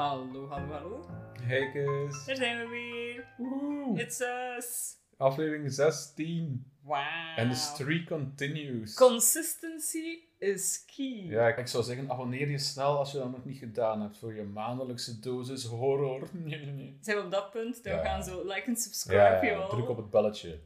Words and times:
Hallo, 0.00 0.48
hallo, 0.48 0.72
hallo. 0.72 1.06
Hey 1.42 1.70
Kus. 1.72 2.24
Daar 2.24 2.36
zijn 2.36 2.58
we 2.58 2.68
weer. 2.68 3.26
Woehoe. 3.36 4.00
It's 4.00 4.20
us. 4.20 4.96
Aflevering 5.16 5.72
16. 5.72 6.64
Wow. 6.82 6.98
En 7.36 7.48
de 7.48 7.54
streak 7.54 8.06
continues. 8.06 8.94
Consistency 8.94 10.18
is 10.38 10.84
key. 10.96 11.24
ja, 11.26 11.56
ik 11.56 11.66
zou 11.66 11.84
zeggen, 11.84 12.10
abonneer 12.10 12.50
je 12.50 12.58
snel 12.58 12.98
als 12.98 13.12
je 13.12 13.18
dat 13.18 13.30
nog 13.30 13.44
niet 13.44 13.58
gedaan 13.58 14.00
hebt 14.00 14.18
voor 14.18 14.34
je 14.34 14.42
maandelijkse 14.42 15.20
dosis 15.20 15.64
horror. 15.64 16.28
Nee, 16.32 16.58
nee, 16.64 16.72
nee. 16.74 16.98
Zijn 17.00 17.16
we 17.16 17.22
op 17.24 17.30
dat 17.30 17.50
punt 17.50 17.80
we 17.82 17.88
Ja. 17.90 18.04
gaan 18.04 18.22
zo 18.22 18.42
like 18.42 18.62
en 18.66 18.76
subscribe, 18.76 19.16
Ja, 19.18 19.42
ja, 19.42 19.50
joh. 19.50 19.68
druk 19.70 19.88
op 19.88 19.96
het 19.96 20.10
belletje. 20.10 20.60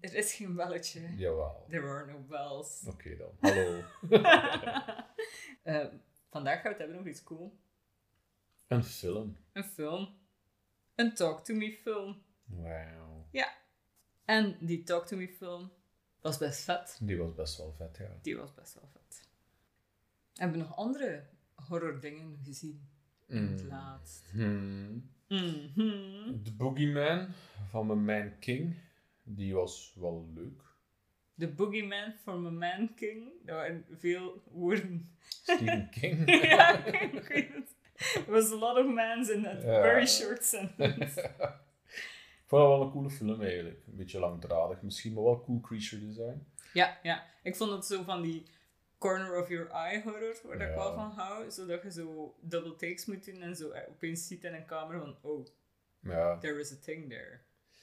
Er 0.00 0.14
is 0.14 0.34
geen 0.34 0.54
belletje. 0.54 1.00
Jawel. 1.16 1.64
There 1.68 1.86
are 1.88 2.12
no 2.12 2.18
bells. 2.28 2.84
Oké 2.86 3.16
dan. 3.16 3.30
Hallo. 3.40 3.82
Eh, 5.62 5.86
vandaag 6.30 6.54
gaan 6.54 6.62
we 6.62 6.68
het 6.68 6.78
hebben 6.78 6.96
over 6.96 7.10
iets 7.10 7.22
cool. 7.22 7.58
Een 8.68 8.84
film. 8.84 9.36
Een 9.52 9.64
film. 9.64 10.08
Een 10.94 11.14
Talk 11.14 11.44
To 11.44 11.54
Me 11.54 11.72
film. 11.72 12.22
Wauw. 12.44 13.26
En 14.24 14.56
die 14.60 14.82
Talk 14.82 15.06
To 15.06 15.16
Me 15.16 15.28
film 15.28 15.70
was 16.20 16.38
best 16.38 16.64
vet. 16.64 16.98
Die 17.02 17.16
was 17.18 17.34
best 17.34 17.56
wel 17.56 17.72
vet, 17.72 17.96
ja. 17.96 18.18
Die 18.22 18.36
was 18.36 18.54
best 18.54 18.74
wel 18.74 18.88
vet. 18.92 19.28
Hebben 20.34 20.58
we 20.58 20.64
nog 20.66 20.76
andere 20.76 21.26
horror 21.54 22.00
dingen 22.00 22.38
gezien? 22.44 22.88
In 23.26 23.42
het 23.46 23.62
Mm. 23.62 23.68
laatst. 23.68 24.30
Hmm. 24.30 25.10
Mhm. 25.28 26.42
The 26.42 26.52
Boogeyman 26.56 27.28
van 27.70 27.86
mijn 27.86 28.04
Man 28.04 28.38
King. 28.38 28.74
Die 29.22 29.54
was 29.54 29.94
wel 30.00 30.30
leuk. 30.34 30.62
The 31.38 31.48
Boogeyman 31.48 32.12
from 32.22 32.46
a 32.46 32.50
Man 32.50 32.94
King. 32.94 33.30
Dat 33.44 33.56
waren 33.56 33.84
veel 33.90 34.42
woorden. 34.50 35.06
Stephen 35.18 35.90
King. 35.90 36.30
ja, 36.50 36.84
ik 36.84 37.22
weet 37.22 37.52
het. 37.54 37.76
There 38.12 38.30
was 38.30 38.52
a 38.52 38.56
lot 38.56 38.78
of 38.78 38.86
mans 38.86 39.28
in 39.30 39.42
that 39.42 39.62
Ja. 39.62 39.80
very 39.82 40.06
short 40.06 40.44
sentence. 40.44 41.20
Ik 42.42 42.54
vond 42.54 42.62
dat 42.62 42.78
wel 42.78 42.82
een 42.82 42.90
coole 42.90 43.10
film 43.10 43.42
eigenlijk. 43.42 43.82
Een 43.86 43.96
beetje 43.96 44.18
langdradig 44.18 44.82
misschien, 44.82 45.12
maar 45.12 45.24
wel 45.24 45.40
cool 45.44 45.60
creature 45.60 46.06
design. 46.06 46.46
ja, 46.72 46.98
ja. 47.02 47.24
Ik 47.42 47.56
vond 47.56 47.70
het 47.70 47.84
zo 47.84 48.02
van 48.02 48.22
die 48.22 48.46
corner 48.98 49.40
of 49.42 49.48
your 49.48 49.70
eye 49.70 50.02
horror, 50.02 50.36
waar 50.44 50.60
ik 50.68 50.74
wel 50.74 50.94
van 50.94 51.10
hou. 51.10 51.50
Zodat 51.50 51.82
je 51.82 51.90
zo 51.92 52.34
double 52.40 52.76
takes 52.76 53.06
moet 53.06 53.24
doen 53.24 53.42
en 53.42 53.56
zo 53.56 53.70
eh, 53.70 53.88
opeens 53.88 54.26
ziet 54.26 54.44
in 54.44 54.54
een 54.54 54.64
kamer 54.66 54.98
van, 54.98 55.16
oh, 55.20 55.46
Ja. 56.00 56.38
there 56.38 56.58
is 56.60 56.72
a 56.72 56.76
thing 56.82 57.08
there. 57.08 57.40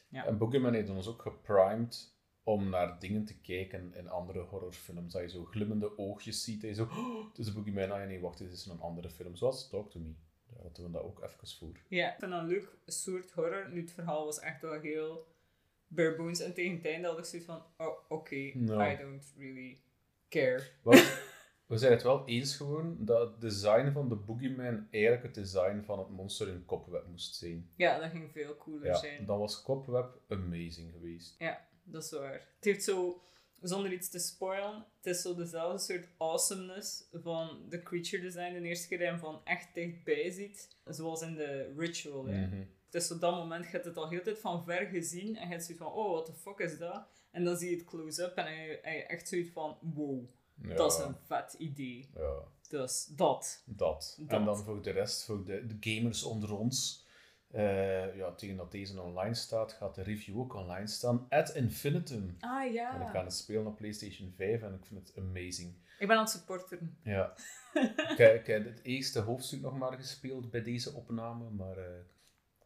Ja. 0.10 0.26
En 0.26 0.38
Boogeyman 0.38 0.74
heeft 0.74 0.90
ons 0.90 1.08
ook 1.08 1.22
geprimed 1.22 2.15
om 2.46 2.70
naar 2.70 3.00
dingen 3.00 3.26
te 3.26 3.40
kijken 3.40 3.94
in 3.94 4.10
andere 4.10 4.40
horrorfilms. 4.40 5.14
Dat 5.14 5.22
je 5.22 5.30
zo 5.30 5.46
glimmende 5.46 5.98
oogjes 5.98 6.44
ziet. 6.44 6.62
Dat 6.62 6.70
je 6.70 6.76
zo, 6.76 6.84
oh, 6.84 7.28
het 7.28 7.38
is 7.38 7.46
de 7.46 7.54
Boogeyman. 7.54 7.92
Ah 7.92 8.00
ja, 8.00 8.06
nee, 8.06 8.20
wacht, 8.20 8.38
dit 8.38 8.52
is 8.52 8.66
een 8.66 8.80
andere 8.80 9.10
film. 9.10 9.36
Zoals 9.36 9.70
Talk 9.70 9.92
To 9.92 10.00
Me. 10.00 10.14
Daar 10.50 10.62
hadden 10.64 10.86
we 10.86 10.92
dat 10.92 11.02
ook 11.04 11.24
even 11.24 11.48
voor. 11.58 11.80
Ja, 11.88 12.14
ik 12.14 12.20
vind 12.20 12.32
dat 12.32 12.42
een 12.42 12.48
leuk 12.48 12.76
soort 12.86 13.32
horror. 13.32 13.70
Nu, 13.72 13.82
het 13.82 13.92
verhaal 13.92 14.26
was 14.26 14.40
echt 14.40 14.62
wel 14.62 14.80
heel 14.80 15.28
bare 15.88 16.16
bones. 16.16 16.40
En 16.40 16.54
tegen 16.54 16.76
het 16.76 16.86
einde 16.86 17.08
had 17.08 17.18
ik 17.18 17.26
zoiets 17.26 17.48
van, 17.48 17.64
oh, 17.78 17.98
oké, 18.10 18.52
No. 18.54 18.82
I 18.82 18.98
don't 18.98 19.34
really 19.38 19.80
care. 20.30 20.64
Wel, 20.84 20.94
we 21.68 21.78
zijn 21.78 21.92
het 21.92 22.04
wel 22.04 22.28
eens 22.28 22.56
gewoon 22.56 22.98
dat 23.00 23.30
het 23.32 23.42
design 23.42 23.92
van 23.92 24.10
de 24.10 24.16
Boogeyman 24.16 24.88
eigenlijk 24.92 25.24
het 25.24 25.36
design 25.36 25.82
van 25.86 26.00
het 26.00 26.10
monster 26.10 26.48
in 26.48 26.66
Cobweb 26.66 27.08
moest 27.08 27.36
zijn. 27.36 27.70
Ja, 27.76 28.00
dat 28.00 28.10
ging 28.10 28.32
veel 28.32 28.58
cooler 28.58 28.86
Ja, 28.86 28.96
zijn. 28.96 29.26
dan 29.26 29.40
was 29.40 29.64
Cobweb 29.64 30.20
amazing 30.28 30.92
geweest. 30.92 31.36
Ja, 31.40 31.68
dat 31.86 32.04
is 32.04 32.12
waar. 32.12 32.34
Het 32.34 32.64
heeft 32.64 32.84
zo, 32.84 33.22
zonder 33.62 33.94
iets 33.94 34.10
te 34.10 34.20
spoilen, 34.20 34.86
het 34.98 35.06
is 35.16 35.22
zo 35.22 35.36
dezelfde 35.36 35.78
soort 35.78 36.08
awesomeness 36.18 37.04
van 37.14 37.66
de 37.70 37.84
creature 37.84 38.22
design 38.22 38.54
de 38.54 38.62
eerste 38.62 38.88
keer 38.88 38.98
dat 38.98 39.08
je 39.08 39.14
hem 39.14 39.22
van 39.22 39.42
echt 39.44 39.74
dichtbij 39.74 40.32
ziet. 40.32 40.78
Zoals 40.86 41.22
in 41.22 41.36
de 41.36 41.74
ritual. 41.78 42.24
Mhm. 42.24 42.64
Het 42.86 43.04
is 43.04 43.12
op 43.12 43.20
dat 43.20 43.36
moment, 43.36 43.66
je 43.66 43.72
hebt 43.72 43.86
het 43.86 43.98
al 43.98 44.10
heel 44.10 44.22
tijd 44.22 44.40
van 44.40 44.64
ver 44.64 44.86
gezien 44.86 45.36
en 45.36 45.44
je 45.44 45.52
hebt 45.52 45.64
zoiets 45.64 45.84
van, 45.84 45.94
oh, 45.94 46.12
what 46.12 46.26
the 46.26 46.34
fuck 46.34 46.60
is 46.60 46.78
dat? 46.78 47.08
En 47.32 47.44
dan 47.44 47.58
zie 47.58 47.70
je 47.70 47.76
het 47.76 47.86
close-up 47.86 48.36
en 48.36 48.54
je, 48.54 48.78
echt 49.08 49.28
zoiets 49.28 49.50
van, 49.50 49.78
wow, 49.82 50.30
Ja, 50.62 50.76
dat 50.76 50.92
is 50.92 50.98
een 50.98 51.16
vet 51.26 51.56
idee. 51.58 52.10
Ja. 52.16 52.44
Dus 52.70 53.06
dat. 53.06 53.64
Dat. 53.66 54.18
Dat. 54.20 54.20
En 54.28 54.46
dan 54.46 54.58
voor 54.58 54.82
de 54.82 54.92
rest, 54.92 55.24
voor 55.24 55.46
de, 55.46 55.66
de 55.66 55.78
gamers 55.80 56.24
onder 56.24 56.58
ons. 56.58 57.05
Eh, 57.52 58.16
ja, 58.16 58.32
tegen 58.32 58.56
dat 58.58 58.72
deze 58.72 59.02
online 59.02 59.34
staat, 59.34 59.74
gaat 59.74 59.96
de 59.96 60.02
review 60.04 60.40
ook 60.40 60.54
online 60.54 60.88
staan. 60.88 61.26
At 61.30 61.56
Infinitum. 61.56 62.36
Ah 62.40 62.62
En 62.62 62.68
ik 62.68 62.74
ja. 62.74 63.10
ga 63.10 63.24
het 63.24 63.34
spelen 63.34 63.68
op 63.68 63.76
PlayStation 63.76 64.34
5 64.36 64.62
en 64.62 64.74
ik 64.74 64.86
vind 64.86 65.08
het 65.08 65.18
amazing. 65.18 65.74
Ik 66.00 66.08
ben 66.08 66.18
aan 66.18 66.24
het 66.24 66.32
supporteren. 66.32 66.98
Ja. 67.04 67.34
ik, 68.12 68.18
heb- 68.18 68.36
ik 68.40 68.48
heb 68.48 68.66
het 68.66 68.80
eerste 68.84 69.20
hoofdstuk 69.20 69.62
nog 69.62 69.78
maar 69.78 69.94
gespeeld 69.94 70.52
bij 70.52 70.64
deze 70.64 70.94
opname, 70.94 71.50
maar 71.50 71.78
eh, 71.78 72.00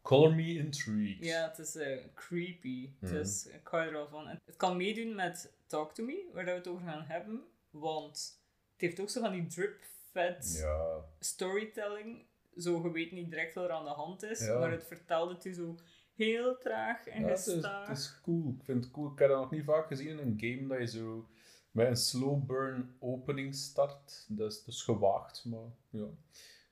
color 0.02 0.34
me 0.34 0.54
intrigued. 0.54 1.24
Ja, 1.24 1.48
het 1.48 1.58
is 1.58 1.76
eh, 1.76 1.98
creepy. 2.14 2.90
Mhm. 3.00 3.12
Dus 3.12 3.46
ik 3.46 3.66
hou 3.66 3.82
er 3.86 3.92
wel 3.92 4.08
van. 4.08 4.28
En 4.28 4.40
het 4.44 4.56
kan 4.56 4.76
meedoen 4.76 5.14
met 5.14 5.52
Talk 5.66 5.94
To 5.94 6.04
Me, 6.04 6.30
waar 6.32 6.44
we 6.44 6.50
het 6.50 6.68
over 6.68 6.86
gaan 6.86 7.04
hebben. 7.04 7.42
Want 7.70 8.40
het 8.72 8.80
heeft 8.80 9.00
ook 9.00 9.10
zo 9.10 9.20
van 9.20 9.32
die 9.32 9.46
drip-fed 9.46 10.56
Ja, 10.62 11.04
storytelling. 11.18 12.26
Zo, 12.60 12.82
je 12.82 12.90
weet 12.92 13.12
niet 13.12 13.30
direct 13.30 13.54
wat 13.54 13.64
er 13.64 13.70
aan 13.70 13.84
de 13.84 13.90
hand 13.90 14.22
is, 14.22 14.40
Ja. 14.46 14.58
maar 14.58 14.70
het 14.70 14.86
vertelt 14.86 15.30
het 15.30 15.42
je 15.42 15.52
zo 15.52 15.74
heel 16.14 16.58
traag 16.58 17.06
en 17.06 17.20
ja 17.22 17.28
het, 17.28 17.38
is, 17.46 17.52
gestaag. 17.52 17.88
het 17.88 17.98
is 17.98 18.20
cool. 18.22 18.54
Ik 18.58 18.64
vind 18.64 18.84
het 18.84 18.92
cool. 18.92 19.12
Ik 19.12 19.18
heb 19.18 19.28
dat 19.28 19.40
nog 19.40 19.50
niet 19.50 19.64
vaak 19.64 19.86
gezien 19.86 20.08
in 20.08 20.18
een 20.18 20.34
game 20.36 20.68
dat 20.68 20.78
je 20.92 20.98
zo 20.98 21.28
met 21.70 21.86
een 21.86 21.96
slow 21.96 22.46
burn 22.46 22.96
opening 22.98 23.54
start. 23.54 24.26
Dat 24.28 24.52
is, 24.52 24.64
is 24.66 24.82
gewaagd, 24.82 25.44
maar 25.44 25.68
ja. 25.90 26.06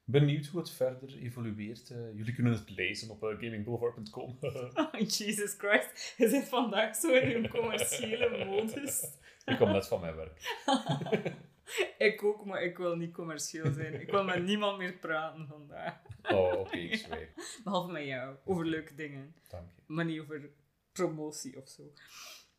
Benieuwd 0.04 0.47
hoe 0.47 0.60
het 0.60 0.71
verder 0.71 1.16
evolueert. 1.19 1.91
Eh, 1.91 2.16
jullie 2.16 2.34
kunnen 2.34 2.53
het 2.53 2.70
lezen 2.70 3.10
op 3.10 3.22
uh, 3.22 3.28
gamingboulevard.com. 3.28 4.38
Jesus 5.19 5.55
Christ, 5.59 6.15
je 6.16 6.28
zit 6.28 6.49
vandaag 6.49 6.97
zo 6.97 7.12
in 7.12 7.44
een 7.44 7.50
commerciële 7.50 8.44
modus. 8.44 9.05
ik 9.44 9.56
kom 9.56 9.72
net 9.72 9.87
van 9.87 10.00
mijn 10.00 10.16
werk. 10.16 10.41
Ik 11.98 12.22
ook, 12.24 12.44
maar 12.44 12.62
ik 12.62 12.76
wil 12.78 12.96
niet 12.96 13.12
commercieel 13.14 13.72
zijn. 13.72 14.00
Ik 14.00 14.10
wil 14.10 14.24
met 14.24 14.42
niemand 14.42 14.78
meer 14.78 14.92
praten 14.92 15.46
vandaag. 15.46 16.00
Oh, 16.22 16.52
oké, 16.58 16.76
ik 16.76 16.94
zweer. 17.04 17.28
Behalve 17.64 17.92
met 17.92 18.04
jou, 18.04 18.36
over 18.44 18.66
leuke 18.66 18.94
dingen. 18.94 19.34
Dank 19.48 19.70
je. 19.76 19.82
maar 19.86 20.04
niet 20.04 20.20
over 20.20 20.50
promotie 20.92 21.56
of 21.56 21.68
zo. 21.68 21.82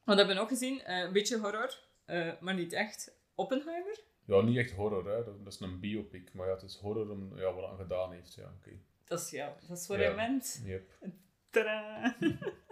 Wat 0.03 0.17
hebben 0.17 0.35
we 0.35 0.41
nog 0.41 0.49
gezien? 0.49 0.81
Eh, 0.81 0.97
een 0.99 1.13
beetje 1.13 1.37
horror, 1.39 1.79
eh, 2.05 2.31
maar 2.39 2.53
niet 2.53 2.73
echt. 2.73 3.17
Oppenheimer? 3.35 3.99
Ja, 4.25 4.41
niet 4.41 4.57
echt 4.57 4.71
horror, 4.71 5.09
hè. 5.09 5.23
Dat, 5.23 5.53
is 5.53 5.59
een 5.59 5.79
biopic. 5.79 6.33
Maar 6.33 6.47
ja, 6.47 6.53
het 6.53 6.63
is 6.63 6.75
horror 6.75 7.09
om 7.09 7.37
ja, 7.37 7.53
wat 7.53 7.67
hij 7.69 7.77
gedaan 7.77 8.11
heeft. 8.11 8.33
Ja, 8.33 8.53
oké. 8.57 8.71
Dat 9.05 9.19
is, 9.19 9.29
ja, 9.29 9.55
dat 9.67 9.77
is 9.77 9.87
wat 9.87 9.99
Ja. 9.99 10.13
meant. 10.13 10.61
Yep. 10.65 10.89
Tadaa. 11.49 12.15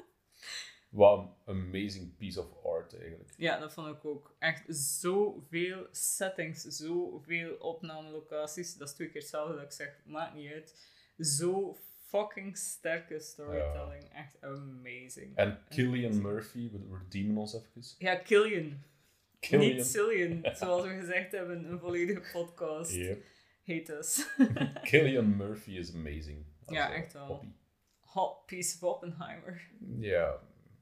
Wat 0.97 1.19
een 1.45 1.55
amazing 1.55 2.15
piece 2.17 2.39
of 2.39 2.65
art, 2.65 2.99
eigenlijk. 2.99 3.33
Ja, 3.37 3.59
dat 3.59 3.73
vond 3.73 3.95
ik 3.95 4.05
ook. 4.05 4.35
Echt 4.39 4.63
zoveel 4.67 5.87
settings, 5.91 6.61
zoveel 6.61 7.55
opnamelocaties. 7.55 8.75
Dat 8.77 8.87
is 8.87 8.93
twee 8.93 9.09
keer 9.09 9.21
hetzelfde 9.21 9.53
dat 9.53 9.63
ik 9.63 9.71
zeg, 9.71 10.01
maakt 10.05 10.35
niet 10.35 10.51
uit. 10.51 10.75
Zo 11.17 11.77
fucking 12.07 12.57
sterke 12.57 13.19
storytelling. 13.19 14.03
Echt 14.13 14.41
amazing. 14.41 15.35
En 15.35 15.59
Killian 15.69 16.21
Murphy, 16.21 16.71
we 16.71 16.97
redeemen 16.97 17.37
ons 17.37 17.53
even. 17.55 17.81
Ja, 17.97 18.15
Killian. 18.15 18.83
Killian. 19.39 19.75
Niet 19.75 19.85
Cillian, 19.85 20.41
zoals 20.57 20.83
we 20.83 20.89
gezegd 20.99 21.31
hebben 21.31 21.57
in 21.57 21.71
een 21.71 21.79
volledige 21.79 22.23
podcast. 22.31 22.93
Yep. 22.93 23.23
Heet 23.63 23.89
us. 23.99 24.27
Killian 24.81 25.35
Murphy 25.35 25.71
is 25.71 25.93
amazing. 25.95 26.45
Ja, 26.67 26.93
echt 26.93 27.13
wel. 27.13 27.25
hobby. 27.25 27.47
Hot 27.99 28.45
piece 28.45 28.75
of 28.75 28.83
Oppenheimer. 28.93 29.61
Ja, 29.99 30.39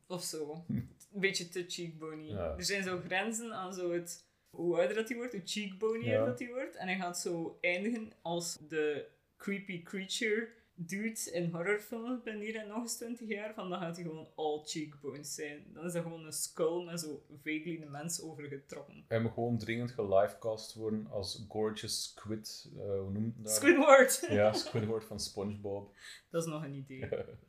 Of 0.07 0.23
zo. 0.23 0.65
Een 1.13 1.21
beetje 1.21 1.49
te 1.49 1.65
cheekbony. 1.67 2.27
Ja. 2.29 2.55
Er 2.57 2.63
zijn 2.63 2.83
zo 2.83 2.99
grenzen 2.99 3.53
aan 3.53 3.73
zo 3.73 3.91
het, 3.91 4.25
hoe 4.49 4.75
ouder 4.77 4.95
dat 4.95 5.07
hij 5.07 5.17
wordt, 5.17 5.31
hoe 5.33 5.41
cheekbonier 5.45 6.11
Ja. 6.11 6.25
dat 6.25 6.39
hij 6.39 6.47
wordt. 6.47 6.75
En 6.75 6.87
hij 6.87 6.97
gaat 6.97 7.19
zo 7.19 7.57
eindigen 7.61 8.11
als 8.21 8.57
de 8.69 9.07
creepy 9.37 9.83
creature 9.83 10.49
dude 10.77 11.31
in 11.31 11.49
horrorfilms 11.51 12.23
ben 12.23 12.39
hier 12.39 12.55
en 12.55 12.67
nog 12.67 12.81
eens 12.81 12.95
20 12.97 13.27
jaar. 13.27 13.53
Van 13.53 13.69
dan 13.69 13.79
gaat 13.79 13.95
hij 13.95 14.05
gewoon 14.05 14.27
all 14.35 14.61
cheekbones 14.65 15.33
zijn. 15.35 15.65
Dan 15.73 15.85
is 15.85 15.93
dat 15.93 16.03
gewoon 16.03 16.25
een 16.25 16.31
skull 16.33 16.83
met 16.85 16.99
zo 16.99 17.25
vaguely 17.41 17.83
mens 17.87 18.21
overgetrokken. 18.21 19.05
hij 19.07 19.19
moet 19.21 19.31
gewoon 19.33 19.57
dringend 19.57 19.91
gelivecast 19.91 20.73
worden 20.73 21.07
als 21.07 21.45
Gorgeous 21.49 22.03
Squid. 22.03 22.69
eh, 22.77 22.99
hoe 22.99 23.11
noemt 23.11 23.43
dat? 23.43 23.51
Squidward! 23.53 24.25
Ja, 24.29 24.53
Squidward 24.53 25.03
van 25.05 25.19
SpongeBob. 25.19 25.95
Dat 26.29 26.43
is 26.45 26.49
nog 26.49 26.63
een 26.63 26.73
idee. 26.73 26.99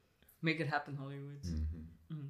Make 0.39 0.57
it 0.57 0.69
happen, 0.69 0.97
Hollywood. 0.97 1.43
Mhm. 2.09 2.25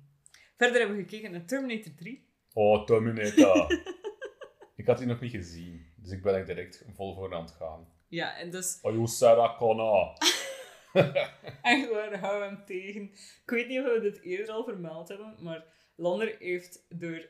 Verder 0.57 0.79
hebben 0.79 0.97
we 0.97 1.03
gekeken 1.03 1.31
naar 1.33 1.45
Terminator 1.45 1.95
3. 1.95 2.29
Oh, 2.53 2.85
Terminator. 2.85 3.83
ik 4.77 4.87
had 4.87 4.99
die 4.99 5.07
nog 5.07 5.21
niet 5.21 5.31
gezien, 5.31 5.93
dus 5.97 6.11
ik 6.13 6.23
ben 6.23 6.35
er 6.35 6.47
direct 6.47 6.85
vol 6.95 7.15
voor 7.15 7.35
aan 7.35 7.43
het 7.43 7.51
gaan. 7.51 7.89
Ja, 8.09 8.39
en 8.39 8.51
dus 8.51 8.79
Oh, 8.83 8.93
you 8.93 9.07
Sarah 9.07 9.59
Connor. 9.59 10.13
echt 11.63 11.91
waar, 11.91 12.19
hou 12.19 12.43
hem 12.45 12.65
tegen. 12.65 13.03
Ik 13.13 13.43
weet 13.51 13.69
niet 13.69 13.79
of 13.81 13.85
we 13.85 14.01
dit 14.01 14.21
eerder 14.21 14.55
al 14.55 14.65
vermeld 14.65 15.09
hebben, 15.09 15.35
maar 15.41 15.65
Lander 15.97 16.37
heeft 16.39 16.87
door 16.89 17.11
We 17.11 17.29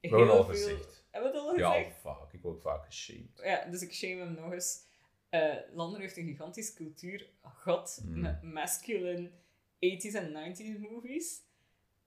hebben 0.00 0.20
het 0.20 0.30
heel 0.30 0.38
al 0.38 0.44
veel... 0.44 0.54
gezegd. 0.54 1.04
Hebben 1.10 1.32
we 1.32 1.38
het 1.38 1.46
al 1.46 1.56
Ja, 1.58 1.72
gezegd? 1.72 2.00
vaak. 2.00 2.32
Ik 2.32 2.40
word 2.42 2.60
vaak 2.62 2.84
geshamed. 2.84 3.40
Ja, 3.42 3.64
dus 3.70 3.82
ik 3.82 3.92
shame 3.94 4.16
hem 4.20 4.34
nog 4.34 4.52
eens. 4.52 4.84
eh 5.30 5.54
Lander 5.72 6.00
heeft 6.00 6.16
een 6.16 6.26
gigantisch 6.26 6.74
cultuurgat 6.74 8.02
Mm. 8.04 8.20
met 8.20 8.42
masculine 8.42 9.30
80s 9.78 10.14
en 10.14 10.32
90s 10.32 10.78
movies. 10.90 11.44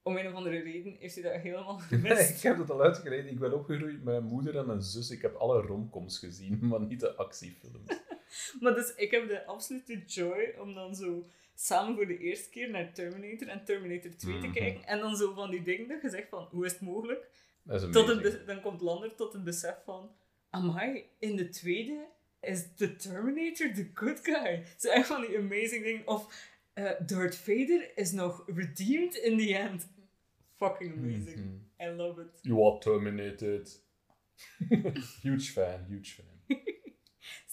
Om 0.10 0.18
een 0.18 0.28
of 0.28 0.34
andere 0.34 0.60
reden 0.60 0.96
heeft 1.00 1.16
hij 1.16 1.24
dat 1.24 1.42
helemaal 1.42 1.78
gemist. 1.90 2.30
ik 2.30 2.42
heb 2.42 2.58
dat 2.58 2.70
al 2.70 2.82
uitgereden. 2.82 3.32
Ik 3.32 3.40
ben 3.40 3.54
opgegroeid 3.54 3.94
met 3.94 4.04
mijn 4.04 4.24
moeder 4.24 4.58
en 4.58 4.66
mijn 4.66 4.82
zus. 4.82 5.10
Ik 5.12 5.22
heb 5.22 5.36
alle 5.36 5.62
romcoms 5.62 6.20
gezien, 6.20 6.60
maar 6.68 6.82
niet 6.82 7.00
de 7.00 7.16
actiefilms. 7.16 7.88
Maar 8.60 8.76
dus 8.76 8.94
ik 8.96 9.12
heb 9.12 9.28
de 9.28 9.46
absolute 9.46 10.02
joy 10.06 10.56
om 10.60 10.74
dan 10.74 10.96
zo 10.96 11.26
samen 11.56 11.96
voor 11.96 12.08
de 12.08 12.18
eerste 12.18 12.50
keer 12.50 12.70
naar 12.70 12.94
Terminator 12.94 13.48
en 13.48 13.66
Terminator 13.66 14.16
2 14.16 14.34
Mhm. 14.34 14.42
te 14.44 14.60
kijken. 14.60 14.84
En 14.86 15.00
dan 15.00 15.16
zo 15.16 15.34
van 15.34 15.50
die 15.52 15.62
dingen 15.64 15.88
dat 15.88 16.02
je 16.02 16.10
zegt 16.10 16.30
van, 16.30 16.48
hoe 16.52 16.66
is 16.66 16.72
het 16.72 16.82
mogelijk? 16.82 17.28
Dat 17.64 17.82
is 17.82 17.92
Tot 17.92 18.22
be- 18.22 18.44
dan 18.46 18.62
komt 18.62 18.82
Lander 18.82 19.16
tot 19.16 19.34
het 19.34 19.44
besef 19.44 19.76
van, 19.86 20.12
amai, 20.50 21.04
in 21.20 21.36
de 21.36 21.50
tweede 21.50 22.06
is 22.42 22.76
de 22.76 22.96
Terminator 22.96 23.74
the 23.74 23.90
good 23.94 24.20
guy. 24.24 24.64
Zo 24.78 24.90
echt 24.90 25.08
van 25.08 25.22
die 25.22 25.38
amazing 25.38 25.84
dingen. 25.84 26.08
Of 26.08 26.48
eh 26.74 26.92
Darth 27.06 27.36
Vader 27.36 27.92
is 27.96 28.12
nog 28.12 28.44
redeemed 28.56 29.16
in 29.16 29.38
the 29.38 29.56
end. 29.58 29.88
Fucking 30.60 30.94
amazing. 30.98 31.38
Mhm. 31.38 31.90
I 31.90 31.96
love 31.96 32.22
it. 32.22 32.40
You 32.42 32.66
are 32.72 32.80
terminated. 32.80 33.82
huge 35.22 35.52
fan, 35.52 35.86
huge 35.90 36.14
fan. 36.14 36.26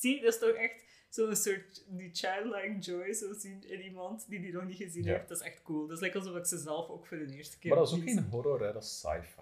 Zie, 0.01 0.21
dat 0.23 0.33
is 0.35 0.39
toch 0.41 0.55
echt 0.57 0.85
zo'n 1.09 1.37
soort 1.37 1.85
die 1.89 2.11
childlike 2.13 2.79
joy 2.79 3.13
zo 3.13 3.33
zien 3.33 3.69
in 3.69 3.81
iemand 3.81 4.29
die 4.29 4.41
die 4.41 4.53
nog 4.53 4.65
niet 4.65 4.77
gezien 4.77 5.05
Ja. 5.05 5.13
heeft. 5.13 5.29
Dat 5.29 5.41
is 5.41 5.47
echt 5.47 5.63
cool. 5.63 5.87
Dat 5.87 5.97
is 5.97 6.03
like 6.03 6.19
alsof 6.19 6.37
ik 6.37 6.47
ze 6.47 6.59
zelf 6.59 6.89
ook 6.89 7.07
voor 7.07 7.19
de 7.19 7.35
eerste 7.37 7.59
keer 7.59 7.71
Maar 7.71 7.79
dat 7.79 7.89
is 7.89 7.95
ook 7.99 8.03
geen 8.05 8.23
horror, 8.31 8.63
hè? 8.67 8.73
dat 8.73 8.83
is 8.83 8.99
sci-fi. 8.99 9.41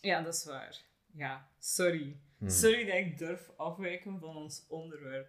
Ja, 0.00 0.22
dat 0.22 0.34
is 0.34 0.44
waar. 0.44 0.82
Ja, 1.12 1.48
sorry. 1.58 2.20
Hmm. 2.38 2.48
Sorry 2.48 2.84
dat 2.84 2.94
ik 2.94 3.18
durf 3.18 3.50
afwijken 3.56 4.18
van 4.20 4.36
ons 4.36 4.64
onderwerp. 4.68 5.28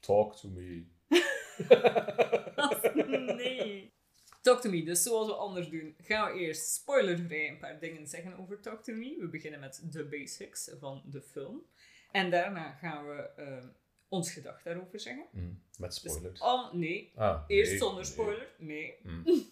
Talk 0.00 0.36
to 0.36 0.48
me. 0.48 0.84
nee. 3.36 3.92
Talk 4.40 4.60
to 4.60 4.70
me, 4.70 4.82
dus 4.84 5.02
zoals 5.02 5.26
we 5.26 5.32
anders 5.34 5.68
doen, 5.68 5.94
gaan 5.98 6.32
we 6.32 6.38
eerst 6.38 6.72
spoilervrij 6.74 7.48
een 7.48 7.58
paar 7.58 7.80
dingen 7.80 8.06
zeggen 8.06 8.36
over 8.38 8.60
Talk 8.60 8.82
to 8.84 8.92
me. 8.92 9.16
We 9.20 9.28
beginnen 9.28 9.60
met 9.60 9.82
de 9.92 10.04
basics 10.04 10.70
van 10.78 11.02
de 11.06 11.22
film. 11.22 11.62
En 12.10 12.30
daarna 12.30 12.72
gaan 12.72 13.06
we 13.06 13.14
eh, 13.36 13.64
ons 14.08 14.32
gedacht 14.32 14.64
daarover 14.64 15.00
zeggen. 15.00 15.26
Mm, 15.32 15.62
Met 15.78 15.90
Dus 16.02 16.12
spoilers. 16.12 16.40
al, 16.40 16.76
nee, 16.76 17.12
ah, 17.16 17.44
eerst 17.46 17.70
nee, 17.70 17.80
zonder 17.80 18.04
spoiler. 18.04 18.48
Nee. 18.58 18.94
Mm. 19.02 19.24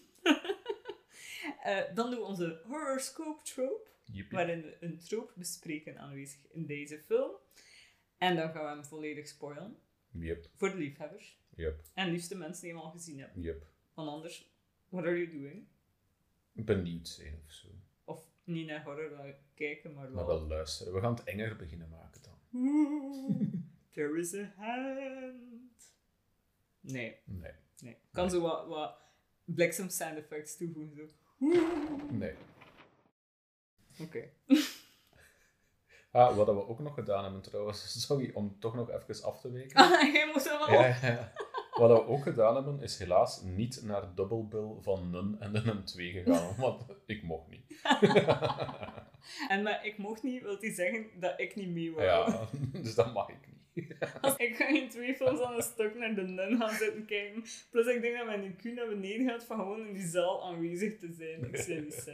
Eh, 1.63 1.79
dan 1.95 2.09
doen 2.09 2.19
we 2.19 2.25
onze 2.25 2.61
horoscope 2.65 3.43
trope, 3.43 3.87
Jippie. 4.03 4.37
waarin 4.37 4.61
we 4.61 4.77
een 4.79 4.97
trope 4.99 5.31
bespreken 5.35 5.97
aanwezig 5.99 6.39
in 6.51 6.65
deze 6.65 6.99
film. 7.05 7.31
En 8.17 8.35
dan 8.35 8.51
gaan 8.51 8.63
we 8.63 8.69
hem 8.69 8.85
volledig 8.85 9.27
spoilen. 9.27 9.77
Yep, 10.11 10.49
Voor 10.55 10.69
de 10.69 10.77
liefhebbers. 10.77 11.37
yep, 11.55 11.81
En 11.93 12.11
liefste 12.11 12.35
mensen 12.37 12.63
die 12.63 12.71
hem 12.73 12.81
al 12.81 12.89
gezien 12.91 13.19
hebben. 13.19 13.41
yep. 13.41 13.65
Want 13.93 14.09
anders, 14.09 14.51
what 14.89 15.05
are 15.05 15.17
you 15.17 15.31
doing? 15.31 15.67
Benieuwd 16.51 17.07
zijn 17.07 17.41
of 17.45 17.51
zo. 17.51 17.67
Of 18.03 18.25
niet 18.43 18.67
naar 18.67 18.83
horror 18.83 19.35
kijken, 19.53 19.93
maar 19.93 20.03
Maar 20.11 20.25
wel... 20.25 20.39
wel 20.39 20.47
luisteren. 20.47 20.93
We 20.93 20.99
gaan 20.99 21.13
het 21.13 21.23
enger 21.23 21.55
beginnen 21.55 21.89
maken 21.89 22.21
dan. 22.21 22.35
There 23.91 24.19
is 24.19 24.33
a 24.33 24.53
hand. 24.55 25.93
Nee, 26.79 27.17
Nee, 27.25 27.51
nee. 27.79 27.97
Kan 28.11 28.29
zo 28.29 28.41
wat, 28.41 28.67
wat 28.67 28.97
bliksem 29.45 29.89
sound 29.89 30.17
effects 30.17 30.57
toevoegen. 30.57 31.09
Zo. 31.09 31.15
Nee. 32.11 32.33
Oké. 33.99 34.29
Ah, 36.11 36.35
wat 36.35 36.47
we 36.47 36.67
ook 36.67 36.79
nog 36.79 36.93
gedaan 36.93 37.23
hebben 37.23 37.41
trouwens, 37.41 38.01
sorry 38.07 38.31
om 38.33 38.59
toch 38.59 38.75
nog 38.75 38.91
even 38.91 39.23
af 39.23 39.41
te 39.41 39.51
weken. 39.51 39.75
Ah, 39.81 40.13
jij. 40.13 40.33
Ja, 40.69 40.87
ja, 40.87 40.97
ja. 41.01 41.33
Wat 41.77 41.89
we 41.89 42.07
ook 42.07 42.23
gedaan 42.23 42.55
hebben, 42.55 42.81
is 42.81 42.99
helaas 42.99 43.41
niet 43.41 43.81
naar 43.83 44.15
Double 44.15 44.43
Bill 44.43 44.81
van 44.81 45.09
Nun 45.09 45.39
en 45.39 45.53
de 45.53 45.61
Nun 45.61 45.83
2 45.83 46.11
gegaan, 46.11 46.55
want 46.61 46.85
ik 47.05 47.23
mocht 47.23 47.47
niet. 47.49 47.65
En 49.47 49.63
maar 49.63 49.85
ik 49.85 49.97
mocht 49.97 50.23
niet, 50.23 50.41
wil 50.41 50.57
hij 50.59 50.73
zeggen 50.73 51.05
dat 51.19 51.39
ik 51.39 51.55
niet 51.55 51.69
mee 51.69 51.91
wou. 51.91 52.05
Ja, 52.05 52.47
dus 52.83 52.95
dat 52.95 53.13
mag 53.13 53.29
ik 53.29 53.37
niet. 53.47 53.55
Ik 54.37 54.55
ga 54.55 54.67
in 54.67 54.89
twee 54.89 55.15
films 55.15 55.41
aan 55.41 55.55
een 55.55 55.61
stuk 55.61 55.95
naar 55.95 56.15
de 56.15 56.21
nun 56.21 56.57
gaan 56.57 56.75
zitten 56.75 57.05
kijken. 57.05 57.43
Plus 57.71 57.85
ik 57.85 58.01
denk 58.01 58.17
dat 58.17 58.25
mijn 58.25 58.55
IQ 58.55 58.73
naar 58.73 58.87
beneden 58.87 59.27
gaat 59.27 59.43
van 59.43 59.57
gewoon 59.57 59.87
in 59.87 59.93
die 59.93 60.07
zaal 60.07 60.43
aanwezig 60.43 60.99
te 60.99 61.13
zijn. 61.13 61.53
Ik 61.53 61.57
zie 61.57 61.81
niet 61.81 62.13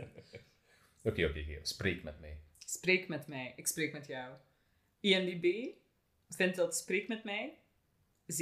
oké, 1.04 1.26
oké. 1.26 1.60
spreek 1.62 2.04
met 2.04 2.20
mij. 2.20 2.38
Spreek 2.58 3.08
met 3.08 3.28
mij, 3.28 3.54
ik 3.56 3.68
spreek 3.68 3.94
met 3.94 4.08
jou. 4.08 4.34
IMDb 5.00 5.74
vindt 6.30 6.56
dat 6.56 6.76
Spreek 6.76 7.08
met 7.08 7.24
mij 7.24 7.58
7.4 8.26 8.36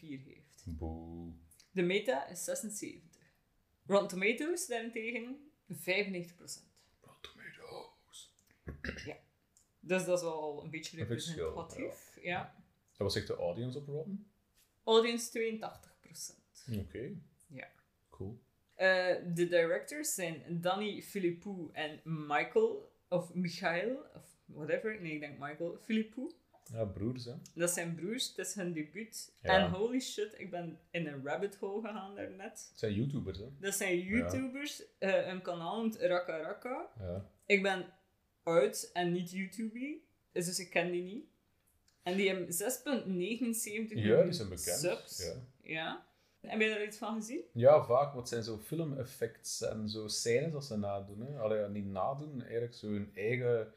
heeft. 0.00 0.39
Boe. 0.64 1.32
De 1.70 1.82
meta 1.82 2.26
is 2.28 2.44
76. 2.44 3.02
Rotten 3.86 4.08
Tomatoes 4.08 4.66
daarentegen 4.66 5.50
95%. 5.72 5.76
Rotten 7.00 7.32
Tomatoes. 7.32 8.34
Dus 9.80 10.04
dat 10.04 10.18
is 10.18 10.24
wel 10.24 10.64
een 10.64 10.70
beetje 10.70 10.96
representatief. 10.96 12.18
Ja. 12.22 12.54
Dat 12.90 12.98
was 12.98 13.16
echt 13.16 13.26
de 13.26 13.36
audience 13.36 13.78
op 13.78 13.86
Rotten? 13.86 14.26
Audience 14.84 15.30
82%. 15.30 16.78
Oké. 16.78 17.10
Ja. 17.46 17.68
Cool. 18.10 18.40
Eh, 18.74 19.14
de 19.34 19.48
directors 19.48 20.14
zijn 20.14 20.60
Danny 20.60 21.02
Philippou 21.02 21.68
en 21.72 22.00
Michael, 22.04 22.92
of 23.08 23.34
Michael, 23.34 23.96
of 24.14 24.24
whatever. 24.44 25.00
Nee, 25.00 25.12
ik 25.12 25.20
denk 25.20 25.38
Michael 25.38 25.78
Philippou. 25.82 26.32
Ja, 26.72 26.84
broers, 26.84 27.24
hè. 27.24 27.32
Dat 27.54 27.70
zijn 27.70 27.94
broers, 27.94 28.28
het 28.28 28.46
is 28.46 28.54
hun 28.54 28.72
debuut. 28.72 29.32
Ja. 29.42 29.50
En 29.64 29.70
holy 29.70 30.00
shit, 30.00 30.34
ik 30.38 30.50
ben 30.50 30.78
in 30.90 31.06
een 31.06 31.24
rabbit 31.26 31.56
hole 31.56 31.86
gegaan 31.88 32.14
daarnet. 32.14 32.66
Het 32.70 32.78
zijn 32.78 32.94
YouTubers, 32.94 33.38
hè. 33.38 33.46
Dat 33.60 33.74
zijn 33.74 33.98
YouTubers. 34.00 34.82
eh, 34.98 35.26
een 35.26 35.42
kanaal 35.42 35.80
noemt 35.80 35.96
Raka 35.96 36.36
Raka. 36.40 36.88
Ja. 36.98 37.26
Ik 37.46 37.62
ben 37.62 37.86
uit 38.42 38.90
en 38.92 39.12
niet 39.12 39.30
YouTuber, 39.30 39.94
dus 40.32 40.58
ik 40.58 40.70
ken 40.70 40.90
die 40.90 41.02
niet. 41.02 41.24
En 42.02 42.16
die 42.16 42.28
hebben 42.28 42.46
6,79 42.54 43.98
Ja, 44.02 44.22
die 44.22 44.32
zijn 44.32 44.48
bekend. 44.48 44.78
subs. 44.78 45.18
Ja. 45.26 45.34
Ja. 45.62 46.08
Heb 46.40 46.60
je 46.60 46.68
daar 46.68 46.84
iets 46.84 46.96
van 46.96 47.14
gezien? 47.14 47.40
ja, 47.52 47.84
vaak. 47.84 48.14
Wat 48.14 48.28
zijn 48.28 48.42
zo 48.42 48.58
filmeffects 48.58 49.62
en 49.62 49.88
zo 49.88 50.08
scènes 50.08 50.52
dat 50.52 50.64
ze 50.64 50.76
nadoen. 50.76 51.20
Hè. 51.20 51.38
Allee, 51.38 51.58
ja, 51.58 51.66
niet 51.66 51.86
nadoen, 51.86 52.42
eigenlijk 52.42 52.74
zo 52.74 52.86
hun 52.86 53.10
eigen 53.14 53.72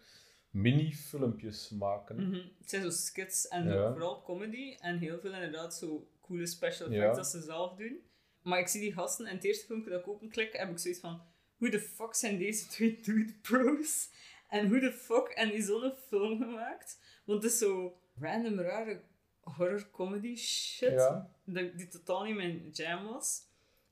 mini-filmpjes 0.54 1.70
maken. 1.70 2.16
Mhm. 2.28 2.42
Het 2.60 2.70
zijn 2.70 2.82
zo 2.84 2.90
skits 2.90 3.48
en 3.48 3.68
Ja. 3.68 3.92
vooral 3.92 4.22
comedy. 4.24 4.78
En 4.80 4.98
heel 4.98 5.20
veel 5.20 5.34
inderdaad 5.34 5.76
zo 5.76 6.08
coole 6.22 6.46
special 6.46 6.90
effects 6.92 7.18
dat 7.18 7.28
ze 7.28 7.42
zelf 7.42 7.76
doen. 7.76 8.00
Maar 8.42 8.60
ik 8.60 8.68
zie 8.68 8.82
die 8.82 8.94
gasten 8.94 9.26
en 9.26 9.36
het 9.36 9.44
eerste 9.44 9.66
filmpje 9.66 9.90
dat 9.90 10.00
ik 10.00 10.08
openklik, 10.08 10.54
heb 10.54 10.70
ik 10.70 10.80
zoiets 10.80 11.00
van... 11.00 11.22
Hoe 11.58 11.70
de 11.70 11.80
fuck 11.80 12.14
zijn 12.16 12.38
deze 12.38 12.68
twee 12.68 13.00
dude 13.04 13.34
bros? 13.42 14.10
En 14.50 14.68
hoe 14.68 14.80
de 14.80 14.92
fuck 14.92 15.28
en 15.28 15.50
die 15.50 15.62
zo'n 15.62 15.94
film 16.08 16.38
gemaakt? 16.42 17.00
Want 17.26 17.44
het 17.44 17.52
is 17.52 17.58
zo 17.58 17.98
random, 18.20 18.60
rare 18.60 19.02
horror 19.42 19.90
comedy 19.92 20.36
shit. 20.36 20.92
Ja. 20.92 21.30
Die 21.76 21.88
totaal 21.88 22.24
niet 22.24 22.36
mijn 22.36 22.70
jam 22.72 23.06
was. 23.06 23.42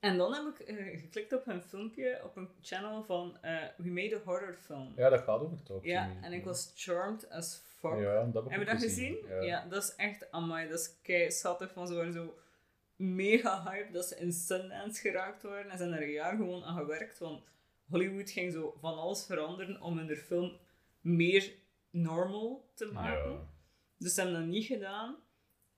En 0.02 0.16
dan 0.16 0.34
heb 0.34 0.44
ik 0.46 0.66
eh, 0.68 1.00
geklikt 1.00 1.32
op 1.32 1.46
een 1.46 1.62
filmpje 1.62 2.20
op 2.24 2.36
een 2.36 2.48
channel 2.60 3.04
van 3.04 3.36
eh 3.40 3.62
We 3.76 3.90
Made 3.90 4.16
a 4.16 4.20
Horror 4.24 4.54
Film. 4.54 4.92
ja, 4.96 5.08
dat 5.08 5.20
gaat 5.20 5.40
over 5.40 5.62
Talk 5.62 5.82
to 5.82 5.88
Ja, 5.88 6.10
en 6.22 6.32
ik 6.32 6.44
was 6.44 6.72
charmed 6.74 7.30
as 7.30 7.62
fuck. 7.78 7.98
Ja, 7.98 8.24
dat 8.24 8.34
heb 8.34 8.44
ik 8.44 8.50
Heb 8.50 8.60
je 8.60 8.72
ook 8.72 8.80
dat 8.80 8.88
gezien? 8.88 9.16
Ja. 9.28 9.40
Ja. 9.40 9.66
dat 9.68 9.82
is 9.82 9.94
echt 9.96 10.30
amai. 10.30 10.68
Dat 10.68 10.78
is 10.78 10.94
kei 11.02 11.30
schattig. 11.30 11.72
Van 11.72 11.86
ze 11.86 11.94
waren 11.94 12.12
zo 12.12 12.34
mega 12.96 13.62
hype 13.70 13.92
dat 13.92 14.04
ze 14.04 14.16
in 14.16 14.32
Sundance 14.32 15.00
geraakt 15.00 15.42
waren. 15.42 15.70
En 15.70 15.76
ze 15.76 15.82
hebben 15.82 16.00
er 16.00 16.06
een 16.06 16.12
jaar 16.12 16.36
gewoon 16.36 16.64
aan 16.64 16.76
gewerkt. 16.76 17.18
Want 17.18 17.42
Hollywood 17.88 18.30
ging 18.30 18.52
zo 18.52 18.74
van 18.80 18.98
alles 18.98 19.24
veranderen 19.26 19.80
om 19.80 19.98
hun 19.98 20.16
film 20.16 20.56
meer 21.00 21.52
normal 21.90 22.64
te 22.74 22.86
maken. 22.86 23.48
Dus 23.98 24.14
ze 24.14 24.20
hebben 24.20 24.40
dat 24.40 24.48
niet 24.48 24.66
gedaan. 24.66 25.16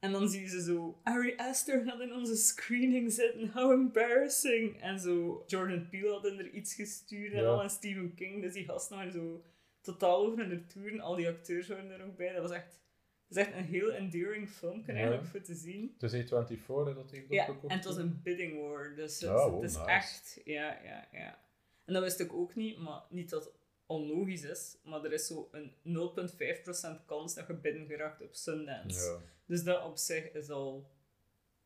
En 0.05 0.13
dan 0.13 0.29
zie 0.29 0.41
je 0.41 0.49
ze 0.49 0.63
zo... 0.63 1.01
Ari 1.03 1.35
Aster 1.37 1.85
had 1.89 2.01
in 2.01 2.13
onze 2.13 2.37
screening 2.37 3.13
zitten. 3.13 3.49
How 3.53 3.73
embarrassing. 3.73 4.81
En 4.81 4.99
zo... 5.01 5.45
Jordan 5.47 5.89
Peele 5.89 6.11
had 6.11 6.25
er 6.25 6.51
iets 6.51 6.75
gestuurd 6.75 7.33
en 7.33 7.43
Ja. 7.43 7.49
al. 7.49 7.63
En 7.63 7.71
Stephen 7.71 8.15
King. 8.15 8.43
Dus 8.43 8.53
die 8.53 8.65
gasten 8.65 8.97
waren 8.97 9.13
zo 9.13 9.45
totaal 9.81 10.27
over 10.27 10.47
hun 10.47 10.67
toeren. 10.67 11.01
Al 11.01 11.15
die 11.15 11.29
acteurs 11.29 11.69
waren 11.69 11.91
er 11.91 12.05
ook 12.05 12.17
bij. 12.17 12.33
Dat 12.33 12.43
was 12.43 12.51
echt... 12.53 12.83
Dat 13.29 13.39
is 13.39 13.45
echt 13.49 13.57
een 13.57 13.65
heel 13.65 13.93
enduring 13.93 14.51
film 14.51 14.83
Ja. 14.87 14.93
eigenlijk 14.93 15.25
voor 15.27 15.41
te 15.41 15.55
zien. 15.55 15.95
Het 15.99 16.13
is 16.13 16.23
A24 16.23 16.29
hè, 16.67 16.95
dat 16.95 17.11
heeft 17.11 17.27
Ja, 17.29 17.41
opgekocht. 17.43 17.73
en 17.73 17.77
het 17.77 17.87
was 17.87 17.97
een 17.97 18.21
bidding 18.23 18.61
war. 18.61 18.95
Dus 18.95 19.21
het, 19.21 19.31
oh, 19.31 19.55
het 19.55 19.63
is 19.71 19.77
nice. 19.77 19.89
echt... 19.91 20.41
Ja, 20.45 20.79
ja, 20.85 21.09
ja. 21.13 21.39
En 21.85 21.95
dat 21.95 22.03
wist 22.03 22.21
ik 22.21 22.33
ook 22.33 22.55
niet. 22.55 22.79
Maar 22.79 23.03
niet 23.11 23.31
dat 23.31 23.51
onlogisch 23.87 24.43
is. 24.43 24.77
Maar 24.85 25.05
er 25.05 25.13
is 25.13 25.27
zo 25.27 25.49
een 25.53 25.73
0,5% 25.83 27.05
kans 27.07 27.35
dat 27.35 27.47
je 27.47 27.55
binnen 27.55 27.87
geraakt 27.87 28.23
op 28.23 28.35
Sundance. 28.35 29.05
Ja, 29.11 29.19
Dus 29.47 29.65
dat 29.65 29.85
op 29.85 29.97
zich 29.97 30.33
is 30.33 30.51
al 30.51 30.91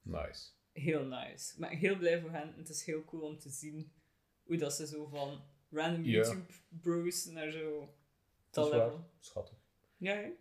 nice. 0.03 0.51
heel 0.73 1.05
nice. 1.05 1.53
Ik 1.55 1.61
ben 1.61 1.69
heel 1.79 1.97
blij 1.97 2.21
voor 2.21 2.31
hen. 2.31 2.55
Het 2.57 2.69
is 2.69 2.85
heel 2.85 3.05
cool 3.05 3.23
om 3.23 3.39
te 3.39 3.51
zien 3.51 3.93
hoe 4.43 4.57
dat 4.57 4.73
ze 4.73 4.87
zo 4.87 5.07
van 5.07 5.41
random 5.71 6.05
Ja. 6.05 6.11
YouTube 6.11 6.53
bros 6.69 7.25
naar 7.25 7.51
zo 7.51 7.95
Dat 8.51 8.71
level. 8.71 9.11
Schattig. 9.21 9.57
Ja? 9.97 10.15
Ik 10.15 10.35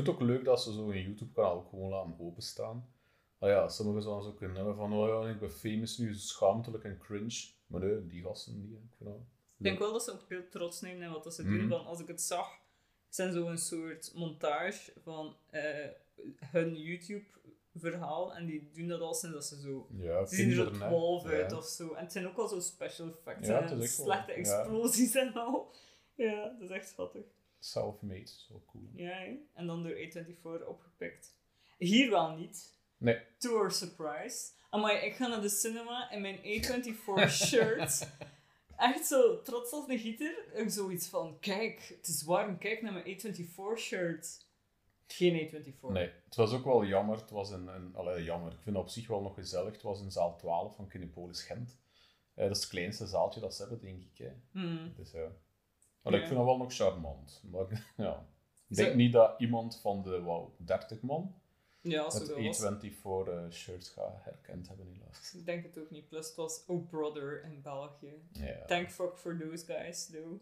vind 0.00 0.06
het 0.06 0.16
ook 0.16 0.22
leuk 0.22 0.44
dat 0.44 0.62
ze 0.62 0.72
zo 0.72 0.90
een 0.90 1.02
YouTube-kanaal 1.02 1.54
ook 1.54 1.68
gewoon 1.68 1.90
laten 1.90 2.20
openstaan. 2.20 2.92
Ah 3.38 3.48
ja, 3.50 3.68
sommigen 3.68 4.02
zouden 4.02 4.24
zo 4.24 4.32
kunnen 4.32 4.56
hebben 4.56 4.76
van, 4.76 4.92
oh 4.92 5.08
ja, 5.24 5.30
ik 5.30 5.40
ben 5.40 5.50
famous 5.50 5.98
nu, 5.98 6.14
schaamtelijk 6.14 6.84
en 6.84 6.98
cringe. 6.98 7.50
Maar 7.66 7.80
nee, 7.80 8.06
die 8.06 8.22
gasten 8.22 8.60
niet. 8.60 8.70
Ik 8.70 8.94
vind 8.96 9.10
dat 9.10 9.18
denk 9.64 9.78
wel 9.78 9.92
dat 9.92 10.04
ze 10.04 10.12
ook 10.12 10.24
veel 10.26 10.48
trots 10.50 10.80
nemen 10.80 11.02
in 11.02 11.10
wat 11.12 11.24
dat 11.24 11.34
ze 11.34 11.42
doen. 11.42 11.56
Mhm. 11.56 11.68
Van, 11.68 11.84
als 11.86 12.00
ik 12.00 12.06
het 12.08 12.20
zag, 12.22 12.58
zijn 13.08 13.32
zo'n 13.32 13.58
soort 13.58 14.12
montage 14.14 14.92
van 15.02 15.36
eh, 15.50 15.86
hun 16.40 16.74
YouTube-verhaal. 16.76 18.34
En 18.34 18.46
die 18.46 18.70
doen 18.72 18.88
dat 18.88 19.00
al 19.00 19.14
sinds 19.14 19.34
dat 19.34 19.44
ze 19.44 19.60
zo... 19.60 19.86
Ja, 19.96 20.26
Ze 20.26 20.34
zien 20.34 20.48
er 20.48 20.54
zo. 20.54 20.70
12 20.70 21.24
uit 21.26 21.50
Ja. 21.50 21.56
of 21.56 21.64
zo. 21.66 21.92
En 21.94 22.02
het 22.02 22.12
zijn 22.12 22.26
ook 22.26 22.36
al 22.36 22.48
zo 22.48 22.60
special 22.60 23.08
effects 23.08 23.48
Ja, 23.48 23.58
en 23.60 23.64
is 23.64 23.84
echt 23.84 23.96
wel- 23.96 24.06
slechte 24.06 24.30
ja. 24.32 24.36
explosies 24.36 25.14
en 25.14 25.32
al. 25.34 25.72
Ja, 26.14 26.44
dat 26.58 26.70
is 26.70 26.76
echt 26.76 26.88
schattig. 26.88 27.24
Self-made, 27.58 28.26
zo 28.48 28.62
cool. 28.66 28.84
Ja, 28.94 29.18
en 29.54 29.66
dan 29.66 29.82
door 29.82 29.92
A24 29.96 30.66
opgepikt. 30.66 31.34
Hier 31.78 32.10
wel 32.10 32.30
niet. 32.36 32.72
Nee. 32.96 33.18
To 33.38 33.56
our 33.56 33.70
surprise. 33.70 34.50
Amai, 34.70 34.96
ik 34.98 35.14
ga 35.14 35.26
naar 35.26 35.40
de 35.40 35.48
cinema 35.48 36.10
in 36.10 36.20
mijn 36.20 36.38
A24 36.38 37.28
shirt. 37.30 38.08
Echt 38.76 39.06
zo 39.06 39.42
trots 39.42 39.72
als 39.72 39.88
een 39.88 39.98
gieter. 39.98 40.52
En 40.54 40.70
zoiets 40.70 41.06
van, 41.08 41.38
kijk, 41.40 41.94
het 41.96 42.06
is 42.06 42.22
warm, 42.22 42.58
kijk 42.58 42.82
naar 42.82 42.92
mijn 42.92 43.04
A24 43.04 43.76
shirt. 43.76 44.46
Geen 45.06 45.48
A24. 45.48 45.80
Nee, 45.80 46.10
het 46.24 46.34
was 46.34 46.52
ook 46.52 46.64
wel 46.64 46.84
jammer. 46.84 47.16
Het 47.16 47.30
was 47.30 47.50
een, 47.50 47.66
een 47.66 47.94
allee, 47.96 48.24
jammer. 48.24 48.52
Ik 48.52 48.58
vind 48.62 48.76
het 48.76 48.84
op 48.84 48.90
zich 48.90 49.06
wel 49.06 49.20
nog 49.22 49.34
gezellig. 49.34 49.72
Het 49.72 49.82
was 49.82 50.00
in 50.00 50.10
zaal 50.10 50.36
12 50.36 50.74
van 50.76 50.88
Kinepolis 50.88 51.42
Gent. 51.42 51.78
Eh, 52.34 52.46
dat 52.46 52.56
is 52.56 52.62
het 52.62 52.70
kleinste 52.70 53.06
zaaltje 53.06 53.40
dat 53.40 53.54
ze 53.54 53.60
hebben, 53.62 53.80
denk 53.80 54.02
ik. 54.02 54.18
Hè. 54.18 54.32
Hmm. 54.52 54.92
Dus 54.96 55.10
ja. 55.10 55.28
Ja. 56.02 56.10
Ik 56.10 56.24
vind 56.26 56.36
dat 56.36 56.44
wel 56.44 56.56
nog 56.56 56.74
charmant. 56.74 57.42
Maar 57.50 57.66
ja. 57.96 58.26
Ik 58.68 58.76
Zo- 58.76 58.82
denk 58.84 58.94
niet 58.94 59.12
dat 59.12 59.40
iemand 59.40 59.80
van 59.80 60.02
de 60.02 60.20
wow, 60.20 60.52
30 60.56 61.00
man 61.00 61.34
Ja, 61.92 62.02
als 62.02 62.14
het 62.14 62.22
het 62.22 62.36
wel 62.36 62.46
was. 62.46 62.62
A24 62.62 63.32
eh, 63.32 63.50
shirt 63.50 63.86
gaat 63.86 64.24
herkend 64.24 64.68
hebben, 64.68 64.86
helaas. 64.86 65.34
Ik 65.34 65.46
denk 65.46 65.62
het 65.64 65.78
ook 65.78 65.90
niet. 65.90 66.08
Plus, 66.08 66.26
het 66.26 66.36
was 66.36 66.64
Oh 66.66 66.88
Brother 66.88 67.44
in 67.44 67.62
België. 67.62 68.12
Thank 68.66 68.90
fuck 68.90 69.16
for 69.16 69.38
those 69.38 69.64
guys, 69.64 70.06
though. 70.06 70.40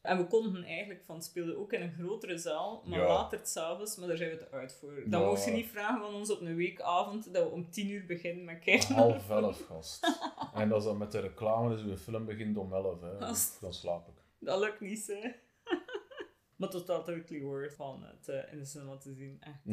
En 0.00 0.16
we 0.18 0.26
konden 0.26 0.64
eigenlijk 0.64 1.02
van 1.04 1.22
speelde 1.22 1.56
ook 1.56 1.72
in 1.72 1.82
een 1.82 1.92
grotere 1.92 2.38
zaal, 2.38 2.82
maar 2.86 2.98
Ja. 2.98 3.06
later 3.06 3.40
s'avonds, 3.42 3.96
maar 3.96 4.08
daar 4.08 4.16
zijn 4.16 4.30
we 4.30 4.36
te 4.36 4.50
uit 4.50 4.72
voor. 4.74 5.02
Dan 5.06 5.20
Ja. 5.20 5.26
mocht 5.26 5.44
je 5.44 5.50
niet 5.50 5.66
vragen 5.66 6.00
van 6.00 6.14
ons 6.14 6.30
op 6.30 6.40
een 6.40 6.56
weekavond 6.56 7.32
dat 7.34 7.42
we 7.42 7.50
om 7.50 7.70
tien 7.70 7.88
uur 7.90 8.06
beginnen 8.06 8.44
met 8.44 8.58
kijken. 8.58 8.94
Half 8.94 9.30
elf, 9.30 9.66
gast. 9.66 10.06
En 10.54 10.68
dat 10.68 10.78
is 10.78 10.84
dan 10.84 10.98
met 10.98 11.12
de 11.12 11.20
reclame, 11.20 11.68
dus 11.74 11.84
de 11.84 11.96
film 11.96 12.24
begint 12.26 12.56
om 12.56 12.72
elf. 12.72 13.00
Hè. 13.00 13.18
Gast. 13.18 13.60
Dan 13.60 13.72
slaap 13.72 14.08
ik. 14.08 14.14
Dat 14.38 14.60
lukt 14.60 14.80
niet, 14.80 15.06
hè. 15.06 15.32
maar 16.56 16.68
totaal 16.70 17.04
totally 17.04 17.40
worth 17.42 17.74
van 17.74 18.02
het 18.04 18.28
eh, 18.28 18.52
in 18.52 18.58
de 18.58 18.64
cinema 18.64 18.96
te 18.96 19.12
zien. 19.14 19.36
Echt 19.40 19.64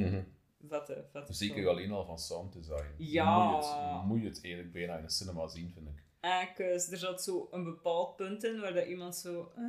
vette, 0.70 1.06
vette 1.12 1.34
Zeker 1.34 1.68
alleen 1.68 1.92
al 1.92 2.06
van 2.06 2.20
sound 2.20 2.54
design. 2.54 2.86
Ja. 2.98 3.50
Moet 3.52 3.64
je 3.66 3.68
het, 3.68 4.06
moet 4.06 4.22
je 4.22 4.28
het 4.28 4.40
eigenlijk 4.44 4.74
bijna 4.74 4.98
in 4.98 5.04
de 5.06 5.12
cinema 5.12 5.48
zien, 5.48 5.72
vind 5.74 5.88
ik. 5.88 6.04
Ekes, 6.20 6.92
er 6.92 6.98
zat 6.98 7.24
zo 7.24 7.48
een 7.52 7.64
bepaald 7.64 8.16
punt 8.16 8.44
in 8.44 8.60
waar 8.60 8.74
dat 8.74 8.86
iemand 8.86 9.16
zo... 9.16 9.52
eh, 9.56 9.64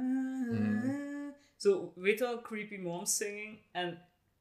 Mhm. 0.50 1.10
Zo, 1.56 1.92
weet 1.94 2.18
je 2.18 2.24
wel, 2.24 2.40
creepy 2.40 2.76
mom 2.76 3.06
singing. 3.06 3.58
En 3.72 3.88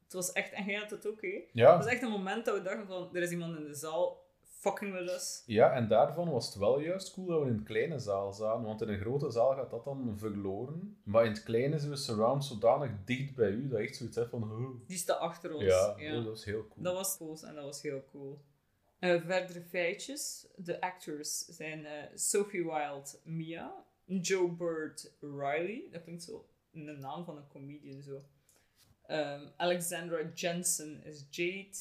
het 0.03 0.13
was 0.13 0.31
echt... 0.31 0.51
En 0.51 0.65
jij 0.65 0.79
had 0.79 0.89
het 0.89 1.07
ook, 1.07 1.21
hè? 1.21 1.27
Het 1.29 1.49
Ja, 1.53 1.77
was 1.77 1.85
echt 1.85 2.01
een 2.01 2.09
moment 2.09 2.45
dat 2.45 2.55
we 2.57 2.61
dachten 2.61 2.87
van... 2.87 3.15
Er 3.15 3.21
is 3.21 3.31
iemand 3.31 3.57
in 3.57 3.63
de 3.63 3.75
zaal 3.75 4.20
fucking 4.61 4.93
with 4.93 5.09
us. 5.09 5.43
ja, 5.45 5.73
en 5.73 5.87
daarvan 5.87 6.29
was 6.31 6.45
het 6.45 6.55
wel 6.55 6.79
juist 6.79 7.13
cool 7.13 7.27
dat 7.27 7.41
we 7.41 7.47
in 7.47 7.53
een 7.53 7.63
kleine 7.63 7.99
zaal 7.99 8.33
zaten. 8.33 8.63
Want 8.63 8.81
in 8.81 8.89
een 8.89 8.99
grote 8.99 9.29
zaal 9.29 9.55
gaat 9.55 9.69
dat 9.69 9.83
dan 9.83 10.17
verloren. 10.17 11.01
Maar 11.03 11.25
in 11.25 11.31
het 11.31 11.43
kleine 11.43 11.75
is 11.75 11.83
de 11.87 11.95
surround 11.95 12.45
zodanig 12.45 12.91
dicht 13.05 13.35
bij 13.35 13.49
u 13.49 13.67
dat 13.67 13.79
je 13.79 13.85
echt 13.85 13.95
zoiets 13.95 14.15
hebt 14.15 14.29
van... 14.29 14.43
oh. 14.43 14.87
Die 14.87 14.97
staat 14.97 15.19
achter 15.19 15.53
ons. 15.53 15.63
Ja, 15.63 15.95
ja. 15.97 16.13
dat 16.13 16.25
was 16.25 16.45
heel 16.45 16.67
cool. 16.67 16.83
Dat 16.83 16.93
was 16.93 17.17
cool 17.17 17.37
en 17.43 17.55
dat 17.55 17.63
was 17.63 17.81
heel 17.81 18.03
cool. 18.11 18.41
Eh, 18.99 19.21
verdere 19.25 19.61
feitjes. 19.61 20.47
De 20.55 20.81
actors 20.81 21.37
zijn 21.37 21.85
eh, 21.85 22.03
Sophie 22.15 22.63
Wilde, 22.63 23.09
Mia. 23.23 23.85
Joe 24.05 24.51
Bird, 24.51 25.13
Riley. 25.19 25.87
Dat 25.91 26.03
klinkt 26.03 26.23
zo 26.23 26.45
een 26.71 26.99
naam 26.99 27.25
van 27.25 27.37
een 27.37 27.47
comedian 27.47 28.01
zo. 28.01 28.21
Ehm, 29.05 29.47
Alexandra 29.57 30.31
Jensen 30.33 31.03
is 31.03 31.25
Jade. 31.29 31.77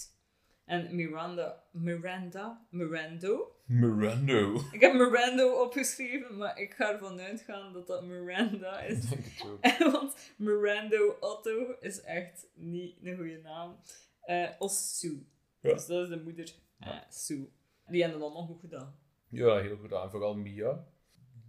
En 0.70 0.94
Miranda, 0.94 1.62
Miranda, 1.70 2.66
Mirando. 2.70 3.52
Mirando. 3.66 4.60
Ik 4.72 4.80
heb 4.80 4.92
Mirando 4.92 5.62
opgeschreven, 5.62 6.36
maar 6.36 6.58
ik 6.58 6.74
ga 6.74 6.92
ervan 6.92 7.20
uitgaan 7.20 7.72
dat 7.72 7.86
dat 7.86 8.04
Miranda 8.04 8.80
is. 8.80 9.04
Ik 9.04 9.10
denk 9.10 9.24
het 9.24 9.46
ook. 9.46 9.92
Want 9.92 10.34
Mirando 10.36 11.16
Otto 11.20 11.74
is 11.80 12.00
echt 12.00 12.46
niet 12.54 12.96
een 13.02 13.16
goede 13.16 13.40
naam. 13.42 13.76
Eh 14.20 14.48
als 14.58 14.98
Sue. 14.98 15.26
Ja. 15.60 15.72
Dus 15.72 15.86
dat 15.86 16.02
is 16.02 16.08
de 16.08 16.22
moeder, 16.22 16.54
eh, 16.78 16.98
Sue. 17.08 17.48
Die 17.86 18.02
hebben 18.02 18.20
dat 18.20 18.32
nog 18.32 18.46
goed 18.46 18.60
gedaan. 18.60 18.94
Ja, 19.28 19.58
heel 19.58 19.76
goed 19.76 19.92
aan. 19.92 20.10
Vooral 20.10 20.36
Mia. 20.36 20.84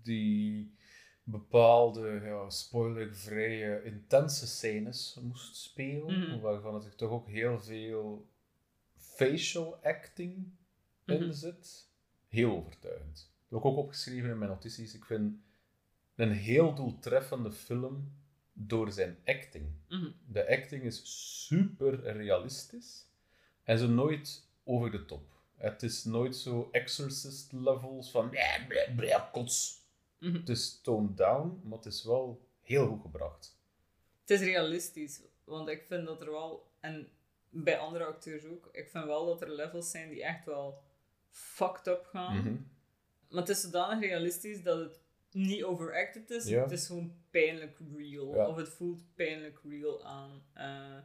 Die 0.03 0.75
bepaalde, 1.23 2.21
ja, 2.23 2.49
spoilervrije, 2.49 3.83
intense 3.83 4.47
scènes 4.47 5.19
moest 5.21 5.55
spelen. 5.55 6.19
Mhm. 6.19 6.39
Waarvan 6.39 6.73
het 6.73 6.97
toch 6.97 7.11
ook 7.11 7.27
heel 7.27 7.59
veel 7.59 8.29
facial 9.29 9.75
acting 9.83 10.51
in 11.05 11.21
Mhm. 11.23 11.31
zit. 11.31 11.89
Heel 12.27 12.51
overtuigend. 12.57 13.15
Dat 13.49 13.49
heb 13.49 13.59
ik 13.59 13.65
ook 13.65 13.77
opgeschreven 13.85 14.29
in 14.29 14.37
mijn 14.37 14.49
notities. 14.49 14.93
Ik 14.95 15.05
vind 15.05 15.35
een 16.15 16.31
heel 16.31 16.73
doeltreffende 16.75 17.51
film 17.51 18.11
door 18.53 18.91
zijn 18.91 19.17
acting. 19.25 19.65
Mhm. 19.89 20.11
De 20.27 20.47
acting 20.49 20.83
is 20.83 21.01
super 21.47 21.99
realistisch 22.17 23.05
en 23.63 23.77
zo 23.77 23.87
nooit 23.87 24.47
over 24.63 24.91
de 24.91 25.05
top. 25.05 25.39
Het 25.57 25.83
is 25.83 26.03
nooit 26.03 26.35
zo 26.35 26.69
exorcist 26.71 27.51
levels 27.51 28.11
van 28.11 28.29
bleh, 28.29 28.67
bleh, 28.67 28.95
bleh, 28.95 29.31
kots. 29.31 29.79
Mhm. 30.19 30.33
Het 30.33 30.49
is 30.49 30.79
toned 30.81 31.17
down, 31.17 31.61
maar 31.63 31.77
het 31.77 31.85
is 31.87 32.03
wel 32.03 32.47
heel 32.61 32.87
goed 32.87 33.01
gebracht. 33.01 33.59
Het 34.21 34.29
is 34.29 34.39
realistisch, 34.39 35.21
want 35.43 35.67
ik 35.69 35.83
vind 35.87 36.05
dat 36.05 36.21
er 36.21 36.31
wel, 36.31 36.71
en 36.79 37.07
bij 37.51 37.77
andere 37.77 38.05
acteurs 38.05 38.45
ook, 38.45 38.69
ik 38.71 38.89
vind 38.89 39.05
wel 39.05 39.25
dat 39.25 39.41
er 39.41 39.51
levels 39.51 39.91
zijn 39.91 40.09
die 40.09 40.23
echt 40.23 40.45
wel 40.45 40.81
fucked 41.29 41.87
up 41.87 42.05
gaan. 42.05 42.37
Mhm. 42.37 42.55
Maar 43.29 43.39
het 43.41 43.49
is 43.49 43.61
zodanig 43.61 43.99
realistisch 44.09 44.63
dat 44.63 44.79
het 44.79 44.99
niet 45.31 45.63
overacted 45.63 46.29
is. 46.29 46.49
Het 46.49 46.71
is 46.71 46.85
gewoon 46.87 47.15
pijnlijk 47.29 47.77
real. 47.97 48.35
Ja. 48.35 48.47
Of 48.47 48.55
het 48.55 48.69
voelt 48.69 49.01
pijnlijk 49.15 49.59
real 49.69 50.03
aan. 50.05 50.43
Eh, 50.53 50.97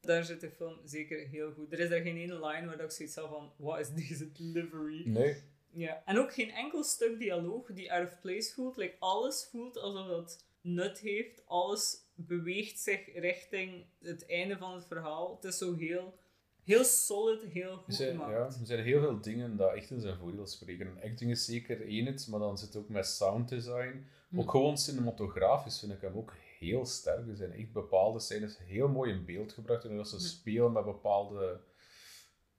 daar 0.00 0.24
zit 0.24 0.40
de 0.40 0.50
film 0.50 0.78
zeker 0.84 1.26
heel 1.28 1.52
goed. 1.52 1.72
Er 1.72 1.78
is 1.80 1.88
daar 1.88 2.00
geen 2.00 2.16
ene 2.16 2.46
line 2.46 2.66
waar 2.66 2.76
dat 2.76 2.86
ik 2.86 2.90
zoiets 2.90 3.14
had 3.14 3.28
van, 3.28 3.52
wat 3.56 3.78
is 3.78 3.90
deze 4.06 4.32
delivery? 4.32 5.02
Nee, 5.08 5.42
Ja. 5.70 6.02
En 6.04 6.18
ook 6.18 6.34
geen 6.34 6.50
enkel 6.50 6.82
stuk 6.84 7.18
dialoog 7.18 7.72
die 7.72 7.92
out 7.92 8.06
of 8.06 8.20
place 8.20 8.52
voelt. 8.52 8.76
Like, 8.76 8.96
alles 8.98 9.48
voelt 9.50 9.76
alsof 9.76 10.08
het 10.08 10.44
nut 10.60 10.98
heeft. 10.98 11.42
Alles 11.46 12.03
beweegt 12.14 12.78
zich 12.78 13.14
richting 13.14 13.84
het 14.00 14.26
einde 14.26 14.56
van 14.56 14.74
het 14.74 14.86
verhaal. 14.86 15.34
Het 15.34 15.44
is 15.44 15.58
zo 15.58 15.74
heel, 15.74 16.18
heel 16.64 16.84
solid, 16.84 17.42
heel 17.42 17.76
goed 17.76 17.94
zijn, 17.94 18.18
ja, 18.18 18.24
gemaakt. 18.24 18.60
er 18.60 18.66
zijn 18.66 18.84
heel 18.84 19.00
veel 19.00 19.20
dingen 19.20 19.56
dat 19.56 19.74
echt 19.74 19.90
in 19.90 20.00
zijn 20.00 20.18
voordeel 20.18 20.46
spreken. 20.46 20.98
Acting 21.02 21.30
is 21.30 21.44
zeker 21.44 21.86
één 21.86 22.06
het, 22.06 22.26
maar 22.30 22.40
dan 22.40 22.58
zit 22.58 22.68
het 22.74 22.82
ook 22.82 22.88
met 22.88 23.06
sound 23.06 23.48
design. 23.48 24.06
Hm. 24.28 24.38
Ook 24.40 24.50
gewoon 24.50 24.78
cinematografisch 24.78 25.78
vind 25.80 25.92
ik 25.92 26.00
hem 26.00 26.16
ook 26.16 26.34
heel 26.58 26.86
sterk. 26.86 27.28
Er 27.28 27.36
zijn 27.36 27.52
echt 27.52 27.72
bepaalde 27.72 28.18
scènes 28.20 28.58
heel 28.58 28.88
mooi 28.88 29.12
in 29.12 29.24
beeld 29.24 29.52
gebracht. 29.52 29.84
En 29.84 29.96
dat 29.96 30.08
ze 30.08 30.16
Hm. 30.16 30.22
spelen 30.22 30.72
met 30.72 30.84
bepaalde 30.84 31.60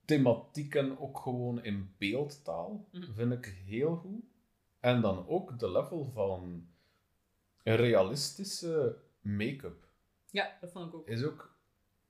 thematieken 0.05 0.99
ook 0.99 1.17
gewoon 1.19 1.63
in 1.63 1.93
beeldtaal, 1.97 2.87
Mhm. 2.91 3.13
vind 3.13 3.31
ik 3.31 3.45
heel 3.65 3.95
goed. 3.95 4.23
En 4.79 5.01
dan 5.01 5.27
ook 5.27 5.59
de 5.59 5.71
level 5.71 6.11
van 6.13 6.67
realistische 7.63 8.97
make-up 9.25 9.87
Ja, 10.29 10.57
dat 10.61 10.71
vond 10.71 10.87
ik 10.87 10.93
ook. 10.95 11.07
is 11.07 11.23
ook 11.23 11.53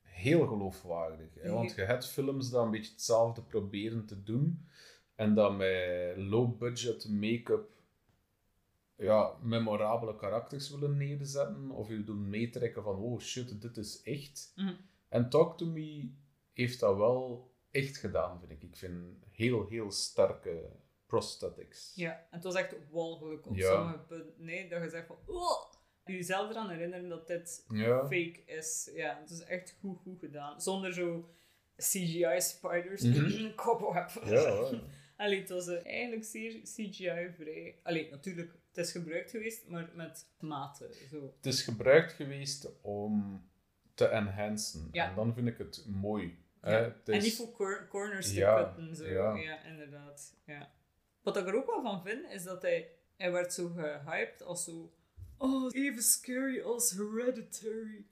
heel 0.01 0.47
geloofwaardig. 0.47 1.33
Hè? 1.33 1.51
Want 1.51 1.75
je 1.75 1.81
hebt 1.81 2.07
films 2.07 2.49
die 2.49 2.59
een 2.59 2.71
beetje 2.71 2.91
hetzelfde 2.91 3.41
proberen 3.41 4.05
te 4.05 4.23
doen 4.23 4.67
en 5.15 5.33
dan 5.33 5.57
met 5.57 6.17
low-budget 6.17 7.09
make-up 7.09 7.73
ja, 8.97 9.37
memorabele 9.41 10.15
karakters 10.15 10.69
willen 10.69 10.97
neerzetten 10.97 11.71
of 11.71 11.89
je 11.89 12.03
doen 12.03 12.29
meetrekken 12.29 12.83
van 12.83 12.95
oh 12.95 13.19
shit, 13.19 13.61
dit 13.61 13.77
is 13.77 14.01
echt. 14.01 14.51
Mhm. 14.55 14.73
En 15.09 15.29
Talk 15.29 15.57
To 15.57 15.65
Me 15.65 16.11
heeft 16.53 16.79
dat 16.79 16.95
wel 16.97 17.51
echt 17.71 17.97
gedaan, 17.97 18.39
vind 18.39 18.51
ik. 18.51 18.63
Ik 18.63 18.75
vind 18.77 19.25
heel, 19.31 19.67
heel 19.67 19.91
sterke 19.91 20.69
prosthetics. 21.05 21.91
Ja, 21.95 22.11
en 22.11 22.27
het 22.29 22.43
was 22.43 22.55
echt 22.55 22.75
walgelijk 22.91 23.47
op 23.47 23.55
Ja. 23.55 23.71
sommige 23.75 23.99
punten. 23.99 24.33
Nee, 24.37 24.69
dat 24.69 24.81
je 24.83 24.89
zegt 24.89 25.07
van... 25.07 25.17
Oh! 25.25 25.73
Jezelf 26.05 26.49
eraan 26.49 26.69
herinneren 26.69 27.09
dat 27.09 27.27
dit 27.27 27.65
Ja. 27.69 27.99
fake 28.01 28.39
is. 28.45 28.89
Ja, 28.95 29.17
het 29.21 29.29
is 29.29 29.43
echt 29.43 29.75
goed, 29.79 29.97
goed 30.03 30.19
gedaan. 30.19 30.61
Zonder 30.61 30.93
zo 30.93 31.29
CGI-spiders. 31.77 33.01
Mhm. 33.01 33.55
Cobweb. 33.55 34.09
Ja. 34.25 34.69
Allee, 35.17 35.39
het 35.39 35.49
was 35.49 35.67
eh, 35.67 35.85
eigenlijk 35.85 36.23
zeer 36.23 36.61
CGI-vrij. 36.61 37.79
Allee, 37.83 38.09
natuurlijk, 38.11 38.51
het 38.73 38.85
is 38.85 38.91
gebruikt 38.91 39.31
geweest, 39.31 39.67
maar 39.67 39.89
met 39.93 40.25
mate. 40.39 40.89
Zo. 41.11 41.33
Het 41.35 41.45
is 41.45 41.61
gebruikt 41.61 42.11
geweest 42.11 42.67
om 42.81 43.43
te 43.93 44.05
enhancen. 44.07 44.89
Ja. 44.91 45.09
En 45.09 45.15
dan 45.15 45.33
vind 45.33 45.47
ik 45.47 45.57
het 45.57 45.85
mooi. 45.87 46.37
Ja. 46.61 46.69
hè. 46.69 46.75
Het 46.77 47.09
En 47.09 47.21
niet 47.21 47.35
voor 47.35 47.51
cor- 47.51 47.87
corners 47.89 48.27
te 48.27 48.33
Ja, 48.35 48.63
cutten. 48.63 48.95
Zo. 48.95 49.05
ja. 49.07 49.35
Ja. 49.35 49.63
inderdaad. 49.63 50.33
Ja. 50.45 50.71
Wat 51.21 51.37
ik 51.37 51.47
er 51.47 51.55
ook 51.55 51.65
wel 51.65 51.81
van 51.81 52.03
vind, 52.03 52.31
is 52.31 52.43
dat 52.43 52.61
hij, 52.61 52.89
hij 53.17 53.31
werd 53.31 53.53
zo 53.53 53.67
gehyped 53.75 54.43
als 54.43 54.63
zo... 54.63 54.91
Oh, 55.37 55.75
even 55.75 56.03
scary 56.03 56.61
als 56.61 56.91
Hereditary. 56.91 58.05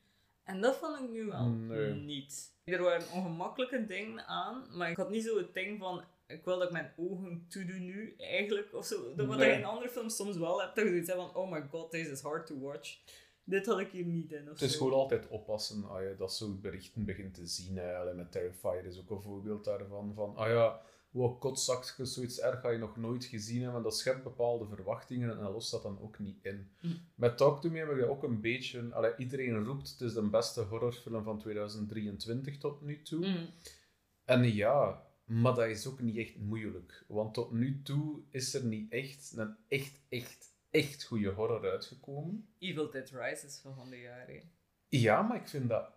En 0.43 0.61
dat 0.61 0.75
vond 0.77 0.99
ik 0.99 1.09
nu 1.09 1.25
wel 1.25 1.45
Nee. 1.47 1.93
niet. 1.93 2.51
Er 2.63 2.81
waren 2.81 3.11
ongemakkelijke 3.11 3.85
dingen 3.85 4.25
aan, 4.27 4.65
maar 4.71 4.89
ik 4.89 4.97
had 4.97 5.09
niet 5.09 5.23
zo 5.23 5.37
het 5.37 5.53
ding 5.53 5.79
van... 5.79 6.03
Ik 6.27 6.45
wil 6.45 6.57
dat 6.57 6.67
ik 6.67 6.71
mijn 6.73 6.93
ogen 6.97 7.45
toedoen 7.49 7.85
nu, 7.85 8.15
eigenlijk. 8.17 8.73
Of 8.73 8.85
zo. 8.85 9.15
Dat 9.15 9.27
wat 9.27 9.37
Nee. 9.37 9.49
je 9.51 9.57
in 9.57 9.65
andere 9.65 9.89
films 9.89 10.15
soms 10.15 10.37
wel 10.37 10.61
hebt. 10.61 10.75
Dat 10.75 10.83
je 10.83 10.89
zoiets 10.89 11.07
hebt 11.09 11.21
van... 11.21 11.35
Oh 11.35 11.51
my 11.51 11.61
god, 11.71 11.91
this 11.91 12.07
is 12.07 12.21
hard 12.21 12.45
to 12.45 12.59
watch. 12.59 12.97
Dit 13.43 13.65
had 13.65 13.79
ik 13.79 13.89
hier 13.91 14.05
niet 14.05 14.31
in. 14.31 14.41
Of 14.43 14.49
Het 14.49 14.61
is 14.61 14.71
zo. 14.71 14.77
gewoon 14.77 14.93
altijd 14.99 15.27
oppassen 15.27 15.83
als 15.89 16.01
je 16.01 16.15
dat 16.17 16.33
soort 16.33 16.61
berichten 16.61 17.05
begint 17.05 17.33
te 17.33 17.45
zien. 17.45 17.73
Met 18.15 18.31
Terrifier 18.31 18.85
is 18.85 18.99
ook 18.99 19.09
een 19.09 19.21
voorbeeld 19.21 19.63
daarvan. 19.63 20.11
Van, 20.15 20.35
ah 20.35 20.47
ja, 20.47 20.81
wow, 21.13 21.39
kotzakjes, 21.39 22.13
zoiets 22.13 22.39
erg 22.39 22.59
ga 22.59 22.69
je 22.69 22.77
nog 22.77 22.97
nooit 22.97 23.25
gezien 23.25 23.61
hebben. 23.61 23.77
En 23.77 23.83
dat 23.83 23.97
schept 23.97 24.23
bepaalde 24.23 24.67
verwachtingen 24.67 25.29
en 25.29 25.37
dat 25.37 25.51
lost 25.51 25.71
dat 25.71 25.83
dan 25.83 26.01
ook 26.01 26.19
niet 26.19 26.37
in. 26.41 26.71
Mm. 26.81 26.99
Met 27.15 27.37
Talk 27.37 27.61
To 27.61 27.69
Me 27.69 27.77
heb 27.77 27.89
ik 27.89 28.05
ook 28.05 28.23
een 28.23 28.41
beetje... 28.41 28.93
Allee, 28.93 29.15
iedereen 29.17 29.63
roept, 29.63 29.89
het 29.89 30.01
is 30.01 30.13
de 30.13 30.29
beste 30.29 30.61
horrorfilm 30.61 31.23
van 31.23 31.39
2023 31.39 32.57
tot 32.57 32.81
nu 32.81 33.01
toe. 33.01 33.27
Mm. 33.27 33.49
En 34.25 34.53
ja, 34.53 35.07
maar 35.25 35.55
dat 35.55 35.67
is 35.67 35.87
ook 35.87 36.01
niet 36.01 36.17
echt 36.17 36.37
moeilijk. 36.37 37.05
Want 37.07 37.33
tot 37.33 37.51
nu 37.51 37.81
toe 37.81 38.21
is 38.29 38.53
er 38.53 38.65
niet 38.65 38.91
echt 38.91 39.33
een 39.35 39.55
echt, 39.67 40.01
echt, 40.09 40.53
echt 40.69 41.03
goede 41.03 41.29
horror 41.29 41.71
uitgekomen. 41.71 42.47
Evil 42.59 42.91
Dead 42.91 43.09
Rises 43.09 43.59
van 43.59 43.75
van 43.75 43.89
de 43.89 43.99
jaren. 43.99 44.51
Ja, 44.87 45.21
maar 45.21 45.37
ik 45.37 45.47
vind 45.47 45.69
dat... 45.69 45.91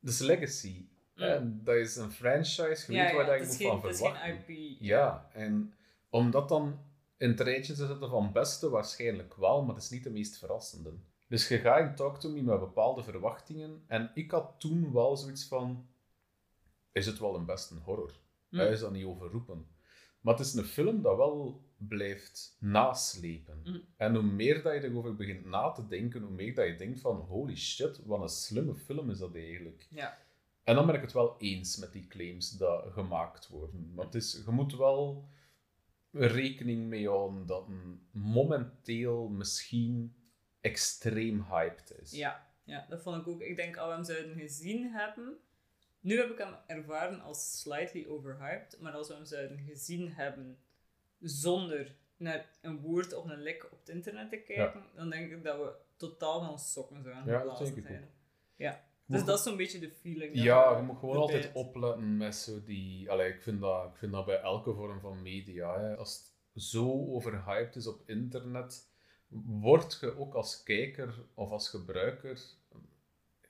Is 0.00 0.18
legacy. 0.18 0.88
En 1.14 1.60
dat 1.64 1.74
is 1.74 1.96
een 1.96 2.12
franchise, 2.12 2.92
je 2.92 2.98
weet 2.98 3.12
waar 3.12 3.26
dat 3.26 3.34
je 3.38 3.40
het 3.40 3.48
moet 3.48 3.60
is 3.60 3.66
van 3.66 3.70
geen, 3.70 3.82
het 3.82 3.90
is 3.90 3.98
verwachten. 3.98 4.44
geen 4.46 4.72
IP. 4.72 4.76
Ja, 4.80 5.28
en 5.32 5.74
om 6.10 6.30
dat 6.30 6.48
dan 6.48 6.78
in 7.16 7.28
het 7.28 7.40
rijtje 7.40 7.74
te 7.74 7.86
zetten 7.86 8.10
van 8.10 8.32
beste, 8.32 8.68
waarschijnlijk 8.70 9.34
wel, 9.36 9.64
maar 9.64 9.74
dat 9.74 9.82
is 9.82 9.90
niet 9.90 10.04
de 10.04 10.10
meest 10.10 10.38
verrassende. 10.38 10.92
Dus 11.28 11.48
je 11.48 11.58
gaat 11.58 11.80
in 11.80 11.94
Talk 11.94 12.20
To 12.20 12.30
Me 12.30 12.42
met 12.42 12.58
bepaalde 12.58 13.02
verwachtingen. 13.02 13.82
En 13.86 14.10
ik 14.14 14.30
had 14.30 14.54
toen 14.58 14.92
wel 14.92 15.16
zoiets 15.16 15.44
van... 15.44 15.86
Is 16.92 17.06
het 17.06 17.18
wel 17.18 17.34
een 17.34 17.44
beste 17.44 17.74
horror? 17.74 18.12
Hm. 18.48 18.56
Hij 18.56 18.70
is 18.70 18.80
dat 18.80 18.92
niet 18.92 19.04
overroepen. 19.04 19.66
Maar 20.20 20.34
het 20.34 20.46
is 20.46 20.54
een 20.54 20.64
film 20.64 21.02
dat 21.02 21.16
wel 21.16 21.64
blijft 21.76 22.56
naslepen. 22.60 23.60
Hm. 23.64 23.78
En 23.96 24.14
hoe 24.14 24.22
meer 24.22 24.62
dat 24.62 24.74
je 24.74 24.84
erover 24.84 25.16
begint 25.16 25.44
na 25.44 25.70
te 25.70 25.86
denken, 25.86 26.22
hoe 26.22 26.30
meer 26.34 26.54
dat 26.54 26.66
je 26.66 26.76
denkt 26.76 27.00
van 27.00 27.16
holy 27.16 27.56
shit, 27.56 28.00
wat 28.04 28.22
een 28.22 28.28
slimme 28.28 28.74
film 28.74 29.10
is 29.10 29.18
dat 29.18 29.34
eigenlijk. 29.34 29.86
Ja. 29.90 30.18
En 30.64 30.74
dan 30.74 30.86
ben 30.86 30.94
ik 30.94 31.00
het 31.00 31.12
wel 31.12 31.34
eens 31.38 31.76
met 31.76 31.92
die 31.92 32.06
claims 32.06 32.50
die 32.50 32.66
gemaakt 32.92 33.48
worden. 33.48 33.92
Maar 33.94 34.04
het 34.04 34.14
is, 34.14 34.42
je 34.44 34.50
moet 34.50 34.76
wel 34.76 35.28
rekening 36.10 36.86
mee 36.86 37.08
houden 37.08 37.46
dat 37.46 37.66
een 37.68 38.06
momenteel 38.10 39.28
misschien 39.28 40.16
extreem 40.60 41.44
hyped 41.50 41.94
is. 42.00 42.10
Ja, 42.10 42.46
ja, 42.64 42.86
dat 42.88 43.02
vond 43.02 43.20
ik 43.20 43.28
ook. 43.28 43.40
Ik 43.40 43.56
denk, 43.56 43.76
als 43.76 43.88
we 43.88 43.94
hem 43.94 44.04
zouden 44.04 44.36
gezien 44.36 44.92
hebben... 44.92 45.36
Nu 46.00 46.16
heb 46.18 46.30
ik 46.30 46.38
hem 46.38 46.54
ervaren 46.66 47.20
als 47.20 47.60
slightly 47.60 48.06
overhyped, 48.06 48.80
maar 48.80 48.92
als 48.92 49.08
we 49.08 49.14
hem 49.14 49.24
zouden 49.24 49.58
gezien 49.58 50.12
hebben 50.12 50.58
zonder 51.20 51.96
naar 52.16 52.48
een 52.60 52.80
woord 52.80 53.12
of 53.14 53.24
een 53.24 53.42
lek 53.42 53.68
op 53.72 53.78
het 53.78 53.88
internet 53.88 54.30
te 54.30 54.36
kijken, 54.36 54.82
dan 54.94 55.10
denk 55.10 55.30
ik 55.32 55.44
dat 55.44 55.56
we 55.58 55.72
totaal 55.96 56.40
van 56.40 56.50
ons 56.50 56.72
sokken 56.72 57.02
zouden 57.02 57.32
Ja, 57.32 57.38
geblazen 57.38 57.66
zijn. 57.82 58.02
ook. 58.02 58.08
Ja. 58.56 58.84
Dus 59.06 59.24
dat 59.24 59.38
is 59.38 59.44
zo'n 59.44 59.56
beetje 59.56 59.78
de 59.78 59.90
feeling. 59.90 60.34
Ja, 60.34 60.76
je 60.76 60.82
moet 60.82 60.98
gewoon 60.98 61.16
altijd 61.16 61.52
opletten 61.52 62.16
met 62.16 62.34
zo 62.34 62.62
die... 62.62 63.10
Allee, 63.10 63.32
ik, 63.32 63.42
vind 63.42 63.60
dat, 63.60 63.84
ik 63.84 63.96
vind 63.96 64.12
dat 64.12 64.24
bij 64.24 64.40
elke 64.40 64.74
vorm 64.74 65.00
van 65.00 65.22
media. 65.22 65.80
Hè. 65.80 65.96
Als 65.96 66.34
het 66.52 66.62
zo 66.62 67.06
overhyped 67.06 67.76
is 67.76 67.86
op 67.86 68.02
internet, 68.06 68.92
word 69.46 69.98
je 70.00 70.18
ook 70.18 70.34
als 70.34 70.62
kijker 70.62 71.24
of 71.34 71.50
als 71.50 71.68
gebruiker 71.68 72.40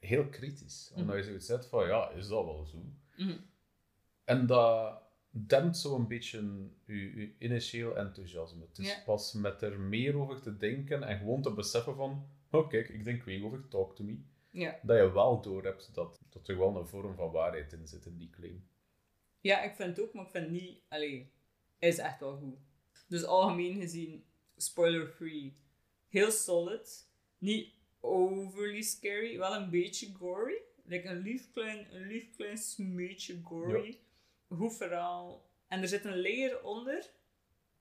heel 0.05 0.29
kritisch. 0.29 0.93
Omdat 0.95 1.17
je 1.17 1.23
zoiets 1.23 1.47
zegt 1.47 1.67
van, 1.67 1.87
ja, 1.87 2.11
is 2.11 2.29
dat 2.29 2.45
wel 2.45 2.65
zo? 2.65 2.79
Mhm. 3.17 3.37
En 4.25 4.47
dat 4.47 5.03
dempt 5.31 5.77
zo'n 5.77 6.09
beetje 6.09 6.69
je, 6.85 7.17
je 7.17 7.35
initieel 7.39 7.97
enthousiasme. 7.97 8.67
Het 8.69 8.79
is 8.79 9.03
pas 9.05 9.33
met 9.33 9.63
er 9.63 9.81
meer 9.81 10.19
over 10.19 10.41
te 10.41 10.57
denken 10.57 11.03
en 11.03 11.19
gewoon 11.19 11.43
te 11.43 11.53
beseffen 11.53 11.95
van, 11.95 12.29
oh 12.51 12.69
kijk, 12.69 12.89
ik 12.89 13.05
denk 13.05 13.23
weer 13.23 13.45
over 13.45 13.69
Talk 13.69 13.97
To 13.97 14.05
Me, 14.05 14.19
Ja. 14.55 14.79
dat 14.83 14.97
je 14.97 15.13
wel 15.13 15.41
doorhebt 15.41 15.95
dat, 15.95 16.21
dat 16.31 16.49
er 16.49 16.59
wel 16.59 16.77
een 16.77 16.87
vorm 16.87 17.15
van 17.15 17.31
waarheid 17.31 17.73
in 17.73 17.87
zit 17.87 18.07
in 18.07 18.17
die 18.17 18.31
claim. 18.31 18.69
Ja, 19.41 19.63
ik 19.63 19.75
vind 19.75 19.97
het 19.97 20.07
ook, 20.07 20.13
maar 20.13 20.25
ik 20.25 20.31
vind 20.31 20.51
niet... 20.51 20.81
Allee, 20.89 21.33
hij 21.79 21.89
is 21.89 21.99
echt 21.99 22.21
wel 22.21 22.37
goed. 22.37 22.59
Dus 23.09 23.25
algemeen 23.25 23.81
gezien, 23.81 24.25
spoiler-free, 24.57 25.53
heel 26.09 26.31
solid. 26.31 27.09
Niet 27.39 27.75
overly 28.01 28.83
scary, 28.83 29.39
wel 29.39 29.55
een 29.55 29.71
beetje 29.71 30.15
gory. 30.15 30.63
Like 30.85 31.09
een 31.09 31.19
lief 31.19 31.51
klein, 31.51 31.95
een 31.95 32.07
lief 32.07 32.37
klein 32.37 32.59
smeetje 32.59 33.41
gory. 33.43 34.01
Goed 34.49 34.77
verhaal. 34.77 35.51
En 35.69 35.83
er 35.83 35.89
zit 35.89 36.05
een 36.05 36.21
layer 36.21 36.63
onder. 36.63 37.11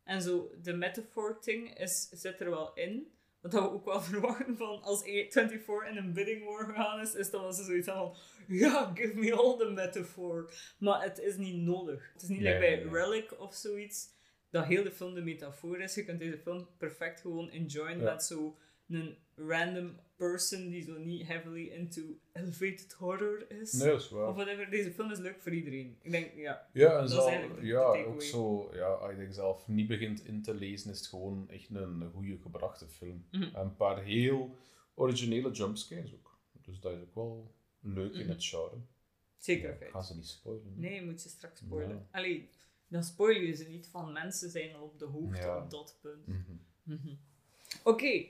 En 0.04 0.22
zo, 0.22 0.52
de 0.62 0.74
metaphor-thing 0.74 1.78
is, 1.78 2.10
zit 2.10 2.40
er 2.40 2.50
wel 2.50 2.74
in. 2.74 3.14
Wat 3.44 3.54
we 3.54 3.72
ook 3.72 3.86
wel 3.86 4.02
verwachten 4.12 4.58
van 4.58 4.82
als 4.82 5.04
A24 5.04 5.90
in 5.90 5.98
een 5.98 6.14
bidding 6.14 6.46
war 6.46 6.66
gegaan 6.66 7.00
is, 7.02 7.16
is 7.16 7.30
dat 7.30 7.42
wel 7.42 7.54
zo 7.54 7.64
zoiets 7.64 7.88
van 7.88 8.16
ja, 8.48 8.92
give 8.94 9.16
me 9.16 9.34
all 9.34 9.58
the 9.58 9.70
metaphor. 9.72 10.54
Maar 10.78 11.04
het 11.04 11.20
is 11.20 11.38
niet 11.38 11.56
nodig. 11.56 12.10
Het 12.14 12.22
is 12.22 12.28
niet 12.28 12.40
Nee, 12.40 12.54
like 12.60 12.66
bij 12.66 12.84
nee. 12.84 12.94
Relic 13.04 13.40
of 13.40 13.54
zoiets, 13.56 14.08
dat 14.52 14.66
heel 14.66 14.84
de 14.84 14.92
film 14.92 15.14
de 15.14 15.22
metafoor 15.22 15.80
is. 15.80 15.96
Je 15.96 16.06
kunt 16.06 16.20
deze 16.20 16.38
film 16.38 16.68
perfect 16.78 17.22
gewoon 17.22 17.50
enjoyen 17.50 17.98
Ja. 18.00 18.04
met 18.12 18.24
zo 18.24 18.58
een 18.90 19.18
random 19.36 20.00
person 20.32 20.70
die 20.70 20.84
zo 20.84 20.98
niet 20.98 21.28
heavily 21.28 21.68
into 21.68 22.02
elevated 22.34 22.94
horror 22.94 23.52
is. 23.52 23.72
Nee, 23.74 23.88
dat 23.90 24.02
is 24.02 24.10
waar. 24.10 24.28
Of 24.28 24.36
whatever. 24.36 24.70
Deze 24.70 24.92
film 24.92 25.12
is 25.12 25.18
leuk 25.20 25.42
voor 25.42 25.54
iedereen. 25.54 25.98
Ik 26.02 26.12
denk, 26.12 26.34
ja. 26.36 26.70
Ja, 26.74 27.00
en 27.00 27.10
zo, 27.10 27.30
ja, 27.62 27.82
ook 28.04 28.22
zo, 28.22 28.70
ja, 28.74 28.86
als 28.88 29.12
je 29.12 29.18
er 29.18 29.34
zelf 29.34 29.68
niet 29.68 29.88
begint 29.88 30.26
in 30.26 30.42
te 30.42 30.54
lezen, 30.54 30.92
is 30.92 30.98
het 30.98 31.08
gewoon 31.08 31.50
echt 31.50 31.70
een, 31.70 32.10
goede 32.14 32.38
gebrachte 32.38 32.88
film. 32.88 33.26
Mhm. 33.32 33.44
En 33.44 33.62
een 33.62 33.76
paar 33.76 34.04
heel 34.04 34.56
originele 34.96 35.52
jumpscares 35.52 36.14
ook. 36.14 36.40
Dus 36.62 36.80
dat 36.80 36.94
is 36.94 37.02
ook 37.02 37.16
wel 37.16 37.54
leuk 37.80 38.14
in 38.14 38.20
Mhm. 38.20 38.30
het 38.30 38.46
genre. 38.46 38.78
Zeker 39.38 39.64
Ja, 39.64 39.68
een 39.70 39.74
ik 39.74 39.80
feit. 39.80 39.92
ga 39.92 40.02
ze 40.02 40.16
niet 40.16 40.28
spoilen. 40.28 40.74
Nee, 40.76 40.94
je 40.94 41.02
moet 41.06 41.22
ze 41.22 41.30
straks 41.30 41.60
spoilen. 41.60 41.96
Ja. 41.96 42.08
Allee, 42.20 42.50
dan 42.88 43.04
spoil 43.04 43.40
je 43.42 43.54
ze 43.56 43.64
niet 43.70 43.88
van 43.88 44.12
mensen 44.12 44.50
zijn 44.50 44.76
al 44.76 44.84
op 44.84 45.00
de 45.00 45.06
hoogte 45.06 45.42
Ja. 45.42 45.58
op 45.64 45.70
dat 45.70 45.98
punt. 46.02 46.28
Mhm. 46.84 47.14
Oké, 47.84 48.26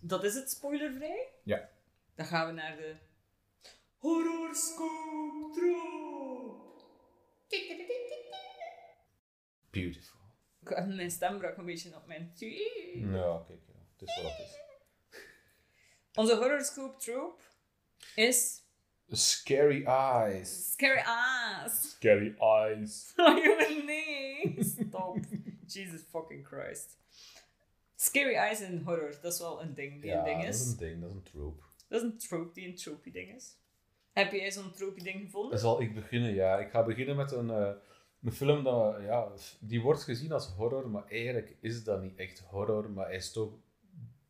dat 0.00 0.24
is 0.24 0.34
het 0.34 0.50
spoilervrij. 0.50 1.28
Ja. 1.42 1.68
Dan 2.14 2.26
gaan 2.26 2.46
we 2.46 2.52
naar 2.52 2.76
de 2.76 2.96
horoscoop 3.96 5.52
drop. 5.54 6.66
Beautiful. 9.70 10.18
Ik- 10.60 10.86
Mijn 10.86 11.10
stem 11.10 11.38
brak 11.38 11.56
een 11.56 11.64
beetje 11.64 11.96
op 11.96 12.06
mijn. 12.06 12.32
Ja, 12.94 13.44
kijk, 13.46 13.60
ja. 13.66 13.74
het 13.96 14.08
is 14.08 14.22
wat 14.22 14.32
het 14.36 14.46
is. 14.46 14.56
Onze 16.14 16.34
horoscoop 16.36 17.00
trope 17.00 17.42
is 18.14 18.62
Scary 19.10 19.84
eyes. 19.86 20.70
scary 20.72 21.02
ass. 21.04 21.90
Scary 21.90 22.34
eyes. 22.38 23.12
Oh, 23.16 23.84
nee. 23.84 24.56
Stop. 24.60 25.18
Jesus 25.66 26.02
fucking 26.10 26.46
Christ. 26.46 26.98
Scary 28.00 28.34
eyes 28.34 28.60
in 28.60 28.82
horror, 28.84 29.18
dat 29.22 29.32
is 29.32 29.38
wel 29.38 29.62
een 29.62 29.74
ding 29.74 30.00
die 30.00 30.10
ja, 30.10 30.18
een 30.18 30.24
ding 30.24 30.40
dat 30.40 30.54
is. 30.54 30.60
is 30.60 30.70
een 30.70 30.76
ding, 30.76 31.00
dat 31.00 31.10
is 31.10 31.16
een 31.16 31.22
trope. 31.22 31.62
Dat 31.88 32.02
is 32.02 32.08
een 32.08 32.18
trope 32.18 32.52
die 32.52 32.68
een 32.68 32.74
tropey 32.74 33.12
ding 33.12 33.34
is. 33.34 33.56
Heb 34.12 34.32
jij 34.32 34.50
zo'n 34.50 34.72
tropey 34.72 35.02
ding 35.02 35.20
gevonden? 35.20 35.58
Zal 35.58 35.80
ik 35.80 35.94
beginnen? 35.94 36.34
Ja, 36.34 36.58
ik 36.58 36.70
ga 36.70 36.84
beginnen 36.84 37.16
met 37.16 37.32
een, 37.32 37.50
eh, 37.50 37.70
een 38.22 38.32
film 38.32 38.64
dat, 38.64 39.02
ja, 39.02 39.32
die 39.60 39.80
wordt 39.80 40.02
gezien 40.02 40.32
als 40.32 40.46
horror, 40.46 40.90
maar 40.90 41.06
eigenlijk 41.08 41.56
is 41.60 41.84
dat 41.84 42.02
niet 42.02 42.16
echt 42.16 42.38
horror, 42.38 42.90
maar 42.90 43.06
hij 43.06 43.16
is 43.16 43.32
toch 43.32 43.52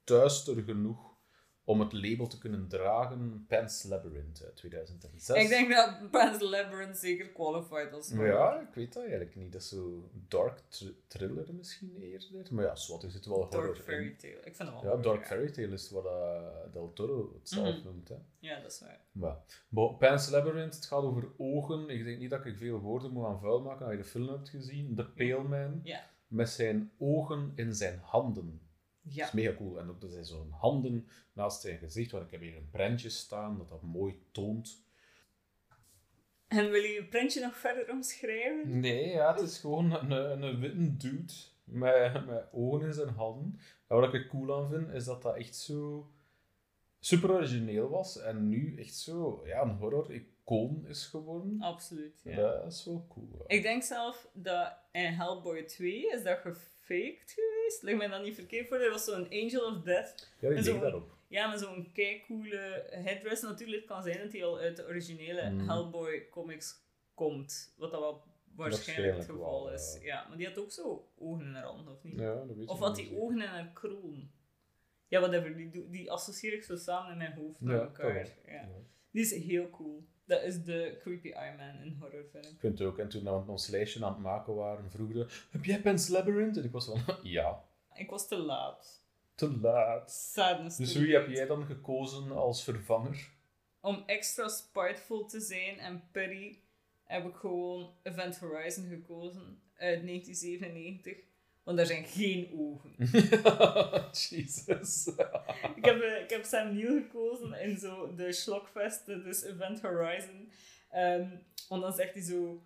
duister 0.04 0.62
genoeg 0.62 1.07
om 1.68 1.80
het 1.80 1.92
label 1.92 2.26
te 2.26 2.38
kunnen 2.38 2.68
dragen. 2.68 3.44
Pan's 3.48 3.82
Labyrinth 3.84 4.44
uit 4.44 4.56
2006. 4.56 5.42
Ik 5.42 5.48
denk 5.48 5.70
dat 5.70 6.10
Pan's 6.10 6.40
Labyrinth 6.42 6.96
zeker 6.98 7.28
qualified 7.28 7.92
als 7.92 8.12
Maar 8.12 8.26
ja, 8.26 8.60
ik 8.60 8.74
weet 8.74 8.92
dat 8.92 9.02
eigenlijk 9.02 9.34
niet. 9.36 9.52
Dat 9.52 9.60
is 9.60 9.68
zo 9.68 10.08
dark 10.28 10.60
thr- 10.68 10.84
thriller 11.06 11.54
misschien 11.54 11.96
eerder. 12.00 12.46
Maar 12.54 12.64
ja, 12.64 12.76
zwart, 12.76 13.02
er 13.02 13.10
zit 13.10 13.26
wel 13.26 13.36
horror 13.36 13.50
Dark. 13.64 13.82
Fairy 13.82 14.14
Tale. 14.18 14.32
Ik 14.44 14.54
vind 14.56 14.68
het 14.72 14.82
wel 14.82 14.96
Ja, 14.96 15.02
Dark 15.02 15.26
Fairy 15.26 15.50
Tale 15.50 15.66
is 15.72 15.90
wat 15.90 16.04
eh, 16.06 16.42
Del 16.72 16.92
Toro 16.92 17.32
het 17.38 17.48
zelf 17.48 17.74
Mhm. 17.76 17.84
noemt. 17.84 18.08
Hè. 18.08 18.16
Ja, 18.38 18.60
dat 18.60 18.72
is 18.72 18.80
waar. 18.80 19.00
Maar, 19.12 19.36
maar 19.68 19.88
Pan's 19.94 20.30
Labyrinth, 20.30 20.74
het 20.74 20.86
gaat 20.86 21.02
over 21.02 21.28
ogen. 21.36 21.88
Ik 21.90 22.04
denk 22.04 22.18
niet 22.18 22.30
dat 22.30 22.44
ik 22.46 22.56
veel 22.56 22.78
woorden 22.78 23.12
moet 23.12 23.24
aan 23.26 23.40
vuil 23.40 23.60
maken 23.60 23.84
als 23.86 23.94
je 23.94 24.00
de 24.02 24.08
film 24.08 24.28
hebt 24.28 24.48
gezien. 24.48 24.94
The 24.94 25.04
Pale 25.04 25.42
Man. 25.48 25.80
Ja. 25.82 26.00
Met 26.26 26.48
zijn 26.50 26.90
ogen 26.98 27.52
in 27.54 27.74
zijn 27.74 27.98
handen. 28.02 28.60
Dat 29.08 29.16
Ja. 29.16 29.26
is 29.26 29.32
mega 29.32 29.54
cool. 29.56 29.78
En 29.80 29.88
ook 29.90 30.00
dat 30.00 30.12
zijn 30.12 30.24
zo'n 30.24 30.50
handen 30.50 31.08
naast 31.32 31.60
zijn 31.60 31.78
gezicht. 31.78 32.10
Want 32.10 32.24
ik 32.24 32.30
heb 32.30 32.40
hier 32.40 32.56
een 32.56 32.70
prentje 32.70 33.08
staan 33.08 33.58
dat 33.58 33.68
dat 33.68 33.82
mooi 33.82 34.22
toont. 34.32 34.86
En 36.48 36.70
wil 36.70 36.82
je 36.82 36.88
je 36.92 37.04
printje 37.04 37.40
nog 37.40 37.56
verder 37.56 37.90
omschrijven? 37.90 38.80
Nee, 38.80 39.08
ja, 39.08 39.32
het 39.32 39.40
is 39.42 39.58
gewoon 39.58 39.92
een, 40.10 40.42
een 40.42 40.60
witte 40.60 40.96
dude 40.96 41.32
met, 41.64 42.26
met 42.26 42.44
ogen 42.52 42.86
in 42.86 42.92
zijn 42.92 43.08
handen. 43.08 43.60
En 43.86 43.96
wat 43.96 44.14
ik 44.14 44.14
er 44.14 44.26
cool 44.28 44.56
aan 44.56 44.68
vind, 44.70 44.88
is 44.88 45.04
dat 45.04 45.22
dat 45.22 45.36
echt 45.36 45.56
zo 45.56 46.10
super 47.00 47.30
origineel 47.30 47.88
was 47.88 48.18
en 48.20 48.48
nu 48.48 48.76
echt 48.78 48.94
zo 48.94 49.42
ja, 49.46 49.62
een 49.62 49.76
horror-icoon 49.76 50.86
is 50.86 51.06
geworden. 51.06 51.56
Absoluut, 51.60 52.20
ja. 52.24 52.36
Dat 52.36 52.72
is 52.72 52.84
wel 52.84 53.06
cool. 53.08 53.28
ja. 53.38 53.44
Ik 53.56 53.62
denk 53.62 53.82
zelf 53.82 54.28
dat 54.32 54.72
in 54.92 55.12
Hellboy 55.12 55.62
2 55.62 56.06
is 56.10 56.22
dat 56.22 56.38
gefaked 56.38 57.32
geweest. 57.34 57.57
Leg 57.80 57.96
mij 57.96 58.08
dat 58.08 58.22
niet 58.22 58.34
verkeerd 58.34 58.68
voor. 58.68 58.78
Dat 58.78 58.90
was 58.90 59.04
zo'n 59.04 59.28
Angel 59.30 59.64
of 59.74 59.82
Death. 59.82 60.28
Ja, 60.40 60.48
die 60.48 60.56
en 60.58 60.64
zo- 60.64 60.80
daarop. 60.80 61.16
Ja, 61.28 61.50
met 61.50 61.60
zo'n 61.60 61.90
keicoole 61.92 62.86
headdress. 62.90 63.42
Natuurlijk 63.42 63.86
kan 63.86 64.02
zijn 64.02 64.18
dat 64.18 64.32
hij 64.32 64.44
al 64.44 64.58
uit 64.58 64.76
de 64.76 64.86
originele 64.86 65.50
Mhm. 65.50 65.68
Hellboy 65.68 66.26
comics 66.30 66.80
komt. 67.14 67.74
Wat 67.76 67.90
dat 67.90 68.00
wel 68.00 68.22
waarschijnlijk 68.56 69.16
het 69.16 69.24
geval 69.24 69.64
wel, 69.64 69.72
is. 69.72 69.98
ja. 70.00 70.06
Ja, 70.06 70.28
maar 70.28 70.36
die 70.36 70.46
had 70.46 70.58
ook 70.58 70.70
zo 70.72 71.08
ogen 71.18 71.44
in 71.46 71.54
haar 71.54 71.68
of 71.70 72.02
niet? 72.02 72.18
Ja, 72.18 72.34
dat 72.44 72.56
weet 72.56 72.68
Of 72.68 72.78
had 72.78 72.96
die 72.96 73.16
ogen 73.20 73.40
in 73.40 73.46
haar 73.48 73.70
kroon? 73.74 74.30
Ja, 75.08 75.20
whatever. 75.20 75.56
Die, 75.56 75.88
die 75.90 76.10
associeer 76.10 76.52
ik 76.52 76.62
zo 76.64 76.76
samen 76.76 77.12
in 77.12 77.18
mijn 77.18 77.32
hoofd 77.32 77.60
met 77.60 77.74
Ja, 77.76 77.80
elkaar. 77.82 78.28
Ja. 78.46 78.68
Die 79.10 79.22
is 79.22 79.34
heel 79.34 79.70
cool. 79.70 80.04
Dat 80.28 80.42
is 80.42 80.64
de 80.64 80.98
creepy 81.00 81.30
eye 81.30 81.56
man 81.56 81.82
in 81.82 81.96
horrorfilm. 82.00 82.44
Ik 82.44 82.58
vind 82.58 82.78
het 82.78 82.88
ook. 82.88 82.98
En 82.98 83.08
toen 83.08 83.24
we 83.24 83.50
ons 83.50 83.68
lijstje 83.68 84.04
aan 84.04 84.12
het 84.12 84.22
maken 84.22 84.54
waren, 84.54 84.90
vroegen 84.90 85.28
heb 85.50 85.64
jij 85.64 85.80
Pan's 85.80 86.08
Labyrinth? 86.08 86.56
En 86.56 86.64
ik 86.64 86.72
was 86.72 86.86
van, 86.86 87.16
ja, 87.22 87.64
Ik 87.94 88.10
was 88.10 88.28
te 88.28 88.36
laat. 88.36 89.02
te 89.34 89.58
laat. 89.58 90.12
Sadness 90.12 90.76
Dus 90.76 90.94
wie 90.94 91.14
heb 91.14 91.28
jij 91.28 91.46
dan 91.46 91.64
gekozen 91.64 92.30
als 92.32 92.64
vervanger? 92.64 93.30
Om 93.80 94.02
extra 94.06 94.48
spiteful 94.48 95.26
te 95.26 95.40
zijn 95.40 95.78
en 95.78 96.02
petty 96.12 96.58
heb 97.04 97.26
ik 97.26 97.34
gewoon 97.34 97.94
Event 98.02 98.38
Horizon 98.38 98.88
gekozen 98.88 99.60
uit 99.76 100.06
1997. 100.06 101.16
Want 101.68 101.80
daar 101.80 101.88
zijn 101.88 102.04
geen 102.04 102.50
ogen. 102.58 102.90
Jesus. 104.28 105.06
ik, 105.76 105.84
heb, 105.84 106.00
eh, 106.00 106.22
ik 106.22 106.30
heb 106.30 106.44
Sam 106.44 106.74
Neill 106.74 107.02
gekozen 107.02 107.60
in 107.60 107.78
zo 107.78 108.14
de 108.14 108.32
Schlockfest, 108.32 109.06
dus 109.06 109.42
Event 109.42 109.80
Horizon. 109.80 110.50
Ehm, 110.90 111.28
want 111.68 111.82
dan 111.82 111.92
zegt 111.92 112.14
hij 112.14 112.22
zo... 112.22 112.62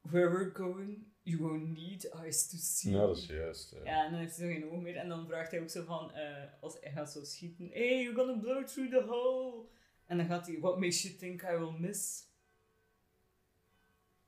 Where 0.00 0.30
we're 0.30 0.50
going, 0.54 1.06
you 1.22 1.38
won't 1.38 1.76
need 1.76 2.08
eyes 2.08 2.48
to 2.48 2.56
see. 2.60 2.92
Ja, 2.92 3.06
dat 3.06 3.16
is 3.16 3.26
juist. 3.26 3.70
ja. 3.70 3.80
Ja, 3.84 4.04
en 4.04 4.10
dan 4.10 4.20
heeft 4.20 4.36
hij 4.36 4.46
zo 4.46 4.52
geen 4.52 4.70
oog 4.70 4.80
meer. 4.80 4.96
En 4.96 5.08
dan 5.08 5.26
vraagt 5.26 5.50
hij 5.50 5.60
ook 5.60 5.70
zo 5.70 5.84
van, 5.84 6.12
eh, 6.12 6.44
als 6.60 6.76
hij 6.80 6.92
gaat 6.92 7.12
zo 7.12 7.24
schieten, 7.24 7.70
Hey, 7.72 8.02
you're 8.02 8.14
gonna 8.14 8.38
blow 8.38 8.66
through 8.66 8.90
the 8.90 9.02
hole. 9.02 9.64
En 10.06 10.16
dan 10.16 10.26
gaat 10.26 10.46
hij, 10.46 10.58
What 10.60 10.78
makes 10.78 11.02
you 11.02 11.14
think 11.14 11.42
I 11.42 11.56
will 11.56 11.78
miss? 11.78 12.24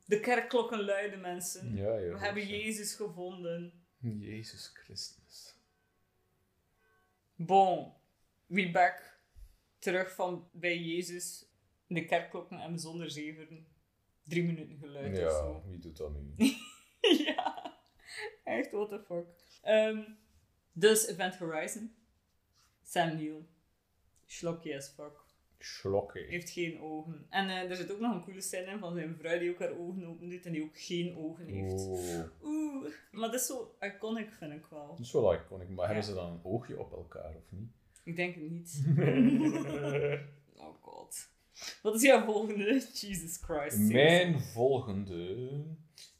De 0.05 0.21
kerkklokken 0.21 0.85
luiden, 0.85 1.21
mensen. 1.21 1.77
Ja, 1.77 1.99
ja, 1.99 2.13
We 2.13 2.19
hebben. 2.19 2.47
Jezus 2.47 2.95
gevonden. 2.95 3.78
Jezus 4.01 4.71
Christus. 4.75 5.57
Bon, 7.37 7.93
we 8.47 8.71
back. 8.71 9.17
Terug 9.79 10.15
van 10.15 10.49
bij 10.53 10.79
Jezus. 10.79 11.47
De 11.87 12.05
kerkklokken 12.05 12.59
hebben 12.59 12.79
zonder 12.79 13.11
zeveren 13.11 13.67
drie 14.23 14.45
minuten 14.45 14.79
geluid 14.79 15.13
of 15.13 15.19
Ja, 15.19 15.31
zo. 15.31 15.63
wie 15.67 15.79
doet 15.79 15.97
dat 15.97 16.13
nu? 16.13 16.35
ja, 17.27 17.77
echt, 18.45 18.71
what 18.71 18.89
the 18.89 19.01
fuck. 19.07 19.27
Ehm, 19.63 20.03
dus 20.73 21.07
Event 21.07 21.37
Horizon. 21.37 21.95
Sam 22.83 23.15
Neill. 23.17 23.47
Slokje 24.27 24.77
as 24.77 24.89
fuck. 24.89 25.25
Schlokke. 25.59 26.19
Heeft 26.29 26.51
geen 26.51 26.81
ogen. 26.81 27.27
En 27.31 27.49
eh, 27.49 27.71
er 27.71 27.77
zit 27.77 27.93
ook 27.93 28.01
nog 28.01 28.15
een 28.15 28.25
coole 28.25 28.41
scène 28.41 28.71
in 28.71 28.79
van 28.79 28.95
zijn 28.95 29.17
vrouw 29.19 29.39
die 29.39 29.51
ook 29.51 29.59
haar 29.59 29.79
ogen 29.79 30.07
open 30.07 30.29
doet 30.31 30.47
en 30.47 30.53
die 30.53 30.63
ook 30.63 30.79
geen 30.81 31.17
ogen 31.17 31.47
heeft. 31.47 31.73
Oeh. 31.87 32.25
Oeh, 32.43 32.87
maar 33.11 33.31
dat 33.31 33.41
is 33.41 33.47
zo 33.47 33.75
iconic, 33.81 34.33
vind 34.33 34.53
ik 34.53 34.67
wel. 34.71 34.89
Dat 34.89 34.99
is 35.07 35.13
wel 35.13 35.35
iconic, 35.35 35.69
maar 35.69 35.77
Ja. 35.79 35.87
hebben 35.87 36.05
ze 36.05 36.15
dan 36.15 36.33
een 36.33 36.41
oogje 36.43 36.79
op 36.79 36.93
elkaar 36.93 37.35
of 37.37 37.43
niet? 37.51 37.71
Ik 38.05 38.17
denk 38.17 38.35
het 38.35 38.51
niet. 38.51 38.83
oh 40.57 40.75
god. 40.83 41.29
Wat 41.83 41.95
is 41.95 42.03
jouw 42.03 42.25
volgende? 42.25 42.65
Jesus 42.95 43.37
Christ. 43.37 43.79
Mijn 43.79 44.41
volgende 44.41 45.49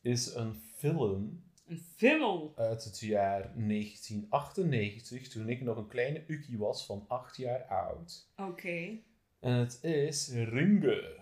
is 0.03 0.35
een 0.35 0.55
film 0.77 1.43
Een 1.67 1.83
fimmel. 1.97 2.53
uit 2.57 2.85
het 2.85 3.01
jaar 3.01 3.53
1998, 3.57 5.29
toen 5.29 5.49
ik 5.49 5.61
nog 5.61 5.77
een 5.77 5.89
kleine 5.89 6.25
Uki 6.27 6.57
was 6.59 6.87
van 6.87 7.05
8 7.09 7.37
jaar 7.37 7.65
oud. 7.65 8.29
Oké. 8.37 8.99
En 9.41 9.53
het 9.53 9.79
is 9.85 10.29
Ringe. 10.33 11.17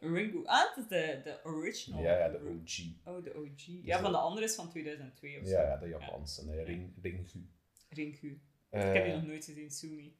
Ringo. 0.00 0.42
Ah, 0.44 0.74
het 0.74 0.84
is 0.84 0.88
de, 0.88 1.20
de 1.24 1.40
original. 1.44 2.02
Ja, 2.02 2.18
ja, 2.18 2.28
de 2.28 2.38
OG. 2.38 2.78
Oh, 3.14 3.24
de 3.24 3.34
OG. 3.36 3.66
Ja, 3.84 4.00
van 4.00 4.12
de 4.12 4.18
andere 4.18 4.46
is 4.46 4.54
van 4.54 4.68
2002 4.70 5.40
of 5.40 5.46
zo. 5.46 5.52
Ja, 5.52 5.62
ja, 5.62 5.76
de 5.76 5.88
Japanse. 5.88 6.44
Nee, 6.46 6.64
Ring, 6.64 6.92
Ringu. 7.02 7.48
Ringu. 7.88 8.28
ik 8.30 8.40
Eh, 8.70 8.92
heb 8.92 9.04
die 9.04 9.14
nog 9.14 9.26
nooit 9.26 9.44
gezien, 9.44 9.70
Sumi. 9.70 10.16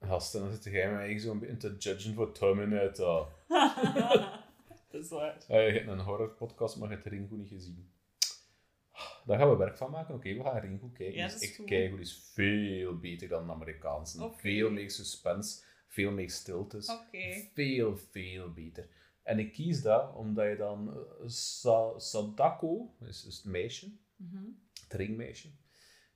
Gasten, 0.00 0.40
dan 0.40 0.52
zit 0.52 0.64
jij 0.64 0.92
mij 0.92 1.18
zo'n 1.18 1.38
beetje 1.38 1.56
te 1.56 1.76
judgen 1.78 2.14
voor 2.14 2.32
Terminator. 2.32 3.28
dat 4.90 5.02
is 5.04 5.08
waar. 5.08 5.36
Uh, 5.50 5.66
je 5.66 5.72
hebt 5.72 5.88
een 5.88 5.98
horrorpodcast, 5.98 6.76
maar 6.76 6.88
je 6.88 6.94
hebt 6.94 7.06
Ringo 7.06 7.34
niet 7.36 7.48
gezien. 7.48 7.90
Daar 9.26 9.38
gaan 9.38 9.50
we 9.50 9.56
werk 9.56 9.76
van 9.76 9.90
maken. 9.90 10.14
Oké, 10.14 10.34
we 10.34 10.42
gaan 10.42 10.58
Ringo 10.60 10.88
kijken. 10.88 11.16
Ja, 11.16 11.26
Die 11.26 11.32
dat 11.32 11.34
is 11.34 11.40
is 11.42 11.48
echt 11.48 11.56
goed. 11.56 11.66
keigoed. 11.66 11.96
Die 11.98 12.06
is 12.06 12.30
veel 12.34 12.98
beter 12.98 13.28
dan 13.28 13.46
de 13.46 13.52
Amerikaanse. 13.52 14.30
Veel 14.36 14.70
meer 14.70 14.90
suspense, 14.90 15.62
veel 15.92 16.10
meer 16.10 16.30
stiltes. 16.30 16.88
Oké. 16.88 17.48
Veel, 17.54 17.96
veel 17.96 18.52
beter. 18.52 18.88
En 19.22 19.38
ik 19.38 19.52
kies 19.52 19.82
dat 19.82 20.14
omdat 20.14 20.48
je 20.48 20.56
dan 20.56 20.94
eh, 20.94 21.00
Sa- 21.26 21.98
Sadako, 21.98 22.94
is, 23.00 23.26
is 23.26 23.36
het 23.36 23.44
meisje, 23.44 23.90
Mhm. 24.16 24.42
het 24.82 24.92
ringmeisje. 24.92 25.48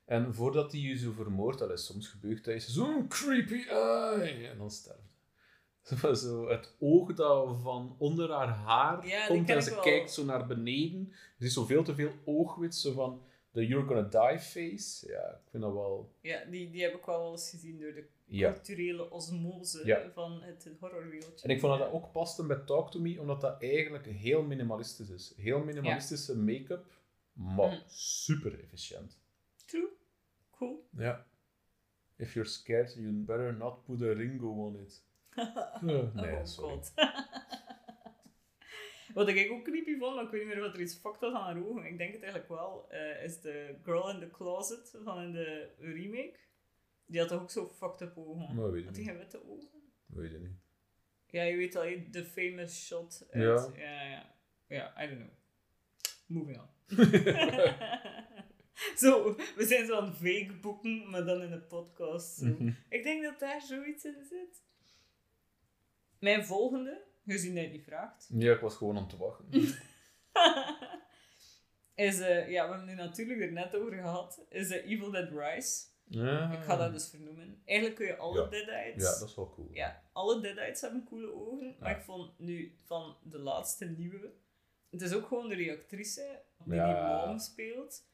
En 0.05 0.33
voordat 0.33 0.71
hij 0.71 0.81
je 0.81 0.97
zo 0.97 1.11
vermoordt, 1.11 1.59
dat 1.59 1.71
is 1.71 1.85
soms 1.85 2.07
gebeurd, 2.07 2.45
dat 2.45 2.53
is 2.55 2.67
zo'n 2.67 3.07
creepy 3.07 3.67
eye. 3.69 4.47
En 4.47 4.57
dan 4.57 4.71
sterft. 4.71 5.05
Zo 6.21 6.49
het 6.49 6.75
oog 6.79 7.13
dat 7.13 7.61
van 7.61 7.95
onder 7.99 8.31
haar 8.31 8.47
haar 8.47 9.07
Ja, 9.07 9.27
komt 9.27 9.49
en 9.49 9.63
ze 9.63 9.69
wel. 9.69 9.81
kijkt 9.81 10.11
zo 10.11 10.25
naar 10.25 10.47
beneden. 10.47 11.11
Er 11.39 11.45
is 11.45 11.53
zo 11.53 11.65
veel 11.65 11.83
te 11.83 11.95
veel 11.95 12.11
oogwit, 12.25 12.75
zo 12.75 12.93
van 12.93 13.21
de 13.57 13.67
you're 13.67 13.85
gonna 13.87 14.29
die 14.29 14.39
face. 14.39 15.07
Ja, 15.11 15.27
ik 15.29 15.49
vind 15.49 15.63
dat 15.63 15.73
wel... 15.73 16.11
Ja, 16.21 16.43
die, 16.45 16.69
die 16.69 16.81
heb 16.83 16.93
ik 16.93 17.05
wel 17.05 17.31
eens 17.31 17.49
gezien 17.49 17.79
door 17.79 17.93
de 17.93 18.05
Ja. 18.25 18.51
culturele 18.53 19.11
osmose 19.11 19.85
Ja. 19.85 20.09
van 20.13 20.41
het 20.41 20.69
horrorwereldje. 20.79 21.47
En 21.47 21.49
ik 21.55 21.59
vond 21.59 21.77
dat 21.77 21.81
dat 21.87 21.91
ook 22.01 22.11
paste 22.11 22.45
bij 22.45 22.57
Talk 22.57 22.91
To 22.91 22.99
Me, 22.99 23.19
omdat 23.21 23.41
dat 23.41 23.61
eigenlijk 23.61 24.05
heel 24.05 24.43
minimalistisch 24.43 25.09
is. 25.09 25.33
Heel 25.37 25.63
minimalistische 25.63 26.37
make-up, 26.37 26.85
maar 27.33 27.67
Mhm. 27.71 27.81
super 27.87 28.59
efficiënt. 28.63 29.17
True. 29.65 29.87
Cool. 30.51 30.87
Ja. 30.97 31.25
If 32.15 32.33
you're 32.33 32.49
scared, 32.49 32.93
you 32.93 33.11
better 33.11 33.53
not 33.53 33.83
put 33.85 34.01
a 34.01 34.13
Ringo 34.13 34.47
on 34.65 34.79
it. 34.79 35.03
Eh, 35.87 36.13
nee, 36.13 36.35
oh 36.35 36.43
sorry. 36.45 36.75
god. 36.75 36.91
Wat 39.17 39.27
ik 39.27 39.51
ook 39.51 39.63
creepy 39.63 39.97
vond, 39.97 40.15
maar 40.15 40.23
ik 40.23 40.29
weet 40.29 40.45
niet 40.45 40.53
meer 40.53 40.59
wat 40.59 40.73
er 40.73 40.81
iets 40.81 40.95
fucked 40.95 41.19
was 41.19 41.33
aan 41.33 41.43
haar 41.43 41.65
ogen. 41.65 41.85
Ik 41.85 41.97
denk 41.97 42.13
het 42.13 42.21
eigenlijk 42.21 42.51
wel, 42.51 42.89
eh, 42.89 43.23
is 43.23 43.41
de 43.41 43.75
Girl 43.83 44.09
in 44.09 44.19
the 44.19 44.29
Closet 44.29 44.97
van 45.03 45.21
in 45.21 45.31
de 45.31 45.69
remake. 45.79 46.35
Die 47.05 47.19
had 47.19 47.29
toch 47.29 47.41
ook 47.41 47.51
zo 47.51 47.67
fucked 47.67 48.01
up 48.01 48.17
ogen? 48.17 48.55
Maar 48.55 48.71
weet 48.71 48.85
Had 48.85 48.95
die 48.95 49.03
geen 49.03 49.17
witte 49.17 49.49
ogen? 49.49 49.81
Weet 50.05 50.31
je 50.31 50.37
niet. 50.37 50.55
Ja, 51.27 51.43
je 51.43 51.55
weet 51.55 51.75
al, 51.75 51.83
de 52.11 52.25
famous 52.25 52.85
shot 52.85 53.27
uit... 53.31 53.71
Ja. 53.75 53.83
Ja, 53.83 54.09
ja. 54.09 54.35
Ja, 54.67 55.03
I 55.03 55.07
don't 55.07 55.19
know. 55.19 55.31
Moving 56.27 56.59
on. 56.59 56.67
zo, 59.03 59.35
we 59.55 59.65
zijn 59.65 59.85
zo 59.85 59.99
aan 59.99 60.15
fake 60.15 60.53
boeken, 60.61 61.09
maar 61.09 61.25
dan 61.25 61.41
in 61.41 61.51
een 61.51 61.67
podcast. 61.67 62.37
Zo. 62.37 62.45
Mhm. 62.45 62.71
Ik 62.89 63.03
denk 63.03 63.23
dat 63.23 63.39
daar 63.39 63.61
zoiets 63.61 64.05
in 64.05 64.25
zit. 64.29 64.63
Mijn 66.19 66.45
volgende, 66.45 67.03
gezien 67.33 67.55
dat 67.55 67.63
je 67.63 67.71
die 67.71 67.83
vraagt, 67.83 68.29
Ja, 68.37 68.53
ik 68.53 68.59
was 68.59 68.75
gewoon 68.75 68.97
aan 68.97 69.03
het 69.03 69.17
wachten. 69.17 69.49
is, 71.95 72.19
eh, 72.19 72.49
ja, 72.49 72.63
we 72.65 72.69
hebben 72.69 72.77
het 72.77 72.85
nu 72.85 72.95
natuurlijk 72.95 73.41
er 73.41 73.51
net 73.51 73.75
over 73.75 73.93
gehad, 73.93 74.45
is 74.49 74.69
eh, 74.69 74.91
Evil 74.91 75.11
Dead 75.11 75.29
Rise. 75.31 75.85
Ja. 76.09 76.51
Ik 76.51 76.63
ga 76.63 76.75
dat 76.75 76.93
dus 76.93 77.09
vernoemen. 77.09 77.61
Eigenlijk 77.65 77.97
kun 77.99 78.07
je 78.07 78.17
alle 78.17 78.41
Ja. 78.41 78.47
Deadites... 78.49 79.03
Ja, 79.03 79.19
dat 79.19 79.29
is 79.29 79.35
wel 79.35 79.49
cool. 79.49 79.67
Ja, 79.71 80.03
alle 80.13 80.41
Deadites 80.41 80.81
hebben 80.81 81.03
coole 81.03 81.33
ogen, 81.33 81.75
maar 81.79 81.89
Ja. 81.89 81.95
ik 81.97 82.03
vond 82.03 82.39
nu 82.39 82.75
van 82.85 83.17
de 83.23 83.39
laatste 83.39 83.85
nieuwe... 83.85 84.33
Het 84.89 85.01
is 85.01 85.13
ook 85.13 85.27
gewoon 85.27 85.49
de 85.49 85.55
reactrice 85.55 86.41
die 86.65 86.81
die 86.83 86.93
mom 87.25 87.39
speelt. 87.39 88.05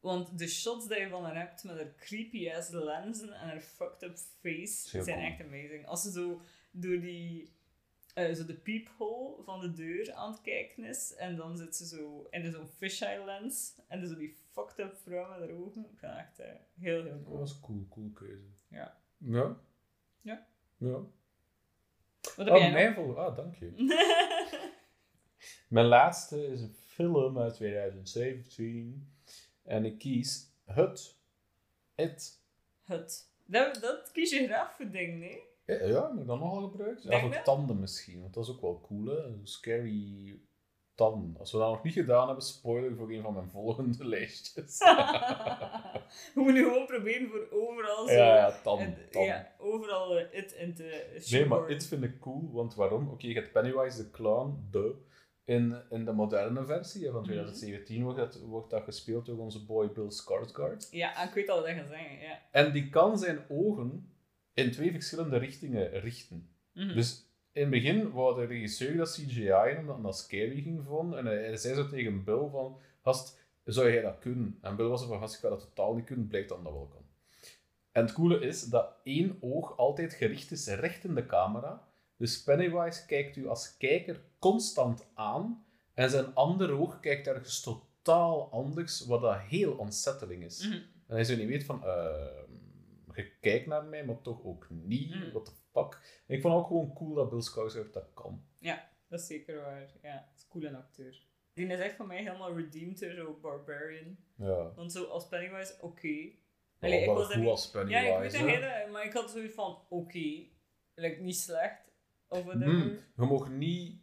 Want 0.00 0.38
de 0.38 0.48
shots 0.48 0.88
die 0.88 0.98
je 1.00 1.08
van 1.08 1.24
haar 1.24 1.36
hebt 1.36 1.64
met 1.64 1.76
haar 1.76 1.94
creepy 1.94 2.50
ass 2.50 2.70
lenzen 2.70 3.32
en 3.32 3.48
haar 3.48 3.60
fucked 3.60 4.02
up 4.02 4.16
face 4.40 4.88
heel 4.90 5.04
zijn 5.04 5.16
cool. 5.18 5.28
echt 5.30 5.40
amazing. 5.40 5.86
Als 5.86 6.02
ze 6.02 6.10
zo 6.10 6.40
door 6.70 7.00
die... 7.00 7.52
eh, 8.12 8.34
zo 8.34 8.44
de 8.44 8.54
peephole 8.54 9.42
van 9.42 9.60
de 9.60 9.72
deur 9.72 10.12
aan 10.12 10.30
het 10.32 10.40
kijken 10.40 10.84
is 10.84 11.14
en 11.14 11.36
dan 11.36 11.56
zit 11.56 11.76
ze 11.76 11.86
zo 11.86 12.26
in 12.30 12.52
zo'n 12.52 12.66
fisheye 12.66 13.24
lens 13.24 13.74
en 13.88 14.00
dan 14.00 14.08
zo 14.08 14.16
die 14.16 14.36
fucked 14.52 14.78
up 14.78 14.96
vrouw 15.02 15.30
met 15.30 15.38
haar 15.48 15.58
ogen. 15.58 15.82
Ik 15.92 15.98
vind 15.98 16.12
echt 16.16 16.38
eh, 16.38 16.46
heel, 16.78 17.02
heel 17.02 17.12
Dat 17.12 17.24
cool. 17.24 17.38
was 17.38 17.60
cool, 17.60 17.86
cool 17.90 18.10
keuze. 18.10 18.46
Ja. 18.68 18.96
Ja? 19.18 19.56
Ja. 20.20 20.46
Ja. 20.76 21.00
Wat 22.36 22.46
heb 22.46 22.48
Oh, 22.48 22.72
mijn 22.72 22.94
vol. 22.94 23.18
Ah, 23.20 23.36
dank 23.36 23.54
je. 23.54 23.72
Mijn 25.68 25.86
laatste 25.86 26.46
is 26.46 26.60
een 26.60 26.74
film 26.74 27.38
uit 27.38 27.54
2017. 27.54 29.12
En 29.62 29.84
ik 29.84 29.98
kies 29.98 30.50
Het. 30.64 31.16
It. 31.94 32.40
Het. 32.84 33.30
Dat, 33.44 33.80
dat 33.80 34.10
kies 34.12 34.30
je 34.30 34.46
graag 34.46 34.74
voor 34.76 34.90
dingen, 34.90 35.18
nee? 35.18 35.42
Ja, 35.66 35.74
ja, 35.74 36.10
heb 36.10 36.20
ik 36.20 36.26
dat 36.26 36.38
nogal 36.40 36.68
gebruikt? 36.70 37.02
Ja, 37.02 37.20
voor 37.20 37.42
tanden 37.42 37.80
misschien, 37.80 38.20
want 38.20 38.34
dat 38.34 38.44
is 38.44 38.50
ook 38.50 38.60
wel 38.60 38.80
cool, 38.86 39.04
hè? 39.06 39.22
Een 39.24 39.40
scary 39.42 40.38
tanden. 40.94 41.36
Als 41.38 41.52
we 41.52 41.58
dat 41.58 41.68
nog 41.70 41.82
niet 41.82 41.92
gedaan 41.92 42.26
hebben, 42.26 42.44
spoiler 42.44 42.96
voor 42.96 43.10
een 43.12 43.22
van 43.22 43.34
mijn 43.34 43.50
volgende 43.50 44.06
lijstjes. 44.14 44.78
We 46.34 46.40
moeten 46.40 46.64
gewoon 46.64 46.86
proberen 46.86 47.28
voor 47.28 47.48
overal 47.50 48.06
zo... 48.08 48.14
ja, 48.14 48.36
ja, 48.36 48.60
tanden. 48.62 48.86
en- 48.86 49.08
tanden. 49.10 49.30
ja, 49.30 49.52
overal 49.58 50.18
it 50.18 50.52
in 50.52 50.74
te 50.74 51.20
Nee, 51.30 51.46
maar 51.46 51.66
dit 51.66 51.86
vind 51.86 52.04
ik 52.04 52.20
cool, 52.20 52.50
want 52.52 52.74
waarom? 52.74 53.08
Oké, 53.08 53.26
je 53.26 53.34
hebt 53.34 53.52
Pennywise 53.52 53.96
the 53.96 54.10
Clown, 54.10 54.66
de, 54.70 54.94
in, 55.44 55.76
in 55.90 56.04
de 56.04 56.12
moderne 56.12 56.64
versie 56.64 57.04
van 57.04 57.14
Mhm. 57.14 57.24
2017 57.24 58.02
wordt, 58.02 58.18
dat, 58.18 58.40
wordt 58.40 58.70
dat 58.70 58.82
gespeeld 58.84 59.26
door 59.26 59.38
onze 59.38 59.64
boy 59.64 59.92
Bill 59.92 60.08
Skarsgård. 60.10 60.88
Ja, 60.90 61.22
ik 61.28 61.34
weet 61.34 61.48
al 61.48 61.60
wat 61.60 61.68
je 61.68 61.74
gaat 61.74 61.88
zeggen, 61.88 62.18
ja. 62.18 62.38
En 62.50 62.72
die 62.72 62.88
kan 62.88 63.18
zijn 63.18 63.44
ogen 63.48 64.11
in 64.54 64.70
twee 64.70 64.90
verschillende 64.92 65.36
richtingen 65.36 66.00
richten. 66.00 66.48
Mhm. 66.72 66.94
Dus 66.94 67.26
in 67.52 67.60
het 67.60 67.70
begin 67.70 68.10
wou 68.10 68.40
de 68.40 68.46
regisseur 68.46 68.96
dat 68.96 69.12
CGI 69.12 69.76
omdat 69.78 69.94
hij 69.94 70.02
dat 70.02 70.16
scary 70.16 70.62
ging 70.62 70.84
vonden. 70.84 71.18
En 71.18 71.26
hij, 71.26 71.44
hij 71.44 71.56
zei 71.56 71.74
zo 71.74 71.88
tegen 71.88 72.24
Bill 72.24 72.48
van, 72.50 72.78
gast, 73.02 73.40
zou 73.64 73.92
jij 73.92 74.02
dat 74.02 74.18
kunnen? 74.18 74.58
En 74.60 74.76
Bill 74.76 74.86
was 74.86 75.00
zo 75.00 75.06
van, 75.06 75.18
gast, 75.18 75.34
ik 75.34 75.40
ga 75.40 75.48
dat 75.48 75.60
totaal 75.60 75.94
niet 75.94 76.04
kunnen. 76.04 76.26
Blijkt 76.26 76.48
dat 76.48 76.58
hij 76.58 76.66
dat 76.66 76.74
wel 76.74 76.86
kan. 76.86 77.04
En 77.92 78.02
het 78.02 78.12
coole 78.12 78.40
is 78.40 78.64
dat 78.64 78.94
één 79.02 79.36
oog 79.40 79.76
altijd 79.76 80.12
gericht 80.12 80.50
is 80.50 80.66
recht 80.66 81.04
in 81.04 81.14
de 81.14 81.26
camera. 81.26 81.88
Dus 82.16 82.42
Pennywise 82.42 83.06
kijkt 83.06 83.36
u 83.36 83.48
als 83.48 83.76
kijker 83.76 84.20
constant 84.38 85.06
aan. 85.14 85.64
En 85.94 86.10
zijn 86.10 86.34
andere 86.34 86.72
oog 86.72 87.00
kijkt 87.00 87.26
ergens 87.26 87.60
totaal 87.60 88.50
anders, 88.50 89.06
wat 89.06 89.20
dat 89.20 89.38
heel 89.38 89.80
unsettling 89.80 90.44
is. 90.44 90.66
Mhm. 90.66 90.72
En 91.06 91.14
hij 91.14 91.24
zo 91.24 91.36
niet 91.36 91.48
weet 91.48 91.64
van, 91.64 91.84
eh, 91.84 92.14
je 93.16 93.30
kijkt 93.40 93.66
naar 93.66 93.84
mij, 93.84 94.04
maar 94.04 94.20
toch 94.22 94.44
ook 94.44 94.66
niet. 94.70 95.14
Mm. 95.14 95.30
What 95.32 95.44
the 95.44 95.52
fuck. 95.72 96.22
En 96.26 96.34
ik 96.36 96.40
vond 96.42 96.54
het 96.54 96.62
ook 96.62 96.68
gewoon 96.68 96.92
cool 96.92 97.14
dat 97.14 97.30
Bill 97.30 97.42
Skarsgård 97.42 97.92
dat 97.92 98.10
kan. 98.14 98.44
Dat 99.08 99.20
is 99.20 99.26
zeker 99.26 99.60
waar, 99.60 99.92
ja. 100.02 100.26
Het 100.30 100.36
is 100.38 100.48
cool 100.48 100.64
een 100.64 100.76
acteur. 100.76 101.26
Die 101.52 101.66
is 101.66 101.78
echt 101.78 101.96
voor 101.96 102.06
mij 102.06 102.16
helemaal 102.22 102.56
redeemed, 102.56 102.98
zo 102.98 103.38
Barbarian. 103.42 104.16
Ja. 104.36 104.72
Want 104.74 104.92
zo 104.92 105.04
als 105.04 105.28
Pennywise, 105.28 105.76
oké. 105.80 106.08
Allee, 106.08 106.30
Allee, 106.80 107.00
ik 107.00 107.06
was 107.06 107.32
goed 107.34 107.46
als 107.46 107.64
Ja, 107.64 107.70
Pennywise. 107.72 108.36
ik 108.36 108.44
weet 108.44 108.52
jij 108.60 108.82
dat, 108.82 108.92
maar 108.92 109.04
ik 109.04 109.12
had 109.12 109.30
zoiets 109.30 109.54
van, 109.54 109.78
oké. 109.88 110.44
Like, 110.94 111.20
niet 111.20 111.36
slecht, 111.36 111.90
of 112.28 112.42
whatever. 112.44 112.68
Hmm, 112.74 112.98
Je 113.16 113.24
mag 113.32 113.50
niet 113.50 114.01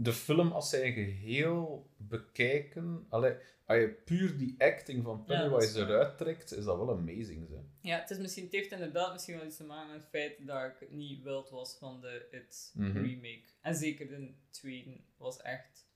de 0.00 0.12
film 0.12 0.52
als 0.52 0.70
zijn 0.70 0.92
geheel 0.92 1.90
bekijken. 1.96 3.06
Allee, 3.08 3.34
als 3.66 3.78
je 3.78 3.88
puur 4.04 4.38
die 4.38 4.54
acting 4.58 5.04
van 5.04 5.24
Pennywise 5.24 5.80
eruit 5.80 6.18
trekt, 6.18 6.52
is 6.52 6.64
dat 6.64 6.76
wel 6.76 6.90
amazing. 6.90 7.48
Hè? 7.48 7.60
Ja, 7.80 7.98
het, 7.98 8.10
is 8.10 8.18
misschien, 8.18 8.44
het 8.44 8.52
heeft 8.52 8.72
inderdaad 8.72 9.12
misschien 9.12 9.36
wel 9.36 9.44
iets 9.46 9.56
te 9.56 9.64
maken 9.64 9.90
met 9.92 10.00
het 10.00 10.08
feit 10.10 10.46
dat 10.46 10.64
ik 10.80 10.90
niet 10.90 11.22
wild 11.22 11.50
was 11.50 11.76
van 11.78 12.00
de 12.00 12.28
It 12.30 12.70
Mhm. 12.74 12.98
remake. 12.98 13.42
En 13.60 13.74
zeker 13.74 14.08
de 14.08 14.34
tweede 14.50 15.00
was 15.16 15.40
echt... 15.42 15.86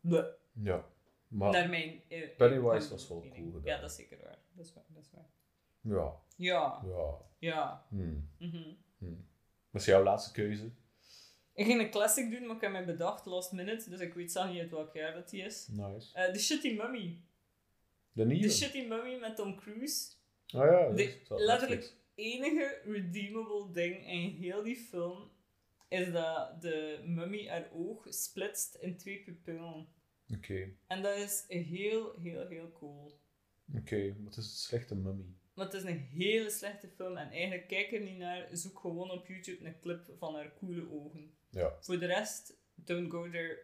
bleh, 0.00 0.24
Ja. 0.52 0.84
Maar 1.28 1.50
naar 1.52 1.68
mijn... 1.68 2.02
eh, 2.08 2.36
Pennywise 2.36 2.84
eh, 2.84 2.90
was 2.90 3.08
wel 3.08 3.18
mening. 3.20 3.34
cool 3.36 3.52
gedaan. 3.52 3.74
Ja, 3.74 3.80
dat 3.80 3.90
is 3.90 3.96
zeker 3.96 4.18
waar. 4.22 4.38
Dat 4.52 4.66
is 4.66 4.74
waar, 4.74 4.84
dat 4.88 5.02
is 5.02 5.10
waar. 5.12 5.30
ja, 5.80 6.14
Ja, 6.36 6.82
ja. 6.86 7.18
ja. 7.38 7.84
Hmm. 7.88 8.28
mhm. 8.38 9.14
Is 9.72 9.84
jouw 9.84 10.02
laatste 10.02 10.32
keuze. 10.32 10.70
Ik 11.60 11.66
ging 11.66 11.80
een 11.80 11.90
classic 11.90 12.30
doen, 12.30 12.46
maar 12.46 12.56
ik 12.56 12.62
heb 12.62 12.70
mij 12.70 12.84
bedacht 12.84 13.26
last 13.26 13.52
minute, 13.52 13.90
dus 13.90 14.00
ik 14.00 14.14
weet 14.14 14.32
zelf 14.32 14.50
niet 14.50 14.60
uit 14.60 14.70
welk 14.70 14.94
jaar 14.94 15.14
dat 15.14 15.30
die 15.30 15.42
is. 15.42 15.68
Nice. 15.70 16.14
Eh, 16.14 16.32
The 16.32 16.38
Shitty 16.38 16.72
Mummy. 16.74 17.20
De 18.12 18.26
nieuwe? 18.26 18.46
The 18.48 18.54
Shitty 18.54 18.86
Mummy 18.86 19.18
met 19.18 19.36
Tom 19.36 19.56
Cruise. 19.56 20.10
Oh 20.54 20.64
ja, 20.64 20.86
dat 20.88 20.96
De 20.96 21.18
letterlijk 21.28 21.80
Netflix. 21.80 21.94
enige 22.14 22.80
redeemable 22.84 23.70
ding 23.72 24.06
in 24.06 24.30
heel 24.30 24.62
die 24.62 24.76
film 24.76 25.30
is 25.88 26.12
dat 26.12 26.62
de 26.62 27.02
mummy 27.06 27.48
haar 27.48 27.68
oog 27.74 28.06
splitst 28.08 28.74
in 28.74 28.96
twee 28.96 29.22
pupillen. 29.22 29.86
Oké, 30.34 30.68
En 30.86 31.02
dat 31.02 31.16
is 31.16 31.44
heel, 31.48 32.14
heel, 32.22 32.46
heel 32.48 32.72
cool. 32.72 33.18
oké. 33.76 34.14
Wat 34.24 34.36
is 34.36 34.44
een 34.44 34.50
slechte 34.50 34.94
mummy? 34.94 35.24
Maar 35.54 35.64
het 35.64 35.74
is 35.74 35.82
een 35.82 35.98
hele 35.98 36.50
slechte 36.50 36.88
film 36.88 37.16
en 37.16 37.30
eigenlijk 37.30 37.68
kijk 37.68 37.92
er 37.92 38.00
niet 38.00 38.18
naar. 38.18 38.48
Zoek 38.52 38.78
gewoon 38.78 39.10
op 39.10 39.26
YouTube 39.26 39.64
een 39.66 39.80
clip 39.80 40.10
van 40.18 40.34
haar 40.34 40.52
coole 40.58 40.90
ogen. 40.90 41.38
Ja. 41.50 41.76
Voor 41.80 41.98
de 41.98 42.06
rest, 42.06 42.54
don't 42.74 43.10
go 43.10 43.30
there. 43.30 43.58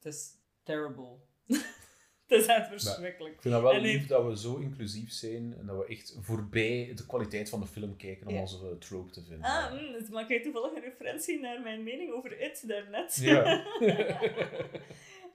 Het 0.00 0.12
is 0.14 0.30
terrible. 0.62 1.16
het 2.26 2.40
is 2.40 2.46
echt 2.46 2.68
verschrikkelijk. 2.68 3.34
Ik 3.34 3.40
vind 3.42 3.54
dat 3.54 3.62
wel 3.62 3.72
En 3.72 3.80
lief 3.80 4.02
ik- 4.02 4.08
dat 4.08 4.24
we 4.26 4.38
zo 4.38 4.56
inclusief 4.56 5.12
zijn 5.12 5.54
en 5.58 5.66
dat 5.66 5.76
we 5.78 5.86
echt 5.86 6.16
voorbij 6.20 6.92
de 6.94 7.06
kwaliteit 7.06 7.48
van 7.48 7.60
de 7.60 7.66
film 7.66 7.96
kijken 7.96 8.26
om 8.26 8.34
Ja. 8.34 8.40
onze 8.40 8.78
trope 8.78 9.10
te 9.10 9.22
vinden. 9.24 9.46
Ah, 9.50 9.72
mm, 9.72 9.92
dus 9.92 10.08
maak 10.08 10.28
jij 10.28 10.42
toevallig 10.42 10.72
een 10.74 10.82
referentie 10.82 11.40
naar 11.40 11.60
mijn 11.60 11.82
mening 11.82 12.12
over 12.12 12.40
It 12.40 12.68
daarnet? 12.68 13.16
Ja. 13.20 13.64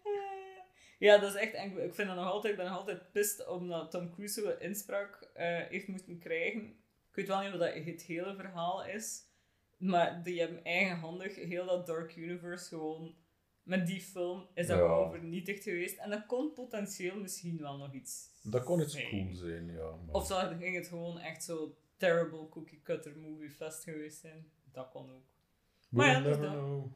Eh, 0.04 0.63
ja, 1.00 1.17
dat 1.17 1.34
is 1.36 1.39
echt... 1.41 1.54
en 1.54 1.84
Ik 1.84 1.93
vind 1.96 2.08
dat 2.08 2.17
nog 2.17 2.26
altijd... 2.26 2.54
Ik 2.54 2.60
ben 2.60 2.70
nog 2.70 2.78
altijd 2.78 3.12
pissed 3.12 3.48
omdat 3.48 3.91
Tom 3.91 4.13
Cruise 4.13 4.58
inspraak 4.60 5.30
eh, 5.34 5.46
heeft 5.70 5.88
moeten 5.88 6.20
krijgen. 6.20 6.62
Ik 7.10 7.15
weet 7.15 7.28
wel 7.28 7.41
niet 7.41 7.52
wat 7.52 7.60
dat 7.60 7.74
het 7.86 8.02
hele 8.04 8.36
verhaal 8.36 8.86
is. 8.86 9.24
Maar 9.78 10.24
die 10.24 10.40
hebben 10.40 10.63
eigenhandig 10.63 11.36
heel 11.36 11.66
dat 11.66 11.86
Dark 11.88 12.16
Universe 12.16 12.68
gewoon... 12.68 13.16
Met 13.63 13.88
die 13.88 14.02
film 14.02 14.48
is 14.54 14.68
dat 14.68 14.78
Ja. 14.78 14.86
gewoon 14.86 15.12
vernietigd 15.12 15.63
geweest. 15.63 15.98
En 15.98 16.10
dat 16.10 16.26
kon 16.26 16.54
potentieel 16.54 17.16
misschien 17.20 17.58
wel 17.58 17.78
nog 17.78 17.94
iets 17.94 18.30
Dat 18.44 18.63
kon 18.63 18.82
iets 18.82 18.94
zijn. 18.94 19.10
cool 19.10 19.36
zijn, 19.36 19.66
ja. 19.72 19.90
Maar... 20.06 20.16
Of 20.16 20.28
dan 20.28 20.58
ging 20.58 20.76
het 20.76 20.88
gewoon 20.88 21.20
echt 21.20 21.44
zo 21.44 21.76
terrible 21.98 22.50
cookie 22.50 22.82
cutter 22.84 23.18
movie 23.18 23.50
fest 23.52 23.84
geweest 23.84 24.20
zijn. 24.20 24.52
Dat 24.72 24.90
kon 24.90 25.12
ook. 25.12 25.24
Maar 25.90 26.08
ja, 26.08 26.22
dus 26.22 26.38
dat- 26.38 26.52
know. 26.52 26.92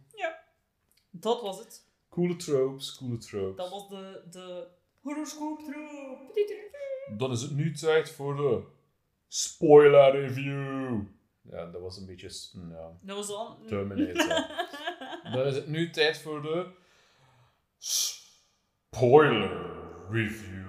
Dat 1.14 1.42
was 1.42 1.60
het. 1.60 1.86
Coole 2.10 2.36
tropes, 2.36 2.96
coole 2.96 3.18
tropes. 3.18 3.56
Dat 3.56 3.70
was 3.70 3.90
de, 3.90 4.24
de 4.30 4.68
horoscoop 5.02 5.60
troep. 5.60 6.34
Dan 7.18 7.32
is 7.32 7.42
het 7.42 7.52
nu 7.56 7.72
tijd 7.74 8.10
voor 8.10 8.36
de 8.36 8.64
spoiler 9.28 10.12
review. 10.12 11.02
Ja, 11.42 11.66
dat 11.66 11.82
was 11.82 11.98
een 11.98 12.06
beetje... 12.06 12.30
Ja, 12.70 12.98
Dat 13.02 13.16
was 13.18 13.30
al... 13.30 13.60
Terminator. 13.68 14.28
Dan 15.34 15.46
is 15.46 15.56
het 15.56 15.68
nu 15.68 15.90
tijd 15.90 16.18
voor 16.22 16.42
de 16.42 16.72
spoiler 18.90 19.50
review. 20.10 20.62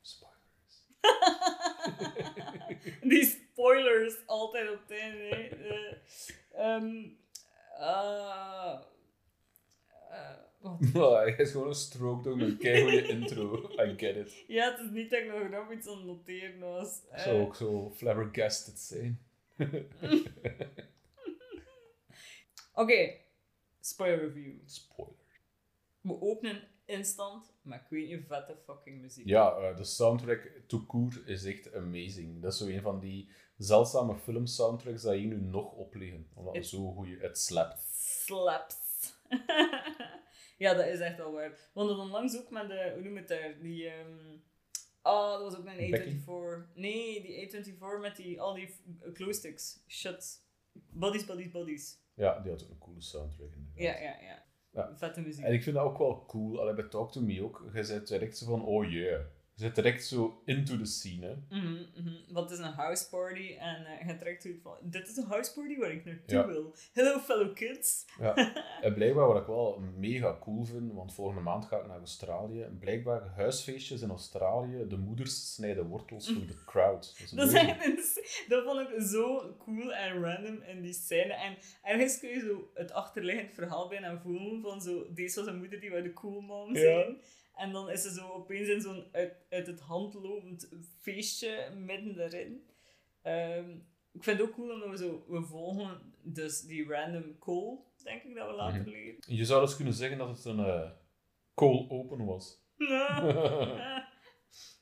Spoilers. 0.00 0.86
Die 3.10 3.24
spoilers 3.24 4.26
altijd 4.26 4.70
op 4.70 4.80
het 4.88 4.98
einde. 4.98 5.28
Eh, 5.28 5.94
ehm, 6.52 7.08
eh, 7.78 8.78
eh, 10.10 10.36
wat? 10.36 10.49
Oh, 10.62 10.80
hij 11.22 11.34
is 11.38 11.50
gewoon 11.50 11.68
een 11.68 11.74
stroke 11.74 12.22
door 12.22 12.40
een 12.40 12.56
keigoede 12.58 13.06
intro. 13.14 13.70
I 13.78 13.94
get 13.96 14.16
it. 14.16 14.44
Ja, 14.46 14.70
het 14.70 14.80
is 14.80 14.90
niet 14.90 15.10
dat 15.10 15.18
ik 15.20 15.50
nog 15.50 15.72
iets 15.72 15.86
aan 15.88 15.96
het 15.96 16.06
noteren 16.06 16.58
was. 16.58 17.00
Eh, 17.10 17.22
Zou 17.22 17.40
ook 17.40 17.54
zo 17.56 17.90
flabbergasted 17.96 18.78
zijn. 18.78 19.20
Oké, 22.74 23.14
spoiler 23.80 24.18
review. 24.20 24.52
Spoiler. 24.64 25.14
We 26.00 26.20
openen 26.20 26.62
instant, 26.84 27.52
maar 27.62 27.78
ik 27.78 27.86
weet 27.90 28.08
niet 28.08 28.26
vette 28.28 28.56
fucking 28.64 29.00
muziek. 29.00 29.26
Ja, 29.26 29.56
eh, 29.56 29.76
de 29.76 29.84
soundtrack 29.84 30.50
to 30.66 30.84
court 30.86 31.26
is 31.26 31.44
echt 31.44 31.74
amazing. 31.74 32.42
Dat 32.42 32.52
is 32.52 32.58
zo 32.58 32.66
een 32.66 32.80
van 32.82 33.00
die 33.00 33.28
zeldzame 33.56 34.16
filmsoundtracks 34.16 35.02
dat 35.02 35.14
hier 35.14 35.26
nu 35.26 35.40
nog 35.40 35.72
op 35.72 35.94
liggen. 35.94 36.26
Omdat 36.34 36.54
het 36.54 36.62
Het- 36.62 36.72
zo 36.72 36.92
goed 36.92 37.08
het 37.20 37.38
slapt. 37.38 37.78
Slaps. 38.24 38.78
Ja, 40.60 40.74
dat 40.74 40.86
is 40.86 41.00
echt 41.00 41.16
wel 41.16 41.32
waar. 41.32 41.70
Want 41.72 41.88
dat 41.88 41.98
onlangs 41.98 42.38
ook 42.38 42.50
met 42.50 42.68
de, 42.68 42.90
hoe 42.94 43.02
noem 43.02 43.16
het 43.16 43.28
daar, 43.28 43.58
die, 43.60 43.88
ehm 43.88 44.38
oh, 45.02 45.30
dat 45.30 45.40
was 45.40 45.56
ook 45.56 45.64
met 45.64 45.78
een 45.78 46.18
A24. 46.18 46.74
Nee, 46.74 47.22
die 47.22 47.48
A24 47.48 48.00
met 48.00 48.16
die, 48.16 48.40
al 48.40 48.54
die 48.54 48.74
glow 49.12 49.32
sticks. 49.32 49.84
Shut. 49.88 50.44
Bodies, 50.72 51.24
bodies, 51.24 51.50
bodies. 51.50 51.98
Ja, 52.14 52.40
die 52.40 52.50
had 52.50 52.62
ook 52.62 52.70
een 52.70 52.78
coole 52.78 53.00
soundtrack 53.00 53.52
inderdaad. 53.54 53.82
Ja, 53.82 54.02
ja, 54.02 54.20
ja. 54.20 54.44
Ja. 54.72 54.96
Vette 54.96 55.20
muziek. 55.20 55.44
En 55.44 55.52
ik 55.52 55.62
vind 55.62 55.76
dat 55.76 55.84
ook 55.84 55.98
wel 55.98 56.24
cool. 56.26 56.60
Allee, 56.60 56.74
bij 56.74 56.88
Talk 56.88 57.12
To 57.12 57.20
Me 57.20 57.42
ook. 57.42 57.70
Je 57.74 57.84
zit 57.84 58.08
direct 58.08 58.36
zo 58.36 58.46
van, 58.46 58.64
oh 58.64 58.90
yeah. 58.90 59.20
Je 59.60 59.66
zit 59.66 59.74
direct 59.74 60.04
zo 60.06 60.42
into 60.44 60.76
the 60.76 60.84
scene, 60.84 61.26
hè. 61.26 61.58
Mhm, 61.58 61.72
mhm. 61.94 62.14
Want 62.28 62.50
het 62.50 62.58
is 62.58 62.64
een 62.66 62.72
house 62.72 63.08
party 63.08 63.56
en 63.58 63.86
eh, 63.86 63.98
je 63.98 64.04
hebt 64.04 64.18
direct 64.18 64.42
zoiets 64.42 64.62
van: 64.62 64.76
dit 64.82 65.08
is 65.08 65.16
een 65.16 65.24
house 65.26 65.52
party 65.52 65.78
waar 65.78 65.90
ik 65.90 66.04
naartoe 66.04 66.38
Ja. 66.38 66.46
wil. 66.46 66.74
Hello, 66.92 67.18
fellow 67.18 67.54
kids. 67.54 68.04
Ja. 68.20 68.34
En 68.82 68.94
blijkbaar 68.94 69.26
wat 69.26 69.40
ik 69.40 69.46
wel 69.46 69.78
mega 69.96 70.38
cool 70.40 70.64
vind, 70.64 70.92
want 70.92 71.14
volgende 71.14 71.40
maand 71.40 71.64
ga 71.64 71.78
ik 71.78 71.86
naar 71.86 71.98
Australië. 71.98 72.62
En 72.62 72.78
blijkbaar 72.78 73.28
huisfeestjes 73.36 74.00
in 74.02 74.10
Australië, 74.10 74.86
de 74.88 74.96
moeders 74.96 75.54
snijden 75.54 75.86
wortels 75.86 76.32
voor 76.32 76.46
de 76.46 76.64
crowd. 76.64 77.30
Dat 77.34 77.52
is, 77.52 77.52
Dat, 78.48 78.64
vond 78.64 78.80
ik 78.80 79.00
zo 79.00 79.54
cool 79.58 79.92
en 79.94 80.22
random 80.22 80.62
in 80.62 80.82
die 80.82 80.92
scène. 80.92 81.32
En 81.32 81.56
ergens 81.82 82.18
kun 82.18 82.28
je 82.28 82.40
zo 82.40 82.70
het 82.74 82.92
achterliggend 82.92 83.54
verhaal 83.54 83.88
bijna 83.88 84.20
voelen 84.20 84.60
van 84.62 84.80
zo, 84.80 85.06
deze 85.14 85.40
was 85.40 85.48
een 85.48 85.58
moeder 85.58 85.80
die 85.80 85.90
wou 85.90 86.02
de 86.02 86.12
cool 86.12 86.40
mom 86.40 86.76
Ja. 86.76 87.06
En 87.60 87.72
dan 87.72 87.90
is 87.90 88.02
ze 88.02 88.12
zo 88.12 88.28
opeens 88.28 88.68
in 88.68 88.80
zo'n 88.80 89.04
uit, 89.12 89.34
uit 89.50 89.66
het 89.66 89.80
hand 89.80 90.14
lopend 90.14 90.68
feestje 91.00 91.70
midden 91.76 92.16
daarin. 92.16 92.64
Ehm, 93.22 93.70
ik 94.12 94.24
vind 94.24 94.38
het 94.38 94.48
ook 94.48 94.54
cool 94.54 94.72
omdat 94.72 94.90
we 94.90 94.96
zo, 94.96 95.24
we 95.28 95.42
volgen 95.42 96.12
dus 96.22 96.60
die 96.60 96.88
random 96.88 97.38
Cole, 97.38 97.78
denk 98.02 98.22
ik 98.22 98.34
dat 98.34 98.48
we 98.48 98.54
later 98.54 98.80
Mhm. 98.80 98.90
leren. 98.90 99.16
Je 99.26 99.44
zou 99.44 99.60
dus 99.66 99.76
kunnen 99.76 99.94
zeggen 99.94 100.18
dat 100.18 100.28
het 100.28 100.44
een 100.44 100.58
eh 100.64 100.90
cold 101.54 101.90
open 101.90 102.24
was. 102.24 102.58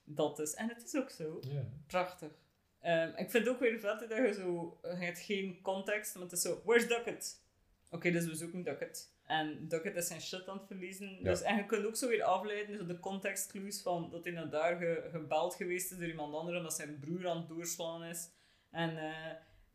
dat 0.05 0.39
is. 0.39 0.55
En 0.55 0.69
het 0.69 0.85
is 0.85 0.97
ook 0.97 1.11
zo. 1.11 1.41
Prachtig. 1.87 2.33
Ehm, 2.81 3.09
ik 3.09 3.31
vind 3.31 3.45
het 3.45 3.49
ook 3.49 3.61
weer 3.61 3.81
vet 3.81 3.99
dat 4.09 4.19
je 4.19 4.33
zo... 4.33 4.79
Je 4.83 4.89
hebt 5.05 5.19
geen 5.19 5.61
context, 5.63 6.15
maar 6.15 6.23
het 6.23 6.33
is 6.33 6.43
zo... 6.43 6.61
Where's 6.65 6.89
Ducket? 6.89 7.43
Oké, 7.91 8.11
dus 8.11 8.27
we 8.27 8.35
zoeken 8.35 8.63
Ducket. 8.63 9.13
En 9.29 9.69
Ducket 9.69 9.97
is 9.97 10.07
zijn 10.07 10.21
shit 10.21 10.49
aan 10.49 10.57
het 10.59 10.67
verliezen. 10.67 11.09
Ja. 11.17 11.23
Dus, 11.23 11.43
en 11.43 11.57
je 11.57 11.67
kunt 11.67 11.87
ook 11.87 11.97
zo 11.97 12.09
weer 12.09 12.23
afleiden, 12.23 12.79
zo 12.79 12.87
de 12.87 13.01
contextclues 13.01 13.83
van 13.83 14.11
dat 14.11 14.25
hij 14.25 14.33
naar 14.33 14.51
daar 14.51 14.77
ge- 14.77 15.09
gebeld 15.13 15.55
geweest 15.55 15.93
is 15.93 15.99
door 15.99 16.09
iemand 16.09 16.35
anders, 16.35 16.57
omdat 16.57 16.75
zijn 16.75 16.99
broer 17.01 17.29
aan 17.29 17.37
het 17.37 17.49
doorslaan 17.49 18.05
is. 18.05 18.29
En 18.71 18.97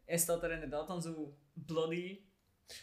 hij 0.05 0.17
staat 0.17 0.43
er 0.43 0.51
inderdaad 0.51 0.87
dan 0.87 1.01
zo 1.01 1.33
bloody. 1.53 2.19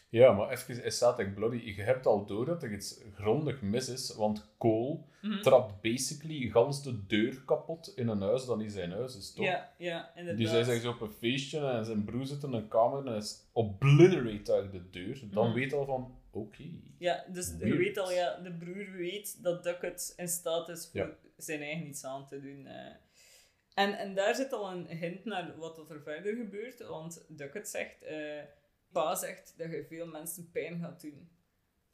Ja, 0.08 0.32
maar 0.32 0.50
even, 0.50 0.76
hij 0.80 0.90
staat 0.90 1.18
echt 1.18 1.34
bloody. 1.34 1.56
Je 1.56 1.82
hebt 1.82 2.06
al 2.06 2.26
door 2.26 2.44
dat 2.44 2.62
er 2.62 2.72
iets 2.72 3.00
grondig 3.14 3.62
mis 3.62 3.88
is, 3.88 4.14
want 4.14 4.50
Cole 4.58 4.98
Mhm. 5.22 5.42
trapt 5.42 5.80
basically 5.80 6.48
gans 6.50 6.82
de 6.82 7.06
deur 7.06 7.42
kapot 7.44 7.92
in 7.96 8.08
een 8.08 8.20
huis 8.20 8.46
dat 8.46 8.58
niet 8.58 8.72
zijn 8.72 8.90
huis 8.92 9.16
is, 9.16 9.32
toch? 9.32 9.44
Ja, 9.44 9.72
ja, 9.78 10.10
inderdaad. 10.14 10.42
Dus 10.42 10.50
hij 10.50 10.62
zegt 10.62 10.82
zo 10.82 10.90
op 10.90 11.00
een 11.00 11.12
feestje 11.12 11.58
en 11.66 11.84
zijn 11.84 12.04
broer 12.04 12.26
zit 12.26 12.42
in 12.42 12.52
een 12.52 12.68
kamer 12.68 12.98
en 12.98 13.06
hij 13.06 13.16
is 13.16 13.48
obliterate 13.52 14.52
uit 14.52 14.72
de 14.72 14.90
deur. 14.90 15.22
Dan 15.30 15.46
Mhm. 15.46 15.54
weet 15.58 15.70
je 15.70 15.76
al 15.76 15.84
van, 15.84 16.14
oké. 16.30 16.70
Ja, 16.98 17.24
dus 17.28 17.54
je 17.58 17.76
weet 17.76 17.98
al, 17.98 18.12
ja, 18.12 18.36
de 18.40 18.52
broer 18.52 18.90
weet 18.92 19.42
dat 19.42 19.62
Ducket 19.62 20.12
in 20.16 20.28
staat 20.28 20.68
is 20.68 20.88
voor 20.92 21.00
Ja. 21.00 21.16
zijn 21.36 21.62
eigen 21.62 21.86
iets 21.86 22.04
aan 22.04 22.26
te 22.26 22.40
doen. 22.40 22.66
eh. 22.66 22.94
En, 23.74 23.98
en 23.98 24.14
daar 24.14 24.34
zit 24.34 24.52
al 24.52 24.70
een 24.72 24.86
hint 24.86 25.24
naar 25.24 25.56
wat 25.56 25.90
er 25.90 26.02
verder 26.02 26.36
gebeurt, 26.36 26.86
want 26.86 27.24
Ducket 27.28 27.68
zegt, 27.68 28.02
eh, 28.02 28.42
pa 28.92 29.14
zegt 29.14 29.54
dat 29.58 29.70
je 29.70 29.84
veel 29.88 30.06
mensen 30.06 30.50
pijn 30.50 30.80
gaat 30.80 31.00
doen. 31.00 31.30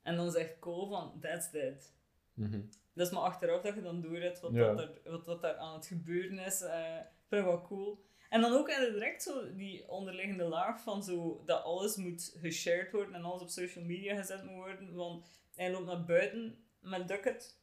En 0.03 0.17
dan 0.17 0.31
zegt 0.31 0.59
Cole 0.59 0.89
van, 0.89 1.21
that's 1.21 1.51
dead. 1.51 1.95
Mhm. 2.35 2.61
Dat 2.95 3.07
is 3.07 3.13
maar 3.13 3.23
achteraf 3.23 3.63
dat 3.63 3.75
je 3.75 3.83
dan 3.83 4.01
door 4.01 4.21
hebt 4.21 4.41
wat, 4.41 4.53
Ja. 4.53 4.75
dat 4.75 4.81
er, 5.05 5.11
wat 5.11 5.25
dat 5.25 5.43
daar 5.43 5.57
aan 5.57 5.75
het 5.75 5.87
gebeuren 5.87 6.39
is. 6.39 6.61
eh 6.63 6.97
vind 7.29 7.41
ik 7.41 7.47
wel 7.49 7.63
cool. 7.63 8.06
En 8.37 8.43
dan 8.43 8.53
ook 8.53 8.67
direct 8.67 9.23
zo 9.23 9.55
die 9.55 9.89
onderliggende 9.89 10.45
laag 10.45 10.83
van 10.83 11.03
zo 11.03 11.43
dat 11.45 11.63
alles 11.65 11.97
moet 11.97 12.35
geshared 12.41 12.93
worden 12.93 13.15
en 13.15 13.25
alles 13.25 13.43
op 13.43 13.49
social 13.49 13.85
media 13.85 14.17
gezet 14.17 14.45
moet 14.45 14.55
worden. 14.55 14.95
Want 14.95 15.27
hij 15.55 15.71
loopt 15.71 15.87
naar 15.87 16.05
buiten 16.05 16.59
met 16.81 17.09
Ducket 17.09 17.59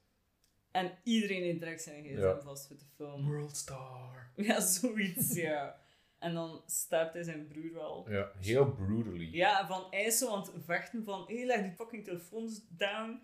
en 0.71 0.91
iedereen 1.03 1.41
heeft 1.43 1.59
direct 1.59 1.81
zijn 1.81 2.03
gsm 2.03 2.19
Ja. 2.19 2.39
vast 2.41 2.67
voor 2.67 2.77
de 2.77 2.85
film. 2.95 3.25
Worldstar. 3.25 4.31
Ja, 4.35 4.59
zoiets, 4.79 5.35
ja. 5.35 5.81
En 6.19 6.33
dan 6.33 6.63
stapt 6.65 7.13
hij 7.13 7.23
zijn 7.23 7.47
broer 7.47 7.73
wel. 7.73 8.09
Ja, 8.09 8.31
heel 8.39 8.71
brutally. 8.71 9.29
Ja, 9.31 9.67
van 9.67 9.87
hij 9.89 10.03
is 10.03 10.17
zo 10.17 10.33
aan 10.33 10.41
het 10.41 10.51
vechten 10.65 11.03
van, 11.03 11.23
hé, 11.27 11.45
leg 11.45 11.61
die 11.61 11.71
fucking 11.71 12.03
telefoons 12.03 12.61
down. 12.69 13.21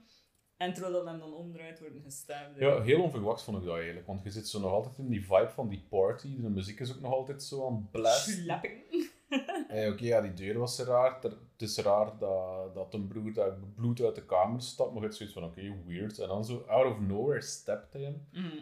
En 0.60 0.74
terwijl 0.74 0.94
dat 0.94 1.06
hem 1.06 1.20
dan 1.20 1.34
omdraait, 1.34 1.80
worden 1.80 2.02
gestapt. 2.02 2.60
Ja, 2.60 2.82
heel 2.82 3.02
onverwacht 3.02 3.42
vond 3.44 3.58
ik 3.58 3.64
dat 3.66 3.76
eigenlijk, 3.76 4.08
want 4.08 4.24
je 4.24 4.30
zit 4.30 4.48
zo 4.48 4.60
nog 4.60 4.72
altijd 4.72 4.98
in 4.98 5.10
die 5.10 5.22
vibe 5.22 5.50
van 5.54 5.70
die 5.70 5.86
party. 5.90 6.42
De 6.42 6.50
muziek 6.50 6.80
is 6.80 6.92
ook 6.96 7.02
nog 7.02 7.14
altijd 7.14 7.44
zo 7.44 7.68
aan 7.68 7.76
het 7.76 7.92
blasten. 7.92 8.34
Slapping. 8.34 8.74
Eh, 9.68 9.92
Oké, 9.92 10.04
ja, 10.06 10.22
die 10.22 10.34
deur 10.34 10.58
was 10.60 10.80
raar. 10.80 11.18
Het 11.22 11.62
is 11.62 11.78
raar 11.78 12.18
dat, 12.18 12.74
dat 12.74 12.94
een 12.94 13.08
broer 13.08 13.34
daar 13.34 13.54
bloed 13.76 14.02
uit 14.02 14.16
de 14.16 14.26
kamer 14.26 14.62
stapt, 14.62 14.90
maar 14.90 14.98
je 14.98 15.04
hebt 15.06 15.16
zoiets 15.16 15.36
van, 15.36 15.44
oké, 15.44 15.74
weird. 15.86 16.20
En 16.20 16.28
dan 16.28 16.46
zo, 16.46 16.64
out 16.68 16.92
of 16.92 17.00
nowhere, 17.00 17.42
stept 17.42 17.94
hij 17.94 18.02
hem. 18.02 18.28
Mhm. 18.32 18.60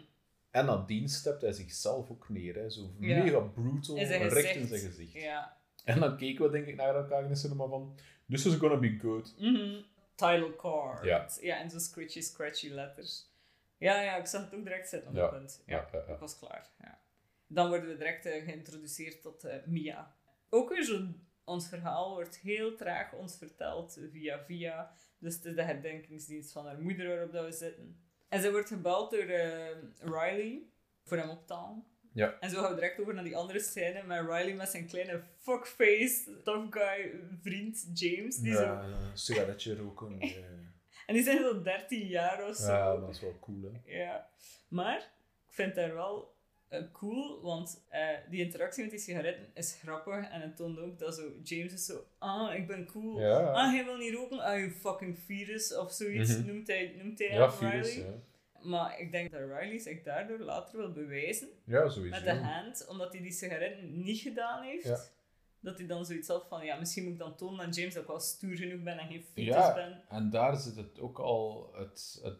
En 0.50 0.64
nadien 0.66 1.08
stept 1.08 1.40
hij 1.42 1.52
zichzelf 1.52 2.10
ook 2.10 2.28
neer, 2.28 2.54
hè. 2.54 2.70
zo 2.70 2.80
Ja. 3.00 3.22
mega 3.24 3.40
brutal, 3.40 3.96
recht 3.98 4.56
in 4.56 4.66
zijn 4.66 4.80
gezicht. 4.80 5.12
Ja. 5.12 5.56
En 5.84 6.00
dan 6.00 6.16
keken 6.16 6.44
we 6.44 6.50
denk 6.50 6.66
ik 6.66 6.76
naar 6.76 6.94
elkaar 6.94 7.22
in 7.22 7.28
de 7.28 7.34
cinema 7.34 7.66
van, 7.66 7.94
this 8.28 8.46
is 8.46 8.54
gonna 8.54 8.76
be 8.76 8.98
good. 8.98 9.34
Mhm. 9.38 9.80
Title 10.18 10.56
card. 10.56 11.04
Ja. 11.04 11.28
ja, 11.40 11.56
en 11.60 11.70
zo 11.70 11.78
scratchy, 11.78 12.20
scratchy 12.20 12.68
letters. 12.68 13.30
Ja, 13.76 14.00
ja, 14.00 14.16
ik 14.16 14.26
zag 14.26 14.44
het 14.44 14.54
ook 14.54 14.64
direct 14.64 14.88
zitten 14.88 15.10
op 15.10 15.16
het 15.16 15.30
punt. 15.30 15.62
Ja, 15.66 15.88
ik 15.92 16.18
was 16.18 16.38
klaar. 16.38 16.70
Ja. 16.80 17.00
Dan 17.46 17.68
worden 17.68 17.88
we 17.88 17.96
direct 17.96 18.26
eh, 18.26 18.44
geïntroduceerd 18.44 19.22
tot 19.22 19.44
eh, 19.44 19.56
Mia. 19.66 20.14
Ook 20.48 20.68
weer 20.68 21.14
ons 21.44 21.68
verhaal 21.68 22.14
wordt 22.14 22.38
heel 22.38 22.76
traag 22.76 23.12
ons 23.12 23.36
verteld 23.36 24.00
via 24.12 24.44
via. 24.44 24.92
Dus 25.18 25.34
het 25.34 25.44
is 25.44 25.54
de 25.54 25.62
herdenkingsdienst 25.62 26.52
van 26.52 26.66
haar 26.66 26.80
moeder 26.80 27.08
waarop 27.08 27.32
dat 27.32 27.44
we 27.44 27.52
zitten. 27.52 28.00
En 28.28 28.40
zij 28.40 28.50
wordt 28.50 28.68
gebeld 28.68 29.10
door 29.10 29.20
eh, 29.20 29.76
Riley 29.98 30.62
voor 31.04 31.16
hem 31.16 31.30
op 31.30 31.46
te 31.46 31.54
halen. 31.54 31.84
Ja. 32.18 32.36
En 32.40 32.50
zo 32.50 32.60
gaan 32.60 32.68
we 32.70 32.74
direct 32.80 33.00
over 33.00 33.14
naar 33.14 33.24
die 33.24 33.36
andere 33.36 33.60
scène 33.60 34.02
met 34.02 34.20
Riley 34.20 34.54
met 34.54 34.68
zijn 34.68 34.86
kleine 34.86 35.20
fuckface, 35.40 36.42
tough 36.44 36.66
guy 36.78 37.10
vriend 37.42 37.86
James. 37.94 38.36
Die 38.36 38.52
zo, 38.54 38.60
Ja, 38.62 38.82
een 38.82 39.18
sigaretje 39.18 39.76
roken. 39.76 40.20
en 41.06 41.14
die 41.14 41.22
zijn 41.22 41.38
zo 41.38 41.62
13 41.62 42.06
jaar 42.06 42.48
of 42.48 42.56
zo. 42.56 42.72
ja, 42.72 42.96
dat 42.96 43.08
is 43.08 43.20
wel 43.20 43.36
cool, 43.40 43.62
hè. 43.72 43.98
Ja. 43.98 44.28
Maar 44.68 44.98
ik 45.48 45.54
vind 45.54 45.76
het 45.76 45.92
wel 45.92 46.36
eh, 46.68 46.82
cool, 46.92 47.40
want 47.42 47.84
eh, 47.88 48.08
die 48.30 48.44
interactie 48.44 48.82
met 48.82 48.90
die 48.90 49.00
sigaretten 49.00 49.46
is 49.54 49.78
grappig. 49.82 50.28
En 50.30 50.40
het 50.40 50.56
toont 50.56 50.78
ook 50.78 50.98
dat 50.98 51.14
zo, 51.14 51.22
James 51.42 51.72
is 51.72 51.84
zo, 51.86 52.04
ah, 52.18 52.54
ik 52.54 52.66
ben 52.66 52.86
cool. 52.86 53.20
Ja, 53.20 53.38
Ah, 53.38 53.72
hij 53.72 53.84
wil 53.84 53.96
niet 53.96 54.14
roken, 54.14 54.38
ah, 54.40 54.58
you 54.58 54.70
fucking 54.70 55.18
virus 55.26 55.76
of 55.76 55.92
zoiets 55.92 56.36
Mhm. 56.36 56.46
noemt 56.46 56.66
hij, 56.66 56.94
noemt 57.02 57.18
hij 57.18 57.28
ja 57.28 57.52
virus, 57.52 57.94
Riley. 57.94 58.08
ja. 58.10 58.14
Maar 58.62 58.98
ik 59.00 59.12
denk 59.12 59.30
dat 59.30 59.40
Riley 59.40 59.78
zich 59.78 60.02
daardoor 60.02 60.38
later 60.38 60.78
wil 60.78 60.92
bewijzen 60.92 61.48
Ja, 61.64 61.88
sowieso. 61.88 62.16
met 62.16 62.24
de 62.24 62.34
hand, 62.44 62.86
omdat 62.86 63.12
hij 63.12 63.22
die 63.22 63.32
sigaretten 63.32 64.02
niet 64.02 64.20
gedaan 64.20 64.62
heeft. 64.62 64.84
Ja. 64.84 64.98
Dat 65.60 65.78
hij 65.78 65.86
dan 65.86 66.06
zoiets 66.06 66.28
had 66.28 66.46
van, 66.48 66.64
ja, 66.64 66.78
misschien 66.78 67.02
moet 67.04 67.12
ik 67.12 67.18
dan 67.18 67.36
tonen 67.36 67.64
aan 67.64 67.70
James 67.70 67.94
dat 67.94 68.02
ik 68.02 68.08
wel 68.08 68.20
stoer 68.20 68.56
genoeg 68.56 68.82
ben 68.82 68.98
en 68.98 69.08
geen 69.08 69.22
fetus 69.22 69.44
Ja. 69.54 69.74
ben. 69.74 70.04
En 70.08 70.30
daar 70.30 70.56
zit 70.56 70.76
het 70.76 70.98
ook 71.00 71.18
al 71.18 71.72
het, 71.74 72.20
het 72.22 72.38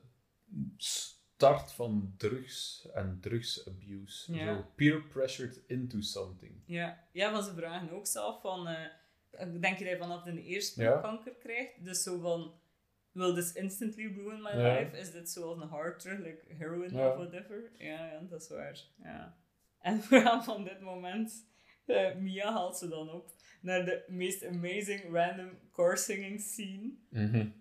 start 0.76 1.72
van 1.72 2.14
drugs 2.16 2.88
en 2.94 3.18
drugsabuse. 3.20 4.34
Ja. 4.34 4.54
Zo 4.54 4.64
peer 4.74 5.02
pressured 5.02 5.60
into 5.66 6.00
something. 6.00 6.52
Ja, 6.64 7.04
ja 7.12 7.32
want 7.32 7.44
ze 7.44 7.54
vragen 7.54 7.90
ook 7.90 8.06
zelf 8.06 8.40
van... 8.40 8.66
eh, 8.68 8.86
denk 9.60 9.78
je 9.78 9.84
dat 9.84 9.92
je 9.92 9.98
vanaf 9.98 10.22
de 10.22 10.42
eerste 10.42 10.82
Ja. 10.82 11.00
kanker 11.00 11.32
krijgt? 11.34 11.84
Dus 11.84 12.02
zo 12.02 12.18
van... 12.20 12.54
Will 13.12 13.34
this 13.34 13.52
instantly 13.52 14.06
ruin 14.16 14.42
my 14.42 14.50
Ja. 14.50 14.74
life? 14.78 14.96
Is 14.96 15.12
dit 15.12 15.30
zoals 15.30 15.60
een 15.60 15.68
hard 15.68 16.00
drug, 16.00 16.18
like 16.18 16.44
heroin 16.58 16.90
Ja. 16.94 17.08
of 17.08 17.16
whatever? 17.16 17.70
Ja, 17.78 18.06
ja, 18.12 18.20
dat 18.28 18.42
is 18.42 18.48
waar. 18.48 18.78
Ja. 19.02 19.36
En 19.80 20.02
vooral 20.02 20.42
van 20.42 20.64
dit 20.64 20.80
moment... 20.80 21.46
eh, 21.86 22.14
Mia 22.14 22.52
haalt 22.52 22.76
ze 22.78 22.88
dan 22.88 23.10
op 23.10 23.30
naar 23.60 23.84
de 23.84 24.04
meest 24.08 24.44
amazing 24.46 25.02
random 25.12 25.58
core 25.72 25.96
singing 25.96 26.40
scene. 26.40 26.92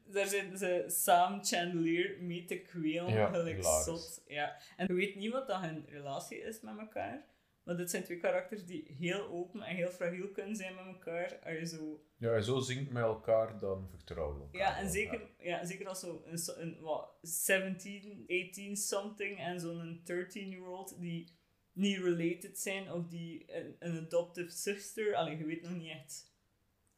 Daar 0.06 0.26
zitten 0.28 0.58
ze 0.58 0.84
samen 0.88 1.46
Chandelier 1.46 2.18
mee 2.22 2.46
te 2.46 2.60
kwelen, 2.60 3.10
Ja, 3.14 3.82
zot. 3.84 4.24
Ja. 4.28 4.58
En 4.78 4.88
je 4.88 4.94
weet 4.94 5.16
niet 5.16 5.32
wat 5.32 5.48
dat 5.48 5.60
hun 5.62 5.86
relatie 5.90 6.38
is 6.38 6.62
met 6.62 6.78
elkaar. 6.78 7.26
Maar 7.68 7.78
dit 7.78 7.90
zijn 7.90 8.04
twee 8.04 8.18
karakters 8.18 8.66
die 8.66 8.96
heel 9.00 9.28
open 9.28 9.62
en 9.62 9.76
heel 9.76 9.90
fragiel 9.90 10.32
kunnen 10.32 10.56
zijn 10.56 10.76
met 10.76 10.86
elkaar. 10.86 11.40
Als 11.44 11.54
je 11.54 11.66
zo... 11.66 12.04
Ja, 12.18 12.34
en 12.34 12.44
zo 12.44 12.60
zingt 12.60 12.92
met 12.92 13.04
elkaar, 13.04 13.60
dan 13.60 13.88
vertrouwen 13.90 14.38
we 14.38 14.44
elkaar. 14.44 14.60
Ja, 14.60 14.78
en 14.78 14.84
wel, 14.84 14.94
zeker, 14.94 15.30
ja, 15.38 15.66
zeker 15.66 15.88
als 15.88 16.00
zo 16.00 16.24
een, 16.26 16.40
een 16.56 16.80
wat, 16.82 17.18
17, 17.22 18.24
18 18.28 18.78
something 18.78 19.40
en 19.40 19.60
zo'n 19.60 20.00
13-year-old 20.00 21.00
die 21.00 21.38
niet 21.74 21.98
related 21.98 22.60
zijn 22.60 22.92
of 22.92 23.08
die 23.08 23.56
een, 23.56 23.76
een 23.80 24.06
adoptive 24.06 24.52
sister. 24.52 25.16
Alleen 25.16 25.38
je 25.38 25.46
weet 25.46 25.62
nog 25.62 25.76
niet 25.76 25.92
echt 25.92 26.34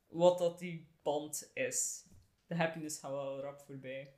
wat 0.08 0.38
dat 0.38 0.60
die 0.60 0.88
band 1.02 1.52
is. 1.54 2.06
De 2.48 2.56
happiness 2.56 3.00
gaat 3.00 3.12
wel 3.12 3.42
rap 3.42 3.60
voorbij. 3.60 4.14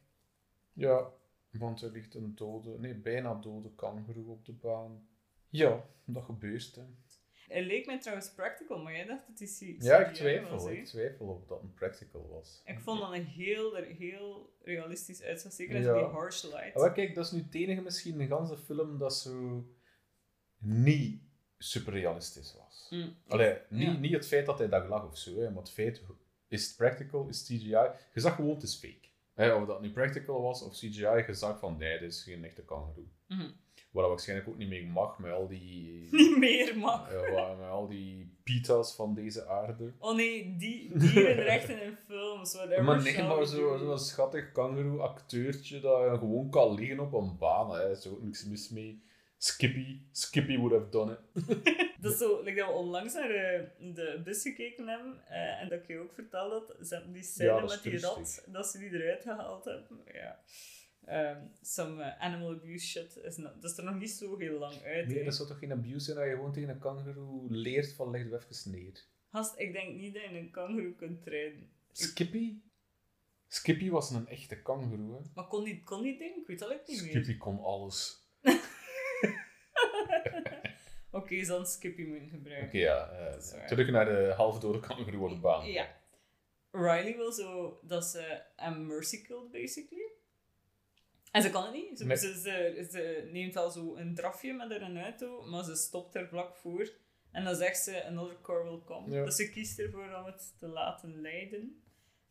Ja, 0.74 1.12
want 1.50 1.82
er 1.82 1.92
ligt 1.92 2.16
een 2.16 2.36
dode, 2.36 2.80
nee, 2.80 2.96
bijna 2.96 3.34
dode 3.36 3.76
kangoeroe 3.76 4.32
op 4.32 4.46
de 4.46 4.54
baan. 4.54 5.10
Ja, 5.52 5.84
dat 6.06 6.24
gebeurt, 6.24 6.76
hè. 6.76 6.82
Het 7.48 7.66
leek 7.66 7.86
mij 7.86 8.00
trouwens 8.00 8.32
practical, 8.34 8.82
maar 8.84 8.94
jij 8.96 9.06
dacht 9.06 9.28
dat 9.28 9.40
het 9.40 9.50
CGI 9.50 9.76
Ja, 9.80 9.98
ik 10.08 10.14
twijfel. 10.14 10.72
Ik 10.72 10.86
twijfel 10.86 11.26
of 11.26 11.46
dat 11.46 11.62
een 11.62 11.74
practical 11.74 12.28
was. 12.30 12.62
Ik 12.66 12.80
vond 12.80 13.00
dat 13.00 13.14
een 13.14 13.26
heel, 13.26 13.78
er 13.78 13.86
heel 13.86 14.54
realistisch 14.64 15.22
uitzag. 15.24 15.52
Zeker 15.52 15.76
als 15.76 15.86
Ja. 15.86 15.94
die 15.94 16.04
harsh 16.04 16.44
light. 16.44 16.76
Maar 16.76 16.92
kijk, 16.92 17.16
dat 17.16 17.26
is 17.26 17.32
nu 17.32 17.42
het 17.42 17.56
enige 17.56 17.82
misschien 17.82 18.18
de 18.18 18.28
ganse 18.28 18.58
film 18.58 18.98
dat 18.98 19.16
zo 19.16 19.66
niet 20.58 21.22
super 21.58 21.94
realistisch 21.94 22.56
was. 22.58 22.88
Mm. 22.90 23.16
Allee, 23.28 23.58
niet, 23.70 23.88
Ja. 23.88 23.98
niet 23.98 24.14
het 24.14 24.28
feit 24.28 24.46
dat 24.46 24.58
hij 24.58 24.70
dat 24.70 24.88
lag 24.88 25.06
of 25.08 25.18
zo, 25.18 25.40
hè, 25.40 25.50
maar 25.50 25.62
het 25.64 25.72
feit, 25.72 26.02
is 26.48 26.68
het 26.68 26.76
practical, 26.78 27.28
is 27.28 27.38
het 27.38 27.48
CGI? 27.48 27.70
Je 28.14 28.20
zag 28.20 28.36
gewoon, 28.36 28.54
het 28.54 28.64
is 28.64 28.76
fake. 28.76 29.08
Hè, 29.34 29.54
of 29.54 29.68
dat 29.68 29.82
nu 29.82 29.92
practical 29.92 30.42
was 30.42 30.62
of 30.64 30.74
CGI, 30.74 31.24
je 31.28 31.34
zag 31.34 31.60
van, 31.60 31.78
nee, 31.78 32.00
dit 32.00 32.12
is 32.12 32.24
geen 32.24 32.46
echte 32.46 32.62
kangoeroe. 32.62 33.06
Mhm. 33.28 33.50
Wat 33.92 34.02
dat 34.04 34.12
waarschijnlijk 34.12 34.50
ook 34.50 34.58
niet 34.58 34.70
meer 34.70 34.86
mag 34.86 35.20
met 35.20 35.32
al 35.32 35.48
die... 35.48 36.08
Niet 36.12 36.38
meer 36.38 36.78
mag. 36.78 37.12
met 37.60 37.70
al 37.70 37.88
die 37.88 38.36
pita's 38.44 38.96
van 38.96 39.14
deze 39.14 39.48
aarde. 39.48 39.94
Oh 40.00 40.16
nee, 40.16 40.56
die 40.58 40.98
dierenrechten 40.98 41.82
in 41.84 41.98
films. 42.08 42.54
Whatever 42.54 42.84
maar 42.84 43.02
nee, 43.02 43.24
maar 43.24 43.38
we 43.40 43.48
zo- 43.48 43.78
zo'n 43.78 44.00
schattig 44.00 44.52
kangoeroe-acteurtje 44.52 45.80
dat 45.80 46.18
gewoon 46.18 46.50
kan 46.50 46.74
liggen 46.74 47.00
op 47.00 47.14
een 47.14 47.38
baan. 47.38 47.72
Hè. 47.72 47.84
Er 47.84 47.92
is 47.92 48.08
ook 48.08 48.22
niks 48.22 48.46
mis 48.46 48.70
mee. 48.70 49.04
Skippy. 49.38 50.00
Skippy 50.12 50.58
would 50.58 50.72
have 50.74 50.90
done 50.90 51.12
it. 51.12 51.20
Dat 52.02 52.12
is 52.12 52.18
zo, 52.18 52.42
like 52.44 52.60
dat 52.60 52.68
we 52.68 52.74
onlangs 52.74 53.14
naar 53.14 53.30
eh, 53.30 53.62
de 53.80 54.22
bus 54.24 54.42
gekeken 54.42 54.88
hebben, 54.88 55.22
eh, 55.28 55.62
en 55.62 55.70
dat 55.70 55.80
ik 55.80 55.88
je 55.88 55.98
ook 56.00 56.14
vertelde 56.14 56.64
dat 56.78 56.88
ze 56.88 56.94
hebben 56.96 57.14
die 57.14 57.24
scène 57.24 57.50
Ja, 57.50 57.62
met 57.62 57.84
die 57.84 58.00
rat, 58.00 58.44
dat 58.48 58.68
ze 58.68 58.78
die 58.80 58.90
eruit 58.94 59.22
gehaald 59.24 59.66
hebben. 59.66 60.00
Ja. 60.14 60.40
Ehm, 61.06 61.42
some 61.62 62.04
eh, 62.04 62.22
animal 62.22 62.52
abuse 62.52 62.86
shit 62.86 63.18
is, 63.24 63.36
dat 63.36 63.64
is 63.64 63.78
er 63.78 63.84
nog 63.84 63.96
niet 64.00 64.12
zo 64.12 64.38
heel 64.38 64.60
lang 64.60 64.82
uit. 64.84 65.08
Nee, 65.08 65.24
dat 65.24 65.36
zou 65.36 65.48
toch 65.48 65.60
geen 65.60 65.72
abuse 65.72 66.00
zijn 66.00 66.18
dat 66.18 66.26
je 66.26 66.32
gewoon 66.32 66.54
tegen 66.54 66.70
een 66.70 66.80
kangoeroe 66.80 67.52
leert 67.52 67.94
van 67.94 68.10
leg 68.10 68.22
even 68.26 68.72
neer. 68.72 69.04
Gast, 69.32 69.60
ik 69.60 69.74
denk 69.74 69.96
niet 69.96 70.14
dat 70.14 70.24
je 70.24 70.38
een 70.38 70.52
kangoeroe 70.52 70.96
kunt 70.96 71.24
trainen. 71.24 71.70
Skippy? 71.92 72.54
Skippy 73.48 73.90
was 73.90 74.10
een 74.12 74.28
echte 74.28 74.62
kangoeroe. 74.62 75.14
hè. 75.16 75.22
Maar 75.34 75.48
kon 75.48 75.64
die, 75.64 75.84
kon 75.84 76.02
die 76.02 76.18
ding? 76.18 76.36
Ik 76.36 76.48
weet 76.48 76.60
dat 76.60 76.72
ook 76.74 76.88
niet 76.88 77.02
meer. 77.02 77.10
Skippy 77.12 77.38
kon 77.38 77.60
alles. 77.64 78.20
Oké, 81.12 81.44
ze 81.44 81.50
hadden 81.50 81.68
Skippy 81.70 82.04
moeten 82.04 82.30
gebruiken. 82.30 82.68
Oké, 82.68 82.78
ja. 82.78 83.10
eh, 83.10 83.66
terug 83.68 83.90
naar 83.90 84.06
de 84.06 84.34
halfdode 84.36 84.80
kangoeroe 84.80 85.24
op 85.24 85.30
de 85.30 85.40
baan. 85.40 85.66
Ja. 85.72 86.00
Riley 86.72 87.16
wil 87.16 87.32
zo 87.32 87.80
dat 87.84 88.06
ze 88.06 88.42
hem 88.56 88.86
mercy 88.88 89.22
killed, 89.22 89.52
basically. 89.52 90.11
En 91.32 91.42
ze 91.42 91.50
kan 91.50 91.64
het 91.64 91.74
niet. 91.74 91.98
Ze, 91.98 92.06
Nee. 92.06 92.18
ze, 92.18 92.34
ze, 92.40 92.88
ze 92.92 93.30
neemt 93.32 93.56
al 93.56 93.70
zo 93.72 93.96
een 93.96 94.16
drafje 94.16 94.54
met 94.54 94.70
haar 94.70 94.82
een 94.82 95.02
auto, 95.04 95.42
maar 95.42 95.64
ze 95.64 95.76
stopt 95.76 96.16
er 96.16 96.28
vlak 96.28 96.56
voor. 96.56 96.90
En 97.32 97.44
dan 97.44 97.56
zegt 97.56 97.78
ze, 97.84 98.06
another 98.06 98.38
car 98.42 98.64
will 98.64 98.80
come. 98.86 99.16
Ja. 99.16 99.26
Dus 99.26 99.36
ze 99.36 99.50
kiest 99.50 99.80
ervoor 99.80 100.16
om 100.18 100.26
het 100.26 100.54
te 100.60 100.68
laten 100.68 101.22
leiden. 101.22 101.82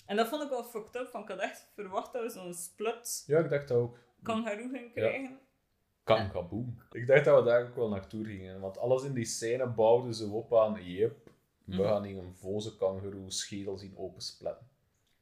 En 0.07 0.17
dat 0.17 0.29
vond 0.29 0.43
ik 0.43 0.49
wel 0.49 0.65
fucked 0.65 0.97
up, 0.97 1.11
want 1.13 1.25
ik 1.25 1.31
had 1.31 1.41
echt 1.41 1.69
verwacht 1.75 2.13
dat 2.13 2.23
we 2.23 2.31
zo'n 2.31 2.55
split 2.55 3.25
Ja, 3.27 3.39
ik 3.39 3.51
dacht 3.51 3.69
dat 3.69 3.79
ook. 3.79 3.99
kangaroo 4.23 4.69
gaan 4.73 4.91
krijgen. 4.93 5.39
Kankaboom. 6.05 6.83
Ik 6.93 7.07
dacht 7.07 7.25
dat 7.25 7.43
we 7.43 7.51
daar 7.51 7.63
ook 7.69 7.75
wel 7.77 7.89
naartoe 7.89 8.25
gingen. 8.25 8.61
Want 8.61 8.79
alles 8.79 9.03
in 9.05 9.15
die 9.15 9.25
scène 9.25 9.67
bouwden 9.67 10.15
ze 10.15 10.27
op 10.27 10.55
aan, 10.57 10.85
yep, 10.85 11.31
we 11.65 11.75
Mhm. 11.75 11.83
gaan 11.83 12.05
hier 12.05 12.19
een 12.19 12.35
voze 12.35 12.77
kangoeroe 12.77 13.31
schedel 13.31 13.79
zien 13.79 13.97
opensplitten. 13.97 14.69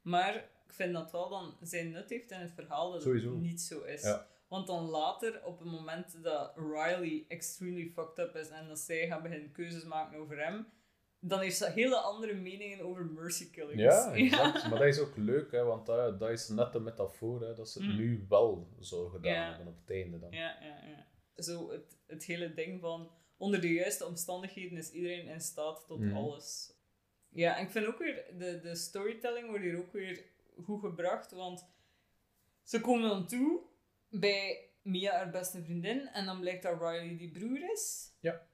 Maar 0.01 0.49
ik 0.69 0.75
vind 0.75 0.93
dat 0.93 1.11
wel 1.11 1.29
dan 1.29 1.57
zijn 1.61 1.91
nut 1.91 2.09
heeft 2.09 2.31
in 2.31 2.39
het 2.39 2.51
verhaal 2.51 2.91
dat 2.91 3.01
Sowieso. 3.01 3.29
het 3.31 3.41
niet 3.41 3.61
zo 3.61 3.81
is. 3.81 4.01
Ja. 4.01 4.27
Want 4.47 4.67
dan 4.67 4.83
later, 4.83 5.45
op 5.45 5.59
het 5.59 5.67
moment 5.71 6.23
dat 6.23 6.53
Riley 6.55 7.25
extremely 7.27 7.91
fucked 7.93 8.19
up 8.19 8.35
is 8.35 8.49
en 8.49 8.67
dat 8.67 8.79
zij 8.79 9.07
gaat 9.07 9.23
beginnen 9.23 9.51
keuzes 9.51 9.83
maken 9.83 10.19
over 10.19 10.43
hem, 10.43 10.67
dan 11.19 11.39
heeft 11.39 11.57
ze 11.57 11.69
hele 11.71 11.95
andere 11.95 12.33
meningen 12.33 12.79
over 12.85 13.05
mercy 13.05 13.49
killings. 13.51 13.81
Ja, 13.81 14.11
exact. 14.15 14.69
Maar 14.69 14.79
dat 14.79 14.87
is 14.87 14.99
ook 14.99 15.17
leuk, 15.17 15.51
hè, 15.51 15.63
want 15.63 15.85
dat, 15.85 16.19
dat 16.19 16.29
is 16.29 16.47
net 16.47 16.73
de 16.73 16.79
metafoor, 16.79 17.41
hè, 17.41 17.53
dat 17.53 17.69
ze 17.69 17.79
het 17.81 17.87
Mm. 17.91 17.95
nu 17.97 18.25
wel 18.29 18.69
zo 18.79 19.07
gedaan 19.09 19.33
Ja. 19.33 19.47
hebben 19.49 19.67
op 19.67 19.79
het 19.85 19.95
einde 19.95 20.19
dan. 20.19 20.31
Ja, 20.31 20.57
ja, 20.61 20.79
ja. 20.87 21.07
Zo 21.43 21.71
het, 21.71 21.97
het 22.07 22.23
hele 22.23 22.53
ding 22.53 22.81
van 22.81 23.11
onder 23.37 23.61
de 23.61 23.73
juiste 23.73 24.05
omstandigheden 24.05 24.77
is 24.77 24.91
iedereen 24.91 25.27
in 25.27 25.41
staat 25.41 25.83
tot 25.87 25.99
Mhm. 25.99 26.15
alles. 26.15 26.73
Ja, 27.29 27.57
en 27.57 27.63
ik 27.65 27.71
vind 27.71 27.85
ook 27.85 27.97
weer, 27.99 28.25
de, 28.37 28.59
de 28.59 28.75
storytelling 28.75 29.47
wordt 29.47 29.63
hier 29.63 29.77
ook 29.77 29.93
weer 29.93 30.23
goed 30.63 30.79
gebracht, 30.79 31.31
want 31.31 31.65
ze 32.63 32.81
komen 32.81 33.09
dan 33.09 33.27
toe 33.27 33.61
bij 34.09 34.69
Mia, 34.81 35.11
haar 35.11 35.29
beste 35.29 35.63
vriendin, 35.63 36.07
en 36.07 36.25
dan 36.25 36.39
blijkt 36.39 36.63
dat 36.63 36.79
Riley 36.79 37.17
die 37.17 37.31
broer 37.31 37.71
is. 37.71 38.13
Ja. 38.19 38.47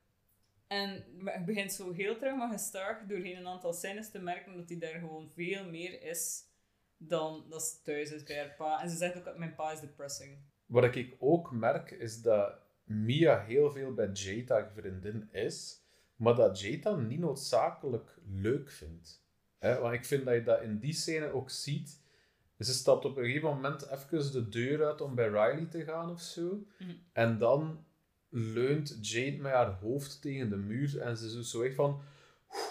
En 0.68 1.04
het 1.24 1.46
begint 1.46 1.74
zo 1.74 1.92
heel 1.92 2.18
traag 2.18 2.36
maar 2.36 2.52
gestaag 2.52 3.06
doorheen 3.08 3.38
een 3.38 3.48
aantal 3.48 3.74
scènes 3.74 4.12
te 4.12 4.20
merken 4.20 4.58
dat 4.58 4.70
hij 4.70 4.78
daar 4.78 5.00
gewoon 5.00 5.30
veel 5.30 5.70
meer 5.70 6.02
is 6.02 6.44
dan 6.98 7.46
dat 7.50 7.64
ze 7.64 7.82
thuis 7.82 8.12
is 8.12 8.24
bij 8.24 8.38
haar 8.38 8.56
pa. 8.58 8.82
En 8.82 8.90
ze 8.90 8.98
zegt 8.98 9.18
ook 9.18 9.26
dat 9.26 9.38
mijn 9.38 9.56
pa 9.56 9.72
is 9.72 9.80
depressing. 9.80 10.38
Wat 10.66 10.96
ik 10.96 11.16
ook 11.20 11.52
merk, 11.52 11.92
is 11.92 12.22
dat 12.22 12.54
Mia 12.84 13.44
heel 13.44 13.72
veel 13.72 13.94
bij 13.94 14.44
haar 14.48 14.72
vriendin 14.76 15.30
is, 15.32 15.84
maar 16.16 16.36
dat 16.36 16.66
dat 16.82 17.00
niet 17.00 17.20
noodzakelijk 17.20 18.18
leuk 18.26 18.72
vindt. 18.72 19.25
Hè, 19.66 19.80
want 19.80 19.94
ik 19.94 20.06
vind 20.06 20.26
dat 20.26 20.34
je 20.34 20.44
dat 20.44 20.62
in 20.62 20.80
die 20.80 20.94
scène 20.94 21.32
ook 21.34 21.50
ziet. 21.50 22.00
Ze 22.60 22.74
stapt 22.74 23.06
op 23.06 23.18
een 23.18 23.26
gegeven 23.26 23.50
moment 23.50 23.90
even 23.90 24.32
de 24.32 24.50
deur 24.50 24.86
uit 24.86 25.02
om 25.02 25.16
bij 25.16 25.28
Riley 25.28 25.66
te 25.70 25.84
gaan 25.84 26.10
of 26.10 26.22
zo. 26.22 26.66
Mhm. 26.80 26.92
En 27.14 27.38
dan 27.38 27.86
leunt 28.30 28.98
Jade 29.02 29.38
met 29.38 29.52
haar 29.52 29.72
hoofd 29.82 30.22
tegen 30.22 30.50
de 30.50 30.56
muur 30.56 31.00
en 31.02 31.18
ze 31.18 31.40
is 31.40 31.50
zo 31.50 31.62
echt 31.62 31.76
van... 31.76 31.90
"Oeh, 31.90 32.62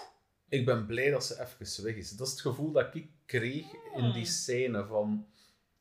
Ik 0.49 0.65
ben 0.65 0.85
blij 0.85 1.09
dat 1.09 1.25
ze 1.25 1.41
even 1.41 1.83
weg 1.83 1.95
is. 1.95 2.09
Dat 2.11 2.27
is 2.27 2.33
het 2.33 2.41
gevoel 2.41 2.71
dat 2.71 2.95
ik 2.95 3.07
kreeg 3.25 3.65
in 3.95 4.11
die 4.11 4.23
Ah. 4.25 4.29
scène 4.29 4.85
van... 4.85 5.27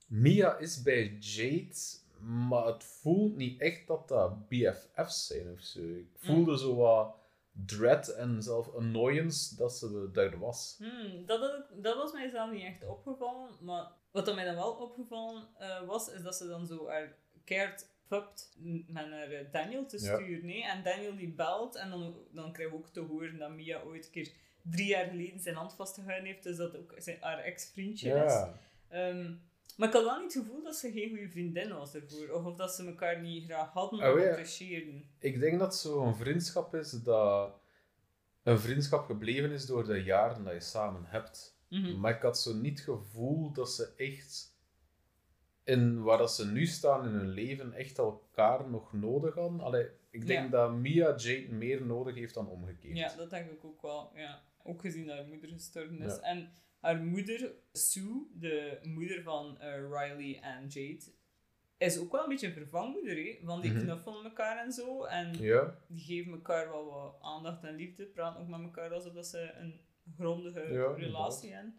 Mia 0.07 0.57
is 0.59 0.83
bij 0.83 1.17
Jade, 1.21 1.75
maar 2.49 2.67
het 2.67 2.85
voelt 2.85 3.37
niet 3.37 3.61
echt 3.61 3.87
dat 3.87 4.09
dat 4.09 4.49
BFF's 4.49 5.27
zijn 5.27 5.51
of 5.51 5.61
zo. 5.61 5.81
Ik 5.81 6.09
voelde 6.17 6.59
zo 6.59 6.75
wat 6.75 7.17
dread 7.67 8.09
en 8.09 8.43
zelf 8.43 8.75
annoyance 8.75 9.57
dat 9.57 9.73
ze 9.77 10.09
daar 10.13 10.39
was. 10.39 10.75
Hmm, 10.79 11.27
dat, 11.27 11.43
ik- 11.55 11.83
dat 11.83 11.97
was 11.97 12.13
mij 12.13 12.29
zelf 12.29 12.51
niet 12.53 12.65
echt 12.65 12.87
opgevallen, 12.87 13.51
maar 13.61 13.87
wat 14.11 14.29
er 14.29 14.35
mij 14.35 14.45
dan 14.45 14.55
wel 14.55 14.73
opgevallen 14.73 15.49
eh, 15.59 15.83
was, 15.87 16.09
is 16.09 16.23
dat 16.23 16.37
ze 16.37 16.47
dan 16.47 16.67
zo 16.67 16.89
haar 16.89 17.15
keert 17.45 17.89
pupt 18.09 18.53
met 18.87 19.11
haar 19.11 19.31
eh, 19.31 19.53
Daniel 19.53 19.87
te 19.87 20.03
Ja. 20.05 20.15
sturen. 20.15 20.47
nee? 20.47 20.65
En 20.65 20.83
Daniel 20.83 21.17
die 21.17 21.33
belt 21.33 21.75
en 21.77 21.91
dan, 21.91 22.15
dan 22.31 22.53
krijgen 22.53 22.77
we 22.77 22.83
ook 22.83 22.89
te 22.93 23.01
horen 23.01 23.39
dat 23.39 23.51
Mia 23.51 23.83
ooit 23.83 24.05
een 24.07 24.11
keer 24.13 24.33
drie 24.63 24.87
jaar 24.87 25.07
geleden 25.09 25.41
zijn 25.41 25.55
hand 25.55 25.75
vastgehouden 25.75 26.27
heeft, 26.27 26.43
dus 26.43 26.57
dat 26.57 26.77
ook 26.77 26.95
zijn, 26.97 27.17
haar 27.21 27.39
ex-vriendje 27.39 28.09
is. 28.09 28.33
Ja. 28.33 28.55
Maar 29.77 29.89
ik 29.89 29.95
had 29.95 30.05
wel 30.05 30.21
niet 30.21 30.35
het 30.35 30.43
gevoel 30.45 30.63
dat 30.63 30.77
ze 30.77 30.93
geen 30.93 31.09
goede 31.09 31.29
vriendin 31.31 31.73
was 31.75 31.95
ervoor, 31.95 32.31
of, 32.31 32.45
of 32.45 32.57
dat 32.57 32.75
ze 32.75 32.87
elkaar 32.87 33.21
niet 33.21 33.45
graag 33.45 33.73
hadden 33.73 33.99
Oh, 34.01 34.15
of 34.15 34.59
ja. 34.59 34.77
Ik 35.19 35.41
denk 35.41 35.59
dat 35.59 35.77
zo'n 35.77 36.17
vriendschap 36.17 36.75
is 36.75 36.91
dat 36.91 37.53
een 38.43 38.59
vriendschap 38.59 39.05
gebleven 39.07 39.51
is 39.51 39.67
door 39.67 39.85
de 39.85 40.03
jaren 40.03 40.45
dat 40.45 40.53
je 40.53 40.61
samen 40.61 41.05
hebt. 41.05 41.59
Mhm. 41.69 42.01
Maar 42.01 42.15
ik 42.17 42.23
had 42.23 42.39
zo 42.41 42.55
niet 42.55 42.79
het 42.79 42.89
gevoel 42.89 43.53
dat 43.53 43.71
ze 43.71 43.93
echt 43.97 44.53
in 45.65 46.03
waar 46.03 46.19
dat 46.19 46.33
ze 46.35 46.47
nu 46.47 46.67
staan 46.67 47.07
in 47.07 47.13
hun 47.13 47.29
leven 47.29 47.73
echt 47.73 47.99
elkaar 47.99 48.71
nog 48.71 48.93
nodig 48.93 49.35
hadden. 49.35 49.61
Allee, 49.61 49.87
ik 50.11 50.27
denk 50.27 50.45
Ja. 50.45 50.51
dat 50.51 50.73
Mia 50.73 51.17
Jade 51.17 51.49
meer 51.51 51.87
nodig 51.87 52.15
heeft 52.15 52.35
dan 52.35 52.49
omgekeerd. 52.49 52.97
Ja, 52.97 53.15
dat 53.17 53.31
denk 53.31 53.51
ik 53.51 53.65
ook 53.65 53.83
wel. 53.83 54.11
Ja. 54.15 54.43
Ook 54.63 54.81
gezien 54.81 55.07
dat 55.07 55.17
haar 55.17 55.27
moeder 55.27 55.49
gestorven 55.49 56.01
is. 56.01 56.15
Ja. 56.15 56.21
En 56.21 56.53
haar 56.85 57.03
moeder, 57.03 57.53
Sue, 57.73 58.27
de 58.35 58.79
moeder 58.83 59.23
van 59.23 59.59
eh, 59.61 59.75
Riley 59.77 60.41
en 60.41 60.67
Jade, 60.69 61.01
is 61.79 61.99
ook 61.99 62.13
wel 62.13 62.23
een 62.23 62.29
beetje 62.29 62.47
een 62.47 62.53
vervangmoeder. 62.53 63.17
Hè? 63.17 63.39
Want 63.43 63.63
die 63.63 63.73
Mhm. 63.73 63.81
knuffelen 63.83 64.25
elkaar 64.25 64.65
en 64.65 64.73
zo. 64.73 65.05
En 65.05 65.39
Ja, 65.39 65.79
die 65.87 66.05
geven 66.05 66.33
elkaar 66.33 66.69
wel 66.71 66.85
wat 66.85 67.17
aandacht 67.21 67.65
en 67.65 67.75
liefde. 67.75 68.05
Praten 68.07 68.41
ook 68.41 68.49
met 68.49 68.61
elkaar 68.61 68.93
alsof 68.93 69.13
dat 69.13 69.27
ze 69.27 69.53
een 69.53 69.81
grondige 70.17 70.61
Ja, 70.73 70.93
relatie 70.93 71.53
hebben. 71.53 71.79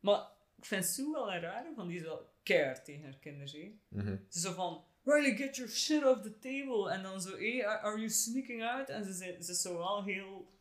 Maar 0.00 0.20
ik 0.56 0.64
vind 0.64 0.84
Sue 0.86 1.12
wel 1.12 1.32
een 1.32 1.40
rare, 1.40 1.72
van 1.74 1.88
die 1.88 1.96
is 1.98 2.02
wel 2.04 2.32
keihard 2.42 2.84
tegen 2.84 3.02
haar 3.02 3.18
kinderen. 3.18 3.80
mhm. 3.88 4.06
Ze 4.28 4.38
is 4.38 4.42
zo 4.42 4.52
van, 4.52 4.84
Riley, 5.04 5.36
get 5.36 5.56
your 5.56 5.70
shit 5.70 6.04
off 6.04 6.22
the 6.22 6.38
table. 6.38 6.90
En 6.90 7.02
dan 7.02 7.20
zo, 7.20 7.30
hey, 7.36 7.66
are 7.66 7.96
you 7.96 8.08
sneaking 8.08 8.64
out? 8.64 8.88
En 8.88 9.04
ze, 9.04 9.12
ze 9.40 9.50
is 9.52 9.60
zo 9.62 9.76
wel 9.78 10.04
heel... 10.04 10.58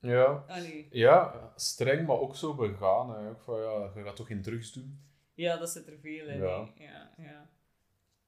ja. 0.00 0.44
Allee, 0.48 0.88
ja, 0.90 1.52
streng, 1.56 2.06
maar 2.06 2.16
ook 2.18 2.36
zo 2.36 2.54
begaan. 2.54 3.10
Hè. 3.14 3.28
Ook 3.28 3.40
van, 3.40 3.60
ja, 3.60 3.90
je 3.94 4.02
gaat 4.04 4.16
toch 4.16 4.26
geen 4.26 4.42
drugs 4.42 4.72
doen? 4.72 5.00
Ja, 5.34 5.56
dat 5.56 5.70
zit 5.70 5.86
er 5.86 5.98
veel 5.98 6.26
in. 6.28 6.38
Ja. 6.38 6.68
Ja, 6.78 7.10
ja. 7.16 7.50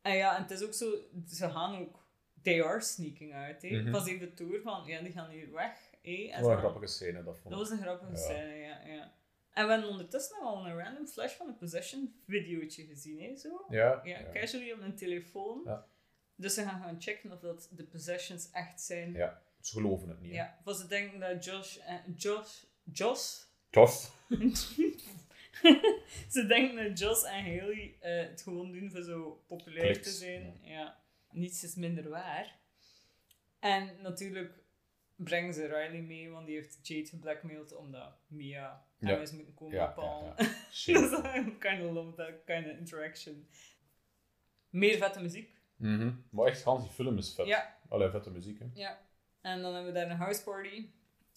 En 0.03 0.17
ja, 0.17 0.37
en 0.37 0.43
het 0.43 0.51
is 0.51 0.63
ook 0.65 0.75
zo, 0.75 0.91
ze 1.29 1.51
gaan 1.51 1.79
ook, 1.81 2.05
they 2.43 2.65
are 2.65 2.81
sneaking 2.81 3.35
out. 3.35 3.63
hè. 3.63 3.69
Mhm. 3.83 3.91
Pas 3.91 4.07
even 4.07 4.21
de 4.29 4.35
tour 4.35 4.61
van, 4.63 4.83
ja, 4.87 5.01
die 5.01 5.13
gaan 5.13 5.31
hier 5.31 5.53
weg. 5.53 5.91
hè. 6.03 6.11
En 6.13 6.31
Dat 6.31 6.41
was 6.41 6.53
een 6.53 6.59
grappige 6.59 6.87
scène, 6.87 7.23
dat 7.25 7.39
vond 7.39 7.55
Dat 7.55 7.63
ik. 7.63 7.69
was 7.69 7.71
een 7.71 7.85
grappige 7.85 8.11
Ja. 8.11 8.17
scène, 8.17 8.55
ja, 8.55 8.81
ja. 8.87 9.13
En 9.53 9.67
we 9.67 9.73
hebben 9.73 9.91
ondertussen 9.91 10.41
al 10.41 10.67
een 10.67 10.77
random 10.79 11.07
flash 11.07 11.33
van 11.35 11.49
een 11.49 11.57
possession 11.57 12.15
videootje 12.27 12.85
gezien, 12.85 13.21
hè, 13.23 13.37
zo. 13.37 13.65
Ja, 13.69 14.01
Ja, 14.05 14.19
ja. 14.19 14.31
casually 14.33 14.73
op 14.73 14.81
een 14.81 14.97
telefoon. 14.97 15.61
Ja. 15.65 15.87
Dus 16.35 16.55
ze 16.55 16.63
gaan 16.63 16.81
gaan 16.83 17.01
checken 17.01 17.33
of 17.33 17.41
dat 17.41 17.69
de 17.73 17.85
possessions 17.85 18.51
echt 18.51 18.81
zijn. 18.81 19.13
Ja. 19.13 19.43
Ze 19.61 19.73
geloven 19.73 20.09
het 20.09 20.21
niet. 20.21 20.31
hè. 20.31 20.37
Ja, 20.37 20.59
van 20.65 20.75
ze 20.75 20.87
denken 20.87 21.21
dat 21.21 21.45
Josh 21.45 21.77
en... 21.77 22.15
Josh... 22.17 22.63
Josh? 22.93 23.39
Tof. 23.71 24.17
ze 26.35 26.45
denken 26.49 26.89
dat 26.89 26.99
Josh 26.99 27.25
en 27.25 27.45
Haley 27.45 27.97
eh, 28.01 28.29
het 28.29 28.43
gewoon 28.43 28.73
doen 28.73 28.91
voor 28.91 29.03
zo 29.03 29.43
populair 29.47 30.03
te 30.03 30.11
zijn. 30.11 30.59
Ja. 30.63 31.03
Niets 31.31 31.65
is 31.65 31.75
minder 31.75 32.09
waar. 32.09 32.59
En 33.59 33.97
natuurlijk 34.03 34.53
brengen 35.17 35.55
ze 35.55 35.67
Riley 35.67 36.01
mee, 36.03 36.31
want 36.31 36.47
die 36.47 36.55
heeft 36.57 36.79
Jade 36.83 37.07
geblackmailed 37.07 37.75
omdat 37.75 38.13
Mia 38.27 38.85
Ja. 38.99 39.09
hem 39.09 39.21
is 39.21 39.33
moeten 39.33 39.55
komen 39.55 39.75
Ja, 39.75 39.95
ja, 39.97 40.35
ja. 40.39 40.45
dus. 41.01 41.13
I 41.13 41.57
kind 41.59 41.83
of 41.85 41.93
love 41.93 42.15
that 42.17 42.33
kind 42.45 42.67
of 42.67 42.73
interaction. 42.79 43.49
Meer 44.71 44.99
vette 44.99 45.21
muziek. 45.21 45.59
Mhm. 45.77 46.13
Maar 46.31 46.47
echt, 46.47 46.63
Hans, 46.63 46.83
die 46.83 46.93
film 46.93 47.19
is 47.19 47.35
vet. 47.35 47.47
Ja. 47.47 47.77
Allee, 47.89 48.11
vette 48.11 48.31
muziek, 48.31 48.59
hè. 48.59 48.67
Ja. 48.75 49.01
En 49.41 49.63
dan 49.63 49.75
hebben 49.75 49.93
we 49.93 49.99
daar 49.99 50.11
een 50.11 50.17
house 50.17 50.43
party. 50.43 50.87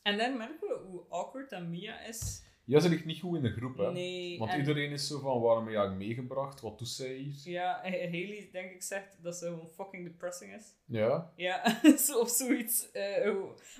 En 0.02 0.18
dan 0.18 0.38
merken 0.38 0.68
we 0.68 0.80
hoe 0.88 1.06
awkward 1.10 1.50
dat 1.50 1.64
Mia 1.64 2.00
is. 2.02 2.44
Ja, 2.66 2.80
ze 2.80 2.90
ligt 2.90 3.06
niet 3.06 3.20
goed 3.20 3.36
in 3.38 3.44
de 3.44 3.52
groep, 3.52 3.78
hè. 3.78 3.92
Nee. 3.92 4.40
Want 4.40 4.52
en- 4.52 4.60
iedereen 4.60 4.92
is 4.92 5.08
zo 5.08 5.20
van, 5.20 5.42
waarom 5.42 5.64
heb 5.64 5.74
je 5.74 5.80
haar 5.80 5.92
meegebracht? 5.92 6.62
Wat 6.62 6.80
doet 6.80 6.88
zij 6.88 7.14
hier? 7.16 7.52
Ja, 7.54 7.72
Ha- 7.82 7.90
Haley 7.90 8.50
denk 8.52 8.72
ik 8.72 8.84
zegt 8.84 9.24
dat 9.24 9.36
ze 9.36 9.46
gewoon 9.46 9.70
fucking 9.70 10.04
depressing 10.08 10.54
is. 10.56 10.76
Ja. 10.86 11.34
Ja, 11.36 11.80
of 12.22 12.30
zoiets. 12.30 12.92
eh, 12.92 13.34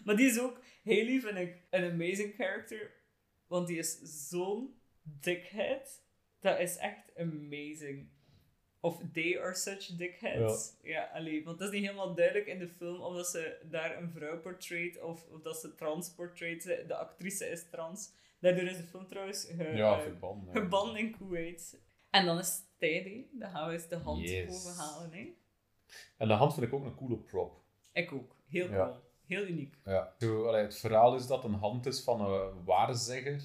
maar 0.06 0.16
die 0.16 0.26
is 0.30 0.40
ook, 0.40 0.60
Haley 0.84 1.20
vind 1.20 1.38
ik 1.38 1.64
een 1.70 1.92
amazing 1.92 2.34
character. 2.36 2.92
Want 3.48 3.68
die 3.68 3.78
is 3.78 4.00
zo'n 4.30 4.76
dickhead. 5.04 6.02
Dat 6.40 6.60
is 6.60 6.78
echt 6.78 7.12
amazing. 7.18 8.10
Of 8.86 9.02
they 9.14 9.40
are 9.42 9.56
such 9.56 9.86
dickheads. 9.98 10.74
Ja, 10.82 11.10
allee, 11.14 11.44
want 11.44 11.60
het 11.60 11.68
is 11.68 11.74
niet 11.80 11.86
helemaal 11.88 12.14
duidelijk 12.16 12.48
in 12.48 12.60
de 12.60 12.68
film 12.68 13.02
of 13.02 13.16
dat 13.16 13.28
ze 13.28 13.58
daar 13.70 13.98
een 13.98 14.12
vrouw 14.12 14.40
portrayt 14.40 15.02
of, 15.02 15.26
of 15.32 15.42
dat 15.42 15.58
ze 15.60 15.76
trans 15.76 16.10
portrayt. 16.10 16.64
De 16.64 16.96
actrice 16.96 17.46
is 17.50 17.70
trans. 17.70 18.12
Daardoor 18.40 18.64
is 18.64 18.78
de 18.78 18.84
film 18.84 19.08
trouwens 19.08 19.46
ge, 19.58 19.64
Ja, 19.64 20.02
verbannen. 20.02 20.56
gebannen 20.56 20.96
in 20.98 21.18
Kuwait. 21.18 21.80
En 22.10 22.26
dan 22.26 22.40
is 22.40 22.62
hè. 22.78 23.26
Dan 23.32 23.50
gaan 23.50 23.68
we 23.68 23.74
eens 23.74 23.88
de 23.88 23.96
hand 23.96 24.30
Yes. 24.30 24.46
bovenhalen, 24.48 25.12
hè. 25.14 25.34
En 26.18 26.28
de 26.28 26.34
hand 26.34 26.54
vind 26.54 26.66
ik 26.66 26.74
ook 26.74 26.86
een 26.86 26.96
coole 26.96 27.18
prop. 27.18 27.62
Ik 27.94 28.12
ook. 28.12 28.36
Heel 28.48 28.70
Ja. 28.70 28.86
cool. 28.86 28.96
Heel 29.28 29.46
uniek. 29.48 29.76
Ja. 29.86 30.14
Zo, 30.20 30.48
allee, 30.48 30.62
het 30.62 30.78
verhaal 30.80 31.16
is 31.16 31.28
dat 31.28 31.44
een 31.44 31.54
hand 31.54 31.86
is 31.86 32.02
van 32.02 32.22
een 32.32 32.64
waarzegger. 32.64 33.42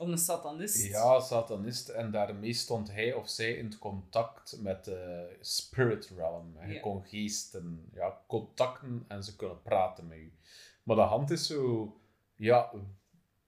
Of 0.00 0.08
een 0.08 0.18
satanist. 0.18 0.86
Ja, 0.86 1.20
satanist. 1.20 1.88
En 1.88 2.10
daarmee 2.10 2.52
stond 2.52 2.92
hij 2.92 3.12
of 3.12 3.28
zij 3.28 3.52
in 3.52 3.78
contact 3.78 4.58
met 4.60 4.84
de 4.84 5.36
spirit 5.40 6.10
realm. 6.16 6.56
Je 6.66 6.72
Ja. 6.72 6.80
kon 6.80 7.02
geesten 7.06 7.88
ja, 7.92 8.20
contacten 8.26 9.04
en 9.08 9.24
ze 9.24 9.36
kunnen 9.36 9.62
praten 9.62 10.06
met 10.06 10.18
je. 10.18 10.30
Maar 10.82 10.96
de 10.96 11.02
hand 11.02 11.30
is 11.30 11.46
zo, 11.46 11.92
ja, 12.36 12.70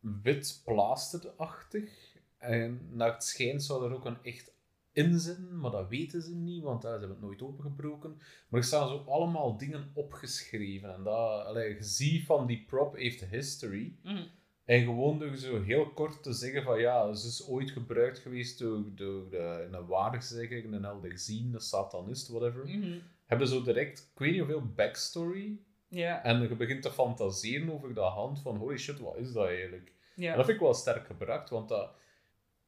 wit 0.00 0.60
plaasterachtig. 0.64 2.16
En 2.38 2.88
naar 2.90 3.12
het 3.12 3.24
schijnt 3.24 3.62
zou 3.64 3.84
er 3.84 3.94
ook 3.94 4.04
een 4.04 4.22
echt 4.22 4.52
in 4.92 5.18
zitten, 5.20 5.58
maar 5.60 5.70
dat 5.70 5.88
weten 5.88 6.22
ze 6.22 6.34
niet, 6.34 6.62
want 6.62 6.82
ja, 6.82 6.88
ze 6.88 6.98
hebben 6.98 7.10
het 7.16 7.20
nooit 7.26 7.42
opengebroken. 7.42 8.16
Maar 8.48 8.60
er 8.60 8.66
staan 8.66 8.88
zo 8.88 9.04
allemaal 9.10 9.56
dingen 9.56 9.90
opgeschreven. 9.94 10.94
En 10.94 11.02
dat, 11.02 11.44
allee, 11.46 11.74
je 11.74 11.82
ziet 11.82 12.26
van 12.26 12.46
die 12.46 12.64
prop 12.64 12.96
heeft 12.96 13.24
history. 13.24 13.96
Mhm. 14.02 14.26
En 14.64 14.84
gewoon 14.84 15.18
door 15.18 15.36
zo 15.36 15.62
heel 15.62 15.92
kort 15.92 16.22
te 16.22 16.32
zeggen 16.32 16.62
van 16.62 16.80
ja, 16.80 17.14
ze 17.14 17.28
is 17.28 17.46
ooit 17.48 17.70
gebruikt 17.70 18.18
geweest 18.18 18.58
door, 18.58 18.84
door 18.94 19.30
de, 19.30 19.68
een 19.70 19.86
waarzegger, 19.86 20.64
een 20.64 20.84
elderzien, 20.84 21.54
een 21.54 21.60
satanist, 21.60 22.28
whatever. 22.28 22.64
Mhm. 22.66 22.98
Hebben 23.26 23.48
zo 23.48 23.62
direct, 23.62 24.10
ik 24.12 24.18
weet 24.18 24.30
niet 24.30 24.40
hoeveel 24.40 24.72
backstory. 24.74 25.58
Ja. 25.88 26.22
En 26.24 26.40
je 26.40 26.56
begint 26.56 26.82
te 26.82 26.90
fantaseren 26.90 27.72
over 27.72 27.94
dat 27.94 28.12
hand 28.12 28.40
van 28.40 28.56
holy 28.56 28.78
shit, 28.78 28.98
wat 28.98 29.16
is 29.16 29.32
dat 29.32 29.46
eigenlijk? 29.46 29.92
En 30.16 30.36
dat 30.36 30.44
vind 30.44 30.56
ik 30.56 30.62
wel 30.62 30.74
sterk 30.74 31.06
gebruikt, 31.06 31.50
want 31.50 31.68
dat 31.68 31.94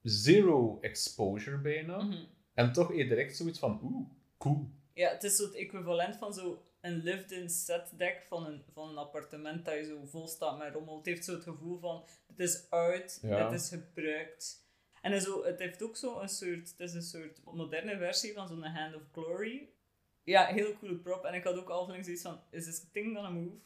zero 0.02 0.78
exposure 0.80 1.58
bijna. 1.58 2.02
Mhm. 2.02 2.24
En 2.54 2.72
toch 2.72 2.94
je 2.96 3.06
direct 3.06 3.36
zoiets 3.36 3.58
van 3.58 3.80
oeh, 3.82 4.08
cool. 4.38 4.70
ja, 4.94 5.10
het 5.10 5.22
is 5.22 5.36
zo 5.36 5.44
het 5.44 5.54
equivalent 5.54 6.16
van 6.16 6.34
zo 6.34 6.62
een 6.84 7.02
lived-in 7.02 7.50
set 7.50 7.92
deck 7.96 8.22
van 8.28 8.46
een, 8.46 8.62
van 8.72 8.88
een 8.88 8.96
appartement 8.98 9.64
dat 9.64 9.74
je 9.74 9.84
zo 9.84 10.04
vol 10.04 10.26
staat 10.28 10.58
met 10.58 10.72
rommel. 10.72 10.96
Het 10.96 11.06
heeft 11.06 11.24
zo 11.24 11.32
het 11.32 11.42
gevoel 11.42 11.78
van, 11.78 12.04
het 12.26 12.38
is 12.40 12.70
uit, 12.70 13.18
Ja. 13.22 13.44
het 13.50 13.60
is 13.60 13.68
gebruikt. 13.68 14.62
En 15.02 15.20
zo, 15.20 15.44
het 15.44 15.58
heeft 15.58 15.82
ook 15.82 15.96
zo 15.96 16.20
een 16.20 16.28
soort, 16.28 16.70
het 16.70 16.80
is 16.80 16.94
een 16.94 17.02
soort 17.02 17.40
moderne 17.44 17.96
versie 17.98 18.32
van 18.32 18.48
zo'n 18.48 18.62
Hand 18.64 18.94
of 18.94 19.02
Glory. 19.12 19.68
Ja, 20.22 20.46
heel 20.46 20.78
coole 20.78 20.96
prop. 20.96 21.24
En 21.24 21.34
ik 21.34 21.44
had 21.44 21.56
ook 21.56 21.68
aflevering 21.68 22.04
zoiets 22.04 22.22
van, 22.22 22.40
is 22.50 22.64
this 22.64 22.84
thing 22.92 23.14
gonna 23.14 23.30
move? 23.30 23.56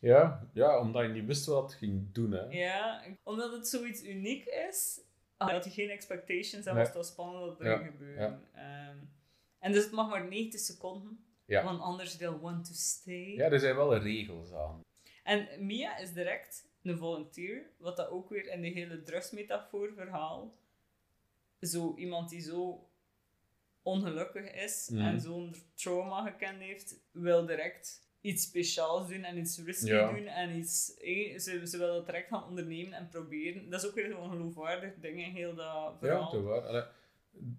Ja, 0.00 0.48
ja, 0.52 0.80
omdat 0.80 1.02
je 1.02 1.08
niet 1.08 1.26
wist 1.26 1.46
wat 1.46 1.62
het 1.62 1.74
ging 1.74 2.12
doen. 2.12 2.32
Hè. 2.32 2.42
Ja, 2.48 3.04
omdat 3.22 3.52
het 3.52 3.68
zoiets 3.68 4.04
uniek 4.04 4.44
is, 4.44 5.00
had 5.36 5.64
je 5.64 5.70
geen 5.70 5.90
expectations 5.90 6.66
en 6.66 6.74
Nee. 6.74 6.74
was 6.74 6.86
het 6.86 6.94
wel 6.94 7.04
spannend 7.04 7.44
wat 7.46 7.60
er 7.60 7.66
Ja, 7.70 7.76
ging 7.76 7.90
gebeuren. 7.90 8.42
Ehm, 8.52 8.96
en 9.58 9.72
dus 9.72 9.82
het 9.84 9.92
mag 9.92 10.08
maar 10.08 10.28
90 10.28 10.60
seconden, 10.60 11.23
Ja. 11.46 11.64
want 11.64 11.80
anders 11.80 12.16
they'll 12.16 12.38
want 12.40 12.64
to 12.66 12.72
stay. 12.74 13.34
Ja, 13.34 13.50
er 13.50 13.60
zijn 13.60 13.76
wel 13.76 13.96
regels 13.96 14.52
aan. 14.52 14.80
En 15.22 15.48
Mia 15.66 15.96
is 15.96 16.12
direct 16.12 16.68
een 16.82 16.98
volunteer, 16.98 17.62
wat 17.76 17.96
dat 17.96 18.08
ook 18.08 18.28
weer 18.28 18.48
in 18.50 18.62
de 18.62 18.68
hele 18.68 19.02
drugsmetafoor 19.02 19.92
verhaal, 19.96 20.54
zo 21.60 21.94
iemand 21.96 22.30
die 22.30 22.40
zo 22.40 22.86
ongelukkig 23.82 24.50
is 24.52 24.88
Mhm. 24.92 25.00
en 25.02 25.20
zo'n 25.20 25.54
trauma 25.74 26.22
gekend 26.30 26.58
heeft, 26.60 26.96
wil 27.10 27.46
direct 27.46 28.02
iets 28.20 28.42
speciaals 28.44 29.08
doen 29.08 29.24
en 29.24 29.38
iets 29.38 29.58
risky 29.58 29.86
Ja. 29.90 30.12
doen 30.12 30.26
en 30.26 30.56
iets, 30.56 30.96
eh, 30.98 31.38
ze, 31.38 31.66
ze 31.68 31.78
wil 31.78 31.94
dat 31.94 32.06
direct 32.06 32.28
gaan 32.28 32.44
ondernemen 32.44 32.92
en 32.92 33.08
proberen. 33.08 33.70
Dat 33.70 33.82
is 33.82 33.88
ook 33.88 33.94
weer 33.94 34.10
zo'n 34.10 34.30
geloofwaardig 34.30 34.92
ding 35.00 35.18
in 35.24 35.30
heel 35.30 35.54
dat 35.54 35.64
Ja, 35.66 35.96
verhaal. 35.98 36.30
toch 36.30 36.42
waar. 36.42 36.92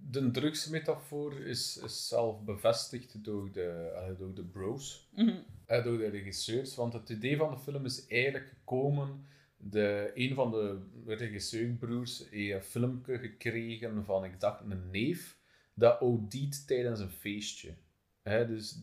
De 0.10 0.32
drugsmetafoor 0.32 1.40
is, 1.40 1.78
is 1.78 2.08
zelf 2.08 2.44
bevestigd 2.44 3.24
door 3.24 3.52
de, 3.52 3.92
allee, 3.96 4.16
door 4.16 4.34
de 4.34 4.44
bros, 4.44 5.10
Mhm. 5.16 5.36
eh, 5.66 5.84
door 5.84 5.98
de 5.98 6.08
regisseurs. 6.08 6.76
Want 6.76 6.94
het 6.94 7.10
idee 7.10 7.38
van 7.38 7.52
de 7.52 7.58
film 7.60 7.86
is 7.86 8.08
eigenlijk 8.08 8.48
gekomen. 8.48 9.26
De, 9.58 10.12
een 10.14 10.34
van 10.34 10.52
de 10.52 10.80
regisseurbroers 11.06 12.30
heeft 12.30 12.54
een 12.54 12.62
filmpje 12.62 13.18
gekregen 13.18 14.06
van, 14.06 14.24
ik 14.26 14.40
dacht, 14.40 14.62
een 14.62 14.90
neef, 14.92 15.38
dat 15.74 16.02
OD'd 16.02 16.68
tijdens 16.68 17.00
een 17.00 17.10
feestje. 17.12 17.74
Hè, 18.22 18.48
dus 18.48 18.80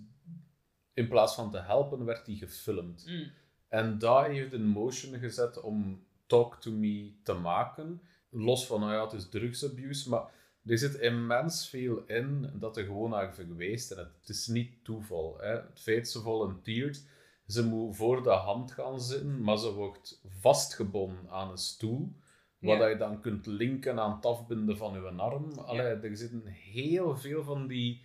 in 0.95 1.09
plaats 1.09 1.34
van 1.34 1.51
te 1.51 1.59
helpen, 1.61 2.05
werd 2.05 2.26
hij 2.26 2.34
gefilmd. 2.36 3.05
Mm. 3.09 3.30
En 3.68 3.99
dat 3.99 4.26
heeft 4.26 4.53
in 4.53 4.66
motion 4.66 5.18
gezet 5.18 5.61
om 5.61 6.05
Talk 6.26 6.61
to 6.61 6.70
Me 6.70 7.12
te 7.22 7.32
maken. 7.32 8.01
Los 8.30 8.66
van, 8.66 8.80
nou 8.80 8.93
ja, 8.93 9.03
het 9.05 9.12
is 9.12 9.28
drugsabuse, 9.28 10.09
maar 10.09 10.24
er 10.67 10.79
zit 10.79 10.95
immens 10.95 11.69
veel 11.69 12.05
in 12.07 12.51
dat 12.55 12.77
er 12.77 12.85
gewoon 12.85 13.11
naar 13.11 13.35
verwijst. 13.35 13.91
En 13.91 14.13
het, 14.21 14.29
is 14.29 14.47
niet 14.47 14.85
toeval. 14.85 15.39
Hè. 15.41 15.49
Het 15.49 15.81
feit 15.81 16.09
ze 16.09 16.21
volunteert, 16.21 17.05
ze 17.47 17.67
moet 17.67 17.97
voor 17.97 18.23
de 18.23 18.31
hand 18.31 18.73
gaan 18.73 19.01
zitten, 19.01 19.43
maar 19.43 19.59
ze 19.59 19.73
wordt 19.73 20.21
vastgebonden 20.41 21.31
aan 21.31 21.51
een 21.51 21.59
stoel. 21.59 22.13
Wat 22.59 22.79
Ja. 22.79 22.87
je 22.87 22.97
dan 22.97 23.21
kunt 23.21 23.47
linken 23.47 23.99
aan 24.01 24.15
het 24.15 24.27
afbinden 24.27 24.77
van 24.77 24.93
je 24.93 25.09
arm. 25.09 25.53
Allee, 25.53 25.95
er 25.95 26.17
zitten 26.17 26.47
heel 26.47 27.17
veel 27.17 27.43
van 27.45 27.67
die 27.67 28.05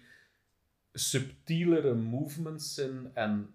subtielere 0.93 1.93
movements 1.93 2.77
in 2.77 3.11
en 3.13 3.53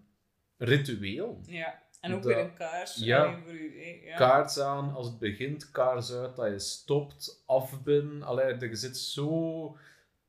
ritueel. 0.57 1.41
Ja, 1.47 1.83
en 2.03 2.15
ook 2.15 2.23
Dat- 2.23 2.35
weer 2.35 2.45
een 2.45 2.55
kaars 2.55 2.97
ja. 2.97 3.39
voor 3.45 3.53
u. 3.53 3.81
Ja. 4.05 4.17
Kaars 4.17 4.59
aan 4.59 4.95
als 4.95 5.07
het 5.07 5.19
begint, 5.19 5.71
kaars 5.71 6.13
uit 6.13 6.37
dat 6.37 6.51
je 6.51 6.59
stopt, 6.59 7.43
afbinden. 7.47 8.23
Allee, 8.23 8.45
er 8.55 8.77
zit 8.77 8.97
zo 8.97 9.77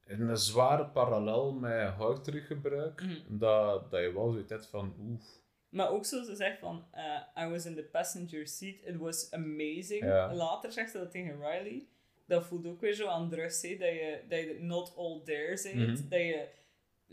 in 0.08 0.22
een 0.22 0.38
zware 0.38 0.86
parallel 0.86 1.52
met 1.54 1.90
houtteruggebruik 1.94 3.02
Mhm. 3.02 3.14
dat, 3.28 3.92
dat 3.92 4.02
je 4.02 4.14
wel 4.14 4.32
zoiets 4.32 4.52
hebt 4.52 4.68
van 4.68 4.94
oeh. 5.00 5.20
Maar 5.70 5.90
ook 5.90 6.06
zo, 6.06 6.24
ze 6.24 6.36
zegt 6.36 6.60
van, 6.60 6.86
eh, 6.92 7.44
I 7.46 7.50
was 7.50 7.66
in 7.66 7.76
the 7.76 7.84
passenger 7.84 8.48
seat, 8.48 8.76
it 8.86 8.98
was 8.98 9.32
amazing. 9.32 10.04
Ja. 10.04 10.34
Later 10.34 10.72
zegt 10.72 10.92
ze 10.92 10.98
dat 10.98 11.12
tegen 11.12 11.36
Riley. 11.40 11.86
Dat 12.26 12.46
voelt 12.46 12.68
ook 12.68 12.82
weer 12.82 12.94
zo 12.94 13.08
aan 13.08 13.30
drugs, 13.30 13.62
dat 13.62 13.72
je, 13.80 14.20
dat 14.30 14.40
je 14.40 14.58
not 14.60 14.94
all 14.98 15.22
there 15.26 15.60
bent. 15.64 15.76
Mhm. 16.00 16.10
Dat 16.10 16.20
je 16.20 16.48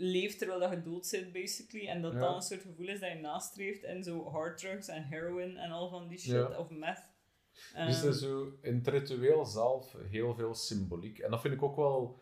leeft 0.00 0.38
terwijl 0.38 0.60
dat 0.60 0.70
je 0.70 0.82
dood 0.82 1.06
zit, 1.06 1.32
basically. 1.32 1.86
En 1.88 2.02
dat 2.02 2.12
Ja. 2.12 2.18
dan 2.18 2.34
een 2.34 2.42
soort 2.42 2.62
gevoel 2.62 2.88
is 2.88 3.00
dat 3.00 3.10
je 3.12 3.18
nastreeft 3.18 3.82
en 3.82 4.04
zo 4.04 4.30
harddrugs 4.30 4.88
en 4.88 5.02
heroin 5.04 5.56
en 5.56 5.70
al 5.70 5.88
van 5.88 6.08
die 6.08 6.18
shit, 6.18 6.30
Ja. 6.32 6.58
of 6.58 6.70
meth. 6.70 7.08
Dus 7.52 7.72
Ehm, 7.74 7.88
er 7.88 8.08
is 8.08 8.18
zo 8.18 8.52
in 8.62 8.74
het 8.74 8.88
ritueel 8.88 9.44
zelf 9.44 9.96
heel 10.08 10.34
veel 10.34 10.54
symboliek. 10.54 11.18
En 11.18 11.30
dat 11.30 11.40
vind 11.40 11.54
ik 11.54 11.62
ook 11.62 11.76
wel 11.76 12.20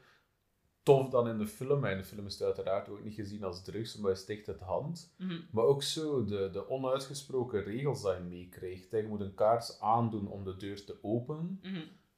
tof 0.83 1.09
dan 1.11 1.29
in 1.29 1.39
de 1.39 1.47
film. 1.47 1.85
En 1.85 1.91
in 1.93 1.99
de 1.99 2.05
film 2.05 2.27
is 2.27 2.33
het 2.33 2.43
uiteraard 2.43 2.89
ook 2.89 3.05
niet 3.05 3.15
gezien 3.15 3.45
als 3.45 3.63
drugs, 3.65 3.97
maar 3.97 4.11
je 4.11 4.17
sticht 4.17 4.47
het 4.47 4.61
hand. 4.61 5.15
mhm. 5.19 5.41
Maar 5.51 5.65
ook 5.65 5.83
zo 5.83 6.25
de, 6.25 6.51
de 6.53 6.69
onuitgesproken 6.69 7.63
regels 7.63 8.03
dat 8.03 8.17
je 8.17 8.23
meekrijgt. 8.23 8.91
hè. 8.91 8.97
Je 8.99 9.07
moet 9.09 9.21
een 9.21 9.35
kaars 9.35 9.81
aandoen 9.81 10.29
om 10.29 10.45
de 10.45 10.57
deur 10.57 10.85
te 10.85 10.99
openen. 11.03 11.61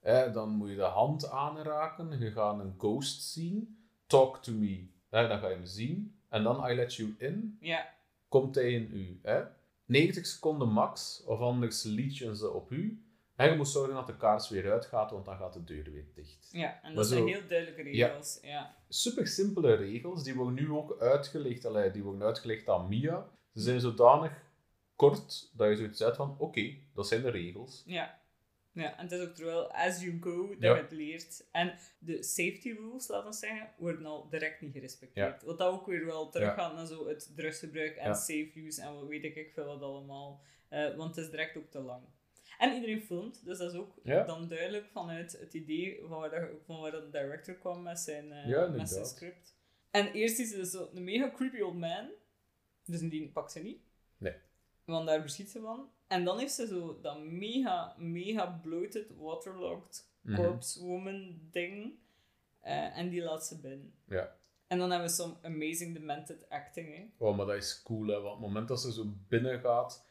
Hè, 0.01 0.31
dan 0.31 0.49
moet 0.51 0.69
je 0.71 0.77
de 0.77 0.83
hand 0.83 1.31
aanraken. 1.31 2.19
Je 2.21 2.31
gaat 2.31 2.61
een 2.61 2.75
ghost 2.79 3.23
zien. 3.23 3.79
Talk 4.07 4.43
to 4.43 4.53
me. 4.53 4.89
Dan 5.11 5.39
ga 5.39 5.49
je 5.49 5.55
hem 5.55 5.67
zien. 5.67 6.15
En 6.29 6.43
dan 6.43 6.71
I 6.71 6.75
let 6.75 6.95
you 6.95 7.15
in. 7.19 7.57
Ja, 7.61 7.95
Komt 8.29 8.55
hij 8.55 8.73
in 8.73 8.91
u. 8.93 9.21
Hè? 9.23 9.43
90 9.85 10.27
seconden 10.27 10.69
max, 10.69 11.23
of 11.27 11.41
anders 11.41 11.83
liedjen 11.83 12.37
ze 12.37 12.51
op 12.51 12.71
u. 12.71 13.03
En 13.37 13.51
je 13.51 13.57
moet 13.57 13.69
zorgen 13.69 13.95
dat 13.95 14.07
de 14.07 14.17
kaars 14.17 14.49
weer 14.49 14.71
uitgaat, 14.73 15.11
want 15.11 15.25
dan 15.25 15.37
gaat 15.37 15.53
de 15.53 15.65
deur 15.65 15.91
weer 15.93 16.07
dicht. 16.15 16.49
Ja, 16.53 16.83
en 16.83 16.95
dat 16.95 17.07
zijn 17.07 17.27
heel 17.27 17.49
duidelijke 17.49 17.83
regels. 17.83 18.39
Ja. 18.43 18.75
Super 18.89 19.27
simpele 19.27 19.75
regels, 19.75 20.23
die 20.23 20.35
worden 20.35 20.55
nu 20.55 20.71
ook 20.71 21.01
uitgelegd, 21.01 21.65
allee, 21.65 21.91
die 21.91 22.03
worden 22.03 22.23
uitgelegd 22.23 22.69
aan 22.69 22.89
Mia. 22.89 23.29
Ze 23.55 23.61
zijn 23.61 23.81
zodanig 23.81 24.33
kort 24.97 25.51
dat 25.53 25.69
je 25.69 25.77
zoiets 25.77 25.99
zegt 25.99 26.17
van, 26.17 26.35
oké, 26.39 26.75
dat 26.95 27.07
zijn 27.09 27.23
de 27.23 27.31
regels. 27.31 27.83
Ja. 27.87 28.20
Ja, 28.73 28.97
en 28.97 29.03
het 29.03 29.12
is 29.12 29.21
ook 29.21 29.35
terwijl, 29.35 29.73
as 29.73 30.01
you 30.03 30.18
go, 30.21 30.49
dat 30.49 30.57
Ja. 30.61 30.75
je 30.75 30.83
het 30.83 30.91
leert. 30.93 31.49
En 31.53 31.75
de 31.99 32.23
safety 32.23 32.73
rules, 32.73 33.09
laten 33.09 33.31
we 33.31 33.37
zeggen, 33.37 33.71
worden 33.79 34.07
al 34.07 34.29
direct 34.29 34.61
niet 34.61 34.73
gerespecteerd. 34.73 35.43
Wat 35.43 35.59
dat 35.59 35.73
ook 35.73 35.87
weer 35.87 36.05
wel 36.07 36.31
teruggaat 36.31 36.75
naar 36.75 36.87
zo 36.87 37.09
het 37.09 37.33
drugsgebruik 37.37 37.97
en 37.97 38.14
safe 38.14 38.51
use 38.55 38.83
en 38.83 38.95
wat 38.95 39.07
weet 39.07 39.25
ik 39.25 39.51
veel 39.55 39.64
wat 39.64 39.83
allemaal. 39.83 40.41
Eh, 40.68 40.97
want 40.97 41.16
het 41.16 41.25
is 41.25 41.31
direct 41.31 41.57
ook 41.57 41.71
te 41.71 41.81
lang. 41.81 42.03
En 42.59 42.75
iedereen 42.75 43.03
filmt, 43.03 43.45
dus 43.45 43.59
dat 43.59 43.73
is 43.73 43.79
ook 43.79 43.95
dan 44.05 44.49
duidelijk 44.49 44.87
vanuit 44.87 45.33
het 45.41 45.55
idee 45.55 46.01
van 46.09 46.21
waar, 46.21 46.31
dat, 46.31 46.49
van 46.66 46.81
waar 46.81 46.91
de 46.91 47.09
director 47.11 47.55
kwam 47.55 47.83
met 47.83 47.99
zijn, 47.99 48.33
eh, 48.33 48.71
met 48.71 48.89
zijn 48.89 49.07
script. 49.07 49.57
En 49.91 50.12
eerst 50.12 50.39
is 50.39 50.53
het 50.53 50.68
zo 50.68 50.91
een 50.95 51.05
mega 51.05 51.31
creepy 51.31 51.61
old 51.61 51.79
man, 51.79 52.11
dus 52.85 53.01
die 53.01 53.29
pakt 53.29 53.53
ze 53.53 53.61
niet. 53.61 53.83
Nee. 54.18 54.35
Want 54.85 55.07
daar 55.07 55.21
verschiet 55.21 55.51
ze 55.51 55.61
van. 55.61 55.91
En 56.11 56.25
dan 56.25 56.39
heeft 56.39 56.53
ze 56.53 56.67
zo 56.67 56.99
dat 57.03 57.23
mega, 57.23 57.95
mega 57.99 58.61
bloated, 58.63 59.07
waterlogged 59.19 60.09
Mhm. 60.21 60.43
corpse 60.43 60.85
woman 60.85 61.39
ding. 61.51 61.93
Eh, 62.61 62.99
en 62.99 63.09
die 63.09 63.23
laat 63.23 63.47
ze 63.47 63.61
binnen. 63.61 63.93
Ja. 64.09 64.37
En 64.67 64.79
dan 64.79 64.91
hebben 64.91 65.09
we 65.09 65.15
some 65.15 65.35
amazing 65.43 65.95
demented 65.95 66.49
acting. 66.49 66.97
Hè. 66.97 67.27
Oh, 67.27 67.37
maar 67.37 67.47
dat 67.47 67.57
is 67.57 67.83
cool, 67.83 68.07
hè. 68.07 68.15
Want 68.21 68.25
op 68.27 68.31
het 68.33 68.41
moment 68.41 68.69
dat 68.69 68.81
ze 68.81 68.93
zo 68.93 69.05
binnen 69.29 69.61
gaat, 69.61 70.07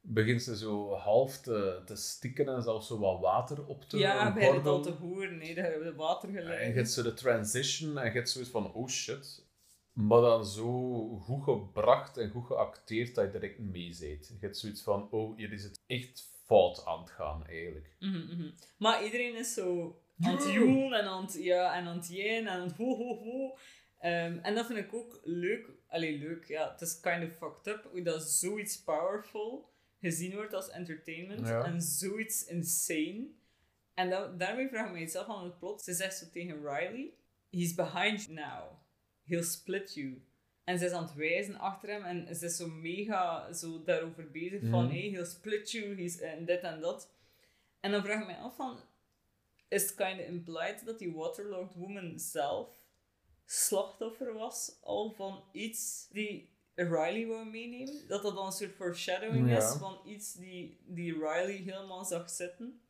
begint 0.00 0.42
ze 0.42 0.56
zo 0.56 0.92
half 0.94 1.40
te, 1.40 1.82
te 1.84 1.96
stikken 1.96 2.48
en 2.48 2.62
zelfs 2.62 2.86
zo 2.86 2.98
wat 2.98 3.20
water 3.20 3.66
op 3.66 3.82
te 3.84 3.98
ja, 3.98 4.32
bij 4.32 4.50
het 4.52 4.66
al 4.66 4.82
te 4.82 4.90
horen. 4.90 5.36
Nee, 5.38 5.54
dat 5.54 5.64
hebben 5.64 5.84
we 5.88 5.94
water 5.94 6.50
En 6.50 6.68
je 6.68 6.74
hebt 6.74 6.90
zo 6.90 7.02
de 7.02 7.14
transition 7.14 7.98
en 7.98 8.04
je 8.04 8.10
hebt 8.10 8.30
zoiets 8.30 8.50
van, 8.50 8.72
oh 8.72 8.88
shit. 8.88 9.43
Maar 9.94 10.20
dan 10.20 10.46
zo 10.46 11.08
goed 11.18 11.42
gebracht 11.42 12.16
en 12.16 12.30
goed 12.30 12.46
geacteerd 12.46 13.14
dat 13.14 13.24
je 13.24 13.30
direct 13.38 13.58
mee 13.58 13.92
zit. 13.92 14.26
Je 14.28 14.36
hebt 14.40 14.58
zoiets 14.58 14.82
van, 14.82 15.10
oh, 15.10 15.36
hier 15.36 15.52
is 15.52 15.62
het 15.62 15.80
echt 15.86 16.32
fout 16.44 16.84
aan 16.84 17.00
het 17.00 17.10
gaan, 17.10 17.46
eigenlijk. 17.46 17.96
Mhm, 18.00 18.18
mhm. 18.18 18.50
Maar 18.78 19.04
iedereen 19.04 19.36
is 19.36 19.54
zo 19.54 19.98
aan 20.20 20.34
het 20.36 20.52
joelen 20.52 20.98
en 21.00 21.06
aan 21.06 21.24
het, 21.24 21.34
ja, 21.34 21.74
en 21.76 21.86
aan 21.86 21.96
het 21.96 22.08
jeen 22.08 22.46
en 22.46 22.48
aan 22.48 22.66
het 22.66 22.76
ho 22.76 22.96
ho 22.96 23.16
ho. 23.16 23.56
Ehm, 24.00 24.38
en 24.42 24.54
dat 24.54 24.66
vind 24.66 24.78
ik 24.78 24.94
ook 24.94 25.20
leuk. 25.22 25.68
Allee, 25.88 26.18
leuk, 26.18 26.44
ja. 26.44 26.70
Het 26.72 26.80
is 26.80 27.00
kind 27.00 27.24
of 27.30 27.36
fucked 27.36 27.66
up 27.66 27.88
hoe 27.90 28.02
dat 28.02 28.22
zoiets 28.22 28.82
powerful 28.82 29.72
gezien 30.00 30.34
wordt 30.34 30.54
als 30.54 30.70
entertainment. 30.70 31.48
Ja. 31.48 31.64
En 31.64 31.82
zoiets 31.82 32.44
insane. 32.44 33.26
En 33.94 34.10
da- 34.10 34.32
daarmee 34.36 34.68
vraag 34.68 34.86
ik 34.86 34.92
me 34.92 35.18
af 35.18 35.28
aan 35.28 35.44
het 35.44 35.58
plot. 35.58 35.82
Ze 35.82 35.92
zegt 35.92 36.16
zo 36.18 36.26
tegen 36.32 36.56
Riley: 36.56 37.14
He's 37.50 37.74
behind 37.74 38.22
you 38.24 38.34
now. 38.34 38.82
He'll 39.24 39.42
split 39.42 39.94
you. 39.94 40.22
En 40.64 40.78
ze 40.78 40.84
is 40.84 40.92
aan 40.92 41.02
het 41.04 41.14
wijzen 41.14 41.58
achter 41.58 41.88
hem 41.88 42.02
en 42.02 42.36
ze 42.36 42.44
is 42.46 42.56
zo 42.56 42.68
mega 42.68 43.52
zo 43.52 43.82
daarover 43.84 44.30
bezig 44.30 44.60
van: 44.70 44.84
Mhm. 44.84 44.92
hey, 44.94 45.08
he'll 45.10 45.24
split 45.24 45.70
you, 45.70 45.96
he's 45.96 46.18
en 46.20 46.44
dit 46.44 46.60
en 46.60 46.80
dat. 46.80 47.10
En 47.80 47.90
dan 47.90 48.02
vraag 48.02 48.20
ik 48.20 48.26
me 48.26 48.36
af 48.36 48.56
van: 48.56 48.78
is 49.68 49.82
het 49.82 49.94
kind 49.94 50.20
of 50.20 50.26
implied 50.26 50.82
dat 50.84 50.98
die 50.98 51.12
waterlogged 51.14 51.74
woman 51.74 52.18
zelf 52.18 52.68
slachtoffer 53.44 54.32
was 54.32 54.78
al 54.82 55.10
van 55.12 55.44
iets 55.52 56.08
die 56.12 56.48
Riley 56.74 57.26
wou 57.26 57.46
meenemen? 57.50 58.08
Dat 58.08 58.22
dat 58.22 58.34
dan 58.34 58.46
een 58.46 58.52
soort 58.52 58.74
foreshadowing 58.74 59.50
Ja. 59.50 59.56
is 59.56 59.76
van 59.78 60.00
iets 60.06 60.32
die, 60.34 60.78
die 60.86 61.12
Riley 61.12 61.56
helemaal 61.56 62.04
zag 62.04 62.30
zitten 62.30 62.80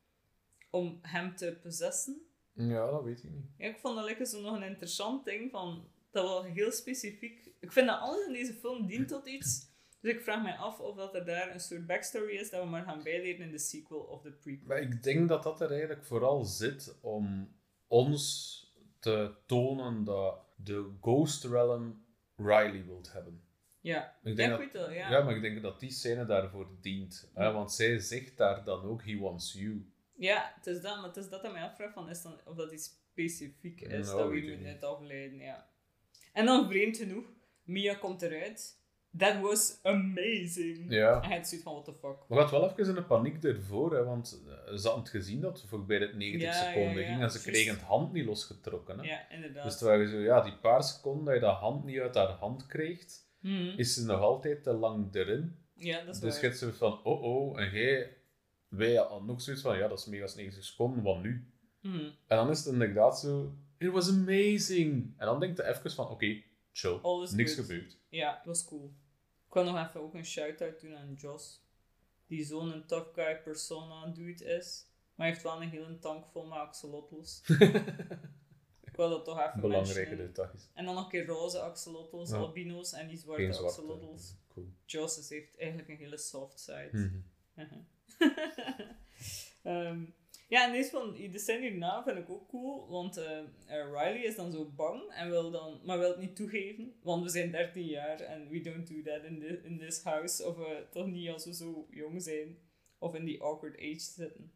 om 0.71 0.99
hem 1.03 1.37
te 1.37 1.59
possessen? 1.63 2.23
Ja, 2.53 2.91
dat 2.91 3.03
weet 3.03 3.25
ik 3.25 3.31
niet. 3.31 3.45
Ja, 3.59 3.67
ik 3.69 3.79
vond 3.79 3.97
dat 3.97 4.05
lekker 4.05 4.27
zo 4.27 4.41
nog 4.41 4.57
een 4.57 4.63
interessant 4.63 5.25
ding 5.25 5.51
van 5.51 5.89
dat 6.15 6.25
wel 6.25 6.43
heel 6.43 6.73
specifiek. 6.73 7.51
Ik 7.61 7.73
vind 7.73 7.87
dat 7.87 8.01
alles 8.01 8.27
in 8.27 8.33
deze 8.33 8.55
film 8.55 8.87
dient 8.87 9.09
tot 9.09 9.27
iets. 9.27 9.73
Dus 10.01 10.13
ik 10.13 10.21
vraag 10.21 10.43
mij 10.43 10.57
af 10.57 10.81
of 10.81 10.97
dat 10.97 11.15
er 11.15 11.25
daar 11.25 11.51
een 11.51 11.61
soort 11.61 11.87
backstory 11.87 12.35
is 12.35 12.51
dat 12.51 12.63
we 12.63 12.69
maar 12.69 12.85
gaan 12.85 13.03
bijleren 13.03 13.45
in 13.45 13.51
de 13.51 13.59
sequel 13.59 13.99
of 13.99 14.23
de 14.23 14.33
prequel. 14.33 14.69
Maar 14.69 14.81
ik 14.81 15.03
denk 15.03 15.29
dat 15.29 15.43
dat 15.43 15.61
er 15.61 15.71
eigenlijk 15.71 16.05
vooral 16.05 16.45
zit 16.45 16.97
om 17.01 17.55
ons 17.87 18.59
te 18.99 19.35
tonen 19.47 20.05
dat 20.05 20.39
de 20.57 20.91
Ghost 21.01 21.45
Realm 21.45 22.05
Riley 22.37 22.85
wilt 22.85 23.13
hebben. 23.13 23.43
Ja, 23.81 24.17
Ik 24.23 24.29
ja, 24.29 24.35
denk 24.35 24.61
ik 24.61 24.73
dat, 24.73 24.87
wel, 24.87 24.95
ja. 24.95 25.11
ja. 25.11 25.23
maar 25.23 25.37
ik 25.37 25.43
denk 25.43 25.63
dat 25.63 25.81
die 25.81 25.91
scène 25.91 26.27
daarvoor 26.27 26.69
dient. 26.81 27.31
Hè? 27.35 27.53
Want 27.53 27.73
zij 27.73 27.99
zegt 27.99 28.37
daar 28.37 28.65
dan 28.65 28.83
ook, 28.83 29.05
he 29.05 29.19
wants 29.19 29.53
you. 29.53 29.93
Ja, 30.17 30.53
het 30.57 30.67
is 30.67 30.81
dat, 30.81 30.97
maar 30.97 31.09
het 31.09 31.17
is 31.17 31.29
dat 31.29 31.43
dat 31.43 31.53
mij 31.53 31.63
afvraagt 31.63 31.93
van, 31.93 32.09
is 32.09 32.23
dan, 32.23 32.41
of 32.45 32.57
dat 32.57 32.73
iets 32.73 32.91
specifiek 33.11 33.81
is 33.81 34.07
Nou, 34.07 34.19
dat 34.19 34.29
we 34.29 34.57
moeten 34.61 34.89
afleiden, 34.89 35.39
ja. 35.39 35.73
En 36.35 36.47
dan 36.47 36.69
vreemd 36.69 36.97
genoeg, 36.97 37.25
Mia 37.65 37.95
komt 37.95 38.23
eruit. 38.23 38.83
That 39.19 39.41
was 39.41 39.79
amazing. 39.83 40.87
Ja. 40.93 41.23
En 41.23 41.29
hij 41.29 41.37
had 41.37 41.49
zoiets 41.49 41.63
van, 41.67 41.73
what 41.73 41.85
the 41.85 41.93
fuck. 41.93 42.17
Maar 42.29 42.39
gaat 42.41 42.51
wel 42.51 42.71
even 42.71 42.87
in 42.89 42.97
een 42.97 43.07
paniek 43.07 43.45
ervoor, 43.45 43.95
hè, 43.95 44.05
want 44.05 44.43
eh, 44.47 44.75
ze 44.77 44.83
hadden 44.87 45.03
het 45.03 45.09
gezien 45.13 45.41
dat 45.41 45.61
het 45.61 45.69
voorbij 45.69 45.99
de 45.99 46.11
90 46.15 46.43
Ja, 46.43 46.49
ja, 46.65 46.73
seconden 46.73 47.03
ja, 47.03 47.09
ging 47.09 47.23
en 47.23 47.31
ze 47.31 47.41
kregen 47.43 47.75
het 47.75 47.83
hand 47.83 48.13
niet 48.13 48.25
losgetrokken. 48.25 48.99
Hè. 48.99 49.05
Ja, 49.05 49.31
inderdaad. 49.31 49.65
Dus 49.65 49.79
terwijl 49.79 50.01
je 50.01 50.09
zo, 50.09 50.17
ja, 50.19 50.41
die 50.41 50.57
paar 50.57 50.83
seconden 50.85 51.25
dat 51.25 51.35
je 51.35 51.41
dat 51.41 51.57
hand 51.57 51.85
niet 51.85 51.99
uit 52.01 52.15
haar 52.15 52.29
hand 52.29 52.67
krijgt, 52.67 53.23
Mhm. 53.41 53.79
is 53.79 53.95
ze 53.95 54.05
nog 54.05 54.21
altijd 54.21 54.63
te 54.63 54.73
lang 54.73 55.15
erin. 55.15 55.57
Ja, 55.75 56.05
dat 56.05 56.15
is 56.15 56.21
Dus 56.21 56.33
waar. 56.33 56.41
je 56.41 56.47
hebt 56.47 56.59
zo 56.59 56.71
van, 56.71 57.01
oh 57.05 57.23
oh, 57.23 57.61
en 57.61 57.71
jij, 57.71 58.17
wij 58.69 58.95
hadden 58.95 59.31
ook 59.31 59.41
zoiets 59.41 59.63
van, 59.63 59.77
ja, 59.79 59.89
dat 59.89 59.99
is 59.99 60.07
mega 60.07 60.29
90 60.37 60.65
seconden, 60.65 61.03
wat 61.03 61.23
nu? 61.23 61.49
Mhm. 61.81 61.99
En 62.27 62.37
dan 62.37 62.51
is 62.51 62.59
het 62.65 62.73
inderdaad 62.73 63.19
zo, 63.21 63.55
it 63.85 63.93
was 63.93 64.09
amazing. 64.09 65.15
En 65.17 65.27
dan 65.27 65.41
denkt 65.41 65.57
je 65.57 65.65
even 65.65 65.91
van, 65.91 66.09
oké, 66.09 66.43
chill, 66.73 66.99
Alles 67.03 67.31
niks 67.31 67.55
gebeurd. 67.55 67.99
Ja, 68.09 68.35
dat 68.37 68.45
was 68.45 68.65
cool. 68.65 68.93
Ik 69.47 69.55
wil 69.55 69.65
nog 69.73 69.87
even 69.89 70.01
ook 70.01 70.15
een 70.15 70.25
shout-out 70.27 70.81
doen 70.81 70.97
aan 70.97 71.15
Joss. 71.15 71.63
Die 72.27 72.45
zo'n 72.45 72.85
tough 72.87 73.15
guy 73.15 73.37
persona 73.45 74.07
dude 74.07 74.45
is. 74.45 74.87
Maar 75.15 75.27
hij 75.27 75.29
heeft 75.35 75.43
wel 75.43 75.63
een 75.63 75.69
hele 75.69 75.99
tank 75.99 76.27
vol 76.27 76.47
met 76.47 76.59
axolotls. 76.59 77.43
ik 78.89 78.97
wil 78.97 79.09
dat 79.11 79.25
toch 79.25 79.41
even 79.41 79.61
Belangrijke 79.61 80.17
details. 80.17 80.69
En 80.75 80.85
dan 80.85 80.95
nog 80.95 81.05
een 81.05 81.11
keer 81.11 81.27
roze 81.27 81.59
axolotls, 81.61 82.31
Ja. 82.31 82.37
albino's 82.37 82.93
en 82.93 83.09
die 83.09 83.17
zwarte 83.19 83.43
zwarte. 83.53 83.65
axolotls. 83.65 84.35
Cool. 84.49 84.67
Joss 84.85 85.19
is- 85.19 85.29
heeft 85.29 85.57
eigenlijk 85.59 85.89
een 85.89 85.97
hele 85.97 86.19
soft 86.19 86.61
side. 86.61 86.89
Mhm. 86.93 87.19
Ehm, 89.63 90.05
ja, 90.49 90.67
en 90.67 90.73
deze 90.73 90.91
van 90.91 91.13
de 91.13 91.39
scène 91.39 91.69
hierna 91.69 92.03
vind 92.03 92.19
ik 92.19 92.31
ook 92.31 92.49
cool, 92.49 92.89
want 92.89 93.17
eh, 93.17 93.39
eh, 93.39 93.47
Riley 93.67 94.23
is 94.23 94.37
dan 94.37 94.53
zo 94.53 94.71
bang, 94.77 95.11
en 95.11 95.31
wil 95.31 95.51
dan, 95.51 95.81
maar 95.85 95.99
wil 95.99 96.09
het 96.09 96.19
niet 96.19 96.37
toegeven, 96.37 96.95
want 97.03 97.23
we 97.23 97.29
zijn 97.29 97.51
13 97.51 97.85
jaar 97.85 98.21
en 98.21 98.49
we 98.49 98.61
don't 98.61 98.87
do 98.89 99.03
that 99.03 99.25
in, 99.25 99.41
the, 99.41 99.61
in 99.63 99.79
this 99.79 100.03
house, 100.03 100.47
of 100.47 100.59
eh, 100.59 100.77
toch 100.91 101.07
niet 101.07 101.31
als 101.31 101.45
we 101.45 101.55
zo 101.55 101.87
jong 101.91 102.23
zijn, 102.23 102.59
of 102.99 103.15
in 103.15 103.25
die 103.25 103.43
awkward 103.43 103.77
age 103.77 103.99
zitten. 103.99 104.53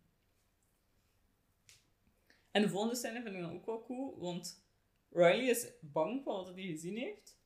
En 2.50 2.62
de 2.62 2.68
volgende 2.68 2.96
scène 2.96 3.22
vind 3.22 3.34
ik 3.34 3.40
dan 3.40 3.54
ook 3.54 3.66
wel 3.66 3.82
cool, 3.82 4.18
want 4.18 4.66
Riley 5.10 5.48
is 5.48 5.66
bang 5.80 6.22
van 6.22 6.34
wat 6.34 6.54
hij 6.54 6.64
gezien 6.64 6.96
heeft. 6.96 7.36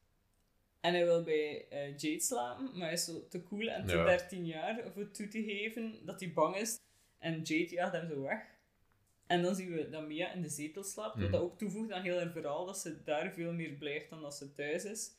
En 0.81 0.95
hij 0.95 1.05
wil 1.05 1.23
bij 1.23 1.67
Jade 1.71 2.21
slapen, 2.21 2.71
maar 2.73 2.83
hij 2.87 2.93
is 2.93 3.05
zo 3.05 3.29
te 3.29 3.43
cool 3.43 3.69
en 3.69 3.87
te 3.87 3.93
Ja. 3.93 4.05
13 4.05 4.47
jaar 4.47 4.85
om 4.85 5.01
het 5.01 5.15
toe 5.15 5.29
te 5.29 5.43
geven 5.43 6.07
dat 6.07 6.21
hij 6.21 6.33
bang 6.33 6.57
is. 6.57 6.81
En 7.23 7.43
Jade 7.43 7.71
jaagt 7.75 7.93
hem 7.93 8.09
zo 8.09 8.21
weg. 8.23 8.41
En 9.27 9.43
dan 9.43 9.55
zien 9.55 9.73
we 9.73 9.89
dat 9.89 10.07
Mia 10.07 10.33
in 10.33 10.43
de 10.43 10.49
zetel 10.49 10.83
slaapt, 10.83 11.15
wat 11.15 11.23
Mhm. 11.23 11.33
dat 11.33 11.41
ook 11.41 11.59
toevoegt 11.59 11.93
aan 11.93 12.03
heel 12.03 12.17
haar 12.19 12.31
verhaal, 12.31 12.67
dat 12.67 12.79
ze 12.79 13.03
daar 13.05 13.33
veel 13.33 13.53
meer 13.53 13.71
blijft 13.73 14.11
dan 14.11 14.23
dat 14.23 14.35
ze 14.35 14.53
thuis 14.53 14.85
is. 14.85 15.11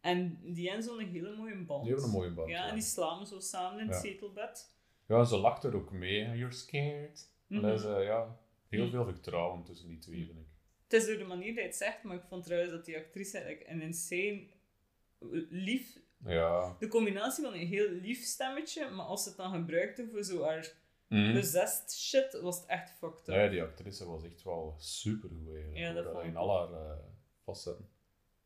En 0.00 0.38
die 0.42 0.66
hebben 0.66 0.84
zo'n 0.84 0.98
hele 0.98 1.36
mooie 1.36 1.64
band. 1.64 1.82
Die 1.84 1.92
hebben 1.92 2.10
een 2.10 2.16
mooie 2.16 2.30
band. 2.30 2.48
Ja, 2.48 2.62
ja. 2.62 2.68
en 2.68 2.74
die 2.74 2.82
slapen 2.84 3.26
zo 3.26 3.40
samen 3.40 3.80
in 3.80 3.86
het 3.86 3.94
Ja. 3.94 4.00
zetelbed. 4.02 4.74
Ja, 5.06 5.18
en 5.18 5.26
ze 5.26 5.36
lacht 5.36 5.64
er 5.64 5.74
ook 5.76 5.90
mee. 5.92 6.30
You're 6.36 6.52
scared. 6.54 7.30
En 7.48 7.64
is, 7.64 7.82
Mhm. 7.82 7.94
eh, 7.94 8.04
ja, 8.04 8.38
heel 8.68 8.82
Mhm. 8.82 8.90
veel 8.90 9.04
vertrouwen 9.04 9.64
tussen 9.64 9.88
die 9.88 9.98
twee, 9.98 10.24
vind 10.24 10.38
ik. 10.38 10.46
Het 10.82 10.92
is 10.92 11.06
door 11.06 11.18
de 11.18 11.24
manier 11.24 11.46
dat 11.46 11.54
hij 11.56 11.64
het 11.64 11.76
zegt, 11.76 12.02
maar 12.02 12.16
ik 12.16 12.22
vond 12.28 12.44
trouwens 12.44 12.72
dat 12.72 12.84
die 12.84 12.96
actrice 12.96 13.44
like, 13.46 13.70
een 13.70 13.80
insane 13.82 14.46
lief 15.50 15.98
Ja. 16.24 16.76
de 16.78 16.88
combinatie 16.88 17.44
van 17.44 17.52
een 17.52 17.66
heel 17.66 17.88
lief 17.90 18.22
stemmetje, 18.24 18.90
maar 18.90 19.06
als 19.06 19.22
ze 19.22 19.28
het 19.28 19.38
dan 19.38 19.52
gebruikte 19.52 20.08
voor 20.10 20.22
zo 20.24 20.42
haar 20.44 20.72
Mhm. 21.08 21.34
possessed 21.34 21.92
shit, 21.94 22.40
was 22.40 22.56
het 22.60 22.66
echt 22.66 22.90
fucked 22.98 23.28
up. 23.28 23.34
Ja, 23.34 23.48
die 23.48 23.62
actrice 23.62 24.06
was 24.06 24.24
echt 24.24 24.42
wel 24.42 24.74
super 24.78 25.28
goed 25.28 25.46
eigenlijk. 25.48 25.76
Ja, 25.76 25.92
dat 25.92 26.04
hoor. 26.04 26.12
vond 26.12 26.24
ik 26.24 26.30
In 26.30 26.36
al 26.36 26.56
haar 26.58 26.72
eh, 26.72 26.96
facetten. 27.44 27.88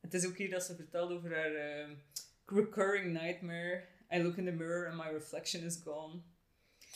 Het 0.00 0.14
is 0.14 0.26
ook 0.26 0.36
hier 0.36 0.50
dat 0.50 0.62
ze 0.64 0.74
vertelt 0.74 1.10
over 1.10 1.34
haar 1.36 1.54
eh, 1.54 1.88
recurring 2.46 3.12
nightmare. 3.12 3.84
I 4.14 4.22
look 4.22 4.36
in 4.36 4.44
the 4.44 4.50
mirror 4.50 4.88
and 4.88 4.96
my 4.96 5.10
reflection 5.12 5.62
is 5.64 5.80
gone. 5.84 6.20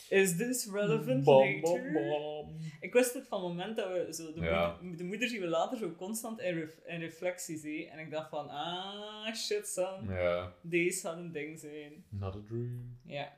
Is 0.09 0.37
this 0.37 0.67
relevant 0.71 1.23
Bam, 1.23 1.37
later? 1.61 1.91
bam, 1.91 2.09
bam. 2.09 2.55
Ik 2.79 2.93
wist 2.93 3.13
het 3.13 3.27
van 3.27 3.39
het 3.43 3.47
moment 3.49 3.75
dat 3.75 3.87
we 3.91 4.13
zo... 4.13 4.33
De, 4.33 4.39
Ja. 4.41 4.77
moeder, 4.81 4.97
de 4.97 5.03
moeder 5.03 5.27
zien 5.27 5.41
we 5.41 5.47
later 5.47 5.77
zo 5.77 5.91
constant 5.95 6.39
in, 6.39 6.53
ref, 6.59 6.77
in 6.85 6.99
reflecties, 6.99 7.63
hè. 7.63 7.87
En 7.91 7.99
ik 7.99 8.11
dacht 8.11 8.29
van, 8.29 8.49
ah, 8.49 9.33
shit, 9.35 9.67
son. 9.67 10.07
Ja, 10.07 10.53
Deze 10.61 10.99
gaat 10.99 11.17
een 11.17 11.31
ding 11.31 11.59
zijn. 11.59 12.05
not 12.09 12.35
a 12.35 12.41
dream. 12.47 12.97
Ja. 13.05 13.33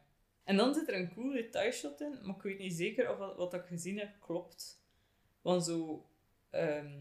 En 0.47 0.55
dan 0.57 0.73
zit 0.73 0.87
er 0.87 0.95
een 0.95 1.13
cool 1.13 1.31
detailshot 1.31 2.01
in, 2.01 2.17
maar 2.23 2.35
ik 2.35 2.41
weet 2.41 2.59
niet 2.59 2.73
zeker 2.73 3.11
of 3.11 3.17
wat, 3.17 3.35
wat 3.35 3.53
ik 3.53 3.65
gezien 3.65 3.97
heb 3.99 4.09
klopt. 4.19 4.81
Want 5.41 5.65
zo, 5.65 6.05
ehm, 6.49 6.91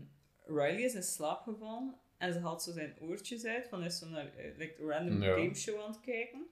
Riley 0.46 0.82
is 0.82 0.94
in 0.94 1.02
slaap 1.02 1.42
gevallen 1.42 1.94
en 2.18 2.32
ze 2.32 2.38
haalt 2.38 2.62
zo 2.62 2.72
zijn 2.72 2.96
oortjes 3.00 3.44
uit 3.44 3.68
van 3.68 3.78
hij 3.78 3.88
is 3.88 3.98
zo 3.98 4.06
naar 4.08 4.30
like, 4.56 4.82
een 4.82 4.88
random 4.88 5.22
Ja. 5.22 5.32
gameshow 5.34 5.80
aan 5.80 5.90
het 5.90 6.00
kijken. 6.00 6.46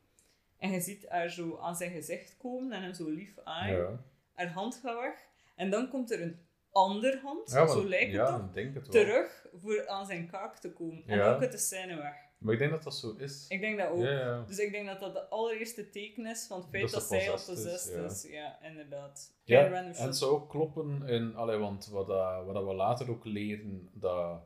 En 0.58 0.70
je 0.70 0.80
ziet 0.80 1.08
haar 1.08 1.30
zo 1.30 1.58
aan 1.58 1.76
zijn 1.76 1.90
gezicht 1.90 2.36
komen 2.36 2.72
en 2.72 2.82
hem 2.82 2.94
zo 2.94 3.08
lief 3.08 3.38
aan. 3.44 3.72
Ja, 3.72 4.02
Haar 4.32 4.48
hand 4.48 4.74
gaat 4.82 5.00
weg. 5.00 5.26
En 5.54 5.70
dan 5.70 5.88
komt 5.88 6.10
er 6.10 6.22
een 6.22 6.38
ander 6.72 7.18
hand, 7.18 7.50
ja 7.50 7.66
zo 7.66 7.84
lijkt 7.88 8.12
het 8.12 8.20
toch, 8.26 8.54
het 8.74 8.84
terug 8.90 9.46
voor 9.54 9.88
aan 9.88 10.06
zijn 10.06 10.26
kaak 10.30 10.58
te 10.58 10.72
komen. 10.72 11.02
En 11.06 11.18
dan 11.18 11.38
komt 11.38 11.52
de 11.52 11.58
scène 11.58 11.96
weg. 11.96 12.16
Maar 12.44 12.52
ik 12.52 12.58
denk 12.58 12.70
dat 12.70 12.82
dat 12.82 12.94
zo 12.94 13.14
is. 13.18 13.46
Ik 13.48 13.60
denk 13.60 13.78
dat 13.78 13.88
ook. 13.88 14.46
Dus 14.46 14.58
ik 14.58 14.72
denk 14.72 14.86
dat 14.86 15.00
dat 15.00 15.12
de 15.12 15.28
allereerste 15.28 15.90
teken 15.90 16.26
is 16.26 16.46
van 16.46 16.60
het 16.60 16.68
feit 16.68 16.90
Dat 16.90 17.02
zij 17.02 17.30
al 17.30 17.32
possessed 17.32 18.10
is, 18.12 18.22
ja. 18.22 18.32
Ja, 18.32 18.68
inderdaad. 18.68 19.32
Ja, 19.44 19.72
en 19.72 19.94
shot. 19.94 20.04
het 20.04 20.16
zou 20.16 20.32
ook 20.32 20.50
kloppen 20.50 21.06
in, 21.06 21.36
allee, 21.36 21.56
want 21.56 21.86
wat, 21.86 22.06
dat, 22.06 22.44
wat 22.44 22.64
we 22.64 22.74
later 22.74 23.10
ook 23.10 23.24
leren, 23.24 23.88
dat 23.92 24.40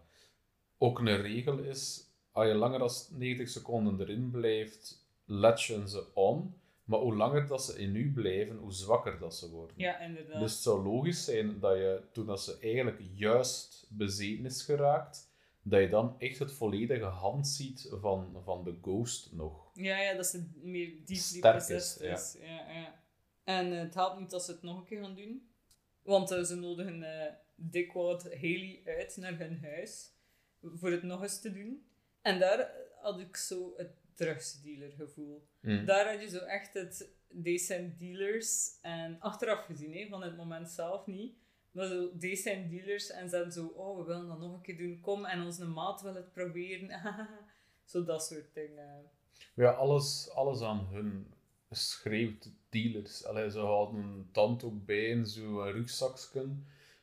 ook 0.79 0.99
een 0.99 1.21
regel 1.21 1.59
is, 1.59 2.11
als 2.33 2.47
je 2.47 2.55
langer 2.55 2.79
dan 2.79 2.91
90 3.11 3.49
seconden 3.49 4.01
erin 4.01 4.31
blijft, 4.31 5.07
latchen 5.25 5.89
ze 5.89 6.15
on, 6.15 6.55
maar 6.85 6.99
hoe 6.99 7.15
langer 7.15 7.47
dat 7.47 7.65
ze 7.65 7.79
in 7.79 7.97
u 7.97 8.13
blijven, 8.13 8.57
hoe 8.57 8.73
zwakker 8.73 9.19
dat 9.19 9.35
ze 9.35 9.51
worden. 9.51 9.75
Ja, 9.79 10.01
inderdaad. 10.01 10.41
Dus 10.41 10.53
het 10.53 10.63
zou 10.63 10.83
logisch 10.83 11.25
zijn 11.25 11.59
dat 11.59 11.77
je, 11.77 12.03
toen 12.13 12.27
dat 12.27 12.41
ze 12.41 12.59
eigenlijk 12.61 13.01
juist 13.15 13.87
bezeten 13.89 14.45
is 14.45 14.63
geraakt, 14.63 15.28
dat 15.69 15.81
je 15.81 15.89
dan 15.89 16.15
echt 16.19 16.39
het 16.39 16.53
volledige 16.53 17.05
hand 17.05 17.49
ziet 17.49 17.89
van, 18.01 18.41
van 18.45 18.65
de 18.65 18.79
ghost 18.83 19.33
nog. 19.33 19.71
Ja, 19.75 20.01
ja, 20.01 20.15
dat 20.15 20.27
ze 20.27 20.51
meer 20.63 20.89
deeply 20.89 21.17
Sterk 21.17 21.69
is, 21.69 21.97
is. 21.99 22.37
Ja. 22.41 22.71
Ja, 22.73 22.95
En 23.45 23.73
eh, 23.73 23.79
het 23.79 23.95
helpt 23.95 24.21
niet 24.21 24.31
dat 24.31 24.45
ze 24.45 24.51
het 24.53 24.63
nog 24.63 24.77
een 24.79 24.85
keer 24.85 25.03
gaan 25.03 25.15
doen. 25.15 25.49
Want 26.03 26.31
eh, 26.31 26.43
ze 26.43 26.57
nodigen 26.57 27.03
eh 27.03 27.33
Dickwad 27.61 28.23
Haley 28.23 28.83
uit 28.85 29.17
naar 29.17 29.39
hun 29.39 29.59
huis. 29.63 30.13
Voor 30.63 30.91
het 30.91 31.03
nog 31.03 31.23
eens 31.23 31.41
te 31.41 31.53
doen. 31.53 31.87
En 32.23 32.39
daar 32.39 32.71
had 33.01 33.21
ik 33.21 33.37
zo 33.37 33.75
het 33.77 33.91
drugsdealer 34.15 34.91
gevoel. 34.91 35.49
Mm. 35.61 35.85
Daar 35.85 36.11
had 36.11 36.21
je 36.21 36.29
zo 36.29 36.39
echt 36.39 36.75
het... 36.75 37.09
Deze 37.31 37.65
zijn 37.65 37.97
dealers. 37.99 38.79
En 38.83 39.21
achteraf 39.21 39.65
gezien, 39.65 39.93
hè, 39.93 40.07
van 40.09 40.23
het 40.23 40.37
moment 40.37 40.71
zelf 40.71 41.07
niet. 41.07 41.35
Maar 41.71 41.87
zo, 41.87 42.09
deze 42.15 42.43
zijn 42.43 42.69
dealers. 42.69 43.11
En 43.11 43.29
ze 43.29 43.35
hebben 43.35 43.53
zo... 43.55 43.67
Oh, 43.67 43.99
we 43.99 44.05
willen 44.05 44.27
dat 44.29 44.39
nog 44.39 44.53
een 44.55 44.61
keer 44.61 44.77
doen. 44.79 45.01
Kom, 45.01 45.25
en 45.25 45.43
onze 45.43 45.65
maat 45.67 46.03
wil 46.03 46.15
het 46.15 46.33
proberen. 46.33 47.01
zo 47.85 48.05
dat 48.05 48.25
soort 48.25 48.55
dingen. 48.55 49.11
Ja, 49.55 49.71
alles, 49.71 50.31
alles 50.35 50.61
aan 50.61 50.87
hun 50.91 51.33
schreeuwt 51.71 52.51
dealers. 52.69 53.25
Allee, 53.25 53.51
ze 53.51 53.59
hadden 53.59 54.01
een 54.01 54.29
tand 54.33 54.65
ook 54.65 54.85
bij 54.87 55.05
in 55.07 55.27
zo'n 55.27 55.71
rugzakje 55.73 56.49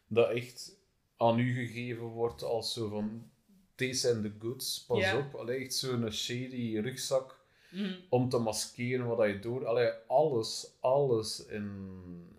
dat 0.07 0.29
echt 0.29 0.77
aan 1.17 1.39
u 1.39 1.53
gegeven 1.53 2.05
wordt 2.05 2.43
als 2.43 2.73
zo 2.73 2.89
van 2.89 3.29
deze 3.75 3.99
zijn 3.99 4.21
de 4.21 4.31
goods, 4.39 4.85
pas 4.85 5.13
op. 5.13 5.35
Allee, 5.35 5.59
echt 5.63 5.73
zo'n 5.73 6.11
shady 6.11 6.79
rugzak 6.79 7.43
Mhm. 7.71 7.93
om 8.09 8.29
te 8.29 8.37
maskeren 8.37 9.05
wat 9.07 9.27
je 9.27 9.39
doet. 9.39 9.63
Allee, 9.63 9.89
alles, 10.07 10.71
alles 10.79 11.45
in, 11.45 11.89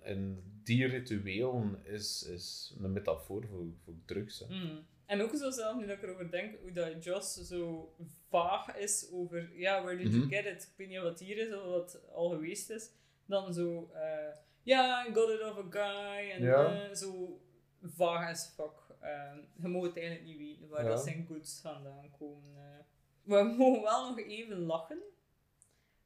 in 0.03 0.43
die 0.66 0.86
rituelen 0.86 1.84
is, 1.84 2.22
is 2.22 2.74
een 2.82 2.92
metafoor 2.92 3.46
voor, 3.46 3.66
voor 3.84 3.94
drugs. 4.04 4.38
Hè. 4.38 4.46
Mhm. 4.46 4.76
En 5.06 5.22
ook 5.22 5.34
zo 5.34 5.50
zelf, 5.50 5.76
nu 5.76 5.86
dat 5.86 5.96
ik 5.96 6.02
erover 6.02 6.30
denk, 6.30 6.58
hoe 6.60 6.72
dat 6.72 7.04
Joss 7.04 7.34
zo 7.34 7.94
vaag 8.28 8.76
is 8.76 9.08
over, 9.12 9.58
ja, 9.58 9.82
where 9.82 9.96
did 9.96 10.06
you 10.12 10.18
Mhm. 10.18 10.28
get 10.28 10.44
it? 10.46 10.62
Ik 10.62 10.76
weet 10.76 10.88
niet 10.88 11.00
wat 11.00 11.20
hier 11.20 11.38
is 11.38 11.54
of 11.54 11.64
wat 11.64 12.00
al 12.12 12.28
geweest 12.28 12.70
is. 12.70 12.90
Dan 13.26 13.54
zo, 13.54 13.90
eh, 13.94 14.34
ja, 14.62 15.06
I 15.06 15.12
got 15.14 15.30
it 15.30 15.42
off 15.42 15.58
a 15.58 15.66
guy. 15.70 16.30
En 16.30 16.42
Ja. 16.42 16.82
eh, 16.88 16.94
zo 16.94 17.40
vaag 17.82 18.30
as 18.30 18.46
fuck. 18.56 18.72
Ehm, 19.00 19.38
je 19.62 19.68
mag 19.68 19.82
het 19.82 19.96
eigenlijk 19.96 20.26
niet 20.26 20.38
weten 20.38 20.68
waar 20.68 20.82
Ja. 20.84 20.88
dat 20.90 21.02
zijn 21.02 21.26
goods 21.28 21.60
vandaan 21.60 22.10
komen. 22.18 22.56
eh. 22.56 22.84
We 23.22 23.42
mogen 23.58 23.82
wel 23.82 24.08
nog 24.08 24.18
even 24.18 24.58
lachen. 24.58 25.02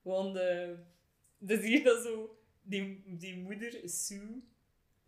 Want 0.02 0.34
dan 1.38 1.58
zie 1.58 1.70
je 1.70 1.82
dat 1.82 2.02
zo, 2.02 2.38
die, 2.62 3.02
die 3.18 3.36
moeder, 3.36 3.80
Sue, 3.84 4.42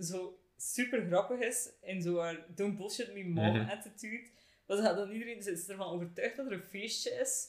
zo 0.03 0.39
super 0.57 1.07
grappig 1.07 1.39
is 1.41 1.71
in 1.83 2.03
zo 2.03 2.19
haar 2.19 2.47
don't 2.55 2.77
bullshit 2.77 3.15
me 3.15 3.25
mom 3.25 3.57
Mhm. 3.57 3.71
attitude. 3.71 4.23
Want 4.67 4.81
ze 4.81 4.87
gaat 4.87 4.97
dan 4.97 5.11
iedereen 5.11 5.43
ze 5.43 5.51
is 5.51 5.69
ervan 5.69 5.93
overtuigd 5.93 6.37
dat 6.37 6.47
er 6.47 6.53
een 6.53 6.63
feestje 6.63 7.11
is, 7.11 7.49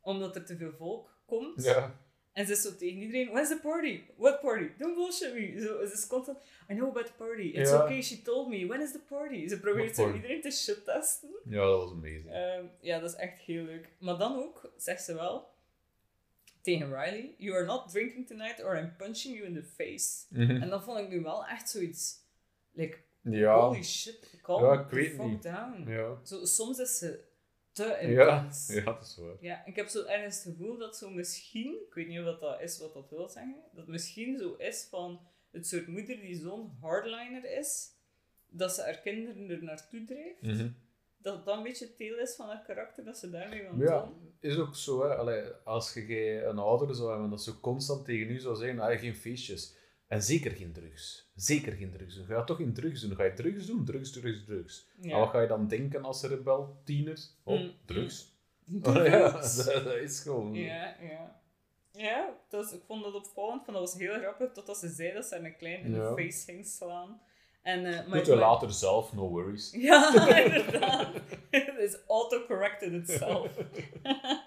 omdat 0.00 0.36
er 0.36 0.44
te 0.44 0.56
veel 0.56 0.72
volk 0.72 1.22
komt. 1.26 1.64
Ja. 1.64 1.98
En 2.32 2.46
ze 2.46 2.52
is 2.52 2.62
zo 2.62 2.76
tegen 2.76 2.98
iedereen, 3.00 3.28
where's 3.28 3.48
the 3.48 3.58
party? 3.62 4.00
What 4.16 4.40
party? 4.40 4.68
Don't 4.78 4.94
bullshit 4.94 5.34
me. 5.34 5.60
Zo, 5.60 5.86
ze 5.86 5.92
is 5.92 6.06
constant, 6.06 6.38
I 6.70 6.74
know 6.74 6.88
about 6.88 7.06
the 7.06 7.12
party. 7.12 7.42
It's 7.42 7.70
Ja. 7.70 7.82
okay, 7.82 8.02
she 8.02 8.22
told 8.22 8.48
me. 8.48 8.66
When 8.66 8.80
is 8.80 8.92
the 8.92 9.00
party? 9.08 9.48
Ze 9.48 9.60
probeert 9.60 9.96
zo 9.96 10.12
iedereen 10.14 10.40
te 10.40 10.50
shit 10.50 10.84
testen. 10.84 11.28
ja, 11.44 11.60
dat 11.60 11.78
was 11.80 11.90
amazing. 11.90 12.30
Ehm, 12.32 12.64
ja, 12.80 12.98
dat 12.98 13.10
is 13.10 13.16
echt 13.16 13.38
heel 13.38 13.64
leuk. 13.64 13.88
Maar 13.98 14.18
dan 14.18 14.36
ook, 14.38 14.72
zegt 14.76 15.02
ze 15.04 15.14
wel 15.14 15.49
tegen 16.62 16.86
Riley: 16.94 17.34
You 17.38 17.56
are 17.56 17.64
not 17.66 17.90
drinking 17.90 18.26
tonight 18.26 18.62
or 18.62 18.78
I'm 18.78 18.96
punching 18.96 19.34
you 19.36 19.46
in 19.46 19.54
the 19.54 19.62
face. 19.64 20.26
Mhm. 20.28 20.62
En 20.62 20.68
dat 20.68 20.84
vond 20.84 20.98
ik 20.98 21.08
nu 21.08 21.20
wel 21.22 21.46
echt 21.46 21.70
zoiets. 21.70 22.18
Like, 22.72 22.98
Ja, 23.22 23.60
holy 23.60 23.82
shit, 23.82 24.38
calm 24.42 24.64
Ja, 24.64 24.80
ik 24.80 24.90
weet 24.90 25.14
fuck 25.14 25.24
niet. 25.26 25.42
down. 25.42 25.84
ja. 25.90 26.18
Zo, 26.24 26.44
soms 26.44 26.78
is 26.78 26.98
ze 26.98 27.28
te 27.72 27.84
Ja, 27.84 27.96
intens. 27.98 28.66
ja, 28.72 28.80
dat 28.84 29.02
is 29.02 29.16
waar. 29.16 29.36
Ja, 29.40 29.64
ik 29.66 29.76
heb 29.76 29.88
zo 29.88 30.04
ergens 30.04 30.34
het 30.44 30.54
gevoel 30.54 30.78
dat 30.78 30.96
zo 30.96 31.10
misschien, 31.10 31.72
ik 31.88 31.94
weet 31.94 32.06
niet 32.08 32.18
of 32.20 32.38
dat, 32.38 32.60
is 32.60 32.78
wat 32.78 32.92
dat 32.94 33.10
wil 33.10 33.28
zeggen, 33.28 33.56
dat 33.72 33.86
misschien 33.86 34.38
zo 34.38 34.54
is 34.54 34.86
van 34.90 35.20
het 35.50 35.66
soort 35.66 35.86
moeder 35.86 36.20
die 36.20 36.36
zo'n 36.36 36.76
hardliner 36.80 37.58
is, 37.58 37.88
dat 38.46 38.74
ze 38.74 38.82
haar 38.82 38.98
kinderen 38.98 39.50
er 39.50 39.62
naartoe 39.62 40.04
drijft. 40.04 40.42
Mhm. 40.42 40.68
Dat 41.22 41.44
dat 41.44 41.56
een 41.56 41.62
beetje 41.62 41.86
het 41.86 41.98
deel 41.98 42.18
is 42.18 42.34
van 42.34 42.46
haar 42.46 42.62
karakter, 42.66 43.04
dat 43.04 43.18
ze 43.18 43.30
daarmee 43.30 43.62
wil 43.62 43.80
Ja, 43.86 44.00
tonen. 44.00 44.34
is 44.40 44.58
ook 44.58 44.74
zo. 44.74 45.02
Hè. 45.02 45.14
Allee, 45.16 45.42
als 45.64 45.92
je 45.94 46.42
een 46.44 46.58
ouder 46.58 46.94
zou 46.94 47.10
hebben 47.10 47.30
dat 47.30 47.42
ze 47.42 47.60
constant 47.60 48.04
tegen 48.04 48.30
u 48.30 48.38
zou 48.38 48.56
zeggen, 48.56 48.78
ah, 48.80 48.98
geen 48.98 49.14
feestjes. 49.14 49.78
En 50.08 50.22
zeker 50.22 50.50
geen 50.50 50.72
drugs. 50.72 51.30
Zeker 51.34 51.72
geen 51.72 51.90
drugs 51.90 52.14
doen. 52.16 52.26
Ga 52.26 52.38
je 52.38 52.44
toch 52.44 52.56
geen 52.56 52.74
drugs 52.74 53.00
doen? 53.00 53.16
Ga 53.16 53.24
je 53.24 53.32
drugs 53.32 53.66
doen? 53.66 53.84
Drugs, 53.84 54.10
drugs, 54.12 54.44
drugs. 54.44 54.88
Ja. 55.00 55.12
En 55.12 55.18
wat 55.18 55.28
ga 55.30 55.40
je 55.40 55.48
dan 55.48 55.68
denken 55.68 56.04
als 56.04 56.22
rebel, 56.22 56.80
tiener? 56.84 57.18
Oh, 57.44 57.60
Mm, 57.60 57.72
drugs. 57.84 58.34
mm. 58.64 58.84
Oh, 58.86 58.94
ja, 58.94 59.30
dat, 59.40 59.64
dat 59.84 59.94
is 59.96 60.20
gewoon... 60.20 60.54
Ja, 60.54 60.96
ja. 61.00 61.38
Ja, 61.92 62.36
dus 62.48 62.72
ik 62.72 62.82
vond 62.86 63.04
dat 63.04 63.14
opvallend, 63.14 63.64
van 63.64 63.74
dat 63.74 63.82
was 63.82 63.98
heel 64.00 64.18
grappig, 64.18 64.52
totdat 64.52 64.76
ze 64.78 64.88
zei 64.88 65.12
dat 65.12 65.24
ze 65.24 65.36
een 65.36 65.56
klein 65.56 65.84
in 65.84 65.94
Ja. 65.94 66.14
de 66.14 66.22
face 66.22 66.44
ging 66.52 66.66
slaan. 66.66 67.20
En, 67.62 67.84
eh, 67.84 68.06
maar, 68.06 68.26
later 68.26 68.70
zelf, 68.72 69.12
no 69.12 69.28
worries. 69.28 69.70
Ja, 69.88 70.34
inderdaad. 70.44 71.08
Het 71.50 71.78
is 71.78 71.98
auto-corrected 72.08 72.92
itself. 72.92 73.56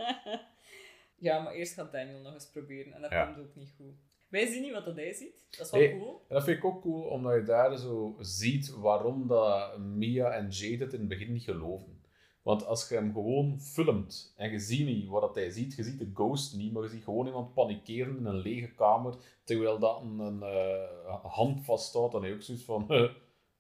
ja, 1.28 1.40
maar 1.40 1.54
eerst 1.54 1.74
gaat 1.74 1.92
Daniel 1.92 2.20
nog 2.20 2.34
eens 2.34 2.50
proberen 2.50 2.94
en 2.94 3.02
dat 3.02 3.12
Ja. 3.12 3.26
komt 3.26 3.38
ook 3.48 3.56
niet 3.56 3.74
goed. 3.78 3.96
Wij 4.30 4.46
zien 4.46 4.62
niet 4.62 4.72
wat 4.72 4.86
dat 4.86 4.96
hij 4.96 5.14
ziet. 5.14 5.46
Dat 5.50 5.66
is 5.66 5.72
wel 5.72 5.90
cool. 6.00 6.26
En 6.28 6.36
dat 6.36 6.44
vind 6.44 6.58
ik 6.58 6.66
ook 6.66 6.82
cool, 6.82 7.02
omdat 7.04 7.34
je 7.34 7.44
daar 7.44 7.78
zo 7.78 8.16
ziet 8.20 8.70
waarom 8.70 9.28
dat 9.28 9.78
Mia 9.78 10.32
en 10.32 10.50
Jade 10.50 10.84
het 10.84 10.94
in 10.94 11.00
het 11.00 11.10
begin 11.10 11.34
niet 11.34 11.44
geloven. 11.44 12.02
Want 12.44 12.66
als 12.66 12.90
je 12.90 12.96
hem 12.96 13.14
gewoon 13.14 13.62
filmt 13.62 14.34
en 14.38 14.52
je 14.52 14.60
ziet 14.60 14.86
niet 14.86 15.08
wat 15.08 15.22
dat 15.22 15.36
hij 15.36 15.50
ziet, 15.50 15.76
je 15.76 15.84
ziet 15.84 16.00
de 16.00 16.12
ghost 16.14 16.56
niet, 16.56 16.74
maar 16.74 16.84
je 16.84 16.90
ziet 16.90 17.04
gewoon 17.04 17.26
iemand 17.26 17.54
panikeren 17.54 18.18
in 18.18 18.26
een 18.26 18.38
lege 18.42 18.72
kamer, 18.72 19.16
terwijl 19.44 19.80
dat 19.80 20.02
een, 20.02 20.20
een 20.20 20.44
eh, 20.44 21.24
hand 21.24 21.66
vasthoudt, 21.66 22.12
dan 22.12 22.22
heb 22.22 22.32
je 22.32 22.38
ook 22.38 22.44
zoiets 22.44 22.64
van, 22.64 23.12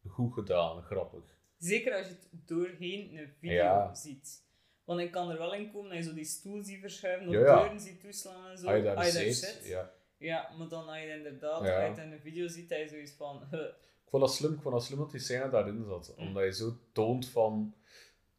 goed 0.08 0.34
gedaan, 0.34 0.82
grappig. 0.82 1.24
Zeker 1.58 1.98
als 1.98 2.08
je 2.08 2.14
het 2.14 2.48
doorheen 2.48 3.18
een 3.18 3.30
video 3.40 3.56
Ja. 3.64 3.94
ziet. 3.96 4.42
Want 4.84 5.00
ik 5.00 5.12
kan 5.12 5.30
er 5.30 5.38
wel 5.38 5.54
in 5.54 5.72
komen 5.72 5.90
dat 5.90 5.98
je 5.98 6.04
zo 6.04 6.14
die 6.14 6.26
stoel 6.26 6.64
ziet 6.64 6.80
verschuiven, 6.80 7.28
of 7.28 7.34
Ja, 7.34 7.40
ja. 7.40 7.60
deuren 7.60 7.80
ziet 7.80 8.00
toeslaan 8.02 8.50
en 8.50 8.58
zo. 8.58 8.68
Als 8.68 8.78
je 8.78 8.84
daar 8.84 9.12
zit, 9.12 9.62
ja. 9.66 9.92
Ja, 10.18 10.50
maar 10.58 10.68
dan 10.68 10.88
als 10.88 10.98
je 11.00 11.16
inderdaad 11.18 11.62
uit 11.62 11.98
in 11.98 12.12
een 12.12 12.20
video 12.20 12.48
ziet, 12.48 12.70
dat 12.70 12.80
je 12.80 12.88
zoiets 12.88 13.12
van... 13.12 13.42
huh. 13.52 13.60
Ik 14.04 14.10
vond 14.20 14.24
dat 14.24 14.34
slim, 14.34 14.54
ik 14.54 14.62
vond 14.62 14.74
dat 14.76 14.84
slim 14.84 15.00
dat 15.00 15.12
die 15.12 15.20
scène 15.20 15.50
daarin 15.50 15.84
zat. 15.88 16.14
Mm. 16.18 16.28
Omdat 16.28 16.44
je 16.44 16.54
zo 16.54 16.78
toont 16.92 17.28
van, 17.30 17.74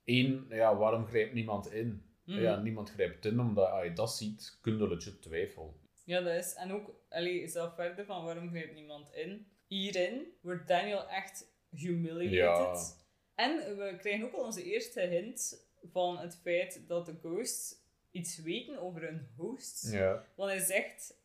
één, 0.04 0.46
ja, 0.48 0.76
waarom 0.76 1.06
grijpt 1.06 1.32
niemand 1.32 1.72
in? 1.72 2.02
Mhm. 2.24 2.40
Ja, 2.40 2.56
niemand 2.56 2.90
grijpt 2.90 3.24
in, 3.24 3.40
omdat 3.40 3.70
als 3.70 3.84
je 3.84 3.92
dat 3.92 4.12
ziet, 4.12 4.58
kun 4.60 4.78
je 4.78 4.88
legit 4.88 5.22
twijfelen. 5.22 5.72
Ja, 6.04 6.20
dat 6.20 6.34
is. 6.34 6.54
En 6.54 6.72
ook, 6.72 6.90
allee, 7.08 7.48
zelf 7.48 7.74
verder 7.74 8.04
van 8.04 8.24
waarom 8.24 8.48
grijpt 8.48 8.74
niemand 8.74 9.14
in. 9.14 9.46
Hierin 9.66 10.26
wordt 10.40 10.68
Daniel 10.68 11.08
echt 11.08 11.52
humiliated. 11.70 13.02
En 13.34 13.76
we 13.76 13.96
krijgen 13.98 14.26
ook 14.26 14.32
al 14.32 14.44
onze 14.44 14.64
eerste 14.64 15.00
hint 15.00 15.66
van 15.92 16.18
het 16.18 16.38
feit 16.42 16.82
dat 16.86 17.06
de 17.06 17.14
ghosts 17.22 17.82
iets 18.10 18.42
weten 18.42 18.78
over 18.78 19.02
hun 19.02 19.28
hosts. 19.36 19.90
Ja. 19.90 20.24
Want 20.34 20.50
hij 20.50 20.60
zegt, 20.60 21.16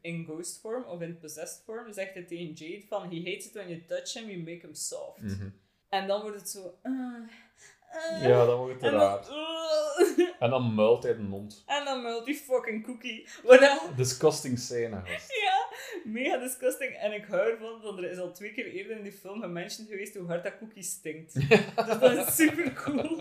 in 0.00 0.24
ghost 0.24 0.60
form 0.60 0.84
of 0.84 1.00
in 1.00 1.18
possessed 1.18 1.62
form, 1.64 1.92
zegt 1.92 2.14
hij 2.14 2.22
tegen 2.22 2.52
Jade 2.52 2.86
van 2.86 3.02
he 3.02 3.16
hates 3.16 3.46
it 3.46 3.52
when 3.52 3.68
you 3.68 3.84
touch 3.84 4.12
him, 4.12 4.28
you 4.28 4.38
make 4.38 4.66
him 4.66 4.74
soft. 4.74 5.22
Mhm. 5.22 5.48
En 5.88 6.06
dan 6.06 6.20
wordt 6.20 6.36
het 6.36 6.48
zo... 6.48 6.78
uh, 6.82 7.28
uh, 7.94 8.28
Ja, 8.28 8.46
dan 8.46 8.56
wordt 8.58 8.72
het 8.72 8.90
dan, 8.92 9.00
raar. 9.00 9.18
uh, 9.30 10.26
En 10.38 10.50
dan 10.50 10.74
muilt 10.74 11.02
hij 11.02 11.14
de 11.16 11.22
mond. 11.22 11.62
en 11.66 11.84
dan 11.84 12.02
meld 12.02 12.24
die 12.26 12.34
fucking 12.34 12.84
cookie. 12.84 13.26
Dan- 13.46 13.78
Disgusting 13.96 14.58
scène, 14.58 15.00
gast. 15.04 15.32
Ja, 15.42 15.66
mega 16.04 16.36
disgusting. 16.38 16.92
En 16.94 17.12
ik 17.12 17.24
hou 17.24 17.50
ervan, 17.50 17.80
want 17.82 17.98
er 17.98 18.10
is 18.10 18.18
al 18.18 18.32
twee 18.32 18.52
keer 18.52 18.66
eerder 18.66 18.96
in 18.96 19.02
die 19.02 19.12
film 19.12 19.40
gementiond 19.40 19.88
geweest 19.88 20.14
hoe 20.16 20.26
hard 20.26 20.42
dat 20.44 20.58
cookie 20.58 20.82
stinkt. 20.82 21.34
dus 21.88 21.98
dat 22.00 22.26
is 22.28 22.36
super 22.36 22.72
cool 22.72 23.16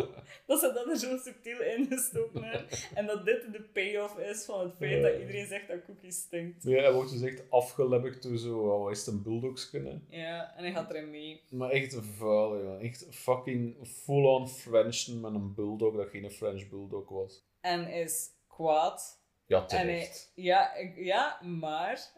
dat 0.45 0.59
ze 0.59 0.72
dat 0.74 0.88
er 0.88 0.97
zo 0.97 1.18
subtiel 1.18 1.61
ingestoken 1.61 2.43
hebben. 2.43 2.68
En 2.93 3.05
dat 3.05 3.26
dit 3.26 3.41
de 3.51 3.61
payoff 3.61 4.18
is 4.18 4.45
van 4.45 4.59
het 4.59 4.74
feit 4.78 5.01
dat 5.01 5.20
iedereen 5.20 5.47
zegt 5.47 5.68
dat 5.68 5.78
cookie 5.86 6.11
stinkt. 6.11 6.63
Ja, 6.63 6.82
hij 6.82 6.93
wordt 6.93 7.11
dus 7.11 7.22
echt 7.22 7.41
afgelebberd 7.49 8.24
door 8.24 8.38
zo, 8.38 8.59
oh, 8.59 8.84
wat 8.84 8.91
is 8.91 9.05
het, 9.05 9.07
een 9.15 9.22
bulldogsken, 9.24 10.05
Ja, 10.09 10.53
en 10.57 10.63
hij 10.63 10.74
gaat 10.74 10.89
erin 10.89 11.09
mee. 11.09 11.41
Maar 11.49 11.70
echt 11.70 11.97
vuil, 12.18 12.57
ja. 12.63 12.78
Echt 12.80 13.05
fucking 13.11 13.76
full-on 14.03 14.47
French 14.58 15.08
met 15.08 15.34
een 15.34 15.53
bulldog 15.53 15.95
dat 15.95 16.10
geen 16.10 16.32
French 16.32 16.70
bulldog 16.70 17.10
was. 17.10 17.45
En 17.62 17.88
is 17.88 18.30
kwaad. 18.47 19.22
Ja, 19.45 19.58
En 19.68 19.78
hij, 19.78 19.86
terecht. 19.86 20.32
ja, 20.36 20.74
ik- 20.76 20.95
ja, 20.97 21.41
maar 21.41 22.12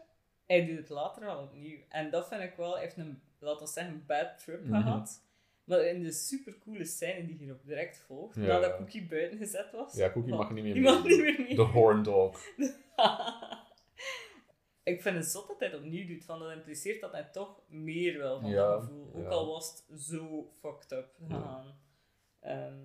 hij 0.46 0.66
doet 0.66 0.76
het 0.78 0.88
later 0.88 1.26
al 1.28 1.42
opnieuw. 1.42 1.78
En 1.88 2.10
dat 2.10 2.28
vind 2.28 2.42
ik 2.42 2.54
wel, 2.56 2.72
hij 2.72 2.82
heeft 2.82 2.96
een, 2.96 3.22
laten 3.38 3.66
we 3.66 3.72
zeggen, 3.72 4.04
bad 4.06 4.38
trip 4.44 4.64
Mhm. 4.64 4.82
gehad. 4.82 5.22
Maar 5.64 5.84
in 5.84 6.02
de 6.02 6.12
supercoole 6.12 6.84
scène 6.84 7.26
die 7.26 7.36
hierop 7.36 7.64
direct 7.64 7.98
volgt, 7.98 8.34
Ja. 8.36 8.40
nadat 8.42 8.76
Cookie 8.76 9.06
buiten 9.06 9.38
gezet 9.38 9.70
was. 9.72 9.94
Ja, 9.94 10.10
Cookie 10.12 10.30
want 10.34 10.42
mag 10.42 10.52
niet 10.52 10.64
meer 10.64 10.80
mag 10.82 11.04
niet 11.04 11.20
meer 11.20 11.40
mee. 11.40 11.54
De 11.54 11.62
horn 11.62 12.02
dog. 12.02 12.40
ik 14.82 15.02
vind 15.02 15.16
het 15.16 15.26
zot 15.26 15.48
dat 15.48 15.58
hij 15.58 15.68
het 15.68 15.78
opnieuw 15.78 16.06
doet, 16.06 16.24
van 16.24 16.38
dat 16.38 16.52
impliceert 16.52 17.00
dat 17.00 17.12
hij 17.12 17.24
toch 17.32 17.60
meer 17.68 18.18
wil 18.18 18.40
van 18.40 18.50
Ja, 18.50 18.68
dat 18.70 18.82
gevoel. 18.82 19.10
Ook 19.14 19.22
ja. 19.22 19.28
al 19.28 19.46
was 19.46 19.84
het 19.88 20.00
zo 20.02 20.50
fucked 20.60 20.92
up 20.92 21.08
gegaan. 21.18 21.78
Ehm, 22.40 22.78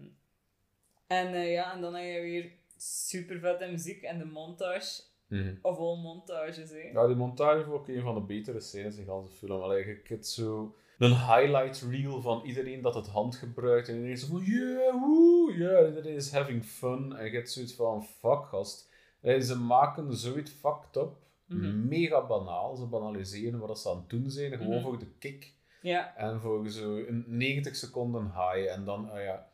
en 1.08 1.34
eh, 1.34 1.52
ja, 1.52 1.74
en 1.74 1.82
dan 1.82 1.94
heb 1.96 2.14
je 2.16 2.22
weer 2.22 2.52
super 2.78 3.40
vette 3.40 3.68
muziek 3.72 4.02
en 4.02 4.18
de 4.18 4.26
montage, 4.26 5.02
Mhm. 5.28 5.56
of 5.62 5.78
al 5.78 5.96
montages, 5.98 6.70
hè. 6.70 6.78
Ja, 6.94 7.08
die 7.08 7.16
montage 7.16 7.64
vond 7.64 7.88
ik 7.88 7.96
een 7.96 8.02
van 8.02 8.16
de 8.16 8.22
betere 8.22 8.60
scènes 8.60 8.98
in 8.98 9.06
de 9.06 9.12
hele 9.12 9.28
film. 9.30 9.62
Allee, 9.62 9.86
je 9.86 10.02
hebt 10.04 10.28
zo 10.28 10.76
een 10.98 11.16
highlight 11.16 11.82
reel 11.90 12.22
van 12.22 12.42
iedereen 12.46 12.82
dat 12.82 12.96
het 12.96 13.08
hand 13.08 13.36
gebruikt. 13.36 13.88
En 13.88 13.94
iedereen 13.96 14.18
zo 14.18 14.28
van, 14.28 14.44
yeah, 14.44 15.02
woe, 15.02 15.54
yeah, 15.58 15.88
iedereen 15.88 16.16
is 16.16 16.32
having 16.32 16.66
fun. 16.66 17.16
En 17.16 17.26
je 17.26 17.32
hebt 17.32 17.52
zoiets 17.52 17.74
van, 17.74 18.04
fuck, 18.04 18.46
gast. 18.46 18.90
Allee, 19.24 19.42
ze 19.42 19.58
maken 19.60 20.14
zoiets 20.14 20.52
fucked 20.52 20.96
up. 20.96 21.12
Mhm. 21.48 21.88
Mega 21.88 22.26
banaal. 22.26 22.76
Ze 22.76 22.86
banaliseren 22.86 23.60
wat 23.60 23.80
ze 23.80 23.90
aan 23.90 23.96
het 23.98 24.10
doen 24.10 24.30
zijn. 24.30 24.52
Gewoon 24.58 24.74
Mhm. 24.76 24.82
voor 24.82 25.00
de 25.00 25.08
kick. 25.20 25.54
Ja, 25.86 26.16
En 26.18 26.40
voor 26.42 26.70
zo 26.70 26.98
een 26.98 27.24
90 27.28 27.76
seconden 27.76 28.24
high. 28.24 28.72
En 28.72 28.86
dan, 28.86 29.10
ah 29.12 29.22
ja... 29.24 29.50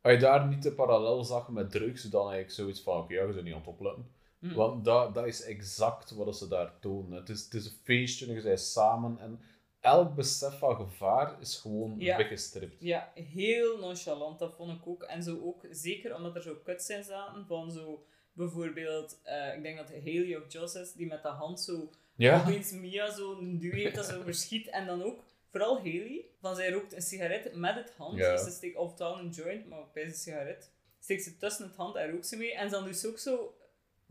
Als 0.00 0.12
je 0.12 0.18
daar 0.18 0.46
niet 0.46 0.62
de 0.62 0.72
parallel 0.72 1.24
zag 1.24 1.48
met 1.48 1.70
drugs, 1.70 2.02
dan 2.02 2.20
eigenlijk 2.22 2.52
zoiets 2.52 2.80
van, 2.80 2.98
oké, 2.98 3.14
ja, 3.14 3.20
je 3.26 3.32
bent 3.32 3.44
niet 3.44 3.52
aan 3.54 3.58
het 3.58 3.68
opletten. 3.68 4.06
Mhm. 4.38 4.54
Want 4.54 4.84
dat, 4.84 5.14
dat 5.14 5.26
is 5.26 5.42
exact 5.42 6.10
wat 6.10 6.36
ze 6.36 6.48
daar 6.48 6.72
tonen. 6.80 7.18
Het 7.18 7.28
is, 7.28 7.44
het 7.44 7.54
is 7.54 7.66
een 7.66 7.78
feestje, 7.82 8.26
en 8.26 8.34
je 8.34 8.42
bent 8.42 8.60
samen. 8.60 9.18
En 9.18 9.40
elk 9.80 10.14
besef 10.14 10.58
van 10.58 10.76
gevaar 10.76 11.40
is 11.40 11.56
gewoon 11.56 11.94
Ja. 11.98 12.16
weggestript. 12.16 12.76
ja, 12.80 13.12
heel 13.14 13.78
nonchalant, 13.78 14.38
dat 14.38 14.54
vond 14.56 14.72
ik 14.80 14.86
ook. 14.86 15.02
En 15.02 15.22
zo 15.22 15.40
ook, 15.44 15.66
zeker 15.70 16.14
omdat 16.16 16.34
er 16.36 16.42
zo 16.42 16.56
cuts 16.64 16.88
in 16.88 17.04
zaten, 17.04 17.46
van 17.46 17.70
zo... 17.70 18.04
Bijvoorbeeld, 18.32 19.20
eh, 19.22 19.54
ik 19.56 19.62
denk 19.62 19.76
dat 19.76 19.88
Haley 19.88 20.36
of 20.36 20.52
Joss 20.52 20.74
is, 20.74 20.92
die 20.92 21.06
met 21.06 21.22
de 21.22 21.28
hand 21.28 21.60
zo 21.60 21.90
Ja, 22.16 22.40
opeens 22.40 22.72
Mia 22.72 23.10
zo 23.12 23.38
een 23.38 23.58
duw 23.58 23.72
heeft 23.72 23.94
dat 23.94 24.06
zo 24.06 24.22
verschiet. 24.22 24.68
En 24.68 24.86
dan 24.86 25.02
ook, 25.02 25.22
vooral 25.54 25.76
Haley, 25.76 26.24
van 26.40 26.56
zij 26.56 26.70
rookt 26.70 26.92
een 26.92 27.02
sigaret 27.02 27.54
met 27.54 27.74
het 27.74 27.92
hand. 27.96 28.18
Ja. 28.18 28.32
Dus 28.32 28.44
ze 28.44 28.50
steekt 28.50 28.76
oftewel 28.76 29.18
een 29.18 29.28
joint, 29.28 29.66
maar 29.68 29.82
bij 29.92 30.04
een 30.04 30.14
sigaret. 30.14 30.72
Steekt 31.00 31.22
ze 31.22 31.36
tussen 31.36 31.66
het 31.66 31.76
hand 31.76 31.96
en 31.96 32.10
rookt 32.10 32.26
ze 32.26 32.36
mee. 32.36 32.54
En 32.54 32.70
dan 32.70 32.84
doet 32.84 32.96
ze 32.96 33.08
ook 33.08 33.18
zo, 33.18 33.54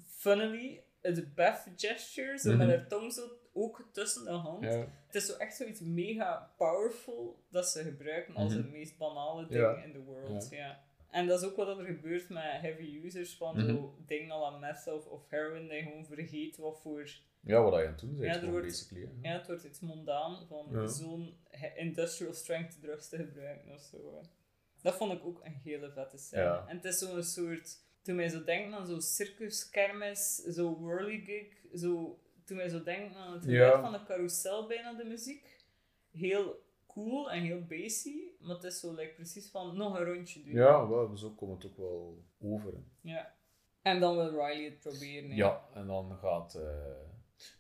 funnily, 0.06 0.84
het 1.02 1.36
Beth 1.36 1.64
gesture, 1.76 2.38
zo 2.38 2.50
met 2.50 2.68
Mhm. 2.68 2.70
haar 2.78 2.88
tong 2.88 3.14
zo 3.14 3.22
ook 3.54 3.90
tussen 3.92 4.24
de 4.26 4.32
hand. 4.32 4.64
ja. 4.64 4.88
Het 5.08 5.16
is 5.16 5.26
zo 5.26 5.38
echt 5.38 5.56
zoiets 5.56 5.80
mega 5.80 6.54
powerful 6.58 7.44
dat 7.50 7.68
ze 7.70 7.84
gebruiken 7.84 8.36
als 8.36 8.54
Mhm. 8.54 8.62
het 8.62 8.72
meest 8.72 8.98
banale 8.98 9.48
ding 9.48 9.60
Ja. 9.62 9.84
in 9.84 9.92
de 9.92 10.00
world. 10.00 10.48
Ja. 10.50 10.84
En 11.12 11.28
dat 11.28 11.42
is 11.42 11.48
ook 11.50 11.56
wat 11.56 11.78
er 11.80 11.86
gebeurt 11.86 12.30
met 12.30 12.44
heavy 12.44 13.02
users 13.04 13.36
van 13.36 13.56
Mhm. 13.58 13.68
zo 13.68 13.96
dingen 14.06 14.32
als 14.32 14.60
meth 14.60 14.88
of, 14.88 15.06
of 15.08 15.30
heroin, 15.30 15.68
dat 15.68 15.78
je 15.78 15.84
gewoon 15.84 16.06
vergeet 16.06 16.58
wat 16.58 16.80
voor 16.82 17.10
ja, 17.46 17.62
wat 17.62 17.74
je 17.74 17.80
aan 17.86 17.92
het 17.92 18.00
doen 18.00 18.18
bent, 18.18 18.36
Ja, 18.44 18.50
wordt- 18.50 18.66
basically. 18.66 19.10
ja, 19.22 19.32
het 19.32 19.48
wordt 19.48 19.64
iets 19.64 19.80
mondaan 19.80 20.48
van 20.48 20.68
Ja. 20.72 20.88
zo'n 20.88 21.38
industrial 21.76 22.34
strength 22.34 22.82
drugs 22.82 23.10
te 23.10 23.18
gebruiken 23.18 23.72
of 23.74 23.82
zo. 23.82 24.22
Dat 24.82 24.96
vond 24.96 25.14
ik 25.14 25.26
ook 25.26 25.42
een 25.44 25.52
hele 25.64 25.92
vette 25.92 26.18
scène. 26.18 26.42
Ja. 26.44 26.66
En 26.68 26.76
het 26.76 26.86
is 26.86 26.98
zo'n 27.00 27.24
soort... 27.24 27.82
Toen 28.02 28.16
wij 28.16 28.30
zo 28.30 28.44
denken 28.44 28.74
aan 28.74 28.88
zo'n 28.88 29.02
circus, 29.02 29.70
kermis, 29.70 30.36
zo 30.36 30.80
whirligig, 30.82 31.48
zo... 31.76 32.20
Toen 32.46 32.58
wij 32.58 32.70
zo 32.70 32.84
denken 32.84 33.16
aan 33.16 33.34
het 33.34 33.44
geluid 33.44 33.74
Ja. 33.74 33.82
van 33.82 33.92
de 33.92 34.04
carousel 34.04 34.68
bijna, 34.68 34.94
de 34.94 35.04
muziek. 35.04 35.66
Heel 36.12 36.64
cool 36.88 37.32
en 37.32 37.42
heel 37.44 37.62
bassy, 37.68 38.22
maar 38.40 38.56
het 38.56 38.64
is 38.64 38.80
zo 38.80 38.94
like, 38.94 39.14
precies 39.14 39.50
van 39.50 39.78
nog 39.78 40.00
een 40.00 40.06
rondje 40.06 40.44
doen. 40.44 40.54
Ja, 40.54 40.88
wel, 40.88 41.18
zo 41.18 41.30
komt 41.30 41.64
het 41.64 41.72
ook 41.72 41.78
wel 41.78 42.24
over. 42.42 42.74
hè. 42.74 42.80
Ja. 43.12 43.34
En 43.82 44.00
dan 44.00 44.16
wil 44.16 44.30
Riley 44.30 44.64
het 44.64 44.80
proberen. 44.80 45.30
hè. 45.30 45.36
Ja, 45.36 45.62
en 45.74 45.88
dan 45.88 46.18
gaat 46.18 46.56
eh, 46.56 46.64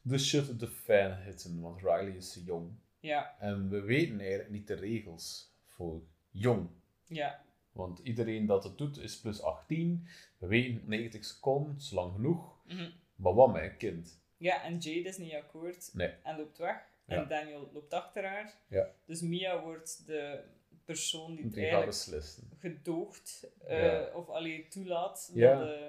de 0.01 0.17
shit 0.17 0.59
de 0.59 0.67
fan 0.67 1.15
hitten, 1.21 1.61
want 1.61 1.79
Riley 1.81 2.15
is 2.15 2.41
jong. 2.45 2.71
Ja, 2.99 3.35
En 3.39 3.69
we 3.69 3.81
weten 3.81 4.19
eigenlijk 4.19 4.49
niet 4.49 4.67
de 4.67 4.73
regels 4.73 5.51
voor 5.65 6.01
jong. 6.31 6.69
ja. 7.07 7.41
Want 7.71 7.99
iedereen 7.99 8.45
dat 8.45 8.63
het 8.63 8.77
doet 8.77 8.97
is 8.97 9.19
plus 9.19 9.41
18. 9.41 10.07
We 10.37 10.47
weten 10.47 10.81
90 10.85 11.25
seconden, 11.25 11.75
is 11.77 11.91
lang 11.91 12.13
genoeg. 12.13 12.55
Mhm. 12.65 12.89
Maar 13.15 13.33
wat 13.33 13.51
met 13.53 13.63
een 13.63 13.77
kind? 13.77 14.19
Ja, 14.37 14.63
en 14.63 14.77
Jade 14.77 15.09
is 15.09 15.17
niet 15.17 15.33
akkoord 15.33 15.89
Nee. 15.93 16.13
en 16.23 16.37
loopt 16.37 16.57
weg. 16.57 16.75
Ja. 17.05 17.15
En 17.15 17.27
Daniel 17.27 17.69
loopt 17.73 17.93
achter 17.93 18.25
haar. 18.25 18.53
Ja. 18.67 18.87
Dus 19.05 19.21
Mia 19.21 19.61
wordt 19.61 20.03
de 20.05 20.43
persoon 20.85 21.35
die 21.35 21.43
het 21.43 21.53
Die 21.53 21.61
eigenlijk 21.61 21.91
beslissen. 21.91 22.49
gedoogt 22.59 23.47
eh, 23.67 23.83
Ja. 23.83 24.09
of 24.13 24.29
alleen 24.29 24.69
toelaat. 24.69 25.31
Ja. 25.33 25.61
Eh, 25.61 25.87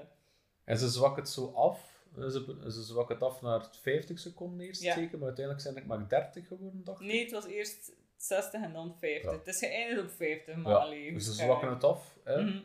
En 0.64 0.78
ze 0.78 0.88
zwakt 0.88 1.16
het 1.16 1.28
zo 1.28 1.53
af. 1.53 1.93
Ze, 2.18 2.56
ze 2.70 2.82
zwakt 2.82 3.08
het 3.08 3.22
af 3.22 3.40
naar 3.42 3.68
50 3.80 4.18
seconden 4.18 4.66
eerst, 4.66 4.82
Ja. 4.82 4.94
zeker. 4.94 5.16
Maar 5.18 5.26
uiteindelijk 5.26 5.64
zijn 5.64 5.74
het 5.76 5.86
maar 5.86 6.08
30 6.08 6.46
geworden, 6.46 6.84
dacht 6.84 7.00
ik. 7.00 7.06
nee, 7.06 7.22
het 7.22 7.30
was 7.32 7.46
eerst 7.46 7.92
60 8.16 8.62
en 8.62 8.72
dan 8.72 8.96
50. 8.98 9.30
Ja. 9.30 9.36
Het 9.38 9.46
is 9.46 9.58
geëindigd 9.58 10.02
op 10.02 10.10
50, 10.10 10.56
maar 10.56 10.72
Ja, 10.72 10.78
alleen. 10.78 11.14
dus 11.14 11.24
ze 11.24 11.32
zwakken 11.32 11.68
het 11.70 11.84
af. 11.84 12.18
Hè? 12.24 12.42
Mhm. 12.42 12.58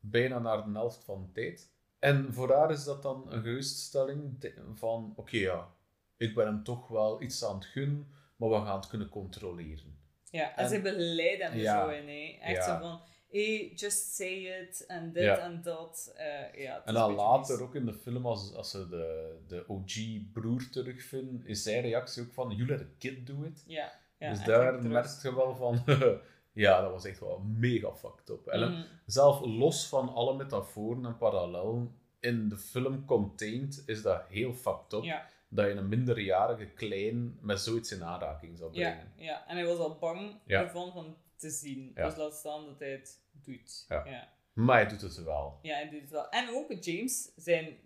bijna 0.00 0.38
naar 0.38 0.64
de 0.64 0.70
helft 0.72 1.04
van 1.04 1.22
de 1.26 1.32
tijd. 1.32 1.70
En 1.98 2.32
voor 2.32 2.52
haar 2.52 2.70
is 2.70 2.84
dat 2.84 3.02
dan 3.02 3.32
een 3.32 3.42
geruststelling 3.42 4.50
van, 4.74 5.12
oké 5.16 5.36
ja, 5.36 5.68
ik 6.16 6.34
ben 6.34 6.46
hem 6.46 6.62
toch 6.64 6.88
wel 6.88 7.22
iets 7.22 7.44
aan 7.44 7.54
het 7.54 7.64
gunnen, 7.64 8.08
maar 8.36 8.48
we 8.48 8.54
gaan 8.56 8.76
het 8.76 8.86
kunnen 8.86 9.08
controleren. 9.08 9.98
Ja, 10.30 10.56
en, 10.56 10.64
En- 10.64 10.68
ze 10.70 10.80
begeleiden 10.80 11.46
hem 11.46 11.54
er 11.56 11.62
Ja. 11.62 11.84
zo 11.84 11.88
in. 11.90 12.08
Hè. 12.08 12.38
Echt 12.40 12.64
zo 12.64 12.78
van, 12.78 13.00
hey, 13.42 13.72
just 13.74 14.14
say 14.14 14.60
it, 14.60 14.86
en 14.86 15.12
dit 15.12 15.22
Ja. 15.22 15.38
en 15.38 15.62
dat. 15.62 16.12
eh, 16.16 16.62
ja, 16.62 16.84
En 16.84 16.94
dan 16.94 17.14
later, 17.14 17.54
mis. 17.56 17.64
ook 17.66 17.74
in 17.74 17.86
de 17.86 17.94
film, 17.94 18.26
als, 18.26 18.54
als 18.54 18.70
ze 18.70 18.88
de, 18.88 19.36
de 19.46 19.64
OG-broer 19.68 20.68
terugvinden, 20.70 21.46
is 21.46 21.62
zijn 21.62 21.82
reactie 21.82 22.22
ook 22.22 22.32
van, 22.32 22.50
you 22.50 22.68
let 22.68 22.80
a 22.80 22.86
kid 22.98 23.26
do 23.26 23.42
it. 23.42 23.64
Ja, 23.66 23.92
ja, 24.18 24.30
dus 24.30 24.44
daar 24.44 24.82
merk 24.82 25.22
je 25.22 25.34
wel 25.34 25.54
van, 25.56 25.82
ja, 26.52 26.80
dat 26.80 26.90
was 26.90 27.04
echt 27.04 27.20
wel 27.20 27.38
mega 27.38 27.92
fucked 27.94 28.28
up. 28.28 28.46
En 28.46 28.70
Mhm. 28.70 28.82
zelf 29.06 29.40
los 29.40 29.88
van 29.88 30.08
alle 30.14 30.36
metaforen 30.36 31.04
en 31.04 31.16
parallellen, 31.16 31.98
in 32.20 32.48
de 32.48 32.56
film 32.58 33.04
contained, 33.04 33.82
is 33.86 34.02
dat 34.02 34.22
heel 34.28 34.52
fucked 34.52 34.92
up. 34.92 35.02
Ja. 35.02 35.32
dat 35.48 35.66
je 35.66 35.72
een 35.72 35.88
minderjarige 35.88 36.64
klein 36.66 37.38
met 37.40 37.60
zoiets 37.60 37.92
in 37.92 38.04
aanraking 38.04 38.58
zou 38.58 38.70
Ja, 38.72 38.90
brengen. 38.90 39.12
ja, 39.16 39.46
en 39.48 39.56
hij 39.56 39.66
was 39.66 39.78
al 39.78 39.96
bang 39.98 40.40
Ja. 40.46 40.60
ervan 40.62 40.92
van 40.92 41.16
te 41.36 41.50
zien. 41.50 41.92
Ja. 41.94 42.06
Dus 42.08 42.16
laat 42.16 42.34
staan 42.34 42.66
dat 42.66 42.78
hij 42.78 42.90
het 42.90 43.20
doet. 43.30 43.84
Ja. 43.88 44.04
Ja. 44.06 44.32
Maar 44.52 44.80
hij 44.80 44.88
doet 44.88 45.00
het 45.00 45.22
wel. 45.22 45.58
Ja, 45.62 45.74
hij 45.74 45.88
doet 45.88 46.00
het 46.00 46.10
wel. 46.10 46.28
En 46.28 46.48
ook 46.48 46.84
James, 46.84 47.30
zijn 47.36 47.76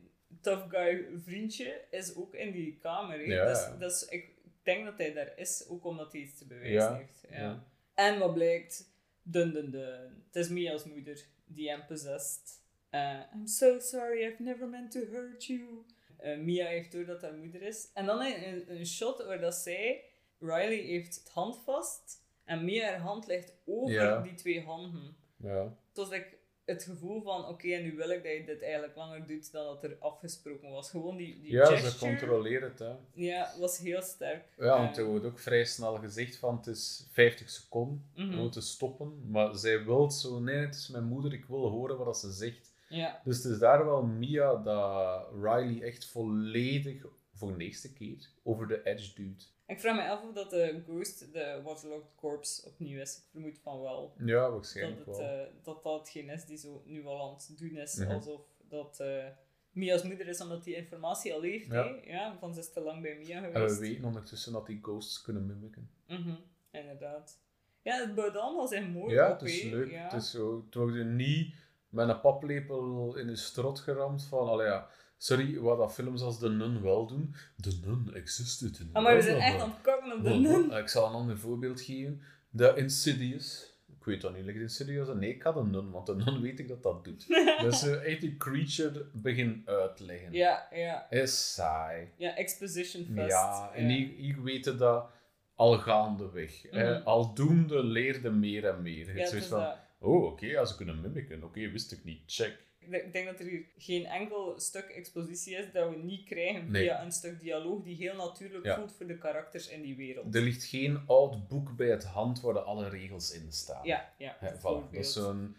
tough 0.41 0.71
guy 0.71 1.07
vriendje, 1.25 1.85
is 1.91 2.15
ook 2.15 2.35
in 2.35 2.53
die 2.53 2.79
kamer. 2.79 3.27
Ja. 3.27 3.45
Dus, 3.45 3.79
dus 3.79 4.09
ik 4.09 4.31
denk 4.63 4.85
dat 4.85 4.99
hij 4.99 5.13
daar 5.13 5.39
is, 5.39 5.65
ook 5.69 5.85
omdat 5.85 6.13
hij 6.13 6.21
iets 6.21 6.39
te 6.39 6.47
bewijzen 6.47 6.73
Ja. 6.73 6.97
heeft. 6.97 7.25
Ja. 7.31 7.65
En 7.95 8.19
wat 8.19 8.35
blijkt? 8.35 8.91
Dun 9.23 9.53
dun 9.53 9.71
dun. 9.71 10.23
Het 10.27 10.37
is 10.37 10.49
Mia's 10.49 10.85
moeder 10.85 11.25
die 11.47 11.71
hem 11.71 11.87
possessed. 11.87 12.61
Eh, 12.91 13.21
I'm 13.35 13.47
so 13.47 13.79
sorry, 13.79 14.23
I've 14.25 14.43
never 14.43 14.69
meant 14.69 14.91
to 14.91 15.01
hurt 15.01 15.45
you. 15.45 15.85
Eh, 16.17 16.39
Mia 16.39 16.67
heeft 16.67 16.93
door 16.93 17.05
dat 17.05 17.23
haar 17.23 17.35
moeder 17.35 17.63
is. 17.63 17.89
En 17.95 18.07
dan 18.07 18.21
een, 18.21 18.87
shot 18.87 19.25
waar 19.25 19.41
dat 19.41 19.55
zij, 19.55 20.05
Riley 20.39 20.77
heeft 20.77 21.15
het 21.15 21.29
hand 21.29 21.59
vast 21.65 22.27
en 22.49 22.65
Mia 22.65 22.89
haar 22.91 22.99
hand 22.99 23.27
ligt 23.27 23.53
over 23.67 23.95
Ja. 23.95 24.21
die 24.23 24.35
twee 24.35 24.63
handen. 24.65 25.17
Ja. 25.37 25.77
Was 25.95 26.09
like 26.11 26.37
het 26.65 26.83
gevoel 26.85 27.23
van, 27.23 27.47
oké, 27.47 27.69
en 27.69 27.83
nu 27.83 27.97
wil 27.97 28.11
ik 28.11 28.23
dat 28.23 28.33
je 28.33 28.45
dit 28.45 28.63
eigenlijk 28.63 28.97
langer 28.97 29.27
doet 29.27 29.53
dan 29.53 29.65
dat 29.65 29.85
er 29.85 29.97
afgesproken 30.01 30.71
was. 30.71 30.91
Gewoon 30.91 31.17
die, 31.17 31.41
die 31.41 31.51
Ja, 31.53 31.67
gesture, 31.67 31.91
ze 31.91 31.99
controleren 31.99 32.69
het, 32.69 32.79
hè. 32.79 32.93
Ja, 33.15 33.53
was 33.59 33.79
heel 33.79 34.03
sterk. 34.03 34.45
Ja, 34.59 34.79
want 34.79 34.97
Eh, 34.99 35.03
er 35.05 35.11
wordt 35.11 35.25
ook 35.25 35.39
vrij 35.39 35.65
snel 35.65 35.97
gezegd 35.97 36.37
van 36.37 36.57
het 36.57 36.67
is 36.67 37.07
50 37.11 37.51
seconden, 37.51 38.11
Mhm. 38.15 38.29
we 38.31 38.37
moeten 38.37 38.63
stoppen. 38.63 39.31
Maar 39.31 39.57
zij 39.57 39.85
wil 39.85 40.11
zo, 40.11 40.39
nee, 40.41 40.57
het 40.57 40.75
is 40.75 40.89
mijn 40.89 41.05
moeder, 41.05 41.33
ik 41.33 41.45
wil 41.45 41.69
horen 41.69 41.99
wat 41.99 42.19
ze 42.19 42.33
zegt. 42.33 42.73
Ja, 42.89 43.21
Dus 43.25 43.37
het 43.43 43.53
is 43.53 43.59
daar 43.59 43.85
wel 43.85 44.03
Mia 44.03 44.55
dat 44.57 45.27
Riley 45.43 45.83
echt 45.83 46.05
volledig, 46.07 47.05
voor 47.35 47.59
de 47.59 47.65
eerste 47.65 47.93
keer, 47.93 48.29
over 48.43 48.69
de 48.69 48.81
edge 48.85 49.15
duwt. 49.15 49.53
Ik 49.69 49.81
vraag 49.81 49.97
me 49.97 50.09
af 50.09 50.23
of 50.23 50.33
dat 50.35 50.51
de 50.51 50.83
Ghost 50.87 51.33
de 51.33 51.61
Waterlogged 51.65 52.15
Corpse 52.17 52.67
opnieuw 52.67 53.01
is. 53.01 53.17
Ik 53.17 53.23
vermoed 53.31 53.59
van 53.63 53.81
wel. 53.81 54.15
Ja, 54.25 54.43
Dat 54.43 54.53
waarschijnlijk 54.53 55.07
het, 55.07 55.17
wel. 55.17 55.21
eh, 55.29 55.47
dat 55.63 55.83
dat 55.83 55.99
hetgeen 55.99 56.29
is 56.29 56.45
die 56.45 56.57
zo 56.59 56.83
nu 56.87 57.07
al 57.07 57.29
aan 57.29 57.35
het 57.35 57.59
doen 57.59 57.77
is. 57.77 57.95
Mhm. 57.97 58.11
Alsof 58.11 58.41
dat 58.69 59.01
eh, 59.01 59.27
Mia's 59.71 60.03
moeder 60.03 60.29
is, 60.29 60.41
omdat 60.41 60.65
die 60.65 60.75
informatie 60.77 61.35
al 61.35 61.43
heeft. 61.43 61.67
Ja. 61.67 61.97
Ja, 62.05 62.37
van 62.39 62.55
ze 62.55 62.61
is 62.61 62.73
te 62.73 62.81
lang 62.81 63.03
bij 63.03 63.17
Mia 63.19 63.37
En 63.37 63.43
we 63.43 63.53
geweest. 63.59 63.79
weten 63.79 64.05
ondertussen 64.05 64.53
dat 64.53 64.67
die 64.67 64.79
ghosts 64.83 65.23
kunnen 65.23 65.47
mimiken. 65.47 65.91
Mhm, 66.07 66.35
Inderdaad. 66.71 67.39
Ja, 67.83 68.01
het 68.01 68.15
bouwt 68.15 68.37
allemaal 68.37 68.67
zijn 68.67 68.91
mooi 68.91 69.15
Ja, 69.15 69.31
op. 69.33 69.41
het 69.41 69.49
is 69.49 69.63
leuk. 69.63 69.91
Ja. 69.91 70.03
Het, 70.03 70.13
is 70.13 70.31
zo, 70.31 70.63
het 70.65 70.75
wordt 70.75 70.95
je 70.97 71.05
niet 71.05 71.55
met 71.89 72.09
een 72.09 72.21
paplepel 72.21 73.17
in 73.17 73.29
je 73.29 73.37
strot 73.37 73.79
geramd 73.81 74.25
van, 74.25 74.49
allee 74.49 74.67
ja, 74.67 74.89
sorry, 75.19 75.59
wat 75.59 75.79
dat 75.79 75.95
films 75.95 76.23
als 76.23 76.39
The 76.39 76.49
Nun 76.49 76.83
wel 76.83 77.07
doen. 77.07 77.35
The 77.61 77.79
Nun 77.85 78.15
existed 78.15 78.79
in 78.79 78.91
Ah, 78.93 79.03
maar 79.03 79.15
we 79.17 79.23
zijn 79.23 79.37
echt 79.41 79.61
aan 79.61 79.71
het 79.71 79.81
kakken 79.81 80.13
op 80.13 80.23
Wel, 80.23 80.41
nun. 80.41 80.73
Ik 80.73 80.89
zal 80.89 81.07
een 81.07 81.13
ander 81.13 81.39
voorbeeld 81.39 81.81
geven. 81.81 82.23
De 82.51 82.73
Insidious. 82.77 83.77
Ik 83.99 84.05
weet 84.05 84.21
dat 84.21 84.35
niet, 84.37 84.45
ligt 84.45 84.59
Insidious? 84.59 85.09
Nee, 85.15 85.35
ik 85.35 85.43
ga 85.43 85.53
de 85.53 85.65
nun, 85.65 85.91
want 85.91 86.07
de 86.07 86.15
nun 86.15 86.41
weet 86.41 86.59
ik 86.59 86.69
dat 86.69 86.83
dat 86.83 87.05
doet. 87.05 87.27
dus 87.65 87.85
uh, 87.85 88.05
echt 88.13 88.21
die 88.21 88.37
creature 88.37 89.07
begin 89.13 89.63
uitleggen. 89.65 90.33
Ja, 90.33 90.69
ja. 90.75 91.11
Is 91.11 91.55
saai. 91.55 92.09
Ja, 92.17 92.35
exposition 92.37 93.05
fest. 93.15 93.31
Ja, 93.31 93.71
en 93.75 93.91
ik, 93.91 94.19
ik 94.19 94.37
weet 94.37 94.79
dat 94.79 95.07
al 95.55 95.79
gaandeweg. 95.79 96.63
hè. 96.71 96.95
Mhm. 96.99 97.07
Aldoende 97.07 97.85
leerde 97.85 98.31
meer 98.31 98.65
en 98.69 98.83
meer. 98.83 99.07
Ja, 99.15 99.21
het 99.21 99.29
zoiets 99.29 99.47
van, 99.47 99.61
dat. 99.61 99.77
oh, 99.99 100.25
oké, 100.25 100.47
ja, 100.47 100.65
ze 100.65 100.77
kunnen 100.77 101.01
mimiken. 101.01 101.45
Oké, 101.45 101.71
wist 101.71 101.93
ik 101.93 102.05
niet. 102.05 102.21
Check. 102.27 102.67
Ik 102.91 103.13
denk- 103.13 103.27
dat 103.27 103.41
er 103.41 103.47
hier 103.47 103.65
geen 103.77 104.07
enkel 104.07 104.61
stuk 104.61 104.85
expositie 104.85 105.57
is 105.57 105.73
dat 105.73 105.91
we 105.91 105.97
niet 105.97 106.25
krijgen 106.25 106.71
Nee. 106.71 106.83
via 106.83 107.03
een 107.05 107.13
stuk 107.13 107.41
dialoog 107.41 107.83
die 107.83 107.97
heel 107.97 108.15
natuurlijk 108.17 108.65
Ja. 108.65 108.77
voelt 108.77 108.93
voor 108.97 109.07
de 109.07 109.19
karakters 109.19 109.69
in 109.69 109.83
die 109.83 109.97
wereld. 109.97 110.35
Er 110.35 110.41
ligt 110.43 110.65
geen 110.65 111.01
oud 111.07 111.49
boek 111.49 111.77
bij 111.77 111.89
het 111.91 112.05
hand 112.05 112.41
waar 112.41 112.59
alle 112.59 112.89
regels 112.89 113.33
in 113.33 113.53
staan. 113.53 113.87
Ja, 113.87 114.13
ja. 114.19 114.37
Voilà. 114.59 114.61
Dat 114.63 114.87
is 114.93 115.13
zo'n... 115.13 115.57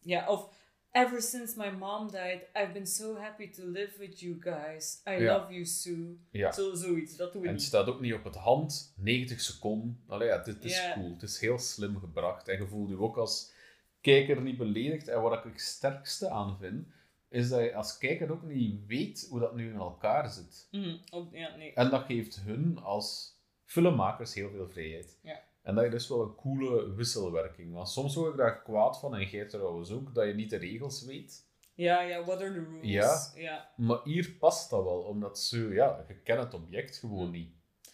Ja, 0.00 0.28
of 0.30 0.60
Ever 0.94 1.22
since 1.22 1.58
my 1.58 1.70
mom 1.70 2.10
died, 2.10 2.40
I've 2.54 2.72
been 2.72 2.86
so 2.86 3.16
happy 3.16 3.50
to 3.50 3.62
live 3.66 3.98
with 3.98 4.20
you 4.20 4.36
guys. 4.40 5.00
I 5.08 5.10
Ja. 5.22 5.36
love 5.38 5.52
you, 5.52 5.64
Sue. 5.64 6.18
Ja. 6.30 6.52
Zo, 6.52 6.74
zoiets, 6.74 7.16
dat 7.16 7.32
doen 7.32 7.42
we 7.42 7.46
En 7.48 7.52
het 7.52 7.62
niet. 7.62 7.70
staat 7.70 7.86
ook 7.86 8.00
niet 8.00 8.14
op 8.14 8.24
het 8.24 8.34
hand, 8.34 8.94
90 8.96 9.40
seconden. 9.40 10.02
Allee, 10.06 10.28
ja, 10.28 10.38
dit 10.38 10.64
is 10.64 10.76
Ja. 10.76 10.92
cool. 10.94 11.12
Het 11.12 11.22
is 11.22 11.40
heel 11.40 11.58
slim 11.58 11.96
gebracht. 11.98 12.48
En 12.48 12.58
je 12.58 12.66
voelt 12.66 12.88
je 12.88 12.98
ook 12.98 13.16
als 13.16 13.51
kijker 14.02 14.42
niet 14.42 14.56
beledigd. 14.58 15.08
En 15.08 15.22
wat 15.22 15.32
ik 15.32 15.52
het 15.52 15.60
sterkste 15.60 16.28
aan 16.30 16.58
vind, 16.58 16.86
is 17.28 17.48
dat 17.48 17.60
je 17.60 17.74
als 17.74 17.98
kijker 17.98 18.32
ook 18.32 18.42
niet 18.42 18.86
weet 18.86 19.26
hoe 19.30 19.40
dat 19.40 19.54
nu 19.54 19.70
in 19.70 19.76
elkaar 19.78 20.28
zit. 20.30 20.68
Mhm, 20.70 20.96
ja, 21.32 21.56
nee. 21.56 21.72
En 21.74 21.90
dat 21.90 22.04
geeft 22.04 22.40
hun 22.40 22.78
als 22.82 23.36
filmmakers 23.64 24.34
heel 24.34 24.50
veel 24.50 24.68
vrijheid. 24.68 25.18
Ja. 25.22 25.40
En 25.62 25.74
dat 25.74 25.84
is 25.84 25.90
dus 25.90 26.08
wel 26.08 26.22
een 26.22 26.34
coole 26.34 26.94
wisselwerking. 26.94 27.72
Want 27.72 27.88
soms 27.88 28.14
word 28.14 28.30
ik 28.30 28.36
daar 28.36 28.62
kwaad 28.62 28.98
van, 29.00 29.14
en 29.14 29.26
jij 29.28 29.46
trouwens 29.46 29.90
ook, 29.90 30.14
dat 30.14 30.26
je 30.26 30.34
niet 30.34 30.50
de 30.50 30.56
regels 30.56 31.04
weet. 31.04 31.50
Ja, 31.74 32.00
ja, 32.00 32.24
what 32.24 32.40
are 32.40 32.52
the 32.52 32.64
rules? 32.70 32.86
Ja. 32.90 33.32
ja. 33.34 33.70
Maar 33.76 34.00
hier 34.04 34.30
past 34.38 34.70
dat 34.70 34.82
wel, 34.84 34.98
omdat 35.00 35.38
ze, 35.38 35.68
ja, 35.68 36.04
je 36.08 36.14
kent 36.14 36.42
het 36.42 36.54
object 36.54 36.96
gewoon 36.96 37.26
Hm. 37.26 37.30
niet. 37.30 37.52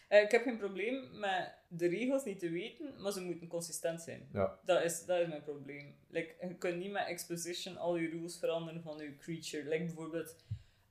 Eh, 0.08 0.22
ik 0.22 0.30
heb 0.30 0.42
geen 0.42 0.58
probleem 0.58 1.18
met 1.18 1.54
de 1.68 1.88
regels 1.88 2.24
niet 2.24 2.38
te 2.38 2.50
weten, 2.50 2.94
maar 3.02 3.12
ze 3.12 3.20
moeten 3.20 3.46
consistent 3.48 4.02
zijn. 4.02 4.28
Ja. 4.32 4.58
Dat 4.64 4.82
is, 4.82 5.04
dat 5.04 5.20
is 5.20 5.26
mijn 5.28 5.42
probleem. 5.42 5.94
Like, 6.08 6.34
je 6.48 6.54
kunt 6.54 6.76
niet 6.78 6.90
met 6.90 7.06
exposition 7.06 7.76
al 7.76 7.96
je 7.96 8.08
rules 8.08 8.38
veranderen 8.38 8.82
van 8.82 8.98
je 8.98 9.16
creature. 9.16 9.68
Like 9.68 9.84
bijvoorbeeld, 9.84 10.36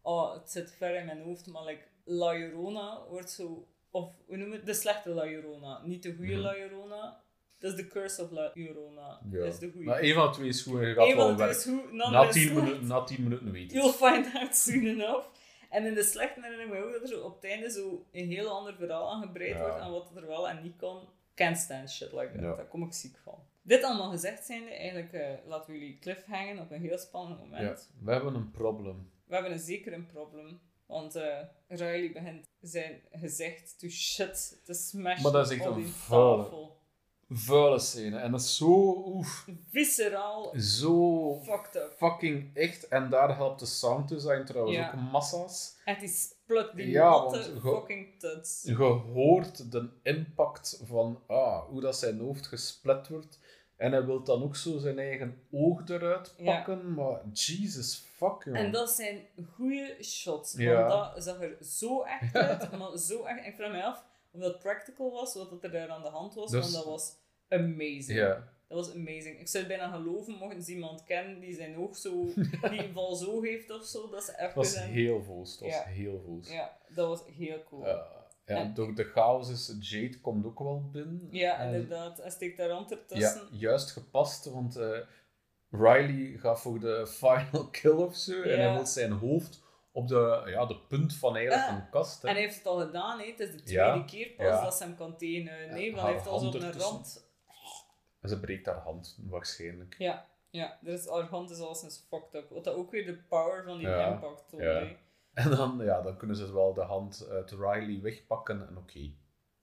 oh, 0.01 0.33
het 0.33 0.51
zit 0.51 0.71
ver 0.71 0.95
in 0.95 1.05
mijn 1.05 1.21
hoofd, 1.21 1.47
maar 1.47 1.63
like, 1.65 1.81
La 2.03 2.33
Llorona 2.37 3.01
wordt 3.09 3.29
zo... 3.31 3.67
Of, 3.91 4.11
hoe 4.25 4.37
noem 4.37 4.49
je 4.51 4.55
het? 4.55 4.65
De 4.65 4.73
slechte 4.73 5.09
La 5.09 5.25
Llorona. 5.25 5.81
Niet 5.85 6.03
de 6.03 6.13
goede 6.15 6.31
Mhm. 6.33 6.41
La 6.41 6.53
Llorona. 6.57 7.21
Dat 7.59 7.71
is 7.71 7.77
de 7.77 7.87
Curse 7.87 8.23
of 8.23 8.31
La 8.31 8.51
Llorona. 8.53 9.21
Ja. 9.31 9.39
Dat 9.39 9.53
is 9.53 9.59
de 9.59 9.69
goede. 9.71 9.85
Maar 9.85 9.99
één 9.99 10.13
van 10.13 10.27
de 10.27 10.33
twee 10.35 10.47
is 10.47 10.61
goed 10.61 10.81
en 10.81 10.87
je 10.87 10.93
gaat 10.93 11.07
Eén 11.07 11.15
wel 11.15 11.35
werken. 11.35 11.71
een 11.71 11.95
Na 12.11 12.27
is 12.27 12.33
10, 12.33 12.41
slecht. 12.41 12.55
minuten, 12.55 12.87
na 12.87 13.03
10 13.03 13.23
minuten 13.23 13.51
weet 13.51 13.71
je 13.71 13.77
You'll 13.77 13.91
find 13.91 14.33
out 14.35 14.55
soon 14.55 14.85
enough. 14.85 15.25
En 15.69 15.85
in 15.85 15.93
de 15.93 16.03
slechte 16.03 16.41
herinner 16.41 16.65
ik 16.65 16.71
me 16.73 16.83
ook 16.85 16.91
dat 16.91 17.01
er 17.01 17.07
zo 17.07 17.21
op 17.21 17.35
het 17.35 17.51
einde 17.51 17.71
zo 17.71 18.05
een 18.11 18.27
heel 18.27 18.49
ander 18.49 18.75
verhaal 18.75 19.11
aangebreid 19.11 19.53
Ja. 19.53 19.59
wordt 19.61 19.79
aan 19.79 19.91
wat 19.91 20.11
er 20.15 20.27
wel 20.27 20.49
en 20.49 20.63
niet 20.63 20.75
kan. 20.77 21.09
Can't 21.35 21.57
stand 21.57 21.91
shit 21.91 22.11
like 22.11 22.31
that. 22.31 22.41
Ja. 22.41 22.55
Daar 22.55 22.65
kom 22.67 22.83
ik 22.83 22.93
ziek 22.93 23.17
van. 23.23 23.39
Dit 23.61 23.83
allemaal 23.83 24.09
gezegd 24.09 24.45
zijnde, 24.45 24.69
eigenlijk 24.69 25.13
eh, 25.13 25.29
laten 25.45 25.71
we 25.71 25.79
jullie 25.79 25.99
cliffhangen 25.99 26.59
op 26.59 26.71
een 26.71 26.81
heel 26.81 26.97
spannend 26.97 27.39
moment. 27.39 27.89
Ja, 27.89 28.05
we 28.05 28.11
hebben 28.11 28.33
een 28.35 28.51
probleem. 28.51 29.11
We 29.25 29.33
hebben 29.33 29.51
een 29.51 29.59
zeker 29.59 29.93
een 29.93 30.05
probleem. 30.05 30.59
Want 30.85 31.15
eh 31.15 31.37
Riley 31.67 32.11
begint 32.11 32.45
zijn 32.61 33.01
gezicht 33.11 33.79
to 33.79 33.87
shit 33.87 34.61
te 34.63 34.73
smashen 34.73 35.23
Maar 35.23 35.31
dat 35.31 35.51
is 35.51 35.57
echt 35.57 35.67
op 35.67 35.75
die 35.75 35.93
tafel. 36.09 36.76
Vuile 37.29 37.79
scène. 37.79 38.17
En 38.19 38.31
dat 38.31 38.41
is 38.41 38.55
zo, 38.57 39.03
oef, 39.05 39.47
Visceraal, 39.69 40.53
zo 40.57 41.33
fucked 41.43 41.75
up. 41.75 41.93
fucking 41.97 42.55
echt. 42.55 42.87
En 42.87 43.09
daar 43.09 43.35
helpt 43.35 43.59
de 43.59 43.65
sounddesign 43.65 44.43
trouwens 44.43 44.75
Ja. 44.77 44.87
ook 44.87 45.11
massa's. 45.11 45.75
En 45.85 45.99
die 45.99 46.09
splut, 46.09 46.71
die 46.75 46.87
Ja, 46.89 47.09
natte 47.09 47.37
want 47.37 47.45
ge- 47.45 47.59
fucking 47.59 48.19
tuts. 48.19 48.63
Je 48.65 48.75
hoort 49.13 49.71
de 49.71 49.89
impact 50.03 50.81
van 50.85 51.21
ah, 51.27 51.63
hoe 51.69 51.81
dat 51.81 51.95
zijn 51.97 52.19
hoofd 52.19 52.47
gesplet 52.47 53.07
wordt. 53.07 53.39
En 53.77 53.91
hij 53.91 54.05
wil 54.05 54.23
dan 54.23 54.43
ook 54.43 54.55
zo 54.55 54.77
zijn 54.77 54.99
eigen 54.99 55.41
oog 55.51 55.87
eruit 55.89 56.33
Ja. 56.37 56.55
pakken. 56.55 56.93
Maar 56.93 57.21
Jesus 57.33 58.03
fuck. 58.15 58.45
En 58.45 58.71
dat 58.71 58.89
zijn 58.89 59.25
goede 59.55 59.97
shots. 60.03 60.53
Ja. 60.57 60.87
Want 60.87 61.15
dat 61.15 61.23
zag 61.23 61.41
er 61.41 61.57
zo 61.61 62.01
echt 62.03 62.35
uit. 62.35 62.71
maar 62.77 62.97
zo 62.97 63.23
echt. 63.23 63.45
Ik 63.45 63.55
vraag 63.55 63.71
me 63.71 63.83
af 63.83 64.03
of 64.37 64.43
dat 64.43 64.59
practical 64.59 65.11
was, 65.11 65.33
wat 65.33 65.49
dat 65.49 65.63
er 65.63 65.71
daar 65.71 65.89
aan 65.89 66.03
de 66.03 66.09
hand 66.09 66.33
was. 66.33 66.51
Dus- 66.51 66.61
want 66.61 66.73
dat 66.73 66.85
was 66.85 67.15
amazing. 67.49 68.19
Dat 68.67 68.85
was 68.85 68.95
amazing. 68.95 69.39
Ik 69.39 69.47
zou 69.47 69.63
het 69.63 69.77
bijna 69.77 69.91
geloven, 69.95 70.33
mochten 70.33 70.63
ze 70.63 70.71
iemand 70.71 71.03
kennen 71.03 71.39
die 71.39 71.53
zijn 71.55 71.77
oog 71.77 71.97
zo, 71.97 72.25
die 72.69 72.83
een 72.83 72.93
val 72.93 73.15
zo 73.15 73.41
heeft 73.41 73.71
of 73.71 73.85
zo, 73.85 74.09
dat 74.09 74.23
ze 74.23 74.31
even 74.31 74.45
het 74.45 74.53
was 74.55 74.79
heel 74.79 75.23
voels. 75.23 75.51
Het 75.51 75.59
was 75.59 75.69
Ja. 75.69 75.83
heel 75.83 76.21
voels. 76.25 76.49
Ja, 76.51 76.77
dat 76.89 77.07
was 77.07 77.23
heel 77.37 77.63
cool. 77.63 77.85
Ja, 77.85 78.07
En- 78.45 78.73
door 78.73 78.95
de 78.95 79.03
chaos 79.03 79.49
is 79.49 79.75
Jade 79.79 80.19
komt 80.21 80.45
ook 80.45 80.59
wel 80.59 80.89
binnen. 80.91 81.27
ja, 81.31 81.59
En- 81.59 81.73
inderdaad. 81.73 82.17
Hij 82.17 82.29
steekt 82.29 82.57
daar 82.57 82.69
hand 82.69 82.89
Ja, 83.07 83.41
juist 83.51 83.91
gepast, 83.91 84.45
want 84.45 84.75
eh, 84.75 84.99
Riley 85.69 86.37
gaat 86.37 86.59
voor 86.61 86.79
de 86.79 87.07
final 87.19 87.67
kill 87.71 87.91
of 87.91 88.15
zo. 88.15 88.41
En 88.41 88.59
hij 88.61 88.73
wil 88.73 88.85
zijn 88.85 89.11
hoofd 89.11 89.63
op 89.97 90.07
de, 90.07 90.41
ja, 90.45 90.65
de 90.65 90.77
punt 90.79 91.15
van 91.15 91.35
eigenlijk 91.35 91.67
Ah, 91.69 91.75
een 91.75 91.89
kast. 91.89 92.21
hè. 92.21 92.27
En 92.27 92.33
hij 92.33 92.43
heeft 92.43 92.57
het 92.57 92.65
al 92.67 92.79
gedaan, 92.79 93.19
hè. 93.19 93.25
het 93.25 93.39
is 93.39 93.51
de 93.51 93.63
tweede 93.63 94.05
keer 94.05 94.29
pas 94.29 94.61
dat 94.63 94.75
ze 94.75 94.83
hem 94.83 94.95
kan 94.95 95.17
tegenhouden. 95.17 95.73
Nee, 95.73 95.91
want 95.91 96.01
hij 96.03 96.13
heeft 96.13 96.27
al 96.27 96.39
zo 96.39 96.45
op 96.45 96.51
hand 96.51 96.63
een 96.63 96.69
ertussen. 96.69 96.91
rand 96.91 97.29
En 98.21 98.29
ze 98.29 98.39
breekt 98.39 98.65
haar 98.65 98.79
hand, 98.79 99.17
waarschijnlijk. 99.29 99.95
Ja, 99.97 100.27
ja. 100.49 100.79
Is, 100.83 101.07
haar 101.09 101.23
hand 101.29 101.49
is 101.49 101.59
al 101.59 101.75
sinds 101.75 102.05
fucked 102.09 102.33
up. 102.43 102.49
Wat 102.49 102.63
dat 102.63 102.75
ook 102.75 102.91
weer 102.91 103.05
de 103.05 103.17
power 103.17 103.63
van 103.63 103.77
die 103.77 103.87
impact 103.87 104.49
toont. 104.49 104.63
ja. 104.63 104.87
En 105.33 105.49
dan, 105.49 105.79
ja, 105.83 106.01
dan 106.01 106.17
kunnen 106.17 106.35
ze 106.35 106.53
wel 106.53 106.73
de 106.73 106.81
hand 106.81 107.27
uit 107.29 107.51
Riley 107.51 107.99
wegpakken 108.01 108.67
en 108.67 108.77
oké. 108.77 109.11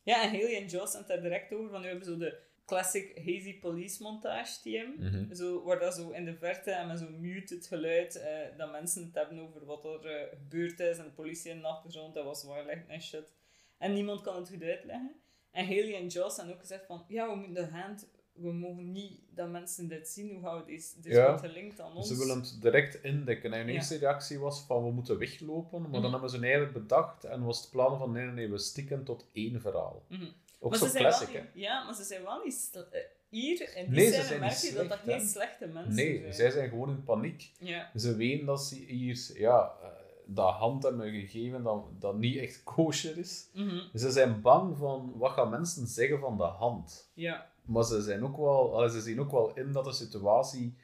Ja, 0.03 0.22
en 0.22 0.28
Haley 0.30 0.57
en 0.57 0.66
Joss 0.66 0.91
zijn 0.93 1.03
het 1.05 1.12
daar 1.12 1.22
direct 1.22 1.53
over. 1.53 1.70
Van, 1.70 1.80
nu 1.80 1.87
hebben 1.89 2.05
zo 2.07 2.16
de 2.16 2.39
classic 2.66 3.16
hazy 3.16 3.58
police 3.58 4.02
montage 4.02 4.60
team. 4.62 4.94
Mhm. 4.98 5.34
Zo, 5.34 5.62
waar 5.64 5.78
dat 5.78 5.94
zo 5.94 6.10
in 6.10 6.24
de 6.24 6.34
verte 6.34 6.70
en 6.70 6.86
met 6.86 6.98
zo'n 6.98 7.20
muted 7.20 7.66
geluid 7.66 8.16
eh, 8.16 8.38
dat 8.56 8.70
mensen 8.70 9.04
het 9.04 9.14
hebben 9.14 9.38
over 9.38 9.64
wat 9.64 9.84
er 9.84 10.06
eh, 10.06 10.28
gebeurd 10.38 10.80
is 10.80 10.98
en 10.98 11.04
de 11.04 11.10
politie 11.10 11.50
in 11.50 11.60
de 11.60 11.66
achtergrond, 11.66 12.14
dat 12.14 12.24
was 12.24 12.40
zwaarlicht 12.40 12.86
en 12.86 13.02
shit. 13.02 13.32
En 13.78 13.92
niemand 13.92 14.20
kan 14.20 14.36
het 14.36 14.48
goed 14.48 14.62
uitleggen. 14.62 15.14
En 15.50 15.64
Haley 15.66 15.94
en 15.96 16.06
Joss 16.06 16.36
hebben 16.36 16.54
ook 16.54 16.60
gezegd 16.60 16.86
van, 16.86 17.04
ja, 17.08 17.28
we 17.30 17.36
moeten 17.36 17.54
de 17.54 17.66
hand, 17.76 18.08
we 18.32 18.52
mogen 18.52 18.92
niet 18.92 19.20
dat 19.30 19.48
mensen 19.50 19.88
dit 19.88 20.08
zien, 20.08 20.30
hoe 20.34 20.56
we 20.58 20.64
dit, 20.66 21.02
dit 21.02 21.12
Ja. 21.12 21.36
gelinkt 21.36 21.80
aan 21.80 21.96
ons. 21.96 22.08
Ze 22.08 22.16
willen 22.18 22.36
het 22.40 22.58
direct 22.60 23.02
indekken. 23.02 23.52
En 23.52 23.58
hun 23.58 23.68
Ja. 23.68 23.74
eerste 23.74 23.96
reactie 23.98 24.38
was 24.38 24.60
van 24.66 24.84
we 24.84 24.90
moeten 24.90 25.18
weglopen. 25.18 25.80
Maar 25.80 25.90
Mhm. 25.90 26.02
dan 26.02 26.12
hebben 26.12 26.30
ze 26.30 26.38
eigenlijk 26.40 26.72
bedacht 26.72 27.24
en 27.24 27.44
was 27.44 27.60
het 27.60 27.70
plan 27.70 27.98
van 27.98 28.12
nee, 28.12 28.24
nee, 28.24 28.34
nee, 28.34 28.50
we 28.50 28.58
stikken 28.58 29.04
tot 29.04 29.26
één 29.32 29.60
verhaal. 29.60 30.04
Mhm. 30.08 30.26
Ook 30.64 30.70
Maar 30.70 30.78
zo 30.78 30.84
ze 30.84 30.90
zijn 30.90 31.04
classic, 31.04 31.28
wel 31.28 31.36
hè? 31.36 31.42
niet, 31.54 31.62
Ja, 31.64 31.84
maar 31.84 31.94
ze 31.94 32.02
zijn 32.04 32.22
wel 32.22 32.40
niet... 32.44 32.70
eh, 32.92 33.00
hier, 33.28 33.76
in 33.76 33.84
die 33.90 33.94
Nee, 33.94 34.06
ze 34.06 34.12
scène 34.12 34.26
zijn 34.26 34.40
merk 34.40 34.52
je 34.56 34.72
dat 34.72 34.88
dat 34.88 34.98
geen 34.98 35.26
slechte 35.28 35.66
mensen 35.66 35.94
Nee, 35.94 36.18
zijn. 36.20 36.34
zij 36.34 36.50
zijn 36.50 36.68
gewoon 36.68 36.88
in 36.90 37.04
paniek. 37.04 37.50
Ja. 37.58 37.90
Ze 37.96 38.16
weten 38.16 38.46
dat 38.46 38.62
ze 38.62 38.74
hier 38.74 39.30
ja, 39.34 39.72
eh, 39.82 39.88
dat 40.26 40.54
hand 40.54 40.82
hebben 40.82 41.10
gegeven 41.10 41.62
dat, 41.62 41.84
dat 42.00 42.16
niet 42.16 42.36
echt 42.38 42.62
kosher 42.62 43.18
is. 43.18 43.48
Mhm. 43.52 43.80
Ze 43.94 44.10
zijn 44.10 44.40
bang 44.40 44.76
van 44.76 45.12
wat 45.16 45.32
gaan 45.32 45.50
mensen 45.50 45.86
zeggen 45.86 46.18
van 46.20 46.36
de 46.36 46.42
hand. 46.42 47.10
Ja. 47.14 47.50
Maar 47.64 47.84
ze, 47.84 48.02
zijn 48.02 48.24
ook 48.24 48.36
wel, 48.36 48.88
ze 48.88 49.00
zien 49.00 49.20
ook 49.20 49.30
wel 49.30 49.54
in 49.54 49.72
dat 49.72 49.84
de 49.84 49.92
situatie 49.92 50.76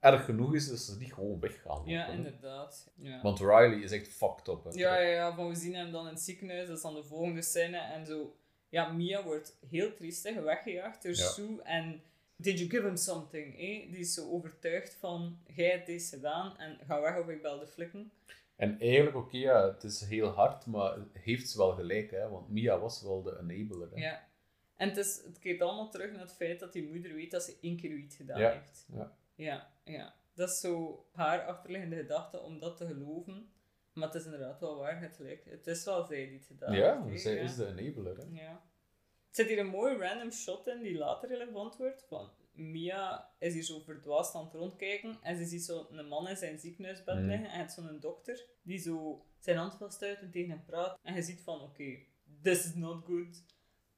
erg 0.00 0.24
genoeg 0.24 0.54
is, 0.54 0.68
dat 0.68 0.78
ze 0.78 0.96
niet 0.98 1.12
gewoon 1.12 1.40
weggaan. 1.40 1.82
Ja, 1.84 2.00
lopen, 2.00 2.14
inderdaad. 2.16 2.90
Ja. 2.94 3.22
Want 3.22 3.38
Riley 3.38 3.78
is 3.80 3.90
echt 3.92 4.08
fucked 4.08 4.48
up. 4.48 4.64
Hè. 4.64 4.70
Ja, 4.70 4.96
ja, 4.98 5.08
ja, 5.10 5.34
van 5.34 5.48
we 5.48 5.54
zien 5.54 5.74
hem 5.74 5.92
dan 5.92 6.06
in 6.06 6.12
het 6.12 6.22
ziekenhuis, 6.22 6.66
dat 6.66 6.76
is 6.76 6.82
dan 6.82 6.94
de 6.94 7.04
volgende 7.04 7.42
scène. 7.42 7.78
En 7.78 8.06
zo, 8.06 8.36
ja, 8.68 8.92
Mia 8.92 9.22
wordt 9.24 9.56
heel 9.68 9.94
triestig 9.94 10.34
weggejaagd 10.40 11.02
door 11.02 11.12
Ja. 11.14 11.26
Sue. 11.28 11.62
En 11.62 12.02
did 12.36 12.58
you 12.58 12.70
give 12.70 12.86
him 12.86 12.96
something? 12.96 13.54
Eh? 13.54 13.90
Die 13.90 13.98
is 13.98 14.14
zo 14.14 14.30
overtuigd 14.30 14.94
van, 14.94 15.38
jij 15.54 15.70
hebt 15.70 15.86
deze 15.86 16.14
gedaan 16.16 16.58
en 16.58 16.78
ga 16.86 17.00
weg 17.00 17.18
of 17.18 17.28
ik 17.28 17.42
bel 17.42 17.58
de 17.58 17.66
flikken. 17.66 18.10
En 18.56 18.80
eigenlijk, 18.80 19.16
oké, 19.16 19.36
ja, 19.36 19.68
het 19.72 19.84
is 19.84 20.00
heel 20.04 20.28
hard, 20.28 20.66
maar 20.66 20.98
heeft 21.12 21.48
ze 21.50 21.58
wel 21.58 21.72
gelijk, 21.74 22.10
hè? 22.10 22.28
want 22.28 22.48
Mia 22.48 22.78
was 22.78 23.02
wel 23.02 23.22
de 23.22 23.38
enabler. 23.40 23.90
Hè? 23.94 24.00
Ja. 24.00 24.28
En 24.76 24.88
het, 24.88 24.96
is, 24.96 25.20
het 25.24 25.38
keert 25.38 25.60
allemaal 25.60 25.90
terug 25.90 26.10
naar 26.12 26.20
het 26.20 26.32
feit 26.32 26.60
dat 26.60 26.72
die 26.72 26.88
moeder 26.88 27.14
weet 27.14 27.30
dat 27.30 27.42
ze 27.42 27.56
één 27.60 27.76
keer 27.76 27.96
iets 27.96 28.16
gedaan 28.16 28.40
Ja, 28.40 28.52
heeft. 28.52 28.86
ja. 28.92 29.16
ja, 29.34 29.70
ja. 29.84 30.14
Dat 30.34 30.48
is 30.50 30.60
zo 30.60 31.04
haar 31.12 31.46
achterliggende 31.46 31.96
gedachte 31.96 32.40
om 32.40 32.58
dat 32.58 32.76
te 32.76 32.86
geloven. 32.86 33.48
Maar 33.96 34.06
het 34.06 34.14
is 34.16 34.24
inderdaad 34.24 34.60
wel 34.60 34.76
waar, 34.76 35.00
het 35.00 35.18
lijkt. 35.18 35.44
Het 35.44 35.66
is 35.66 35.84
wel 35.84 36.04
zij 36.06 36.26
die 36.26 36.36
het 36.38 36.46
gedaan 36.46 36.74
Ja, 36.74 37.04
heeft. 37.04 37.22
zij 37.22 37.36
is 37.36 37.56
de 37.56 37.66
enabler. 37.76 38.16
Hè? 38.16 38.24
Ja. 38.42 38.50
Er 38.50 39.42
zit 39.42 39.46
hier 39.48 39.58
een 39.58 39.66
mooi 39.66 39.96
random 39.96 40.30
shot 40.30 40.66
in 40.66 40.82
die 40.82 40.98
later 40.98 41.28
relevant 41.28 41.76
wordt. 41.76 42.04
Van 42.08 42.30
Mia 42.52 43.30
is 43.38 43.52
hier 43.54 43.62
zo 43.62 43.80
verdwaasd 43.80 44.34
aan 44.34 44.44
het 44.44 44.52
rondkijken 44.52 45.18
en 45.22 45.36
ze 45.36 45.44
ziet 45.44 45.64
zo 45.64 45.86
een 45.90 46.08
man 46.08 46.28
in 46.28 46.36
zijn 46.36 46.58
ziekenhuisbed 46.58 47.14
Mm. 47.18 47.26
liggen 47.26 47.50
en 47.50 47.60
het 47.60 47.72
zo'n 47.72 48.00
dokter 48.00 48.44
die 48.62 48.78
zo 48.78 49.24
zijn 49.38 49.56
hand 49.56 49.74
vaststuit 49.74 50.20
en 50.20 50.30
tegen 50.30 50.50
hem 50.50 50.64
praat. 50.64 50.98
En 51.02 51.14
je 51.14 51.22
ziet 51.22 51.40
van, 51.40 51.60
oké, 51.60 51.98
this 52.42 52.64
is 52.64 52.74
not 52.74 53.04
good. 53.04 53.44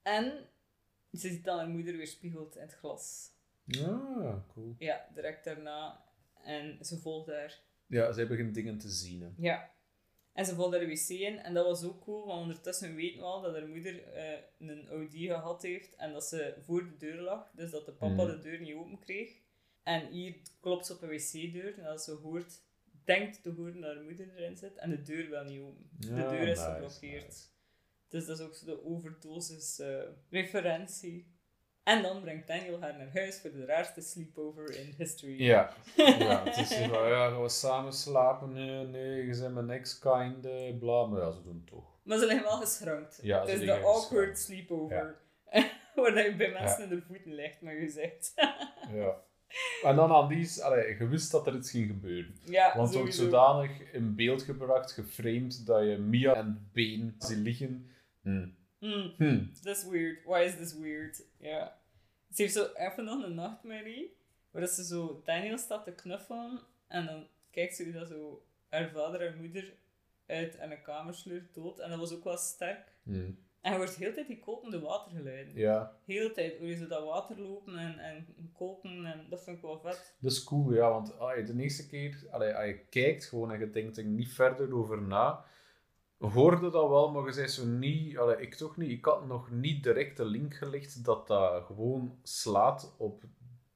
En 0.01 0.49
ze 1.11 1.29
ziet 1.29 1.43
dan 1.43 1.57
haar 1.57 1.67
moeder 1.69 1.97
weer 1.97 2.07
spiegeld 2.07 2.55
in 2.55 2.61
het 2.61 2.73
glas. 2.73 3.31
Ja, 3.63 4.43
cool. 4.53 4.75
Ja, 4.77 5.07
direct 5.13 5.43
daarna. 5.43 6.03
En 6.43 6.85
ze 6.85 6.97
volgt 6.97 7.27
haar. 7.29 7.59
Ja, 7.87 8.11
zij 8.11 8.27
begint 8.27 8.53
dingen 8.53 8.77
te 8.77 8.89
zien. 8.89 9.21
Hè. 9.21 9.29
Ja. 9.37 9.69
En 10.39 10.45
ze 10.45 10.55
volgt 10.55 10.71
daar 10.71 10.79
de 10.79 10.87
wc 10.87 11.09
in. 11.09 11.39
En 11.39 11.53
dat 11.53 11.65
was 11.65 11.83
ook 11.83 12.03
cool, 12.03 12.25
want 12.25 12.41
ondertussen 12.41 12.95
weten 12.95 13.19
we 13.19 13.25
al 13.25 13.41
dat 13.41 13.53
haar 13.53 13.67
moeder 13.67 14.03
eh, 14.03 14.39
een 14.59 14.91
OD 14.91 15.11
gehad 15.11 15.61
heeft. 15.61 15.95
En 15.95 16.11
dat 16.13 16.23
ze 16.23 16.55
voor 16.65 16.83
de 16.83 16.97
deur 16.97 17.21
lag. 17.21 17.51
Dus 17.55 17.71
dat 17.71 17.85
de 17.85 17.91
papa 17.91 18.23
Mhm. 18.23 18.27
de 18.27 18.39
deur 18.39 18.59
niet 18.61 18.73
open 18.75 18.99
kreeg. 18.99 19.31
En 19.83 20.07
hier 20.07 20.35
klopt 20.59 20.85
ze 20.85 20.93
op 20.93 21.01
een 21.01 21.09
wc-deur. 21.09 21.77
En 21.77 21.83
dat 21.83 22.03
ze 22.03 22.11
hoort, 22.11 22.61
denkt 23.03 23.41
te 23.43 23.49
horen 23.49 23.81
dat 23.81 23.93
haar 23.95 24.03
moeder 24.03 24.35
erin 24.35 24.57
zit. 24.57 24.75
En 24.77 24.89
de 24.89 25.01
deur 25.01 25.29
wil 25.29 25.43
niet 25.43 25.61
open. 25.61 25.89
de 25.99 26.07
deur 26.07 26.47
is 26.47 26.57
nice, 26.57 26.71
geblokkeerd. 26.71 27.25
nice. 27.27 27.43
Dus 28.09 28.25
dat 28.25 28.39
is 28.39 28.45
ook 28.45 28.55
zo 28.55 28.65
de 28.65 28.85
overdosis 28.85 29.79
eh, 29.79 30.01
referentie. 30.29 31.27
En 31.89 32.01
dan 32.01 32.21
brengt 32.21 32.47
Daniel 32.47 32.81
haar 32.81 32.97
naar 32.97 33.09
huis 33.13 33.39
voor 33.41 33.51
de 33.51 33.65
raarste 33.65 34.01
sleepover 34.01 34.75
in 34.79 34.93
history. 34.97 35.43
Ja. 35.43 35.73
ja, 35.95 36.43
het 36.43 36.57
is 36.57 36.73
van, 36.73 37.07
ja, 37.09 37.29
gaan 37.29 37.41
we 37.41 37.49
samen 37.49 37.93
slapen? 37.93 38.53
Nee, 38.53 38.85
nee, 38.85 39.25
je 39.25 39.39
bent 39.39 39.53
mijn 39.53 39.69
ex-kind, 39.69 40.45
eh, 40.45 40.77
bla, 40.79 41.05
maar 41.05 41.21
ja, 41.21 41.31
ze 41.31 41.43
doen 41.43 41.55
het 41.55 41.67
toch. 41.67 41.97
Maar 42.03 42.17
ze 42.17 42.25
liggen 42.25 42.45
wel 42.45 42.57
geschrankt. 42.57 43.19
Ja, 43.21 43.39
het 43.39 43.49
is 43.49 43.59
de 43.59 43.73
awkward 43.73 44.03
geschrankt. 44.07 44.39
sleepover. 44.39 45.17
Waar 45.95 46.13
dat 46.13 46.25
je 46.25 46.35
bij 46.35 46.51
mensen 46.51 46.83
in 46.83 46.89
de 46.89 47.01
voeten 47.07 47.33
ligt, 47.33 47.61
maar 47.61 47.75
je 47.81 47.89
zegt. 47.89 48.33
Ja. 48.93 49.15
En 49.83 49.95
dan 49.95 50.11
aan 50.11 50.27
die, 50.27 50.63
allee, 50.63 50.97
je 50.97 51.07
wist 51.07 51.31
dat 51.31 51.47
er 51.47 51.55
iets 51.55 51.71
ging 51.71 51.87
gebeuren. 51.87 52.35
ja, 52.45 52.73
Want 52.75 52.91
sowieso. 52.93 53.23
zodanig 53.23 53.91
in 53.93 54.15
beeld 54.15 54.41
gebracht, 54.41 54.91
geframed, 54.91 55.65
dat 55.65 55.83
je 55.83 55.97
Mia 55.97 56.33
en 56.35 56.69
Been 56.73 57.15
ziet 57.17 57.37
liggen. 57.37 57.89
Hm. 58.21 58.47
Mm, 58.79 59.13
Hm. 59.17 59.45
this 59.63 59.77
is 59.77 59.85
weird. 59.89 60.23
Why 60.25 60.39
is 60.39 60.55
this 60.55 60.73
weird? 60.73 61.21
Ja. 61.39 61.77
Ze 62.33 62.41
heeft 62.41 62.53
zo 62.53 62.67
even 62.75 63.03
nog 63.03 63.23
een 63.23 63.35
nachtmerrie, 63.35 64.15
waar 64.51 64.61
dat 64.61 64.71
ze 64.71 64.83
zo 64.85 65.21
Daniel 65.25 65.57
staat 65.57 65.83
te 65.83 65.91
knuffelen 65.91 66.59
en 66.87 67.05
dan 67.05 67.27
kijkt 67.51 67.75
ze 67.75 67.83
hoe 67.83 67.93
dat 67.93 68.07
zo 68.07 68.43
haar 68.69 68.89
vader 68.89 69.21
en 69.21 69.37
moeder 69.37 69.73
uit 70.25 70.55
en 70.55 70.71
een 70.71 70.81
kamer 70.81 71.13
sleurt 71.13 71.53
dood. 71.53 71.79
En 71.79 71.89
dat 71.89 71.99
was 71.99 72.13
ook 72.13 72.23
wel 72.23 72.37
sterk. 72.37 72.93
Hm. 73.03 73.31
En 73.61 73.71
je 73.71 73.77
hoort 73.77 73.95
heel 73.95 74.13
tijd 74.13 74.27
die 74.27 74.39
kolkende 74.39 74.79
watergeluiden. 74.79 75.55
Ja, 75.55 75.95
Heel 76.05 76.31
tijd 76.33 76.57
hoor 76.57 76.67
je 76.67 76.75
zo 76.75 76.87
dat 76.87 77.03
water 77.03 77.39
lopen 77.39 77.77
en, 77.77 77.99
en 77.99 78.27
kolken 78.53 79.05
en 79.05 79.25
dat 79.29 79.43
vind 79.43 79.55
ik 79.55 79.61
wel 79.61 79.79
vet. 79.79 80.15
dat 80.19 80.31
is 80.31 80.43
cool, 80.43 80.73
ja. 80.73 80.89
Want 80.89 81.19
allee, 81.19 81.43
de 81.43 81.61
eerste 81.61 81.87
keer, 81.87 82.27
allee, 82.31 82.53
als 82.55 82.65
je 82.65 82.79
kijkt 82.89 83.25
gewoon 83.25 83.51
en 83.51 83.59
je 83.59 83.69
denkt 83.69 83.97
er 83.97 84.03
niet 84.03 84.33
verder 84.33 84.75
over 84.75 85.01
na, 85.01 85.45
hoorde 86.19 86.69
dat 86.69 86.89
wel, 86.89 87.11
maar 87.11 87.25
je 87.25 87.31
zei 87.31 87.47
zo 87.47 87.65
niet, 87.65 88.17
allee, 88.17 88.37
ik 88.37 88.55
toch 88.55 88.77
niet, 88.77 88.89
ik 88.89 89.05
had 89.05 89.27
nog 89.27 89.51
niet 89.51 89.83
direct 89.83 90.17
de 90.17 90.25
link 90.25 90.53
gelegd 90.53 91.05
dat 91.05 91.27
dat 91.27 91.63
gewoon 91.65 92.19
slaat 92.23 92.95
op 92.97 93.23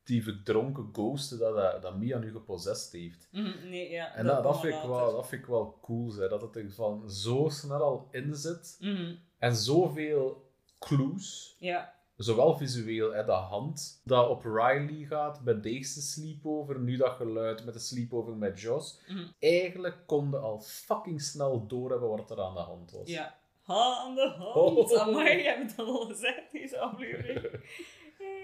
die 0.03 0.23
verdronken 0.23 0.89
ghost 0.91 1.39
dat, 1.39 1.55
dat, 1.55 1.81
dat 1.81 1.97
Mia 1.97 2.17
nu 2.17 2.31
gepossessed 2.31 3.01
heeft. 3.01 3.27
Mhm, 3.31 3.69
nee, 3.69 3.89
ja. 3.89 4.13
En 4.15 4.25
dat, 4.25 4.43
dat, 4.43 4.59
vind 4.59 4.73
ik 4.73 4.81
wel, 4.81 5.11
dat 5.11 5.27
vind 5.27 5.41
ik 5.41 5.47
wel 5.47 5.77
cool, 5.81 6.09
zeg, 6.09 6.29
dat 6.29 6.41
het 6.41 6.55
er 6.55 6.71
van 6.71 7.09
zo 7.09 7.49
snel 7.49 7.81
al 7.81 8.07
in 8.11 8.35
zit 8.35 8.77
Mhm, 8.79 9.15
en 9.37 9.55
zoveel 9.55 10.51
clues. 10.79 11.55
Ja, 11.59 11.93
Zowel 12.17 12.57
visueel, 12.57 13.13
hè, 13.13 13.25
de 13.25 13.31
hand 13.31 14.01
dat 14.03 14.29
op 14.29 14.43
Riley 14.43 15.05
gaat 15.05 15.43
bij 15.43 15.61
deze 15.61 16.01
sleepover, 16.01 16.79
nu 16.79 16.97
dat 16.97 17.15
geluid 17.15 17.65
met 17.65 17.73
de 17.73 17.79
sleepover 17.79 18.35
met 18.35 18.59
Joss. 18.61 19.01
Mhm. 19.07 19.27
Eigenlijk 19.39 19.97
konden 20.05 20.41
al 20.41 20.59
fucking 20.59 21.21
snel 21.21 21.67
doorhebben 21.67 22.09
wat 22.09 22.31
er 22.31 22.41
aan 22.41 22.53
de 22.53 22.59
hand 22.59 22.91
was. 22.91 23.09
ja. 23.09 23.41
Ha 23.63 23.97
aan 23.97 24.15
de 24.15 24.27
hand. 24.37 24.91
Oh. 24.91 25.01
Amai, 25.01 25.37
je 25.37 25.43
hebt 25.43 25.71
het 25.75 25.87
al 25.87 26.05
gezegd, 26.05 26.51
deze 26.51 26.79
aflevering. 26.79 27.41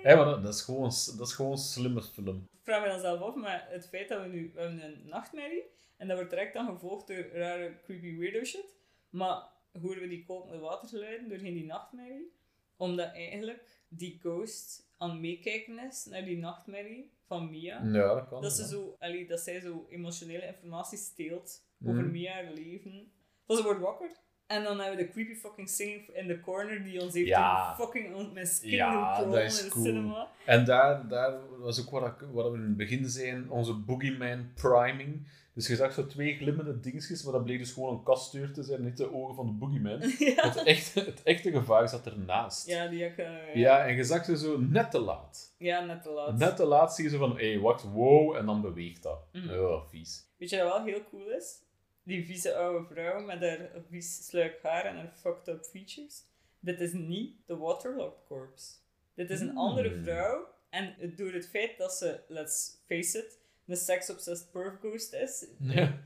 Hè, 0.03 0.15
maar 0.15 0.25
dat, 0.25 0.43
dat, 0.43 0.53
is 0.53 0.61
gewoon, 0.61 0.91
dat 1.17 1.27
is 1.27 1.33
gewoon 1.33 1.51
een 1.51 1.57
slimme 1.57 2.03
film. 2.03 2.47
Ik 2.51 2.59
vraag 2.63 2.81
me 2.81 2.87
dan 2.87 2.99
zelf 2.99 3.21
af, 3.21 3.35
maar 3.35 3.67
het 3.69 3.87
feit 3.87 4.09
dat 4.09 4.21
we 4.21 4.27
nu... 4.27 4.51
We 4.53 4.59
hebben 4.59 4.83
een 4.83 5.01
nachtmerrie, 5.05 5.63
en 5.97 6.07
dat 6.07 6.15
wordt 6.15 6.31
direct 6.31 6.53
dan 6.53 6.65
gevolgd 6.65 7.07
door 7.07 7.25
rare, 7.33 7.79
creepy 7.83 8.17
weirdo 8.17 8.43
shit. 8.43 8.77
Maar 9.09 9.43
horen 9.81 10.01
we 10.01 10.07
die 10.07 10.25
kolkende 10.25 10.59
watergeluiden 10.59 11.29
doorheen 11.29 11.53
die 11.53 11.65
nachtmerrie? 11.65 12.31
Omdat 12.79 13.13
eigenlijk 13.13 13.83
die 13.87 14.19
ghost 14.21 14.87
aan 14.97 15.09
het 15.09 15.19
meekijken 15.19 15.79
is 15.79 16.05
naar 16.05 16.25
die 16.25 16.37
nachtmerrie 16.37 17.11
van 17.25 17.49
Mia. 17.49 17.83
Ja, 17.83 18.13
dat 18.15 18.27
kan. 18.27 18.41
Dat, 18.41 18.53
ze 18.53 18.61
ja. 18.61 18.67
zo, 18.67 18.95
allee, 18.99 19.27
dat 19.27 19.39
zij 19.39 19.59
zo 19.59 19.85
emotionele 19.89 20.45
informatie 20.45 20.97
steelt 20.97 21.65
over 21.85 22.01
Mhm. 22.03 22.11
Mia 22.11 22.33
haar 22.33 22.53
leven. 22.53 23.11
Dat 23.45 23.57
ze 23.57 23.63
wordt 23.63 23.79
wakker. 23.79 24.11
En 24.49 24.63
dan 24.63 24.79
hebben 24.79 24.97
we 24.97 25.03
de 25.03 25.09
creepy 25.11 25.35
fucking 25.35 25.69
singing 25.69 26.07
in 26.15 26.27
the 26.27 26.39
corner 26.39 26.83
die 26.83 27.01
ons 27.01 27.13
heeft 27.13 27.27
Ja. 27.27 27.75
fucking 27.75 28.33
met 28.33 28.47
skin 28.47 28.69
Ja, 28.69 29.23
dat 29.23 29.35
is 29.35 29.63
in 29.63 29.69
de 29.69 29.79
cinema. 29.81 30.27
En 30.45 30.65
daar, 30.65 31.07
daar 31.07 31.33
was 31.59 31.81
ook 31.81 31.89
wat, 31.89 32.13
wat 32.31 32.51
we 32.51 32.57
in 32.57 32.63
het 32.63 32.77
begin 32.77 33.05
zeiden, 33.09 33.49
onze 33.49 33.73
boogeyman 33.73 34.51
priming. 34.55 35.27
Dus 35.53 35.67
je 35.67 35.75
zag 35.75 35.93
zo 35.93 36.05
twee 36.07 36.35
glimmende 36.35 36.79
dingetjes, 36.79 37.23
maar 37.23 37.33
dat 37.33 37.43
bleek 37.43 37.57
dus 37.59 37.71
gewoon 37.71 37.93
een 37.93 38.03
kastdeur 38.03 38.53
te 38.53 38.63
zijn, 38.63 38.83
niet 38.83 38.97
de 38.97 39.13
ogen 39.13 39.35
van 39.35 39.45
de 39.45 39.51
boogeyman. 39.51 39.99
ja. 40.35 40.49
Het 40.49 40.63
echte, 40.63 40.99
het 40.99 41.23
echte 41.23 41.51
gevaar 41.51 41.89
zat 41.89 42.05
ernaast. 42.05 42.67
ja, 42.67 42.87
die 42.87 43.05
eh, 43.05 43.55
Ja, 43.55 43.85
en 43.85 43.95
je 43.95 44.03
zag 44.03 44.25
ze 44.25 44.37
zo 44.37 44.57
net 44.59 44.91
te 44.91 44.99
laat. 44.99 45.55
ja, 45.57 45.79
net 45.85 46.03
te 46.03 46.09
laat. 46.09 46.37
Net 46.37 46.55
te 46.55 46.65
laat 46.65 46.95
zie 46.95 47.03
je 47.03 47.09
zo 47.09 47.17
van, 47.17 47.37
hé, 47.37 47.51
hey, 47.51 47.59
wacht, 47.59 47.83
wow, 47.83 48.35
en 48.35 48.45
dan 48.45 48.61
beweegt 48.61 49.03
dat. 49.03 49.19
Mhm. 49.31 49.59
Oh, 49.59 49.87
vies. 49.89 50.27
Weet 50.37 50.49
je 50.49 50.63
wat 50.63 50.73
wel 50.73 50.83
heel 50.83 51.03
cool 51.09 51.29
is? 51.31 51.61
Die 52.09 52.25
vieze 52.25 52.55
oude 52.55 52.85
vrouw 52.93 53.19
met 53.25 53.39
haar 53.41 53.69
vies 53.89 54.25
sluik 54.27 54.59
haar 54.63 54.85
en 54.85 54.95
haar 54.95 55.13
fucked 55.21 55.47
up 55.47 55.65
features. 55.65 56.23
Dit 56.59 56.79
is 56.79 56.93
niet 56.93 57.35
de 57.45 57.57
Waterlogged 57.57 58.23
Corpse. 58.27 58.71
Dit 59.13 59.29
is 59.29 59.39
een 59.39 59.49
Hmm. 59.49 59.57
andere 59.57 60.01
vrouw. 60.03 60.47
En 60.69 60.95
door 61.15 61.31
het 61.31 61.47
feit 61.49 61.77
dat 61.77 61.93
ze, 61.93 62.19
let's 62.27 62.77
face 62.87 63.17
it, 63.17 63.37
een 63.67 63.75
sex-obsessed 63.77 64.51
perv 64.51 64.79
ghost 64.79 65.13
is. 65.13 65.45
Ja. 65.59 65.97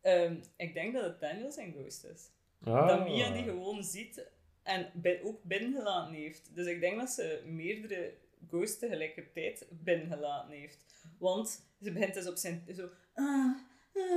ehm, 0.00 0.34
ik 0.56 0.74
denk 0.74 0.94
dat 0.94 1.04
het 1.04 1.20
Daniel 1.20 1.50
zijn 1.52 1.72
ghost 1.72 2.04
is. 2.04 2.28
Ah. 2.64 2.88
Dat 2.88 3.04
Mia 3.08 3.30
die 3.32 3.42
gewoon 3.44 3.84
ziet 3.84 4.26
en 4.62 4.90
bi- 4.94 5.20
ook 5.24 5.42
binnengelaten 5.44 6.14
heeft. 6.14 6.50
Dus 6.54 6.66
ik 6.66 6.80
denk 6.80 6.98
dat 6.98 7.10
ze 7.10 7.42
meerdere 7.46 8.14
ghosts 8.48 8.78
tegelijkertijd 8.78 9.66
binnengelaten 9.70 10.50
heeft. 10.50 10.78
Want 11.18 11.64
ze 11.82 11.92
begint 11.92 12.14
dus 12.14 12.28
op 12.28 12.36
zijn... 12.36 12.64
Zo, 12.76 12.88
ah, 13.14 13.56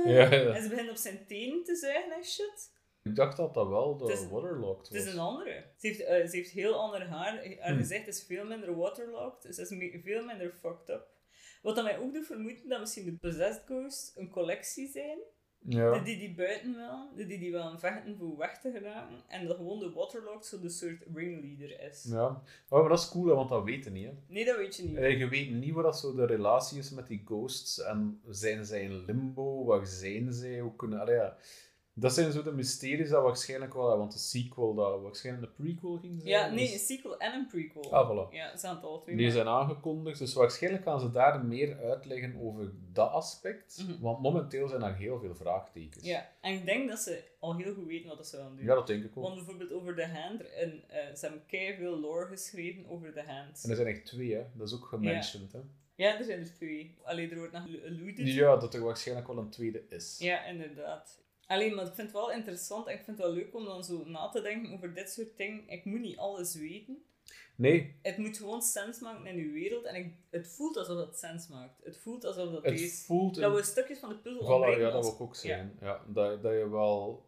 Ja, 0.04 0.34
ja. 0.34 0.54
En 0.54 0.62
ze 0.62 0.68
begint 0.68 0.90
op 0.90 0.96
zijn 0.96 1.26
tenen 1.26 1.64
te 1.64 1.74
zuigen 1.76 2.12
en 2.12 2.24
shit. 2.24 2.72
Ik 3.02 3.14
dacht 3.16 3.36
dat 3.36 3.54
dat 3.54 3.68
wel 3.68 3.96
de 3.96 4.12
is- 4.12 4.28
waterlogged 4.28 4.88
was. 4.88 4.98
Het 4.98 5.06
is 5.06 5.12
een 5.12 5.18
andere. 5.18 5.64
Ze 5.78 5.86
heeft, 5.86 6.00
eh, 6.00 6.26
ze 6.26 6.36
heeft 6.36 6.50
heel 6.50 6.74
ander 6.74 7.06
haar. 7.06 7.36
Haar 7.58 7.68
Hmm. 7.70 7.76
gezicht 7.78 8.06
is 8.06 8.24
veel 8.26 8.44
minder 8.46 8.76
waterlogged. 8.76 9.54
Ze 9.54 9.62
is 9.62 10.00
veel 10.04 10.24
minder 10.24 10.52
fucked 10.60 10.88
up. 10.88 11.06
Wat 11.62 11.74
dat 11.74 11.84
mij 11.84 11.98
ook 11.98 12.12
doet 12.12 12.26
vermoeden 12.26 12.68
dat 12.68 12.80
misschien 12.80 13.04
de 13.04 13.12
Possessed 13.12 13.62
Ghosts 13.66 14.12
een 14.16 14.30
collectie 14.30 14.88
zijn. 14.90 15.18
Ja. 15.68 15.98
Die 15.98 16.18
die 16.18 16.34
buiten 16.34 16.74
willen, 16.74 17.08
die 17.28 17.38
die 17.38 17.50
willen 17.52 17.78
vechten 17.80 18.16
voor 18.16 18.36
weg 18.36 18.60
te 18.60 18.70
geraken. 18.70 19.16
En 19.28 19.46
dat 19.46 19.56
gewoon 19.56 19.78
de 19.78 19.92
waterlogged 19.92 20.46
zo 20.46 20.60
de 20.60 20.68
soort 20.68 21.02
ringleader 21.14 21.80
is. 21.80 22.06
ja. 22.08 22.42
Oh, 22.68 22.80
maar 22.80 22.88
dat 22.88 22.98
is 22.98 23.08
cool, 23.08 23.26
hè, 23.26 23.34
want 23.34 23.48
dat 23.48 23.64
weten 23.64 23.92
niet. 23.92 24.06
Hè. 24.06 24.12
Nee, 24.26 24.44
dat 24.44 24.56
weet 24.56 24.76
je 24.76 24.82
niet. 24.84 24.96
Eh, 24.96 25.18
Je 25.18 25.28
weet 25.28 25.50
niet 25.50 25.74
wat 25.74 25.84
dat 25.84 25.98
zo 25.98 26.14
de 26.14 26.26
relatie 26.26 26.78
is 26.78 26.90
met 26.90 27.06
die 27.06 27.22
ghosts. 27.24 27.80
En 27.82 28.20
zijn 28.28 28.64
zij 28.66 28.82
in 28.82 29.04
limbo? 29.04 29.64
Waar 29.64 29.86
zijn 29.86 30.32
zij? 30.32 30.58
Hoe 30.60 30.76
kunnen... 30.76 31.00
Allee, 31.00 31.14
ja. 31.14 31.36
Dat 31.96 32.12
zijn 32.14 32.32
zo 32.32 32.42
de 32.42 32.52
mysteries 32.52 33.08
dat 33.08 33.22
waarschijnlijk 33.22 33.74
wel, 33.74 33.98
want 33.98 34.12
de 34.12 34.18
sequel 34.18 34.74
dat 34.74 35.00
waarschijnlijk 35.02 35.46
een 35.46 35.64
prequel 35.64 35.98
ging 35.98 36.20
zijn. 36.20 36.28
Ja, 36.32 36.48
nee, 36.48 36.64
dus- 36.64 36.72
een 36.72 36.78
sequel 36.78 37.18
en 37.18 37.32
een 37.34 37.46
prequel. 37.46 37.92
Ah, 37.92 38.10
voilà. 38.10 38.32
Ja, 38.34 38.50
ze 38.50 38.58
zijn 38.58 38.74
het 38.74 38.84
alle 38.84 39.00
twee. 39.02 39.16
Die 39.16 39.24
maar- 39.24 39.34
zijn 39.34 39.46
aangekondigd, 39.48 40.18
dus 40.18 40.34
waarschijnlijk 40.34 40.82
gaan 40.84 41.00
ze 41.00 41.10
daar 41.10 41.44
meer 41.44 41.78
uitleggen 41.78 42.36
over 42.40 42.70
dat 42.92 43.10
aspect. 43.10 43.84
Mhm. 43.86 44.00
Want 44.00 44.20
momenteel 44.22 44.68
zijn 44.68 44.82
er 44.82 44.94
heel 44.94 45.18
veel 45.18 45.34
vraagtekens. 45.34 46.04
Ja, 46.04 46.28
en 46.40 46.52
ik 46.54 46.64
denk 46.64 46.88
dat 46.88 46.98
ze 46.98 47.22
al 47.38 47.56
heel 47.56 47.74
goed 47.74 47.86
weten 47.86 48.16
wat 48.16 48.26
ze 48.26 48.36
willen 48.36 48.56
doen. 48.56 48.64
Ja, 48.64 48.74
dat 48.74 48.86
denk 48.86 49.04
ik 49.04 49.16
ook. 49.16 49.22
Want 49.22 49.34
bijvoorbeeld 49.34 49.72
over 49.72 49.94
The 49.94 50.06
Hand, 50.06 50.50
en, 50.52 50.82
eh, 50.88 51.14
ze 51.14 51.26
hebben 51.26 51.76
veel 51.76 52.00
lore 52.00 52.26
geschreven 52.26 52.88
over 52.88 53.12
The 53.12 53.22
Hand. 53.26 53.64
En 53.64 53.70
er 53.70 53.76
zijn 53.76 53.88
echt 53.88 54.06
twee, 54.06 54.34
hè. 54.34 54.44
Dat 54.54 54.68
is 54.68 54.74
ook 54.74 54.84
gementiond, 54.84 55.52
hè. 55.52 55.60
Ja, 55.96 56.18
er 56.18 56.24
zijn 56.24 56.40
er 56.40 56.54
twee. 56.54 56.94
Alleen 57.02 57.30
er 57.30 57.36
wordt 57.38 57.52
nog 57.52 57.62
alluded. 57.62 58.32
Ja, 58.32 58.56
dat 58.56 58.74
er 58.74 58.84
waarschijnlijk 58.84 59.26
wel 59.26 59.38
een 59.38 59.50
tweede 59.50 59.82
is. 59.88 60.18
Ja, 60.18 60.44
inderdaad. 60.44 61.22
Alleen, 61.46 61.74
maar 61.74 61.86
ik 61.86 61.94
vind 61.94 62.06
het 62.08 62.16
wel 62.16 62.32
interessant 62.32 62.86
en 62.86 62.92
ik 62.98 63.04
vind 63.04 63.16
het 63.18 63.26
wel 63.26 63.34
leuk 63.36 63.54
om 63.54 63.64
dan 63.64 63.84
zo 63.84 64.04
na 64.04 64.28
te 64.28 64.40
denken 64.42 64.72
over 64.72 64.94
dit 64.94 65.10
soort 65.10 65.36
dingen. 65.36 65.68
Ik 65.68 65.84
moet 65.84 66.00
niet 66.00 66.16
alles 66.16 66.54
weten. 66.54 67.04
Nee, 67.56 67.98
Het 68.02 68.16
moet 68.18 68.36
gewoon 68.36 68.62
sens 68.62 69.00
maken 69.00 69.26
in 69.26 69.36
uw 69.36 69.52
wereld. 69.52 69.84
En 69.84 69.94
ik, 69.94 70.14
het 70.30 70.48
voelt 70.48 70.76
alsof 70.76 70.96
dat 70.96 71.18
sens 71.18 71.48
maakt. 71.48 71.84
Het 71.84 71.98
voelt 71.98 72.24
alsof 72.24 72.44
dat 72.52 72.64
het 72.64 72.76
deze... 72.76 73.04
voelt... 73.04 73.34
Dat 73.34 73.54
we 73.54 73.62
stukjes 73.62 73.98
van 73.98 74.08
de 74.08 74.14
puzzel 74.18 74.42
Voilà, 74.42 74.52
ontbreken 74.52 74.80
ja, 74.80 74.84
dat 74.86 74.94
als- 74.94 75.04
wil 75.06 75.14
ik 75.14 75.20
ook 75.20 75.34
zijn. 75.36 75.78
Ja. 75.80 76.04
dat, 76.08 76.42
dat 76.42 76.52
je 76.52 76.68
wel 76.68 77.26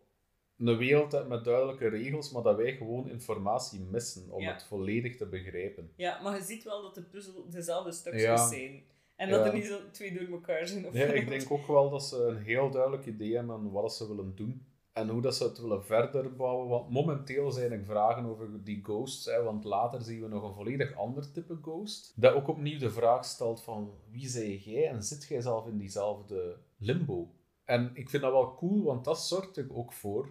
een 0.59 0.77
wereld 0.77 1.13
hebt 1.13 1.29
met 1.29 1.45
duidelijke 1.45 1.89
regels, 1.89 2.31
maar 2.31 2.43
dat 2.43 2.57
wij 2.57 2.77
gewoon 2.77 3.09
informatie 3.09 3.81
missen 3.81 4.31
om 4.31 4.43
Ja. 4.43 4.53
het 4.53 4.65
volledig 4.65 5.17
te 5.17 5.27
begrijpen. 5.27 5.93
Ja, 5.97 6.23
maar 6.23 6.37
je 6.37 6.43
ziet 6.45 6.65
wel 6.65 6.83
dat 6.83 6.95
de 6.95 7.03
puzzel 7.03 7.51
dezelfde 7.51 7.93
stukjes 7.93 8.23
Ja. 8.23 8.49
zijn. 8.49 8.85
En 9.17 9.31
dat 9.31 9.41
Ja. 9.41 9.47
er 9.47 9.55
niet 9.55 9.67
zo 9.67 9.79
twee 9.91 10.13
door 10.19 10.29
elkaar 10.29 10.67
zijn. 10.69 10.87
Of 10.87 10.95
Ja, 10.95 11.05
ik 11.07 11.29
denk 11.29 11.51
ook 11.51 11.67
wel 11.67 11.91
dat 11.91 12.05
ze 12.05 12.17
een 12.17 12.43
heel 12.43 12.71
duidelijk 12.71 13.07
idee 13.07 13.35
hebben 13.37 13.55
aan 13.55 13.71
wat 13.71 13.95
ze 13.95 14.09
willen 14.09 14.33
doen. 14.35 14.67
En 14.93 15.09
hoe 15.09 15.23
dat 15.23 15.35
ze 15.37 15.45
het 15.45 15.61
willen 15.61 15.85
verder 15.85 16.37
bouwen. 16.37 16.69
Want 16.69 16.91
momenteel 16.91 17.51
zijn 17.51 17.73
er 17.73 17.85
vragen 17.85 18.25
over 18.25 18.65
die 18.65 18.81
ghosts. 18.85 19.25
Hè, 19.25 19.43
want 19.43 19.65
later 19.65 20.03
zien 20.03 20.21
we 20.21 20.29
nog 20.29 20.43
een 20.43 20.55
volledig 20.55 20.97
ander 20.97 21.33
type 21.33 21.59
ghost. 21.63 22.13
Dat 22.17 22.35
ook 22.35 22.49
opnieuw 22.49 22.79
de 22.79 22.91
vraag 22.91 23.25
stelt 23.25 23.63
van 23.63 23.95
wie 24.11 24.29
zij 24.29 24.57
jij 24.57 24.89
en 24.89 25.03
zit 25.03 25.25
jij 25.29 25.41
zelf 25.41 25.67
in 25.67 25.79
diezelfde 25.79 26.57
limbo? 26.79 27.31
En 27.65 27.91
ik 27.95 28.11
vind 28.11 28.23
dat 28.23 28.33
wel 28.33 28.55
cool, 28.55 28.83
want 28.83 29.05
dat 29.05 29.21
zorgt 29.21 29.57
er 29.57 29.67
ook 29.75 29.93
voor, 29.93 30.29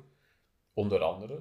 onder 0.73 0.99
andere, 1.01 1.39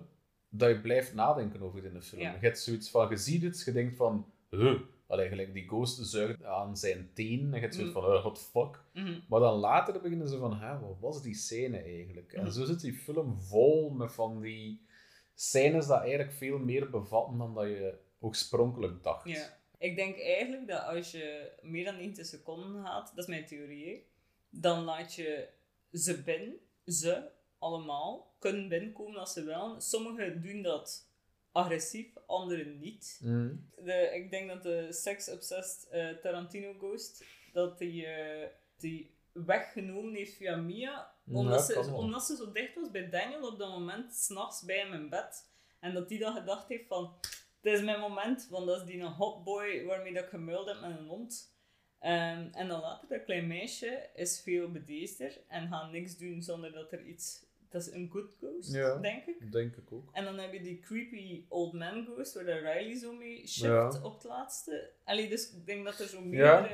dat 0.49 0.69
je 0.69 0.81
blijft 0.81 1.15
nadenken 1.15 1.63
over 1.63 1.77
het 1.77 1.87
in 1.87 1.95
de 1.95 2.03
film. 2.03 2.21
Ja. 2.23 2.33
Je 2.33 2.39
hebt 2.39 2.59
zoiets 2.59 2.91
van, 2.91 3.09
je 3.09 3.17
ziet 3.17 3.43
het, 3.43 3.63
je 3.65 3.73
denkt 3.73 3.97
van, 3.97 4.27
huh, 4.51 4.81
Allee, 5.07 5.29
gelijk 5.29 5.53
die 5.53 5.69
ghost 5.69 6.07
zuigt 6.07 6.45
aan 6.45 6.77
zijn 6.77 7.11
teen 7.15 7.55
en 7.55 7.61
je 7.61 7.73
zoiets 7.73 7.77
Mm. 7.77 7.93
van, 7.93 8.03
what 8.03 8.35
the 8.35 8.41
fuck. 8.41 8.85
Mhm. 8.93 9.21
Maar 9.29 9.41
dan 9.41 9.55
later 9.59 10.01
beginnen 10.01 10.29
ze 10.29 10.39
van, 10.39 10.57
hè, 10.57 10.79
wat 10.79 10.97
was 11.01 11.23
die 11.23 11.35
scène 11.35 11.79
eigenlijk? 11.79 12.33
En 12.33 12.43
Mhm. 12.43 12.51
zo 12.53 12.65
zit 12.65 12.81
die 12.81 12.93
film 12.93 13.41
vol 13.41 13.91
met 13.91 14.13
van 14.13 14.41
die 14.41 14.87
scènes 15.35 15.87
dat 15.87 16.01
eigenlijk 16.01 16.33
veel 16.33 16.59
meer 16.59 16.91
bevatten 16.91 17.39
dan 17.39 17.55
dat 17.55 17.65
je 17.67 17.99
oorspronkelijk 18.21 19.03
dacht. 19.03 19.29
Ja. 19.29 19.59
Ik 19.79 19.97
denk 19.97 20.19
eigenlijk 20.19 20.69
dat 20.69 20.83
als 20.85 21.11
je 21.11 21.53
meer 21.63 21.85
dan 21.85 21.97
90 21.97 22.27
seconden 22.27 22.85
gaat, 22.85 23.09
dat 23.15 23.19
is 23.25 23.27
mijn 23.31 23.47
theorie, 23.47 24.07
dan 24.51 24.85
laat 24.85 25.15
je 25.15 25.49
ze 25.93 26.23
binnen, 26.23 26.57
ze 26.87 27.29
allemaal, 27.59 28.35
kunnen 28.39 28.69
binnenkomen 28.69 29.21
als 29.21 29.33
ze 29.33 29.45
willen. 29.45 29.83
Sommigen 29.83 30.43
doen 30.43 30.63
dat 30.63 31.09
agressief, 31.55 32.07
anderen 32.27 32.79
niet. 32.79 33.21
Mhm. 33.23 33.55
De, 33.77 34.11
ik 34.15 34.31
denk 34.31 34.49
dat 34.49 34.63
de 34.63 34.93
sex-obsessed 34.93 35.89
eh, 35.89 36.09
Tarantino 36.09 36.73
Ghost, 36.73 37.25
dat 37.53 37.79
die, 37.79 38.07
eh, 38.07 38.49
die 38.79 39.15
weggenomen 39.33 40.15
heeft 40.15 40.37
via 40.37 40.57
Mia, 40.57 41.15
omdat, 41.27 41.65
ze, 41.65 41.93
omdat 41.93 42.25
ze 42.25 42.37
zo 42.37 42.53
dicht 42.53 42.75
was 42.75 42.91
bij 42.91 43.09
Daniel 43.09 43.49
op 43.49 43.59
dat 43.59 43.71
moment, 43.71 44.15
s'nachts 44.15 44.65
bij 44.65 44.79
hem 44.79 44.93
in 44.93 45.09
bed. 45.09 45.51
En 45.81 45.95
dat 45.95 46.09
die 46.09 46.19
dan 46.19 46.35
gedacht 46.35 46.69
heeft 46.69 46.87
van, 46.87 47.15
dit 47.61 47.75
is 47.75 47.83
mijn 47.83 48.01
moment, 48.01 48.49
want 48.51 48.67
dat 48.67 48.81
is 48.81 48.87
die 48.87 49.01
een 49.01 49.13
hotboy 49.13 49.85
waarmee 49.85 50.13
dat 50.13 50.25
ik 50.25 50.31
gemuild 50.31 50.69
heb 50.69 50.81
met 50.81 50.99
een 50.99 51.07
hond. 51.07 51.53
Ehm, 51.99 52.49
en 52.53 52.69
dan 52.69 52.81
later, 52.81 53.09
dat 53.09 53.25
klein 53.25 53.47
meisje 53.47 54.11
is 54.15 54.41
veel 54.41 54.71
bedeesder 54.71 55.41
en 55.49 55.69
gaat 55.69 55.91
niks 55.91 56.17
doen 56.17 56.43
zonder 56.43 56.73
dat 56.73 56.93
er 56.93 57.07
iets... 57.07 57.47
Dat 57.75 57.87
is 57.87 57.93
een 57.93 58.09
good 58.13 58.31
ghost, 58.41 58.73
Ja. 58.73 58.97
denk 58.97 59.27
ik. 59.27 59.53
Denk 59.53 59.77
ik 59.77 59.93
ook. 59.93 60.09
En 60.13 60.25
dan 60.25 60.39
heb 60.39 60.53
je 60.53 60.61
die 60.63 60.81
creepy 60.81 61.45
old 61.49 61.73
man 61.73 62.05
ghost, 62.05 62.35
waar 62.35 62.45
de 62.45 62.53
Riley 62.53 62.99
zo 62.99 63.13
mee 63.13 63.37
shift 63.47 63.61
Ja. 63.95 64.01
op 64.03 64.15
het 64.15 64.25
laatste. 64.25 64.91
Allee, 65.05 65.29
dus 65.29 65.53
ik 65.53 65.67
denk 65.67 65.85
dat 65.85 65.99
er 65.99 66.07
zo 66.09 66.21
meer... 66.21 66.45
Ja. 66.45 66.69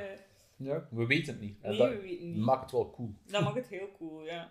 Ja, 0.55 0.87
we 0.91 1.05
weten 1.05 1.33
het 1.33 1.41
niet. 1.41 1.61
Nee, 1.61 1.77
dat 1.77 1.89
we 1.89 1.99
weten 2.01 2.31
niet. 2.31 2.37
maakt 2.41 2.61
het 2.61 2.71
wel 2.71 2.91
cool. 2.91 3.13
Dat 3.25 3.41
maakt 3.43 3.55
het 3.55 3.67
heel 3.67 3.89
cool, 3.97 4.25
ja. 4.25 4.43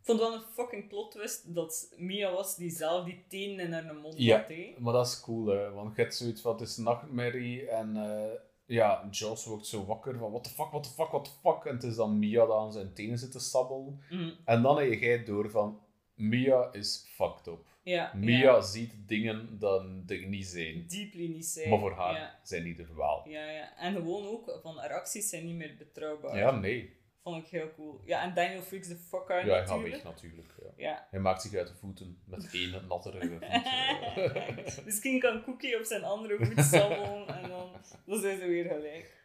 Ik 0.00 0.06
vond 0.06 0.18
wel 0.20 0.34
een 0.34 0.42
fucking 0.52 0.88
plot 0.88 1.10
twist 1.10 1.54
dat 1.54 1.94
Mia 1.96 2.32
was 2.32 2.56
die 2.56 2.70
zelf 2.70 3.04
die 3.04 3.24
tenen 3.28 3.66
in 3.66 3.72
haar 3.72 3.94
mond 3.94 4.14
Ja. 4.18 4.38
had, 4.38 4.48
hè. 4.48 4.74
Maar 4.78 4.92
dat 4.92 5.06
is 5.06 5.20
cool, 5.20 5.46
hè. 5.46 5.70
Want 5.70 5.96
je 5.96 6.02
hebt 6.02 6.14
zoiets 6.14 6.40
van, 6.40 6.52
het 6.52 6.60
is 6.68 6.76
nachtmerrie 6.76 7.66
en... 7.68 7.96
eh, 7.96 8.30
ja, 8.70 9.08
Joss 9.10 9.44
wordt 9.44 9.66
zo 9.66 9.84
wakker 9.84 10.18
van, 10.18 10.30
what 10.30 10.44
the 10.44 10.50
fuck, 10.50 10.70
what 10.70 10.82
the 10.82 10.90
fuck, 10.90 11.08
what 11.08 11.24
the 11.24 11.30
fuck. 11.42 11.64
En 11.64 11.74
het 11.74 11.82
is 11.82 11.96
dan 11.96 12.18
Mia 12.18 12.46
dat 12.46 12.56
aan 12.56 12.72
zijn 12.72 12.92
tenen 12.92 13.18
zit 13.18 13.32
te 13.32 13.38
sabbelen. 13.40 14.02
Mhm. 14.10 14.30
En 14.44 14.62
dan 14.62 14.78
heb 14.78 15.00
jij 15.00 15.24
door 15.24 15.50
van, 15.50 15.80
Mia 16.14 16.68
is 16.72 17.06
fucked 17.14 17.46
up. 17.46 17.66
Ja, 17.82 18.12
Mia 18.14 18.38
ja. 18.38 18.60
ziet 18.60 18.92
dingen 19.06 19.58
dat 19.58 19.84
er 20.06 20.26
niet 20.26 20.46
zijn. 20.46 20.84
Deeply 20.86 21.26
niet 21.26 21.46
zijn. 21.46 21.68
Maar 21.70 21.78
voor 21.78 21.92
haar 21.92 22.14
Ja. 22.14 22.38
zijn 22.42 22.62
die 22.62 22.78
er 22.78 22.96
wel. 22.96 23.22
Ja, 23.28 23.50
ja. 23.50 23.76
En 23.76 23.94
gewoon 23.94 24.26
ook, 24.26 24.58
van 24.62 24.78
haar 24.78 24.92
acties 24.94 25.28
zijn 25.28 25.44
niet 25.46 25.56
meer 25.56 25.74
betrouwbaar. 25.78 26.36
Ja, 26.36 26.50
nee. 26.50 26.98
Vond 27.22 27.44
ik 27.44 27.50
heel 27.50 27.70
cool. 27.76 28.00
Ja, 28.04 28.22
en 28.22 28.34
Daniel 28.34 28.62
freaks 28.62 28.88
the 28.88 28.96
fuck 28.96 29.30
out 29.30 29.44
Ja, 29.44 29.54
hij 29.54 29.66
gaat 29.66 29.82
weg 29.82 30.02
natuurlijk. 30.04 30.54
Ja. 30.76 31.06
Hij 31.10 31.20
maakt 31.20 31.42
zich 31.42 31.54
uit 31.54 31.66
de 31.66 31.74
voeten 31.74 32.18
met 32.24 32.48
één 32.52 32.86
nattere 32.88 33.28
voet. 33.28 34.84
Misschien 34.84 35.20
kan 35.20 35.42
Cookie 35.44 35.78
op 35.78 35.84
zijn 35.84 36.04
andere 36.04 36.44
voet 36.44 36.64
sabbelen 36.64 37.26
en 37.28 37.48
dan, 37.48 37.59
dan 38.04 38.20
zijn 38.20 38.38
ze 38.38 38.46
weer 38.46 38.64
gelijk. 38.64 39.20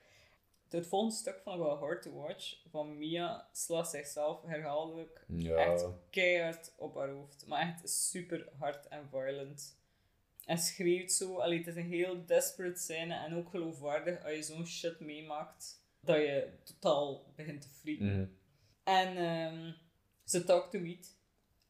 Het 0.69 0.87
volgende 0.87 1.15
stuk 1.15 1.39
vond 1.43 1.55
ik 1.55 1.61
wel 1.61 1.77
hard 1.77 2.01
to 2.01 2.11
watch. 2.13 2.57
Van 2.69 2.97
Mia 2.97 3.47
slaat 3.51 3.89
zichzelf 3.89 4.41
herhaaldelijk 4.45 5.25
ja. 5.27 5.55
echt 5.55 5.85
keihard 6.09 6.73
op 6.77 6.95
haar 6.95 7.09
hoofd. 7.09 7.45
Maar 7.47 7.61
echt 7.61 7.89
super 7.89 8.49
hard 8.57 8.87
en 8.87 9.07
violent. 9.09 9.77
En 10.45 10.57
schreeuwt 10.57 11.11
zo. 11.11 11.37
Allee, 11.37 11.57
het 11.57 11.67
is 11.67 11.75
een 11.75 11.89
heel 11.89 12.25
desperate 12.25 12.79
scène 12.79 13.15
en 13.15 13.35
ook 13.35 13.49
geloofwaardig 13.49 14.23
als 14.23 14.33
je 14.33 14.43
zo'n 14.43 14.65
shit 14.65 14.99
meemaakt. 14.99 15.83
Dat 15.99 16.15
je 16.15 16.49
totaal 16.63 17.33
begint 17.35 17.61
te 17.61 17.69
freaken. 17.69 18.19
Mhm. 18.19 18.27
En 18.83 19.17
ehm, 19.17 19.71
ze 20.23 20.43
talk 20.43 20.71
to 20.71 20.79
meet. 20.79 21.17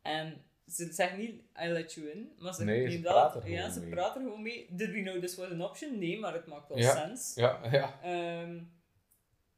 En 0.02 0.46
ze 0.68 0.94
zegt 0.94 1.18
niet, 1.18 1.42
I 1.64 1.68
let 1.68 1.94
you 1.94 2.10
in. 2.10 2.32
Maar 2.40 2.54
ze, 2.54 2.64
Nee, 2.64 2.88
ze 2.90 2.96
inderdaad- 2.96 3.32
praten 3.32 3.50
er 3.50 3.56
ja, 3.56 3.70
ze 3.70 3.80
mee. 3.80 3.90
praten 3.90 4.22
er 4.22 4.28
gewoon 4.28 4.42
mee. 4.44 4.68
Did 4.70 4.90
we 4.92 5.02
know 5.02 5.20
this 5.22 5.36
was 5.36 5.50
an 5.52 5.62
option? 5.62 6.00
Nee, 6.00 6.20
maar 6.20 6.34
het 6.34 6.46
maakt 6.48 6.68
wel 6.70 6.78
Ja. 6.78 6.94
sens. 6.96 7.32
Ja, 7.36 7.60
ja. 7.72 8.00
Ehm, 8.02 8.64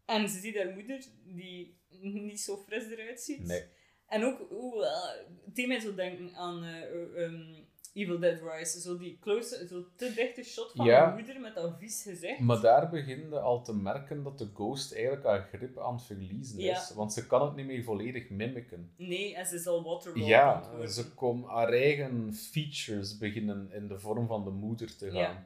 en 0.05 0.29
ze 0.29 0.39
ziet 0.39 0.55
haar 0.57 0.73
moeder, 0.73 1.03
die 1.25 1.77
niet 2.01 2.39
zo 2.41 2.57
fris 2.57 2.83
eruit 2.91 3.21
ziet. 3.21 3.43
Nee. 3.43 3.63
En 4.07 4.23
ook, 4.23 4.51
oeh, 4.51 4.85
eh, 4.85 5.25
het 5.45 5.81
zo 5.81 5.95
denken 5.95 6.35
aan 6.35 6.63
eh, 6.63 6.81
eh, 6.83 7.23
ehm, 7.23 7.53
Evil 7.97 8.19
Dead 8.19 8.39
Rise. 8.51 8.79
Zo 8.81 8.97
die 8.97 9.17
close, 9.21 9.67
zo 9.67 9.83
te 9.95 10.13
dichte 10.15 10.43
shot 10.43 10.71
van 10.75 10.85
Ja. 10.85 11.03
haar 11.03 11.13
moeder 11.13 11.39
met 11.39 11.55
dat 11.55 11.73
vies 11.79 12.03
gezicht. 12.03 12.39
Maar 12.39 12.61
daar 12.61 12.89
begin 12.89 13.29
je 13.29 13.39
al 13.39 13.63
te 13.63 13.73
merken 13.75 14.23
dat 14.23 14.37
de 14.37 14.49
ghost 14.53 14.93
eigenlijk 14.93 15.23
haar 15.25 15.49
grip 15.53 15.77
aan 15.79 15.93
het 15.93 16.03
verliezen 16.03 16.59
Ja. 16.59 16.77
is. 16.77 16.91
Want 16.93 17.13
ze 17.13 17.27
kan 17.27 17.45
het 17.45 17.55
niet 17.55 17.65
meer 17.65 17.83
volledig 17.83 18.29
mimiken. 18.29 18.91
Nee, 18.97 19.35
en 19.35 19.45
ze 19.45 19.55
is 19.55 19.67
al 19.67 19.83
waterlogged 19.83 20.33
aan 20.33 20.79
Ja, 20.79 20.87
ze 20.87 21.13
kon 21.13 21.43
haar 21.43 21.69
eigen 21.73 22.33
features 22.33 23.17
beginnen 23.17 23.71
in 23.71 23.87
de 23.87 23.99
vorm 23.99 24.27
van 24.27 24.43
de 24.43 24.49
moeder 24.51 24.95
te 24.97 25.05
gaan. 25.05 25.15
Ja. 25.15 25.45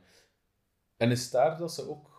En 0.97 1.11
is 1.11 1.29
daar 1.29 1.57
dat 1.57 1.73
ze 1.73 1.89
ook 1.89 2.09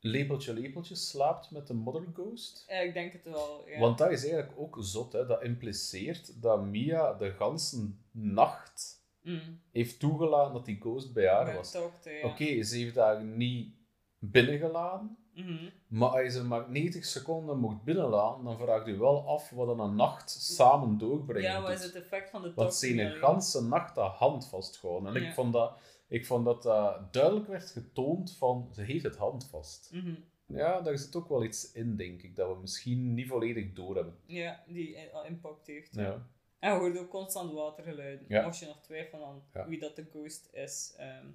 lepeltje 0.00 0.52
lepeltje 0.52 0.94
slaapt 0.94 1.50
met 1.50 1.66
de 1.66 1.74
mother 1.74 2.04
ghost? 2.14 2.64
Ja, 2.68 2.74
ik 2.78 2.94
denk 2.94 3.12
het 3.12 3.24
wel, 3.24 3.68
ja. 3.68 3.78
Want 3.78 3.98
dat 3.98 4.10
is 4.10 4.20
eigenlijk 4.28 4.58
ook 4.58 4.76
zot, 4.80 5.12
hè. 5.12 5.26
dat 5.26 5.42
impliceert 5.42 6.42
dat 6.42 6.64
Mia 6.64 7.12
de 7.14 7.30
ganse 7.32 7.90
nacht 8.10 8.95
Mm. 9.26 9.60
heeft 9.72 9.98
toegelaten 10.00 10.52
dat 10.52 10.64
die 10.64 10.80
ghost 10.80 11.12
bij 11.12 11.28
haar 11.28 11.54
was. 11.54 11.72
ja. 11.72 12.28
Oké, 12.28 12.62
ze 12.62 12.76
heeft 12.76 12.96
haar 12.96 13.24
niet 13.24 13.74
binnengelaten, 14.18 15.16
Mhm. 15.34 15.70
maar 15.88 16.08
als 16.08 16.20
je 16.22 16.30
ze 16.30 16.44
maar 16.44 16.70
90 16.70 17.04
seconden 17.04 17.58
mocht 17.58 17.82
binnenlaten, 17.82 18.44
dan 18.44 18.58
vraagt 18.58 18.86
u 18.86 18.96
wel 18.98 19.28
af 19.28 19.50
wat 19.50 19.66
dan 19.66 19.80
een 19.80 19.94
nacht 19.96 20.30
samen 20.30 20.98
doorbrengen 20.98 21.50
Ja, 21.50 21.62
wat 21.62 21.70
is 21.70 21.84
het 21.84 21.94
effect 21.94 22.30
van 22.30 22.42
de 22.42 22.52
Want 22.54 22.74
ze 22.74 22.86
toxin 22.86 23.06
een 23.06 23.16
ganse 23.16 23.62
nacht 23.62 23.94
de 23.94 24.00
hand 24.00 24.48
vastgehouden. 24.48 25.14
En 25.14 25.22
Ja. 25.22 25.28
ik 25.28 25.34
vond 25.34 25.52
dat, 25.52 25.78
ik 26.08 26.26
vond 26.26 26.44
dat 26.44 26.62
dat 26.62 27.12
duidelijk 27.12 27.46
werd 27.46 27.70
getoond 27.70 28.36
van, 28.36 28.68
ze 28.72 28.82
heeft 28.82 29.04
het 29.04 29.16
hand 29.16 29.48
vast. 29.50 29.90
Mhm. 29.92 30.14
Ja, 30.46 30.80
daar 30.80 30.98
zit 30.98 31.16
ook 31.16 31.28
wel 31.28 31.44
iets 31.44 31.72
in, 31.72 31.96
denk 31.96 32.22
ik, 32.22 32.36
dat 32.36 32.54
we 32.54 32.60
misschien 32.60 33.14
niet 33.14 33.28
volledig 33.28 33.72
doorhebben. 33.72 34.14
Ja, 34.26 34.62
die 34.66 34.96
eh, 34.96 35.28
impact 35.30 35.66
heeft. 35.66 35.94
Ja. 35.94 36.26
En 36.66 36.72
je 36.72 36.78
hoort 36.78 36.98
ook 36.98 37.10
constant 37.10 37.52
watergeluiden. 37.52 38.24
Ja. 38.28 38.42
Als 38.42 38.58
je 38.58 38.66
nog 38.66 38.80
twijfelt 38.82 39.22
aan 39.22 39.42
Ja. 39.54 39.68
wie 39.68 39.78
dat 39.78 39.96
de 39.96 40.04
ghost 40.10 40.48
is. 40.52 40.94
Ehm, 40.96 41.26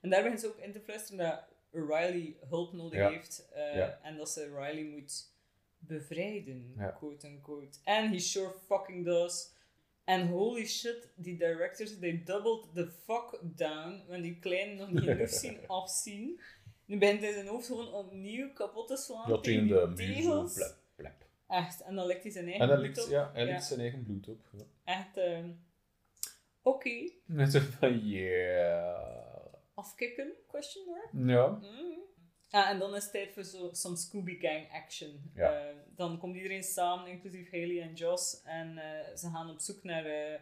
en 0.00 0.10
daar 0.10 0.22
begint 0.22 0.40
ze 0.40 0.46
ook 0.46 0.58
in 0.58 0.72
te 0.72 0.80
fluisteren 0.80 1.18
dat 1.18 1.44
Riley 1.72 2.36
hulp 2.48 2.72
nodig 2.72 2.98
Ja. 2.98 3.10
heeft. 3.10 3.48
eh. 3.52 4.06
En 4.06 4.16
dat 4.16 4.30
ze 4.30 4.44
Riley 4.44 4.84
moet 4.84 5.34
bevrijden, 5.78 6.74
quote 6.96 7.26
unquote. 7.28 7.78
En 7.84 8.10
he 8.10 8.18
sure 8.18 8.52
fucking 8.66 9.04
does. 9.04 9.54
En 10.04 10.28
holy 10.28 10.66
shit, 10.66 11.08
die 11.14 11.36
directors, 11.36 11.98
they 11.98 12.22
doubled 12.24 12.64
the 12.74 12.90
fuck 13.04 13.38
down. 13.42 14.02
Want 14.08 14.22
die 14.22 14.38
kleine 14.38 14.74
nog 14.74 14.90
niet 14.90 15.02
genoeg 15.10 15.28
zien 15.28 15.58
afzien. 15.66 16.40
Nu 16.84 16.98
begint 16.98 17.20
hij 17.20 17.32
zijn 17.32 17.46
hoofd 17.46 17.66
gewoon 17.66 17.92
opnieuw 17.92 18.52
kapot 18.52 18.88
te 18.88 18.96
slaan 18.96 19.30
Ja, 19.32 19.38
tegen 19.38 19.66
de 19.68 19.92
muur. 19.96 20.74
Echt, 21.48 21.80
en 21.82 21.94
dan 21.94 22.06
ligt 22.06 22.22
hij 22.22 22.32
zijn 22.32 22.44
eigen 22.44 22.62
En 22.62 22.68
hij 22.68 22.78
bloed 22.78 22.96
likt, 22.96 23.04
op. 23.04 23.10
ja, 23.12 23.30
hij 23.32 23.44
Ja. 23.46 23.52
likt 23.52 23.64
zijn 23.64 23.80
eigen 23.80 24.02
bloed 24.02 24.28
op. 24.28 24.38
Ja. 24.52 24.64
Echt, 24.86 25.16
ehm, 25.16 25.50
oké. 26.62 27.10
En 27.36 27.50
zo 27.50 27.60
van, 27.60 28.08
yeah. 28.08 29.54
Afkicken, 29.74 30.32
question 30.46 30.84
mark? 30.86 31.28
Ja. 31.28 31.46
Mm. 31.46 32.04
Ah, 32.50 32.68
en 32.68 32.78
dan 32.78 32.94
is 32.94 33.02
het 33.02 33.12
tijd 33.12 33.32
voor 33.32 33.44
zo, 33.44 33.68
some 33.72 33.96
Scooby 33.96 34.38
Gang 34.38 34.72
action. 34.72 35.30
Ja. 35.34 35.52
Eh, 35.52 35.76
dan 35.96 36.18
komt 36.18 36.36
iedereen 36.36 36.62
samen, 36.62 37.06
inclusief 37.06 37.50
Haley 37.50 37.82
en 37.82 37.94
Joss. 37.94 38.42
En 38.42 38.78
eh, 38.78 39.16
ze 39.16 39.30
gaan 39.30 39.50
op 39.50 39.60
zoek 39.60 39.82
naar 39.82 40.04
eh 40.04 40.40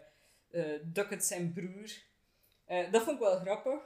eh, 0.54 0.80
Duckett 0.82 1.24
zijn 1.24 1.52
broer. 1.52 2.02
Eh, 2.64 2.92
dat 2.92 3.02
vond 3.02 3.16
ik 3.16 3.22
wel 3.22 3.38
grappig, 3.38 3.80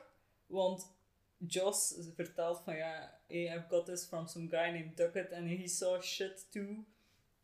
want 0.46 0.96
Joss 1.38 1.94
vertelt 2.14 2.60
van 2.64 2.76
ja, 2.76 3.20
hey, 3.26 3.56
I've 3.56 3.66
got 3.68 3.86
this 3.86 4.06
from 4.06 4.26
some 4.26 4.48
guy 4.48 4.70
named 4.70 4.96
Duckett 4.96 5.32
and 5.32 5.48
he 5.48 5.68
saw 5.68 6.02
shit 6.02 6.46
too. 6.50 6.84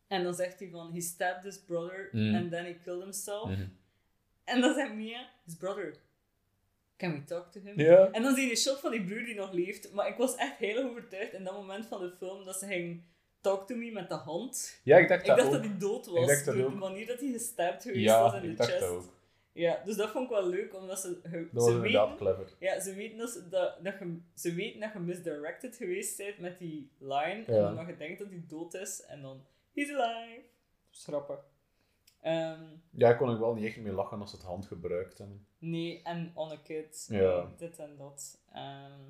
En 0.09 0.23
dan 0.23 0.35
zegt 0.35 0.59
hij 0.59 0.69
van, 0.69 0.93
he 0.93 1.01
stabbed 1.01 1.43
his 1.45 1.59
brother 1.59 2.09
Mm. 2.13 2.35
and 2.35 2.51
then 2.51 2.65
he 2.65 2.75
killed 2.85 3.03
himself. 3.03 3.51
Mhm. 3.51 3.67
En 4.45 4.61
dan 4.61 4.75
zegt 4.75 4.95
Mia, 4.95 5.29
his 5.45 5.57
brother, 5.57 5.95
can 6.97 7.13
we 7.13 7.25
talk 7.25 7.53
to 7.53 7.61
him? 7.61 7.79
En 8.13 8.23
dan 8.23 8.35
zie 8.35 8.45
je 8.45 8.51
een 8.51 8.57
shot 8.57 8.81
van 8.81 8.91
die 8.91 9.05
broer 9.05 9.25
die 9.25 9.35
nog 9.35 9.53
leeft. 9.53 9.93
Maar 9.93 10.09
ik 10.09 10.17
was 10.17 10.35
echt 10.37 10.57
heel 10.57 10.83
overtuigd 10.85 11.33
in 11.33 11.45
dat 11.45 11.55
moment 11.55 11.87
van 11.87 12.01
de 12.01 12.11
film 12.19 12.45
dat 12.45 12.57
ze 12.59 12.67
ging 12.67 13.03
talk 13.41 13.67
to 13.67 13.75
me 13.77 13.91
met 13.91 14.09
de 14.09 14.15
hand. 14.15 14.81
Ja, 14.85 14.97
ik 14.99 15.09
dacht 15.09 15.21
Ik 15.21 15.27
dat 15.27 15.37
dacht 15.37 15.49
ook. 15.49 15.55
dat 15.55 15.65
hij 15.65 15.79
dood 15.79 16.07
Ik 16.07 16.13
was 16.13 16.27
dacht 16.27 16.45
dat 16.45 16.55
door 16.55 16.65
ook. 16.65 16.71
de 16.71 16.77
manier 16.77 17.07
dat 17.07 17.21
hij 17.21 17.31
gestapt 17.33 17.83
geweest 17.83 18.01
ja, 18.05 18.21
was 18.23 18.35
in 18.35 18.43
ik 18.43 18.51
de 18.51 18.57
dacht 18.57 18.69
chest. 18.71 18.81
dat 18.81 18.91
ook. 18.91 19.13
Ja, 19.53 19.83
dus 19.85 19.97
dat 19.97 20.11
vond 20.11 20.25
ik 20.25 20.31
wel 20.31 20.49
leuk, 20.49 20.75
omdat 20.75 21.01
ze, 21.01 21.19
ze, 21.23 21.31
Dat 21.53 21.63
was 21.65 21.73
inderdaad 21.75 22.09
weten, 22.11 22.27
clever. 22.27 22.53
ja, 22.59 22.81
ze 22.81 22.95
weten 22.95 23.19
dat, 23.19 23.31
ze- 23.31 23.49
dat, 23.49 23.85
dat 23.85 23.95
je, 23.99 24.17
ze 24.35 24.55
weten 24.55 24.81
dat 24.81 24.93
je 24.93 24.99
misdirected 24.99 25.77
geweest 25.77 26.17
bent 26.17 26.39
met 26.39 26.59
die 26.59 26.89
line. 26.99 27.43
En 27.47 27.55
dan 27.55 27.77
dat 27.77 27.87
je 27.87 27.97
denkt 27.97 28.19
dat 28.19 28.29
hij 28.29 28.43
dood 28.49 28.75
is 28.75 29.03
en 29.09 29.23
dan, 29.23 29.45
he's 29.75 29.91
alive. 29.91 30.43
Grappig. 30.91 31.39
Ehm, 32.21 32.65
Ja, 32.91 33.11
ik 33.11 33.17
kon 33.17 33.29
er 33.31 33.39
wel 33.41 33.55
niet 33.55 33.65
echt 33.65 33.77
mee 33.77 33.93
lachen 33.93 34.21
als 34.21 34.31
ze 34.31 34.37
het 34.37 34.45
hand 34.45 34.67
gebruikt 34.67 35.19
hebben. 35.19 35.47
Nee, 35.59 36.03
en 36.03 36.31
on 36.35 36.51
a 36.51 36.57
kid. 36.57 37.07
Ja. 37.11 37.43
nee, 37.43 37.55
dit 37.57 37.79
en 37.79 37.97
dat. 37.97 38.39
Ehm, 38.53 39.01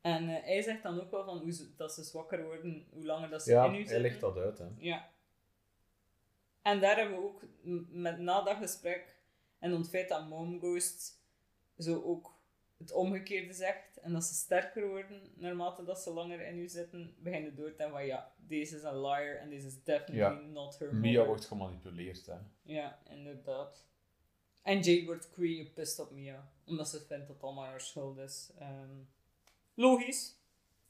en 0.00 0.28
eh, 0.28 0.44
hij 0.44 0.62
zegt 0.62 0.82
dan 0.82 1.00
ook 1.00 1.10
wel 1.10 1.24
van 1.24 1.38
hoe 1.38 1.52
ze, 1.52 1.74
dat 1.76 1.92
ze 1.92 2.02
zwakker 2.04 2.44
worden, 2.44 2.86
hoe 2.90 3.04
langer 3.04 3.30
dat 3.30 3.42
ze 3.42 3.50
Ja, 3.50 3.64
in 3.64 3.70
u 3.70 3.74
hij 3.74 3.80
zitten. 3.82 4.00
legt 4.00 4.20
dat 4.20 4.36
uit, 4.36 4.58
hè. 4.58 4.66
Ja. 4.78 5.10
En 6.62 6.80
daar 6.80 6.96
hebben 6.96 7.16
we 7.18 7.24
ook, 7.24 7.42
met, 7.90 8.18
na 8.18 8.42
dat 8.42 8.56
gesprek, 8.56 9.16
en 9.58 9.70
het 9.70 9.88
feit 9.88 10.08
dat 10.08 10.28
Mom 10.28 10.58
Ghost 10.58 11.22
zo 11.78 12.02
ook 12.02 12.32
het 12.80 12.92
omgekeerde 12.92 13.52
zegt, 13.52 13.96
en 13.96 14.12
dat 14.12 14.24
ze 14.24 14.34
sterker 14.34 14.88
worden 14.88 15.20
naarmate 15.34 15.84
dat 15.84 16.00
ze 16.00 16.10
langer 16.10 16.40
in 16.46 16.58
u 16.58 16.68
zitten, 16.68 17.14
begin 17.18 17.42
je 17.42 17.54
door 17.54 17.70
te 17.70 17.76
denken 17.76 17.96
van 17.96 18.06
ja, 18.06 18.32
deze 18.36 18.76
is 18.76 18.82
een 18.82 19.00
liar 19.00 19.36
en 19.36 19.48
deze 19.50 19.66
is 19.66 19.82
definitely 19.82 20.16
Ja. 20.18 20.30
not 20.32 20.78
her 20.78 20.94
Mia 20.94 21.24
wordt 21.26 21.44
gemanipuleerd, 21.44 22.26
hè. 22.26 22.36
Ja, 22.62 22.98
inderdaad. 23.10 23.84
En 24.62 24.80
Jade 24.80 25.04
wordt 25.04 25.28
gepist 25.36 25.98
op 25.98 26.10
Mia, 26.10 26.52
omdat 26.66 26.88
ze 26.88 26.96
vindt 26.96 27.26
dat 27.26 27.36
het 27.36 27.42
allemaal 27.44 27.64
haar 27.64 27.80
schuld 27.80 28.18
is. 28.18 28.50
Ehm, 28.58 28.96
logisch, 29.74 30.36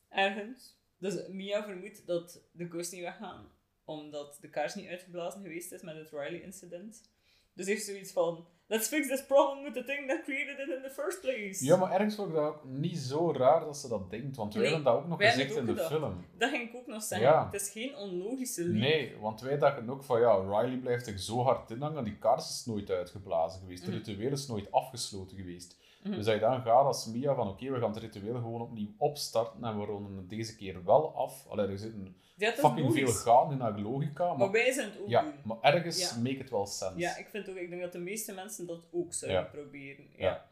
ergens. 0.09 0.79
Dus 0.99 1.29
Mia 1.29 1.65
vermoedt 1.65 2.07
dat 2.07 2.43
de 2.53 2.69
ghost 2.69 2.93
niet 2.93 3.01
weggaan, 3.03 3.53
omdat 3.85 4.39
de 4.41 4.51
kaars 4.51 4.75
niet 4.75 4.89
uitgeblazen 4.89 5.43
geweest 5.43 5.73
is 5.73 5.83
met 5.83 5.97
het 5.97 6.11
Riley-incident. 6.11 7.11
Dus 7.53 7.67
heeft 7.67 7.85
zoiets 7.85 8.13
van: 8.13 8.47
Let's 8.73 8.89
fix 8.89 9.09
this 9.09 9.25
problem 9.27 9.63
with 9.65 9.73
the 9.75 9.85
thing 9.85 10.09
that 10.09 10.23
created 10.25 10.59
it 10.59 10.69
in 10.77 10.83
the 10.83 10.91
first 10.91 11.21
place. 11.21 11.65
Ja, 11.65 11.77
maar 11.77 11.91
ergens 11.93 12.15
vond 12.15 12.29
ik 12.29 12.35
dat 12.35 12.45
ook 12.45 12.65
niet 12.65 12.99
zo 12.99 13.33
raar 13.33 13.61
dat 13.61 13.77
ze 13.77 13.89
dat 13.89 14.11
denkt, 14.11 14.37
want 14.37 14.55
wij 14.55 14.63
Nee, 14.63 14.73
hebben 14.73 14.93
dat 14.93 15.03
ook 15.03 15.09
nog 15.09 15.19
gezegd 15.23 15.57
in 15.57 15.67
de 15.67 15.77
film. 15.77 16.25
Dat 16.39 16.51
ging 16.51 16.69
ik 16.69 16.77
ook 16.77 16.87
nog 16.87 17.03
zeggen. 17.03 17.29
Ja. 17.29 17.45
Het 17.51 17.61
is 17.61 17.71
geen 17.71 17.97
onlogische 17.97 18.63
leap. 18.65 18.81
Nee, 18.83 19.17
want 19.21 19.41
wij 19.41 19.59
dachten 19.59 19.91
ook 19.91 20.03
van 20.03 20.21
ja, 20.21 20.35
Riley 20.35 20.77
blijft 20.79 21.07
er 21.07 21.19
zo 21.19 21.43
hard 21.43 21.71
in 21.71 21.81
hangen, 21.83 22.05
die 22.05 22.17
kaars 22.19 22.49
is 22.49 22.65
nooit 22.67 22.91
uitgeblazen 22.91 23.61
geweest, 23.61 23.83
het 23.87 23.95
Mhm. 23.95 23.99
ritueel 24.05 24.33
is 24.33 24.47
nooit 24.47 24.73
afgesloten 24.73 25.37
geweest. 25.37 25.77
Mhm. 26.03 26.15
Dus 26.15 26.25
dat 26.25 26.35
je 26.35 26.41
dan 26.41 26.63
gaat 26.63 26.85
als 26.85 27.07
Mia 27.07 27.35
van 27.35 27.49
oké, 27.49 27.71
we 27.71 27.79
gaan 27.81 27.91
het 27.91 27.99
ritueel 28.03 28.35
gewoon 28.35 28.61
opnieuw 28.61 28.89
opstarten 28.99 29.65
en 29.65 29.79
we 29.79 29.85
ronden 29.85 30.17
het 30.17 30.29
deze 30.31 30.57
keer 30.57 30.85
wel 30.85 31.15
af. 31.15 31.47
Allee, 31.49 31.67
er 31.67 31.73
Ja, 32.37 32.47
dat 32.49 32.59
is 32.59 32.65
fucking 32.65 32.93
veel 32.93 33.07
gaan 33.13 33.53
in 33.53 33.61
haar 33.61 33.81
logica, 33.81 34.27
Maar 34.29 34.37
maar, 34.39 34.51
wij 34.51 34.73
zijn 34.73 34.91
het 34.91 35.01
ook 35.01 35.09
ja, 35.09 35.23
doen. 35.23 35.35
maar 35.45 35.57
ergens 35.61 35.99
Ja. 36.15 36.19
make 36.19 36.37
it 36.37 36.51
wel 36.51 36.67
sense. 36.67 36.99
Ja, 36.99 37.17
ik 37.17 37.27
vind 37.29 37.49
ook, 37.49 37.57
ik 37.57 37.69
denk 37.71 37.83
dat 37.83 37.93
de 37.93 37.99
meeste 37.99 38.33
mensen 38.35 38.67
dat 38.67 38.87
ook 38.91 39.13
zouden 39.15 39.41
Ja. 39.43 39.47
proberen. 39.49 40.05
Ja. 40.17 40.47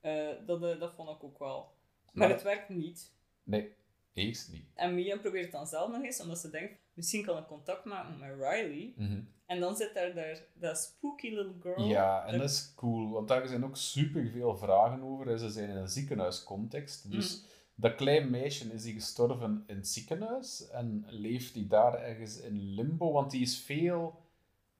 Eh, 0.00 0.28
dat, 0.46 0.62
eh, 0.62 0.80
dat 0.80 0.92
vond 0.94 1.08
ik 1.08 1.24
ook 1.24 1.38
wel. 1.38 1.72
Maar 2.04 2.12
Maar- 2.12 2.28
het 2.36 2.42
werkt 2.42 2.68
niet. 2.68 3.12
Nee, 3.42 3.72
eerst 4.12 4.52
niet. 4.52 4.66
En 4.74 4.94
Mia 4.94 5.16
probeert 5.18 5.42
het 5.44 5.52
dan 5.52 5.66
zelf 5.66 5.90
nog 5.92 6.02
eens, 6.02 6.20
omdat 6.20 6.38
ze 6.38 6.50
denkt, 6.50 6.74
misschien 6.92 7.24
kan 7.24 7.38
ik 7.38 7.46
contact 7.46 7.84
maken 7.84 8.18
met 8.18 8.30
Riley. 8.30 8.92
Mhm. 8.96 9.20
En 9.46 9.60
dan 9.60 9.76
zit 9.76 9.94
daar, 9.94 10.14
daar 10.14 10.42
dat 10.54 10.78
spooky 10.78 11.28
little 11.28 11.54
girl. 11.62 11.84
Ja, 11.88 12.26
en 12.26 12.38
dat 12.38 12.50
is 12.50 12.72
cool, 12.76 13.10
want 13.10 13.28
daar 13.28 13.46
zijn 13.46 13.64
ook 13.64 13.76
super 13.76 14.28
veel 14.32 14.56
vragen 14.56 15.02
over. 15.02 15.26
hè. 15.26 15.38
Ze 15.38 15.50
zijn 15.50 15.68
in 15.70 15.76
een 15.76 15.88
ziekenhuiscontext. 15.88 17.10
Dus 17.10 17.36
Mhm. 17.40 17.46
dat 17.74 17.94
klein 17.94 18.30
meisje 18.30 18.72
is 18.72 18.82
die 18.82 18.94
gestorven 18.94 19.64
in 19.66 19.76
het 19.76 19.88
ziekenhuis 19.88 20.68
en 20.70 21.04
leeft 21.08 21.54
die 21.54 21.66
daar 21.66 21.94
ergens 21.94 22.40
in 22.40 22.58
limbo, 22.74 23.12
want 23.12 23.30
die 23.30 23.40
is 23.42 23.58
veel 23.58 24.22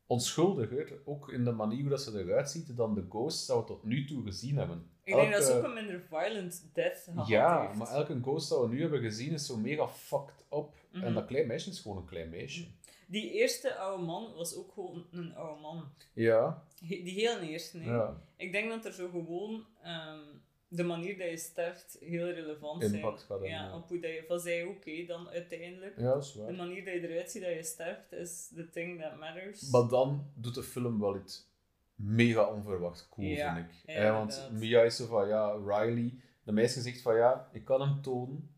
onschuldiger, 0.07 0.93
ook 1.05 1.29
in 1.33 1.45
de 1.45 1.51
manier 1.53 1.81
hoe 1.81 1.91
dat 1.91 2.03
ze 2.03 2.19
eruit 2.19 2.51
ziet, 2.51 2.77
dan 2.77 2.95
de 2.95 3.07
ghosts 3.09 3.47
dat 3.47 3.59
we 3.59 3.65
tot 3.65 3.85
nu 3.85 4.05
toe 4.07 4.23
gezien 4.25 4.57
hebben. 4.57 4.87
Ik 5.05 5.15
denk 5.15 5.33
dat 5.33 5.45
ze 5.45 5.53
ook 5.53 5.65
een 5.65 5.75
minder 5.75 6.01
violent 6.09 6.69
death 6.73 7.03
gehad 7.05 7.27
Ja, 7.29 7.67
heeft. 7.67 7.79
maar 7.79 7.89
elke 7.89 8.19
ghost 8.23 8.49
dat 8.49 8.61
we 8.61 8.69
nu 8.69 8.81
hebben 8.81 9.01
gezien 9.01 9.33
is 9.33 9.47
zo 9.47 9.57
mega 9.57 9.89
fucked 9.89 10.45
up. 10.53 10.69
Mhm. 10.93 11.05
En 11.05 11.15
dat 11.15 11.25
klein 11.27 11.47
meisje 11.47 11.71
is 11.71 11.81
gewoon 11.81 11.97
een 11.97 12.05
klein 12.05 12.29
meisje. 12.29 12.67
Die 13.09 13.33
eerste 13.33 13.75
oude 13.77 14.03
man 14.05 14.35
was 14.35 14.57
ook 14.57 14.73
gewoon 14.73 15.07
een 15.11 15.35
oude 15.35 15.61
man. 15.61 15.89
Ja, 16.15 16.63
Die 16.81 17.03
heel 17.13 17.39
eerste, 17.39 17.77
nee. 17.77 17.87
ja. 17.89 18.21
Ik 18.37 18.53
denk 18.53 18.69
dat 18.71 18.85
er 18.85 18.93
zo 18.93 19.09
gewoon 19.09 19.67
ehm, 19.83 20.21
de 20.69 20.83
manier 20.83 21.19
dat 21.19 21.31
je 21.31 21.37
sterft 21.37 21.97
heel 22.01 22.31
relevant 22.31 22.83
Impact 22.83 23.21
zijn. 23.27 23.41
gaat 23.41 23.49
ja, 23.49 23.77
op 23.77 23.89
hoe 23.89 24.01
dat 24.01 24.11
je 24.11 24.25
van 24.29 24.41
zij 24.41 24.63
oké 24.65 25.05
dan 25.07 25.29
uiteindelijk. 25.29 25.99
ja, 25.99 26.15
is 26.17 26.33
De 26.33 26.43
waar. 26.43 26.55
manier 26.55 26.85
dat 26.85 26.95
je 26.95 27.09
eruit 27.09 27.31
ziet 27.31 27.43
dat 27.43 27.53
je 27.53 27.63
sterft 27.63 28.13
is 28.13 28.51
the 28.55 28.71
thing 28.71 29.01
that 29.01 29.19
matters. 29.19 29.71
Maar 29.71 29.89
dan 29.89 30.31
doet 30.35 30.55
de 30.55 30.63
film 30.63 31.01
wel 31.01 31.17
iets 31.17 31.53
mega 31.95 32.49
onverwacht 32.53 33.09
cool, 33.09 33.27
Ja, 33.27 33.55
vind 33.55 33.67
ik. 33.67 33.95
ja, 33.97 34.13
want. 34.13 34.49
Mia 34.53 34.83
is 34.83 34.97
zo 34.97 35.07
van, 35.07 35.29
ja, 35.29 35.53
Riley, 35.53 36.15
de 36.45 36.53
meisje 36.53 36.81
zegt 36.81 37.01
van, 37.01 37.17
ja, 37.17 37.49
ik 37.53 37.65
kan 37.65 37.81
hem 37.81 38.03
tonen. 38.03 38.49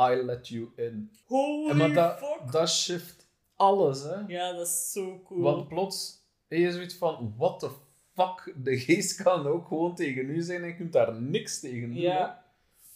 I 0.00 0.14
let 0.14 0.48
you 0.48 0.70
in. 0.76 1.10
Holy 1.26 1.70
En 1.70 1.76
maar 1.76 1.92
dat, 1.92 2.18
fuck! 2.18 2.52
dat 2.52 2.68
shift 2.70 3.27
alles, 3.58 4.02
hè. 4.02 4.14
Ja, 4.26 4.52
dat 4.52 4.66
is 4.66 4.92
zo 4.92 5.20
cool. 5.24 5.40
Want 5.40 5.68
plots 5.68 6.22
heb 6.48 6.58
je 6.58 6.72
zoiets 6.72 6.94
van, 6.94 7.34
what 7.36 7.58
the 7.60 7.70
fuck, 8.14 8.54
de 8.56 8.78
geest 8.78 9.22
kan 9.22 9.46
ook 9.46 9.66
gewoon 9.66 9.94
tegen 9.94 10.28
u 10.30 10.40
zijn 10.42 10.62
en 10.62 10.68
je 10.68 10.74
kunt 10.76 10.92
daar 10.92 11.20
niks 11.22 11.60
tegen 11.60 11.88
doen. 11.88 12.00
ja, 12.00 12.44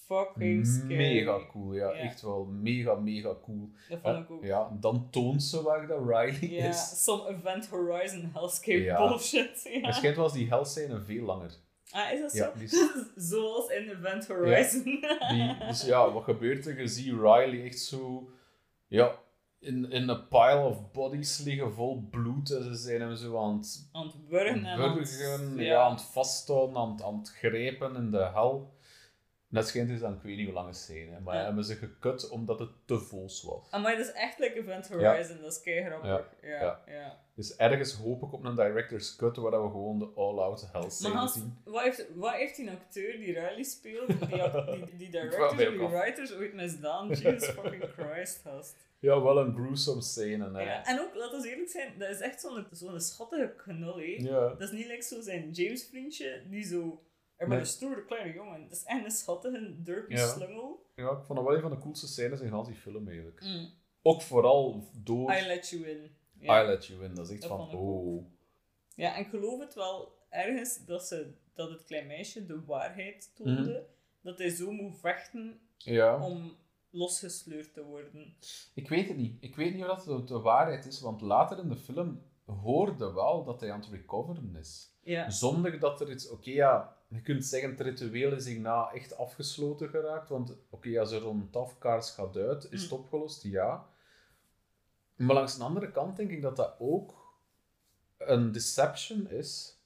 fucking 0.07 0.67
scary. 0.67 0.97
Mega 0.97 1.39
cool, 1.51 1.73
ja, 1.75 1.89
Ja. 1.89 1.95
Echt 1.95 2.23
wel 2.23 2.45
mega, 2.45 2.95
mega 2.95 3.37
cool. 3.45 3.71
Dat 3.89 3.99
vond 4.03 4.19
ik 4.19 4.31
ook. 4.31 4.45
ja, 4.45 4.77
dan 4.81 5.07
toont 5.11 5.43
ze 5.43 5.63
waar 5.63 5.87
dat 5.87 5.99
Riley 6.01 6.39
Ja, 6.51 6.69
is. 6.69 7.05
some 7.05 7.29
Event 7.29 7.69
Horizon 7.69 8.31
Hellscape 8.35 8.83
Ja. 8.83 9.09
bullshit. 9.09 9.61
Ja. 9.73 9.81
Waarschijnlijk 9.81 10.17
was 10.23 10.33
die 10.33 10.49
hellscène 10.49 11.01
veel 11.01 11.25
langer. 11.25 11.51
Ah, 11.91 12.13
is 12.13 12.21
dat 12.21 12.33
Ja, 12.33 12.45
zo? 12.47 12.53
die 12.59 12.65
is- 12.65 12.91
Zoals 13.31 13.69
in 13.71 13.89
Event 13.91 14.27
Horizon. 14.29 14.83
Die, 15.31 15.57
dus 15.67 15.85
ja, 15.85 16.13
wat 16.13 16.25
gebeurt 16.25 16.67
er? 16.67 16.81
Je 16.81 16.87
ziet 16.89 17.13
Riley 17.13 17.65
echt 17.65 17.79
zo 17.81 18.31
ja, 18.87 19.19
in, 19.63 19.91
in 19.91 20.09
een 20.09 20.29
pile 20.29 20.61
of 20.65 20.91
bodies 20.93 21.39
liggen 21.39 21.73
vol 21.75 22.07
bloed. 22.11 22.51
En 22.51 22.63
ze 22.63 22.75
zijn 22.75 23.01
hem 23.01 23.17
zo 23.17 23.39
aan 23.43 23.57
het 23.57 23.89
aan 23.93 24.07
het 24.07 24.29
burgen 24.29 24.65
en 24.65 24.79
aan 24.81 24.99
het- 24.99 25.55
ja. 25.57 25.63
ja. 25.63 25.81
aan 25.83 25.93
het 25.93 26.03
vasthouden, 26.03 26.77
aan, 26.77 26.91
het- 26.93 27.03
aan 27.03 27.19
het 27.19 27.29
grijpen 27.31 27.97
in 27.97 28.11
de 28.11 28.25
hel. 28.35 28.75
Net 29.49 29.67
schijnt 29.69 29.91
is 29.91 30.01
dan, 30.01 30.13
ik 30.15 30.23
weet 30.23 30.37
niet 30.37 30.45
hoe 30.45 30.55
lange 30.55 30.73
scène, 30.73 31.21
maar 31.21 31.37
Ja. 31.37 31.45
hebben 31.45 31.65
ze 31.65 31.75
gekut 31.75 32.29
omdat 32.29 32.59
het 32.59 32.69
te 32.85 32.99
vols 32.99 33.43
was. 33.43 33.83
Maar 33.83 33.97
dat 33.97 34.07
is 34.07 34.13
echt 34.13 34.39
like 34.39 34.55
Event 34.59 34.89
Horizon, 34.89 35.37
dat 35.43 35.53
is 35.53 35.61
kei 35.61 35.85
grappig. 35.85 36.09
Ja, 36.43 36.49
Ja. 36.49 36.81
ja. 36.87 37.19
Dus 37.35 37.57
ergens 37.57 37.93
hoop 37.95 38.23
ik 38.23 38.33
op 38.33 38.45
een 38.45 38.55
director's 38.55 39.17
cut 39.17 39.37
waar 39.37 39.63
we 39.65 39.71
gewoon 39.71 39.99
de 39.99 40.09
all-out 40.17 40.69
hell 40.73 40.81
Hans, 41.13 41.33
zien. 41.33 41.59
wat 41.65 41.83
heeft, 41.83 42.07
wat 42.15 42.33
heeft 42.33 42.57
die 42.57 42.71
acteur 42.71 43.13
die 43.13 43.33
Riley 43.33 43.63
speelt, 43.63 44.09
die, 44.09 44.19
die, 44.87 44.97
die 44.97 45.11
directors, 45.11 45.55
mij 45.55 45.71
die 45.71 45.89
writers 45.89 46.33
ooit 46.35 46.55
misdaan? 46.55 47.09
Jesus 47.09 47.49
fucking 47.49 47.85
Christ, 47.97 48.41
gast. 48.45 48.77
Ja, 49.03 49.23
wel 49.23 49.39
een 49.39 49.55
gruesome 49.55 50.03
scène. 50.03 50.51
Hè. 50.53 50.63
Ja, 50.63 50.85
en 50.85 51.01
ook, 51.01 51.15
laten 51.15 51.41
we 51.41 51.49
eerlijk 51.51 51.69
zijn, 51.71 51.99
dat 51.99 52.09
is 52.11 52.21
echt 52.21 52.41
zo'n 52.41 52.67
zo'n 52.71 53.01
schattige 53.01 53.55
knul, 53.57 53.97
hè. 53.97 54.03
Ja. 54.19 54.49
Dat 54.49 54.61
is 54.61 54.71
niet 54.71 54.87
like 54.87 55.03
zo 55.03 55.21
zijn 55.21 55.51
James 55.51 55.85
vriendje, 55.85 56.43
die 56.51 56.65
zo... 56.65 57.03
Er 57.37 57.49
maar 57.49 57.57
Nee. 57.57 57.67
een 57.67 57.73
stoere 57.73 58.05
kleine 58.05 58.33
jongen. 58.35 58.63
Dat 58.63 58.73
is 58.79 58.85
echt 58.85 59.05
een 59.05 59.11
schattige, 59.11 59.83
derpy 59.83 60.13
Ja. 60.13 60.27
slungel. 60.29 60.87
ja, 60.97 61.11
ik 61.11 61.23
vond 61.25 61.39
dat 61.39 61.47
wel 61.47 61.55
een 61.57 61.61
van 61.63 61.71
de 61.71 61.79
coolste 61.79 62.07
scènes 62.07 62.41
in 62.41 62.47
heel 62.49 62.65
die 62.65 62.75
film 62.75 63.07
eigenlijk. 63.09 63.41
Mm. 63.45 63.71
Ook 64.03 64.23
vooral 64.23 64.89
door 65.05 65.33
I 65.37 65.47
let 65.47 65.69
you 65.69 65.89
in. 65.89 66.17
Ja. 66.39 66.63
I 66.63 66.67
Let 66.67 66.87
You 66.87 67.05
In. 67.05 67.15
Dat 67.15 67.27
is 67.27 67.33
echt 67.33 67.41
Dat 67.41 67.51
van, 67.51 67.75
oh. 67.79 68.25
Ja, 68.95 69.15
en 69.15 69.21
ik 69.21 69.29
geloof 69.29 69.61
het 69.61 69.75
wel 69.75 70.13
ergens 70.29 70.85
dat, 70.85 71.07
ze, 71.07 71.33
dat 71.55 71.71
het 71.71 71.85
klein 71.85 72.07
meisje 72.07 72.47
de 72.47 72.65
waarheid 72.65 73.31
toonde. 73.35 73.63
Mhm. 73.63 73.81
Dat 74.23 74.39
hij 74.39 74.49
zo 74.51 74.71
moet 74.71 74.99
vechten 75.01 75.61
Ja. 75.77 76.25
om 76.27 76.57
losgesleurd 76.93 77.75
te 77.75 77.83
worden. 77.85 78.35
Ik 78.75 78.89
weet 78.89 79.09
het 79.09 79.17
niet. 79.17 79.37
Ik 79.41 79.57
weet 79.57 79.75
niet 79.75 79.85
of 79.85 80.05
dat 80.05 80.29
de, 80.29 80.35
de 80.35 80.41
waarheid 80.41 80.87
is, 80.87 81.01
want 81.01 81.21
later 81.21 81.59
in 81.59 81.69
de 81.69 81.77
film 81.77 82.23
hoorde 82.45 83.13
wel 83.13 83.45
dat 83.45 83.61
hij 83.61 83.73
aan 83.73 83.81
het 83.81 83.89
recoveren 83.91 84.57
is. 84.57 84.91
Ja, 85.03 85.31
Zonder 85.31 85.79
dat 85.79 86.01
er 86.01 86.11
iets... 86.11 86.29
Oké, 86.29 86.51
ja, 86.51 86.97
je 87.09 87.21
kunt 87.21 87.45
zeggen 87.45 87.71
het 87.71 87.81
ritueel 87.81 88.33
is 88.33 88.47
hierna 88.47 88.91
echt 88.93 89.17
afgesloten 89.17 89.89
geraakt, 89.89 90.29
want 90.29 90.57
oké, 90.71 91.01
als 91.01 91.11
er 91.11 91.21
rond 91.21 91.57
afkaars 91.57 92.11
gaat 92.11 92.37
uit, 92.37 92.67
is 92.71 92.83
het 92.83 92.91
Mm. 92.91 92.97
opgelost, 92.99 93.43
ja. 93.43 93.87
Maar 95.17 95.35
langs 95.35 95.57
de 95.57 95.65
andere 95.65 95.91
kant 95.91 96.17
denk 96.17 96.31
ik 96.31 96.43
dat 96.43 96.57
dat 96.57 96.75
ook 96.79 97.35
een 98.19 98.53
deception 98.53 99.31
is 99.31 99.77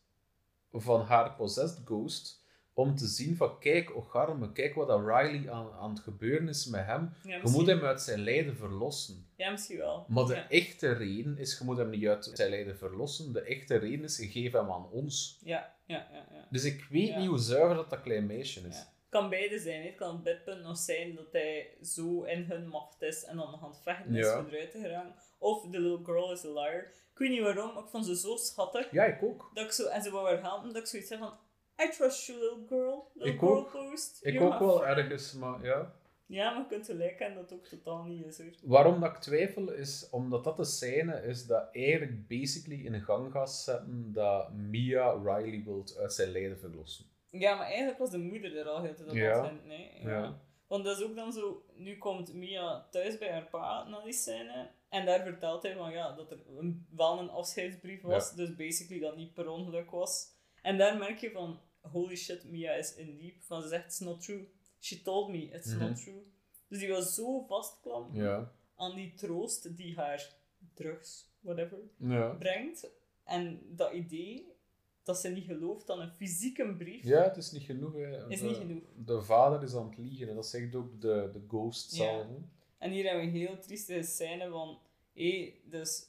van 0.73 1.01
haar 1.01 1.35
possessed 1.35 1.81
ghost, 1.85 2.45
om 2.79 2.97
te 2.97 3.07
zien 3.07 3.37
van, 3.37 3.59
kijk, 3.59 3.97
ocharme, 3.97 4.53
kijk 4.53 4.75
wat 4.75 4.89
dat 4.89 5.01
Riley 5.01 5.51
aan, 5.51 5.73
aan 5.81 5.91
het 5.91 6.01
gebeuren 6.01 6.49
is 6.49 6.67
met 6.67 6.85
hem. 6.87 7.13
ja, 7.25 7.37
Je 7.37 7.49
moet 7.51 7.67
hem 7.67 7.81
uit 7.85 8.01
zijn 8.01 8.19
lijden 8.21 8.57
verlossen. 8.57 9.27
ja, 9.37 9.51
misschien 9.51 9.77
wel. 9.79 10.05
Maar 10.09 10.25
de 10.27 10.35
ja. 10.35 10.49
echte 10.49 10.93
reden 10.93 11.39
is, 11.39 11.59
je 11.59 11.65
moet 11.65 11.77
hem 11.77 11.91
niet 11.91 12.07
uit 12.07 12.31
zijn 12.35 12.51
lijden 12.51 12.77
verlossen. 12.79 13.33
De 13.33 13.41
echte 13.41 13.77
reden 13.77 14.05
is, 14.05 14.17
je 14.19 14.29
geeft 14.29 14.53
hem 14.53 14.71
aan 14.71 14.91
ons. 14.91 15.39
Ja, 15.45 15.75
ja, 15.87 16.09
ja. 16.13 16.27
ja. 16.33 16.47
Dus 16.51 16.65
ik 16.65 16.87
weet 16.91 17.17
niet 17.17 17.27
hoe 17.29 17.39
zuiver 17.39 17.75
dat, 17.77 17.91
dat 17.91 18.01
klein 18.01 18.27
meisje 18.27 18.61
is. 18.69 18.77
Het 18.77 18.89
kan 19.09 19.31
beide 19.31 19.59
zijn. 19.59 19.81
hè. 19.81 19.87
Het 19.87 19.97
kan 19.97 20.15
op 20.15 20.25
dit 20.25 20.45
punt 20.45 20.63
nog 20.63 20.79
zijn 20.79 21.15
dat 21.15 21.33
hij 21.33 21.69
zo 21.83 22.23
in 22.23 22.43
hun 22.43 22.69
macht 22.69 23.03
is 23.03 23.25
en 23.25 23.37
dan 23.37 23.51
nog 23.51 23.63
aan 23.63 23.71
het 23.71 23.81
vechten 23.83 24.15
is 24.17 24.35
om 24.35 24.47
eruit 24.47 24.71
te 24.71 24.79
geraken. 24.79 25.15
Of 25.39 25.63
the 25.71 25.81
little 25.81 26.05
girl 26.05 26.33
is 26.33 26.45
a 26.45 26.49
liar. 26.49 26.83
Ik 27.13 27.19
weet 27.23 27.31
niet 27.31 27.41
waarom, 27.43 27.75
maar 27.75 27.83
ik 27.83 27.89
vond 27.89 28.07
ze 28.07 28.17
zo 28.17 28.37
schattig. 28.37 28.91
Ja, 28.91 29.05
ik 29.05 29.23
ook. 29.23 29.51
Dat 29.55 29.65
ik 29.65 29.73
zo, 29.73 29.87
en 29.87 30.03
ze 30.03 30.11
wou 30.11 30.27
haar 30.29 30.43
helpen, 30.43 30.73
dat 30.73 30.83
ik 30.83 30.87
zoiets 30.89 31.11
heb 31.11 31.19
van... 31.19 31.33
I 31.83 31.89
trust 31.97 32.27
you, 32.27 32.39
little 32.39 32.65
girl. 32.69 33.11
Little 33.15 33.33
Ik 33.33 33.39
girl 33.39 33.57
ook. 33.59 33.71
ghost. 33.71 34.19
Ik 34.23 34.33
You're 34.33 34.55
ook 34.55 34.59
wel 34.61 34.79
friend." 34.79 34.99
ergens, 34.99 35.33
maar 35.33 35.65
ja. 35.65 35.95
Ja, 36.27 36.51
maar 36.51 36.61
je 36.63 36.67
kunt 36.69 36.87
gelijk 36.87 37.19
hebben 37.19 37.37
dat 37.41 37.51
het 37.51 37.59
ook 37.59 37.67
totaal 37.67 38.05
niet 38.05 38.27
is 38.27 38.39
hoor. 38.39 38.51
Waarom 38.63 39.01
dat 39.01 39.11
ik 39.11 39.17
twijfel 39.19 39.73
is 39.73 40.09
omdat 40.11 40.45
dat 40.45 40.57
de 40.57 40.65
scène 40.65 41.23
is 41.23 41.47
dat 41.47 41.69
eigenlijk 41.73 42.29
basically 42.29 42.85
in 42.85 43.01
gang 43.01 43.33
gaat 43.33 43.53
zetten 43.53 44.13
dat 44.13 44.53
Mia 44.53 45.11
Riley 45.13 45.63
wilt 45.65 45.97
uit 45.99 46.13
zijn 46.13 46.31
lijden 46.31 46.59
verlossen. 46.59 47.07
Ja, 47.31 47.55
maar 47.55 47.67
eigenlijk 47.67 47.99
was 47.99 48.11
de 48.11 48.19
moeder 48.19 48.57
er 48.59 48.69
al 48.69 48.83
heel 48.83 48.95
tijd 48.95 49.09
op 49.09 49.15
Ja. 49.17 49.53
nee. 49.67 49.91
Ja. 50.03 50.09
Ja. 50.11 50.39
Want 50.67 50.85
dat 50.85 50.99
is 50.99 51.05
ook 51.05 51.17
dan 51.17 51.33
zo... 51.33 51.65
Nu 51.75 51.99
komt 51.99 52.35
Mia 52.35 52.87
thuis 52.91 53.19
bij 53.19 53.33
haar 53.33 53.47
pa 53.51 53.85
na 53.89 54.01
die 54.05 54.13
scène. 54.13 54.71
En 54.89 55.07
daar 55.07 55.23
vertelt 55.23 55.63
hij 55.63 55.75
van, 55.77 55.93
ja, 55.93 56.13
dat 56.15 56.31
er 56.31 56.39
een, 56.59 56.87
wel 56.91 57.19
een 57.19 57.31
afscheidsbrief 57.31 58.03
was. 58.03 58.35
Dus 58.35 58.57
basically 58.57 59.01
dat 59.01 59.17
niet 59.17 59.35
per 59.35 59.49
ongeluk 59.49 59.91
was. 59.91 60.35
En 60.63 60.79
daar 60.79 60.97
merk 60.99 61.19
je 61.19 61.31
van... 61.31 61.61
Holy 61.93 62.17
shit, 62.17 62.45
Mia 62.45 62.73
is 62.73 62.95
in 62.95 63.17
diep. 63.17 63.43
Van, 63.43 63.63
ze 63.63 63.69
zegt, 63.69 63.85
it's 63.85 63.99
not 63.99 64.23
true. 64.23 64.49
She 64.81 65.03
told 65.03 65.29
me, 65.31 65.39
it's 65.39 65.67
Mhm. 65.75 65.79
not 65.79 66.03
true. 66.03 66.23
Dus 66.69 66.79
die 66.79 66.89
was 66.89 67.15
zo 67.15 67.45
vastklamp 67.49 68.15
Ja. 68.15 68.53
aan 68.77 68.95
die 68.95 69.15
troost 69.15 69.77
die 69.77 69.97
haar 69.97 70.35
drugs, 70.75 71.29
whatever, 71.41 71.79
Ja. 71.99 72.29
brengt. 72.29 72.91
En 73.25 73.61
dat 73.77 73.93
idee 73.93 74.55
dat 75.03 75.19
ze 75.19 75.29
niet 75.29 75.45
gelooft 75.45 75.91
aan 75.91 76.01
een 76.01 76.11
fysieke 76.13 76.75
brief, 76.79 77.05
Ja, 77.05 77.23
het 77.23 77.37
is 77.37 77.51
niet 77.53 77.63
genoeg. 77.63 77.93
Hè. 77.95 78.29
is 78.29 78.41
de, 78.41 78.47
niet 78.47 78.57
genoeg. 78.57 78.83
De 79.05 79.23
vader 79.23 79.63
is 79.63 79.75
aan 79.75 79.89
het 79.89 79.99
liegen. 79.99 80.29
En 80.29 80.35
dat 80.35 80.47
zegt 80.47 80.75
ook 80.75 81.01
de, 81.01 81.31
de 81.33 81.45
ghost 81.49 81.91
Ja. 81.91 81.97
zelf. 81.97 82.27
hè. 82.29 82.35
En 82.79 82.91
hier 82.91 83.05
hebben 83.05 83.23
we 83.23 83.29
een 83.31 83.37
heel 83.47 83.59
trieste 83.59 84.03
scène 84.03 84.49
van, 84.51 84.79
hé, 85.13 85.55
dus, 85.65 86.09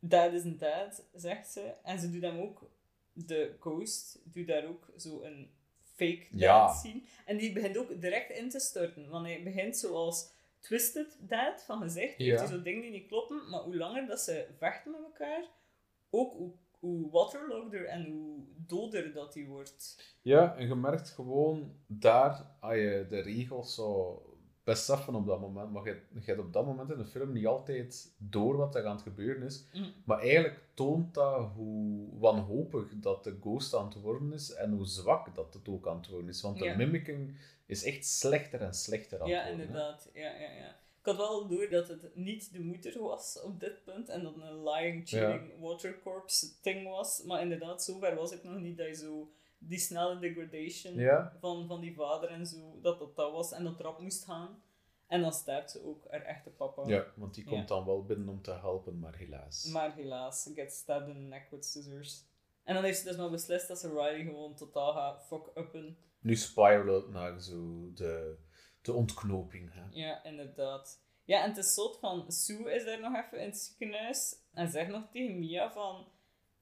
dad 0.00 0.32
is 0.32 0.44
een 0.44 0.58
dad, 0.58 1.04
zegt 1.14 1.48
ze. 1.52 1.60
En 1.82 1.98
ze 2.00 2.10
doet 2.10 2.22
hem 2.22 2.38
ook, 2.40 2.70
de 3.16 3.54
ghost 3.60 4.18
doet 4.24 4.46
daar 4.46 4.66
ook 4.66 4.92
zo 4.96 5.22
een 5.22 5.50
fake 5.94 6.26
Ja. 6.30 6.74
zien. 6.74 7.06
En 7.24 7.36
die 7.36 7.52
begint 7.52 7.76
ook 7.78 8.00
direct 8.00 8.30
in 8.30 8.48
te 8.50 8.60
storten. 8.60 9.08
Want 9.08 9.26
hij 9.26 9.42
begint 9.42 9.76
zoals 9.76 10.30
twisted 10.60 11.16
dad 11.20 11.62
van 11.62 11.80
gezicht. 11.82 12.16
Heeft 12.16 12.30
Ja. 12.30 12.36
hij 12.38 12.46
zo 12.56 12.62
dingen 12.62 12.82
die 12.82 12.90
niet 12.90 13.06
kloppen. 13.08 13.50
Maar 13.50 13.60
hoe 13.60 13.76
langer 13.76 14.06
dat 14.06 14.20
ze 14.20 14.46
vechten 14.58 14.90
met 14.90 15.00
elkaar, 15.02 15.44
ook 16.10 16.32
hoe, 16.32 16.52
hoe 16.70 17.10
waterloggeder 17.10 17.84
en 17.84 18.04
hoe 18.04 18.38
doder 18.66 19.12
dat 19.12 19.34
hij 19.34 19.44
wordt. 19.44 20.14
Ja, 20.22 20.56
en 20.56 20.66
je 20.68 20.74
merkt 20.74 21.10
gewoon 21.10 21.76
daar, 21.86 22.46
als 22.60 22.74
je 22.74 23.06
de 23.08 23.20
regels 23.20 23.78
zou 24.74 24.88
beseffen 24.98 25.14
op 25.14 25.26
dat 25.26 25.40
moment, 25.40 25.72
maar 25.72 25.84
je, 25.84 26.00
je 26.14 26.20
hebt 26.24 26.38
op 26.40 26.52
dat 26.52 26.66
moment 26.66 26.90
in 26.90 26.98
de 26.98 27.04
film 27.04 27.32
niet 27.32 27.46
altijd 27.46 28.12
door 28.18 28.56
wat 28.56 28.74
er 28.74 28.84
aan 28.86 28.94
het 28.94 29.02
gebeuren 29.02 29.42
is. 29.42 29.64
Mm. 29.72 29.92
Maar 30.04 30.18
eigenlijk 30.18 30.60
toont 30.74 31.14
dat 31.14 31.50
hoe 31.54 32.08
wanhopig 32.18 32.84
dat 32.94 33.24
de 33.24 33.36
ghost 33.40 33.74
aan 33.74 33.84
het 33.84 34.00
worden 34.00 34.32
is 34.32 34.52
en 34.54 34.72
hoe 34.72 34.86
zwak 34.86 35.34
dat 35.34 35.54
het 35.54 35.68
ook 35.68 35.86
aan 35.88 35.96
het 35.96 36.08
worden 36.08 36.28
is. 36.28 36.40
Want 36.42 36.58
de 36.58 36.64
Ja. 36.64 36.76
mimicking 36.76 37.36
is 37.66 37.84
echt 37.84 38.04
slechter 38.06 38.60
en 38.60 38.74
slechter 38.74 39.20
aan 39.22 39.28
Ja, 39.28 39.38
het 39.38 39.46
worden. 39.48 39.60
hè. 39.60 39.66
inderdaad. 39.72 40.10
Ja, 40.14 40.30
ja, 40.30 40.50
ja. 40.50 40.68
Ik 41.00 41.12
had 41.12 41.16
wel 41.28 41.46
door 41.48 41.68
dat 41.70 41.88
het 41.88 42.16
niet 42.16 42.52
de 42.52 42.60
moeder 42.60 43.00
was 43.02 43.40
op 43.44 43.60
dit 43.60 43.84
punt 43.84 44.08
en 44.08 44.22
dat 44.22 44.34
een 44.36 44.62
lying, 44.62 45.08
cheating, 45.08 45.60
watercorps 45.60 46.60
ding 46.62 46.88
was. 46.88 47.22
Maar 47.22 47.40
inderdaad, 47.42 47.82
zover 47.84 48.14
was 48.14 48.32
ik 48.32 48.44
nog 48.44 48.58
niet 48.60 48.76
dat 48.76 48.86
je 48.86 48.94
zo 48.94 49.30
die 49.68 49.78
snelle 49.78 50.18
degradation 50.18 50.94
Ja, 50.94 51.36
van, 51.40 51.66
van 51.66 51.80
die 51.80 51.94
vader 51.94 52.28
en 52.30 52.46
zo, 52.46 52.78
dat 52.82 52.98
dat 52.98 53.16
dat 53.16 53.32
was 53.32 53.52
en 53.52 53.64
dat 53.64 53.80
erop 53.80 54.00
moest 54.00 54.24
gaan. 54.24 54.62
En 55.06 55.20
dan 55.20 55.32
sterft 55.32 55.70
ze 55.70 55.84
ook, 55.84 56.10
haar 56.10 56.22
echte 56.22 56.50
papa. 56.50 56.82
ja, 56.86 57.04
want 57.16 57.34
die 57.34 57.44
komt 57.44 57.60
Ja. 57.60 57.66
dan 57.66 57.84
wel 57.84 58.04
binnen 58.04 58.28
om 58.28 58.42
te 58.42 58.52
helpen, 58.52 58.98
maar 58.98 59.16
helaas. 59.16 59.64
Maar 59.64 59.94
helaas, 59.94 60.42
ze 60.42 60.52
gets 60.54 60.76
stabbed 60.78 61.08
in 61.08 61.14
the 61.14 61.20
neck 61.20 61.50
with 61.50 61.64
scissors. 61.64 62.24
En 62.64 62.74
dan 62.74 62.84
heeft 62.84 62.98
ze 62.98 63.04
dus 63.04 63.16
maar 63.16 63.30
beslist 63.30 63.68
dat 63.68 63.78
ze 63.78 63.88
Riley 63.88 64.24
gewoon 64.24 64.54
totaal 64.54 64.92
gaat 64.92 65.26
fuck-uppen. 65.26 65.96
Nu 66.20 66.36
spiral 66.36 66.94
het 66.94 67.08
naar 67.10 67.40
zo 67.40 67.90
de, 67.94 68.36
de 68.82 68.92
ontknoping. 68.92 69.72
Hè. 69.72 69.82
Ja, 69.90 70.24
inderdaad. 70.24 71.04
Ja, 71.24 71.42
en 71.42 71.48
het 71.48 71.58
is 71.58 71.74
zot 71.74 71.98
van, 71.98 72.32
Sue 72.32 72.72
is 72.74 72.84
daar 72.84 73.00
nog 73.00 73.16
even 73.16 73.38
in 73.40 73.46
het 73.46 73.58
ziekenhuis 73.58 74.36
en 74.52 74.70
zegt 74.70 74.90
nog 74.90 75.04
tegen 75.12 75.38
Mia 75.38 75.72
van, 75.72 76.08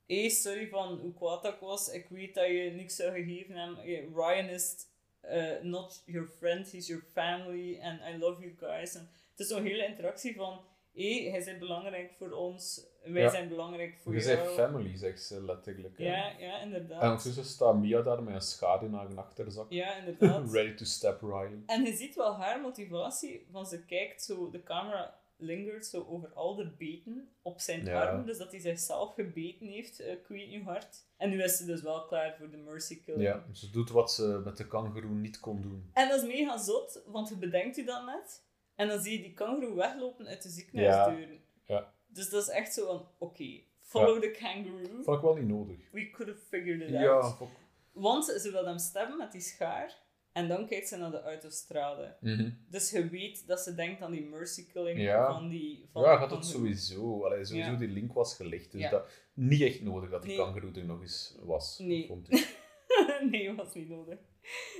hé, 0.06 0.28
sorry 0.28 0.68
van 0.68 0.98
hoe 0.98 1.14
kwaad 1.14 1.42
dat 1.42 1.54
ik 1.54 1.60
was, 1.60 1.88
ik 1.88 2.06
weet 2.08 2.34
dat 2.34 2.46
je 2.46 2.70
niks 2.74 2.96
zou 2.96 3.10
gegeven 3.12 3.54
hebben. 3.56 3.84
Ryan 4.14 4.48
is 4.48 4.74
eh, 5.20 5.62
not 5.62 6.02
your 6.06 6.28
friend, 6.38 6.72
he's 6.72 6.86
your 6.86 7.04
family, 7.12 7.80
and 7.80 8.00
I 8.14 8.18
love 8.18 8.40
you 8.40 8.54
guys. 8.58 8.94
En 8.94 9.08
het 9.30 9.40
is 9.40 9.48
zo'n 9.48 9.62
hele 9.64 9.86
interactie 9.86 10.34
van, 10.34 10.60
hé, 10.94 11.30
hij 11.30 11.44
bent 11.44 11.58
belangrijk 11.58 12.12
voor 12.18 12.30
ons, 12.30 12.86
wij 13.04 13.22
Ja. 13.22 13.30
zijn 13.30 13.48
belangrijk 13.48 13.96
voor 14.02 14.14
Je 14.14 14.20
jou. 14.24 14.36
zei 14.36 14.54
family, 14.54 14.96
zegt 14.96 15.22
ze 15.22 15.44
letterlijk. 15.44 15.98
hè. 15.98 16.04
Ja, 16.04 16.32
ja, 16.38 16.60
inderdaad. 16.60 17.02
En 17.02 17.08
ondertussen 17.08 17.44
staat 17.44 17.76
Mia 17.76 18.02
daar 18.02 18.22
met 18.22 18.34
een 18.34 18.40
schade 18.40 18.86
in 18.86 18.92
haar 18.92 19.14
achterzak. 19.16 19.66
Ja, 19.72 19.94
inderdaad. 20.04 20.52
Ready 20.52 20.74
to 20.74 20.84
step 20.84 21.20
Riley. 21.20 21.62
En 21.66 21.84
je 21.84 21.92
ziet 21.92 22.14
wel 22.14 22.34
haar 22.36 22.60
motivatie, 22.60 23.46
van 23.50 23.66
ze 23.66 23.84
kijkt 23.84 24.22
zo, 24.24 24.50
de 24.50 24.62
camera 24.62 25.22
lingert 25.36 25.86
zo 25.86 26.04
over 26.08 26.28
al 26.32 26.54
de 26.54 26.70
beten 26.78 27.28
op 27.42 27.60
zijn 27.60 27.84
Ja. 27.84 28.02
arm, 28.04 28.24
dus 28.26 28.38
dat 28.38 28.50
hij 28.50 28.60
zichzelf 28.60 29.14
gebeten 29.14 29.66
heeft, 29.66 30.00
uh, 30.00 30.14
hoe 30.28 30.62
hard. 30.64 31.06
En 31.16 31.30
nu 31.30 31.42
is 31.42 31.56
ze 31.56 31.64
dus 31.64 31.82
wel 31.82 32.04
klaar 32.06 32.36
voor 32.38 32.50
de 32.50 32.56
mercy 32.56 33.02
killing. 33.02 33.22
Ja, 33.22 33.44
ze 33.52 33.70
doet 33.70 33.90
wat 33.90 34.12
ze 34.12 34.40
met 34.44 34.56
de 34.56 34.66
kangeroe 34.66 35.14
niet 35.14 35.40
kon 35.40 35.62
doen. 35.62 35.90
En 35.92 36.08
dat 36.08 36.22
is 36.22 36.26
mega 36.28 36.58
zot, 36.58 37.02
want 37.06 37.28
je 37.28 37.36
bedenkt 37.36 37.76
je 37.76 37.84
dat 37.84 38.04
net, 38.06 38.42
en 38.74 38.88
dan 38.88 39.00
zie 39.00 39.12
je 39.16 39.22
die 39.22 39.34
kangaroo 39.34 39.74
weglopen 39.74 40.26
uit 40.26 40.42
de 40.42 40.48
Ja. 40.48 40.54
ziekenhuisdeuren. 40.54 41.40
Ja. 41.64 41.92
Dus 42.06 42.28
dat 42.30 42.42
is 42.42 42.48
echt 42.48 42.74
zo 42.74 42.86
van, 42.86 43.08
oké, 43.18 43.60
follow 43.80 44.20
the 44.22 44.30
kangaroo, 44.30 45.02
Vond 45.02 45.16
ik 45.16 45.22
wel 45.22 45.34
niet 45.34 45.48
nodig. 45.48 45.76
we 45.92 46.10
could 46.10 46.32
have 46.32 46.44
figured 46.48 46.80
it 46.80 46.88
Ja, 46.88 47.08
out. 47.10 47.40
ik- 47.40 47.46
Want 47.92 48.24
ze 48.24 48.50
wil 48.50 48.64
hem 48.66 48.78
stabben 48.78 49.16
met 49.16 49.32
die 49.32 49.40
schaar, 49.40 50.02
en 50.34 50.48
dan 50.48 50.66
kijkt 50.66 50.88
ze 50.88 50.96
naar 50.96 51.10
de 51.10 51.22
autostrade. 51.22 52.16
Mhm. 52.20 52.50
Dus 52.68 52.90
je 52.90 53.08
weet 53.08 53.46
dat 53.46 53.60
ze 53.60 53.74
denkt 53.74 54.02
aan 54.02 54.10
die 54.10 54.24
mercy 54.24 54.66
killing 54.72 55.00
Ja. 55.00 55.32
van 55.32 55.48
die... 55.48 55.88
Van 55.92 56.02
Ja, 56.02 56.16
gaat 56.16 56.30
het 56.30 56.40
kangoeroe. 56.40 56.52
sowieso. 56.76 57.24
Allee, 57.24 57.44
sowieso 57.44 57.70
Ja. 57.70 57.76
die 57.76 57.88
link 57.88 58.12
was 58.12 58.36
gelegd. 58.36 58.72
Dus 58.72 58.80
Ja. 58.80 58.90
dat 58.90 59.08
niet 59.34 59.60
echt 59.60 59.82
nodig 59.82 60.10
dat 60.10 60.22
die 60.22 60.30
Nee. 60.30 60.38
kangeroe 60.38 60.72
er 60.74 60.84
nog 60.84 61.00
eens 61.00 61.36
was. 61.42 61.78
Nee. 61.78 62.06
Vond 62.06 62.32
ik. 62.32 62.56
nee, 63.30 63.54
was 63.54 63.74
niet 63.74 63.88
nodig. 63.88 64.18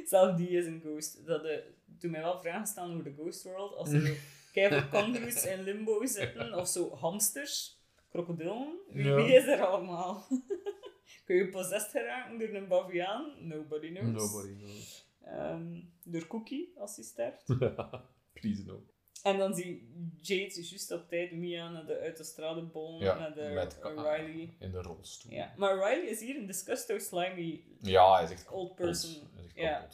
Zelf 0.07 0.37
die 0.37 0.49
is 0.49 0.67
een 0.67 0.81
ghost. 0.81 1.27
Dat 1.27 1.43
de, 1.43 1.65
doet 1.87 2.11
mij 2.11 2.21
wel 2.23 2.41
vragen 2.41 2.67
staan 2.67 2.91
over 2.93 3.05
de 3.05 3.13
ghost 3.13 3.43
world. 3.43 3.75
Als 3.75 3.93
er 3.93 4.07
zo 4.07 4.13
keiveel 4.53 4.89
kangaroes 4.89 5.45
in 5.47 5.63
limbo 5.63 6.07
zitten, 6.07 6.55
of 6.55 6.69
zo 6.69 6.95
hamsters, 6.95 7.81
krokodillen. 8.11 8.79
Wie 8.93 9.35
is 9.35 9.47
er 9.47 9.67
allemaal? 9.67 10.27
Kun 11.25 11.37
je 11.37 11.49
possessed 11.49 11.91
geraken 11.91 12.39
door 12.39 12.49
een 12.49 12.69
baviaan? 12.69 13.33
Nobody 13.49 13.93
knows. 13.93 14.33
Nobody 14.33 14.55
knows. 14.57 15.04
Ehm, 15.25 15.81
door 16.03 16.27
Cookie, 16.27 16.73
als 16.77 16.97
hij 16.97 17.05
sterft. 17.05 17.45
Please 18.33 18.65
no. 18.65 18.83
En 19.23 19.39
dan 19.39 19.55
zie 19.55 19.93
Jade 20.21 20.63
juist 20.69 20.91
op 20.91 21.09
tijd 21.09 21.33
Mia 21.33 21.71
naar 21.71 21.87
de 21.87 22.01
autostrade 22.01 22.63
bollen 22.63 23.01
Ja, 23.05 23.15
met 23.19 23.35
de 23.35 23.51
met 23.55 23.79
Riley. 23.83 24.57
In 24.59 24.71
de 24.71 24.83
rolstoel. 24.83 25.33
Ja, 25.33 25.55
maar 25.57 25.75
Riley 25.75 26.07
is 26.07 26.21
hier 26.21 26.37
een 26.37 26.47
disgusto 26.47 26.99
slimy. 26.99 27.65
Ja, 27.81 28.15
hij 28.15 28.25
is 28.25 28.31
echt 28.31 28.51
Old 28.51 28.75
person. 28.75 29.11
Hij 29.35 29.45
is 29.45 29.47
echt 29.47 29.57
Ja. 29.57 29.89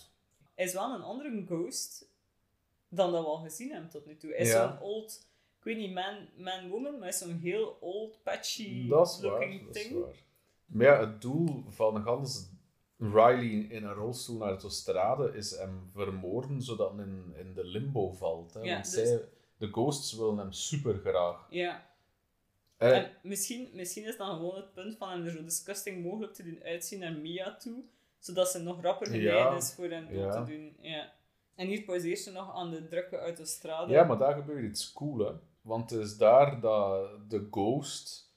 Hij 0.54 0.64
is 0.64 0.72
wel 0.72 0.94
een 0.94 1.02
andere 1.02 1.42
ghost 1.46 2.08
dan 2.88 3.12
dat 3.12 3.20
we 3.22 3.28
al 3.28 3.36
gezien 3.42 3.70
hebben 3.72 3.90
tot 3.90 4.06
nu 4.06 4.16
toe. 4.16 4.30
Hij 4.30 4.38
is 4.38 4.50
Ja. 4.50 4.68
zo'n 4.68 4.80
old, 4.80 5.28
ik 5.58 5.64
weet 5.64 5.76
niet, 5.76 5.92
man, 5.92 6.28
man, 6.36 6.68
woman, 6.68 6.92
maar 6.92 7.00
hij 7.00 7.08
is 7.08 7.18
zo'n 7.18 7.38
heel 7.38 7.76
old, 7.80 8.22
patchy 8.22 8.88
Dat 8.88 9.08
is 9.08 9.20
waar. 9.20 9.30
looking 9.30 9.66
Dat 9.66 9.76
is 9.76 9.82
thing. 9.82 10.00
waar. 10.00 10.14
Maar 10.66 10.86
ja, 10.86 11.00
het 11.00 11.20
doel 11.20 11.64
van 11.68 12.02
gans 12.02 12.48
Riley 13.00 13.66
in 13.68 13.84
een 13.84 13.92
rolstoel 13.94 14.36
naar 14.38 14.46
de 14.46 14.52
autostrade 14.54 15.32
is 15.36 15.56
hem 15.58 15.90
vermoorden, 15.92 16.62
zodat 16.62 16.92
hij 16.96 17.04
in, 17.04 17.32
in 17.36 17.54
de 17.54 17.64
limbo 17.64 18.12
valt. 18.12 18.54
Hè? 18.54 18.60
Ja, 18.60 18.72
Want 18.72 18.84
dus- 18.94 19.08
zij, 19.08 19.20
de 19.56 19.68
ghosts 19.72 20.12
willen 20.16 20.38
hem 20.38 20.52
super 20.52 20.94
graag. 21.04 21.46
Ja. 21.50 21.88
Eh, 22.76 22.96
En 22.96 23.10
misschien, 23.22 23.68
misschien 23.72 24.04
is 24.06 24.16
dan 24.16 24.36
gewoon 24.36 24.54
het 24.56 24.72
punt 24.72 24.96
van 24.96 25.08
hem 25.10 25.24
er 25.24 25.30
zo 25.30 25.42
disgusting 25.44 26.02
mogelijk 26.04 26.34
te 26.34 26.42
doen 26.42 26.62
uitzien 26.62 26.98
naar 26.98 27.12
Mia 27.12 27.56
toe, 27.56 27.82
zodat 28.18 28.48
ze 28.50 28.58
nog 28.62 28.82
rapper 28.82 29.06
geleid 29.06 29.24
Ja. 29.24 29.56
is 29.56 29.72
voor 29.74 29.88
hem 29.90 30.06
dood 30.06 30.34
Ja. 30.34 30.44
te 30.44 30.50
doen. 30.52 30.76
Ja. 30.80 31.12
En 31.54 31.66
hier 31.66 31.82
pauzeert 31.82 32.18
ze 32.18 32.32
nog 32.32 32.54
aan 32.54 32.70
de 32.70 32.88
drukke 32.88 33.18
autostrade. 33.18 33.92
Ja, 33.92 34.04
maar 34.04 34.18
daar 34.18 34.34
gebeurt 34.34 34.64
iets 34.64 34.92
cool, 34.92 35.18
hè. 35.18 35.32
Want 35.60 35.90
het 35.90 36.00
is 36.00 36.16
daar 36.16 36.60
dat 36.60 37.10
de 37.28 37.48
ghost 37.50 38.29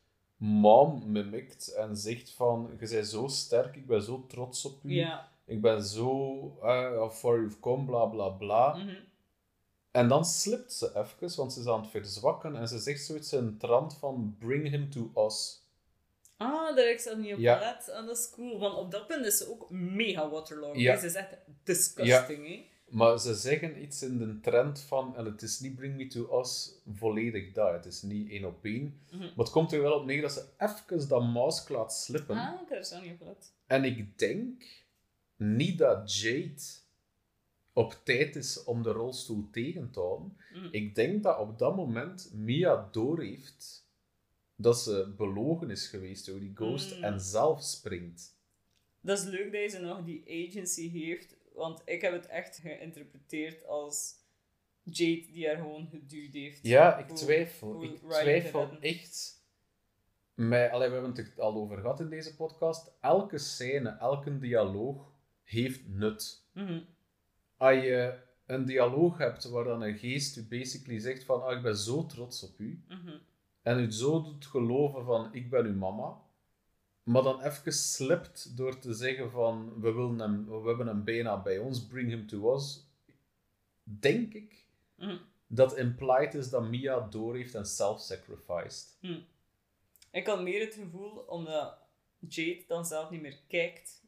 mom 0.46 1.12
mimikt 1.12 1.74
en 1.74 1.98
zegt 1.98 2.30
van, 2.32 2.70
je 2.80 2.88
bent 2.88 3.08
zo 3.08 3.28
sterk, 3.28 3.76
ik 3.76 3.88
ben 3.88 4.02
zo 4.02 4.26
trots 4.28 4.66
op 4.66 4.84
u, 4.84 4.94
Ja. 4.94 5.30
ik 5.46 5.62
ben 5.62 5.84
zo 5.84 6.42
uh, 6.64 6.98
how 6.98 7.12
far 7.12 7.36
you've 7.40 7.60
come, 7.60 7.86
bla 7.86 8.06
bla 8.06 8.30
bla. 8.30 8.76
Mhm. 8.76 8.96
En 9.92 10.08
dan 10.08 10.26
slipt 10.26 10.74
ze 10.74 10.92
even, 10.96 11.36
want 11.36 11.54
ze 11.54 11.60
is 11.60 11.68
aan 11.68 11.82
het 11.82 11.90
verzwakken 11.90 12.56
en 12.56 12.68
ze 12.68 12.80
zegt 12.80 13.06
zoiets 13.06 13.34
in 13.34 13.58
trant 13.58 13.98
van, 13.98 14.36
bring 14.40 14.70
him 14.70 14.90
to 14.90 15.12
us. 15.26 15.62
Ah, 16.38 16.76
daar 16.76 16.86
heb 16.86 16.94
ik 16.94 17.00
zelf 17.00 17.18
niet 17.18 17.34
op 17.34 17.40
Ja. 17.40 17.58
gelet. 17.58 17.90
Ah, 17.92 18.06
dat 18.06 18.18
is 18.18 18.30
cool. 18.30 18.60
Want 18.60 18.76
op 18.78 18.92
dat 18.92 19.08
punt 19.08 19.26
is 19.26 19.38
ze 19.38 19.50
ook 19.52 19.70
mega 19.70 20.30
waterlogged. 20.30 20.82
Ja. 20.82 20.98
Ze 20.98 21.06
is 21.06 21.14
echt 21.14 21.36
disgusting, 21.64 22.48
hè. 22.48 22.66
Maar 22.94 23.20
ze 23.20 23.34
zeggen 23.34 23.82
iets 23.82 24.04
in 24.04 24.18
de 24.18 24.40
trend 24.40 24.80
van, 24.80 25.16
en 25.18 25.26
het 25.26 25.42
is 25.42 25.60
niet 25.60 25.76
bring 25.76 25.96
me 25.96 26.08
to 26.08 26.40
us 26.40 26.72
volledig 26.94 27.52
dat, 27.52 27.72
het 27.74 27.86
is 27.86 28.02
niet 28.02 28.30
één 28.30 28.46
op 28.46 28.66
één. 28.66 29.00
Mhm. 29.12 29.20
Maar 29.20 29.32
het 29.36 29.50
komt 29.50 29.72
er 29.72 29.82
wel 29.82 30.00
op 30.00 30.06
neer 30.06 30.22
dat 30.22 30.32
ze 30.32 30.46
even 30.58 31.08
dat 31.08 31.24
mouse 31.24 31.74
laat 31.74 31.94
slippen. 31.94 32.38
Ah, 32.38 32.62
ik 32.62 32.70
heb 32.70 32.78
er 32.78 32.86
zo 32.86 33.02
niet 33.02 33.22
op. 33.22 33.38
En 33.68 33.84
ik 33.84 34.20
denk 34.20 34.64
niet 35.36 35.78
dat 35.78 36.16
Jade 36.20 36.62
op 37.74 38.00
tijd 38.04 38.36
is 38.36 38.64
om 38.64 38.84
de 38.84 38.92
rolstoel 38.92 39.50
tegen 39.52 39.92
te 39.92 40.00
houden. 40.00 40.38
Mhm. 40.54 40.68
Ik 40.72 40.96
denk 40.96 41.24
dat 41.24 41.40
op 41.40 41.60
dat 41.60 41.76
moment 41.76 42.32
Mia 42.34 42.90
doorheeft 42.92 43.88
dat 44.56 44.80
ze 44.80 45.14
belogen 45.18 45.70
is 45.70 45.88
geweest 45.88 46.26
door 46.26 46.40
die 46.40 46.52
ghost 46.56 46.98
Mm. 46.98 47.04
en 47.04 47.20
zelf 47.20 47.64
springt. 47.64 48.36
Dat 49.02 49.18
is 49.18 49.24
leuk 49.24 49.52
dat 49.52 49.72
je 49.72 49.80
nog 49.80 50.04
die 50.04 50.48
agency 50.50 50.90
heeft, 50.92 51.36
want 51.54 51.82
ik 51.86 52.02
heb 52.02 52.14
het 52.14 52.26
echt 52.28 52.58
geïnterpreteerd 52.58 53.66
als 53.68 54.14
Jade 54.84 55.26
die 55.32 55.48
haar 55.48 55.56
gewoon 55.58 55.88
geduwd 55.88 56.34
heeft. 56.34 56.60
Ja, 56.64 56.98
ik 56.98 57.08
Hoe- 57.08 57.16
twijfel. 57.18 57.74
hoe 57.74 57.84
ik 57.86 57.98
twijfel 57.98 58.70
echt. 58.80 59.42
Met, 60.36 60.72
allee, 60.72 60.88
we 60.88 60.94
hebben 60.94 61.16
het 61.16 61.40
al 61.40 61.56
over 61.56 61.78
gehad 61.78 62.00
in 62.00 62.10
deze 62.10 62.36
podcast. 62.36 62.92
Elke 63.02 63.38
scène, 63.38 63.90
elke 63.90 64.40
dialoog 64.40 65.12
heeft 65.44 65.88
nut. 65.88 66.42
Mhm. 66.54 66.80
als 67.58 67.74
je 67.84 68.18
een 68.46 68.66
dialoog 68.66 69.18
hebt 69.18 69.50
waar 69.50 69.64
dan 69.64 69.82
een 69.82 69.98
geest 69.98 70.38
u 70.38 70.48
basically 70.48 71.00
zegt 71.00 71.24
van 71.24 71.44
ah, 71.44 71.58
ik 71.58 71.62
ben 71.64 71.78
zo 71.78 72.06
trots 72.06 72.44
op 72.44 72.60
u 72.60 72.84
Mhm. 72.88 73.18
en 73.62 73.80
u 73.80 73.92
zo 73.92 74.22
doet 74.24 74.46
geloven 74.46 75.06
van 75.06 75.34
ik 75.34 75.50
ben 75.50 75.66
uw 75.66 75.76
mama 75.76 76.22
maar 77.04 77.24
dan 77.24 77.42
even 77.42 77.74
slipt 77.74 78.58
door 78.58 78.80
te 78.80 78.94
zeggen 78.94 79.32
van 79.32 79.82
we, 79.82 79.92
willen 79.92 80.20
hem, 80.20 80.62
we 80.62 80.68
hebben 80.68 80.88
hem 80.88 81.04
bijna 81.04 81.42
bij 81.42 81.58
ons, 81.58 81.86
bring 81.88 82.10
him 82.10 82.28
to 82.28 82.56
us 82.56 82.86
denk 83.84 84.34
ik 84.34 84.62
Mhm. 84.96 85.18
dat 85.48 85.78
implied 85.78 86.34
is 86.34 86.50
dat 86.50 86.70
Mia 86.70 87.00
door 87.00 87.36
heeft 87.36 87.56
en 87.56 87.66
self-sacrificed. 87.66 88.98
Ik 90.12 90.28
had 90.28 90.42
meer 90.42 90.60
het 90.66 90.74
gevoel, 90.74 91.10
omdat 91.10 91.78
Jade 92.20 92.64
dan 92.68 92.86
zelf 92.86 93.10
niet 93.10 93.22
meer 93.22 93.40
kijkt 93.48 94.04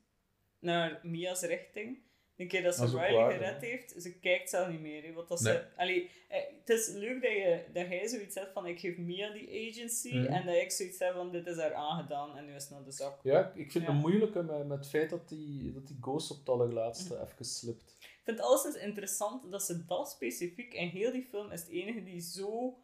naar 0.60 1.00
Mia's 1.04 1.42
richting. 1.42 1.98
De 2.36 2.46
keer 2.48 2.64
dat 2.64 2.76
ze 2.76 2.82
Dat 2.82 2.90
Riley 2.90 3.14
waar, 3.14 3.32
gered 3.32 3.62
heeft, 3.62 3.96
ze 4.02 4.20
kijkt 4.20 4.50
zelf 4.50 4.70
niet 4.70 4.80
meer. 4.82 5.14
Want 5.14 5.28
dat 5.28 5.40
Nee. 5.42 5.54
ze, 5.54 5.66
allee, 5.78 6.10
eh, 6.30 6.40
het 6.60 6.70
is 6.70 6.88
leuk 6.88 7.22
dat, 7.22 7.32
je, 7.32 7.64
dat 7.74 7.88
jij 7.88 8.08
zoiets 8.08 8.36
hebt 8.36 8.54
van 8.54 8.66
ik 8.68 8.80
geef 8.80 8.98
Mia 8.98 9.30
die 9.34 9.70
agency 9.72 10.16
Mhm. 10.16 10.26
en 10.34 10.46
dat 10.46 10.56
ik 10.56 10.72
zoiets 10.72 11.00
heb 11.00 11.14
van 11.14 11.32
dit 11.32 11.48
is 11.48 11.58
haar 11.58 11.74
aangedaan 11.74 12.38
en 12.38 12.46
nu 12.46 12.56
is 12.56 12.64
het 12.64 12.72
naar 12.72 12.84
de 12.84 12.92
zak. 12.92 13.20
Ja, 13.24 13.52
ik 13.56 13.72
vind 13.72 13.86
Ja. 13.86 13.92
het 13.92 14.02
moeilijke 14.02 14.44
met, 14.44 14.68
met 14.68 14.78
het 14.78 14.88
feit 14.88 15.10
dat 15.10 15.30
die, 15.30 15.74
dat 15.74 15.88
die 15.88 15.98
ghost 16.02 16.32
op 16.32 16.38
het 16.38 16.50
allerlaatste 16.50 17.20
even 17.22 17.46
slipt. 17.46 17.96
Ik 18.00 18.22
vind 18.24 18.38
het 18.38 18.48
alleszins 18.48 18.76
interessant 18.76 19.52
dat 19.52 19.64
ze 19.64 19.86
dat 19.86 20.10
specifiek 20.10 20.74
in 20.74 20.88
heel 20.88 21.12
die 21.12 21.28
film 21.30 21.52
is 21.52 21.60
het 21.62 21.70
enige 21.70 22.04
die 22.04 22.22
zo 22.22 22.78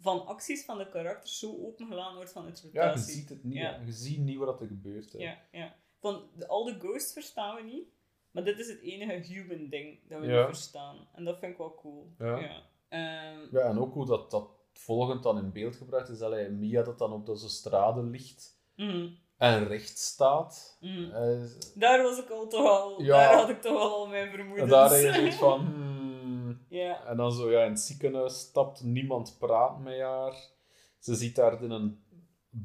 van 0.00 0.26
acties 0.26 0.64
van 0.64 0.78
de 0.78 0.88
karakters 0.88 1.38
zo 1.38 1.56
opengelaten 1.66 2.16
wordt 2.16 2.32
van 2.32 2.42
Ja, 2.42 2.48
interpretatie. 2.48 3.06
je 3.06 3.12
ziet 3.20 3.28
het 3.28 3.44
niet. 3.44 3.54
Ja. 3.56 3.80
Je 3.84 3.92
ziet 3.92 4.18
niet 4.18 4.36
wat 4.38 4.60
er 4.60 4.66
gebeurt. 4.66 5.12
hè. 5.12 5.18
Ja, 5.18 5.42
ja. 5.52 5.76
Van 6.00 6.28
de, 6.36 6.46
al 6.46 6.64
de 6.64 6.78
ghosts 6.78 7.12
verstaan 7.12 7.56
we 7.56 7.62
niet, 7.62 7.84
maar 8.36 8.44
dit 8.44 8.58
is 8.58 8.68
het 8.68 8.80
enige 8.80 9.32
human 9.32 9.68
ding 9.68 9.98
dat 10.08 10.20
we 10.20 10.26
Ja. 10.26 10.36
niet 10.36 10.46
verstaan. 10.46 10.96
En 11.14 11.24
dat 11.24 11.38
vind 11.38 11.52
ik 11.52 11.58
wel 11.58 11.74
cool. 11.74 12.12
Ja. 12.18 12.38
Ja. 12.38 12.62
Ehm, 12.88 13.38
Ja, 13.56 13.60
en 13.60 13.78
ook 13.78 13.94
hoe 13.94 14.06
dat, 14.06 14.30
dat 14.30 14.48
volgend 14.72 15.22
dan 15.22 15.38
in 15.38 15.52
beeld 15.52 15.76
gebracht 15.76 16.08
is, 16.08 16.18
dat 16.18 16.50
Mia 16.50 16.82
dat 16.82 16.98
dan 16.98 17.12
op 17.12 17.26
de 17.26 17.36
strade 17.36 18.02
ligt 18.02 18.58
mhm, 18.76 19.08
en 19.36 19.66
recht 19.68 19.98
staat. 19.98 20.78
mhm. 20.80 21.10
Eh, 21.10 21.40
Daar 21.74 22.02
was 22.02 22.18
ik 22.18 22.30
al 22.30 22.48
toch 22.48 22.66
al, 22.68 23.02
Ja. 23.02 23.16
daar 23.16 23.34
had 23.34 23.48
ik 23.48 23.60
toch 23.60 23.80
al 23.80 24.06
mijn 24.06 24.26
en 24.28 24.32
vermoedens. 24.34 24.70
daar 24.70 24.90
heb 24.90 25.00
je 25.04 25.12
zoiets 25.12 25.36
van... 25.36 25.60
hmm. 25.74 26.58
ja. 26.68 27.04
En 27.06 27.16
dan 27.16 27.32
zo 27.32 27.50
ja, 27.50 27.62
in 27.64 27.70
het 27.70 27.80
ziekenhuis 27.80 28.38
stapt, 28.38 28.82
niemand 28.84 29.36
praat 29.38 29.78
met 29.80 30.00
haar. 30.00 30.34
Ze 30.98 31.14
ziet 31.14 31.36
daar 31.36 31.62
in 31.62 31.70
een 31.70 32.04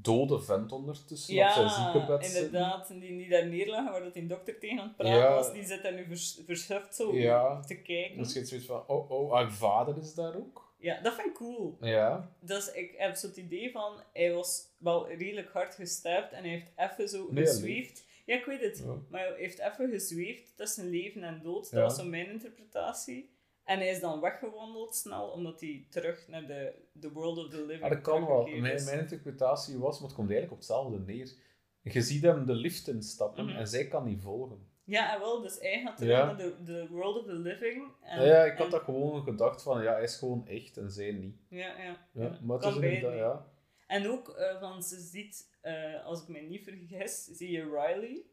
dode 0.01 0.39
vent 0.41 0.71
ondertussen 0.71 1.33
op 1.45 1.49
zijn 1.51 1.65
Ja, 1.65 1.69
ziekenbed 1.91 2.25
zitten. 2.25 2.45
inderdaad. 2.45 2.87
Die, 2.87 2.99
die 3.17 3.29
daar 3.29 3.45
neerlagen, 3.47 3.91
waar 3.91 4.03
dat 4.03 4.13
die 4.13 4.27
dokter 4.27 4.59
tegen 4.59 4.79
aan 4.79 4.87
het 4.87 4.95
praten 4.97 5.15
Ja. 5.17 5.33
was, 5.33 5.53
die 5.53 5.63
zit 5.65 5.83
daar 5.83 5.93
nu 5.93 6.05
vers, 6.07 6.41
verschuft 6.45 6.95
zo 6.95 7.15
Ja. 7.15 7.59
te 7.59 7.75
kijken. 7.81 8.15
Dan 8.17 8.25
schiet 8.25 8.47
zoiets 8.47 8.67
van, 8.67 8.83
oh, 8.87 9.11
oh, 9.11 9.33
haar 9.33 9.51
vader 9.51 9.97
is 9.97 10.13
daar 10.13 10.35
ook. 10.35 10.69
Ja, 10.79 11.01
dat 11.01 11.13
vind 11.13 11.27
ik 11.27 11.33
cool. 11.33 11.77
Ja, 11.81 12.31
Dus 12.39 12.71
ik 12.71 12.93
heb 12.97 13.15
zo 13.15 13.27
het 13.27 13.37
idee 13.37 13.71
van, 13.71 13.93
hij 14.13 14.33
was 14.33 14.67
wel 14.77 15.07
redelijk 15.07 15.49
hard 15.51 15.75
gestapt 15.75 16.31
en 16.31 16.41
hij 16.43 16.49
heeft 16.51 16.71
even 16.75 17.09
zo 17.09 17.27
Nee, 17.31 17.45
gezweefd. 17.45 18.03
Ja, 18.25 18.35
ik 18.35 18.45
weet 18.45 18.61
het. 18.61 18.77
Ja. 18.85 18.93
Maar 19.09 19.21
hij 19.21 19.33
heeft 19.37 19.59
even 19.59 19.89
gezweefd 19.89 20.57
tussen 20.57 20.89
leven 20.89 21.23
en 21.23 21.41
dood. 21.43 21.63
Dat 21.63 21.71
Ja. 21.71 21.81
was 21.81 21.95
zo 21.95 22.05
mijn 22.05 22.29
interpretatie. 22.29 23.29
En 23.63 23.77
hij 23.77 23.89
is 23.89 23.99
dan 23.99 24.19
weggewandeld 24.21 24.95
snel, 24.95 25.27
omdat 25.29 25.61
hij 25.61 25.85
terug 25.89 26.27
naar 26.27 26.47
de, 26.47 26.73
the 26.99 27.11
world 27.11 27.37
of 27.37 27.49
the 27.49 27.57
living 27.61 27.79
maar 27.81 27.89
dat 27.89 28.01
kan 28.01 28.25
wel. 28.25 28.47
Mijn, 28.47 28.99
interpretatie 28.99 29.77
was, 29.77 29.99
maar 29.99 30.07
het 30.07 30.17
komt 30.17 30.29
eigenlijk 30.31 30.51
op 30.51 30.57
hetzelfde 30.67 30.99
neer. 30.99 31.33
Je 31.81 32.01
ziet 32.01 32.21
hem 32.23 32.45
de 32.45 32.53
lift 32.53 32.87
instappen 32.87 33.45
Mhm. 33.45 33.55
en 33.57 33.67
zij 33.67 33.87
kan 33.87 34.05
niet 34.05 34.21
volgen. 34.21 34.69
Ja, 34.83 35.19
wel, 35.19 35.41
dus 35.41 35.59
hij 35.59 35.81
gaat 35.81 35.97
terug 35.97 36.11
Ja. 36.17 36.25
naar 36.25 36.37
de, 36.37 36.55
the 36.65 36.87
world 36.89 37.17
of 37.17 37.25
the 37.25 37.33
living. 37.33 37.91
En, 38.01 38.21
Ja, 38.21 38.27
ja, 38.27 38.43
ik 38.45 38.57
had 38.57 38.65
en- 38.65 38.71
dat 38.71 38.81
gewoon 38.81 39.23
gedacht 39.23 39.61
van, 39.61 39.83
ja, 39.83 39.93
hij 39.93 40.03
is 40.03 40.15
gewoon 40.17 40.47
echt 40.47 40.77
en 40.77 40.91
zij 40.91 41.11
niet. 41.11 41.35
Ja, 41.49 41.77
ja. 41.83 42.07
Ja, 42.13 42.39
maar 42.41 42.55
het 42.55 42.61
Kan 42.65 42.73
is 42.73 42.79
beide 42.79 42.95
inderdaad, 42.95 43.39
niet. 43.39 43.47
ja. 43.47 43.49
En 43.87 44.07
ook, 44.09 44.29
eh, 44.29 44.59
van 44.59 44.83
ze 44.83 44.99
ziet, 44.99 45.57
eh, 45.61 46.05
als 46.05 46.21
ik 46.21 46.27
me 46.27 46.39
niet 46.39 46.63
vergis, 46.63 47.25
zie 47.25 47.51
je 47.51 47.63
Riley 47.63 48.23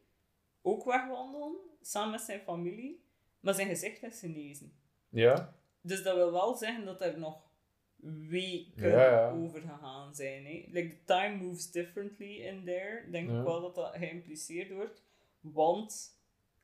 ook 0.61 0.83
wegwandelen, 0.85 1.55
samen 1.81 2.11
met 2.11 2.21
zijn 2.21 2.39
familie, 2.41 3.03
maar 3.39 3.53
zijn 3.53 3.67
gezicht 3.67 4.03
is 4.03 4.19
genezen. 4.19 4.73
Ja, 5.09 5.53
Dus 5.81 6.03
dat 6.03 6.15
wil 6.15 6.31
wel 6.31 6.55
zeggen 6.55 6.85
dat 6.85 7.01
er 7.01 7.19
nog 7.19 7.37
weken 8.31 8.89
Ja, 8.89 9.09
ja. 9.11 9.31
over 9.31 9.61
gegaan 9.61 10.15
zijn. 10.15 10.45
Hè? 10.45 10.65
Like, 10.71 10.89
the 10.89 11.03
time 11.05 11.35
moves 11.35 11.71
differently 11.71 12.35
in 12.41 12.63
there. 12.65 13.03
Denk 13.11 13.29
Ja. 13.29 13.37
ik 13.39 13.43
wel 13.45 13.61
dat 13.61 13.75
dat 13.75 13.95
geïmpliceerd 13.95 14.71
wordt. 14.71 15.01
Want, 15.41 16.17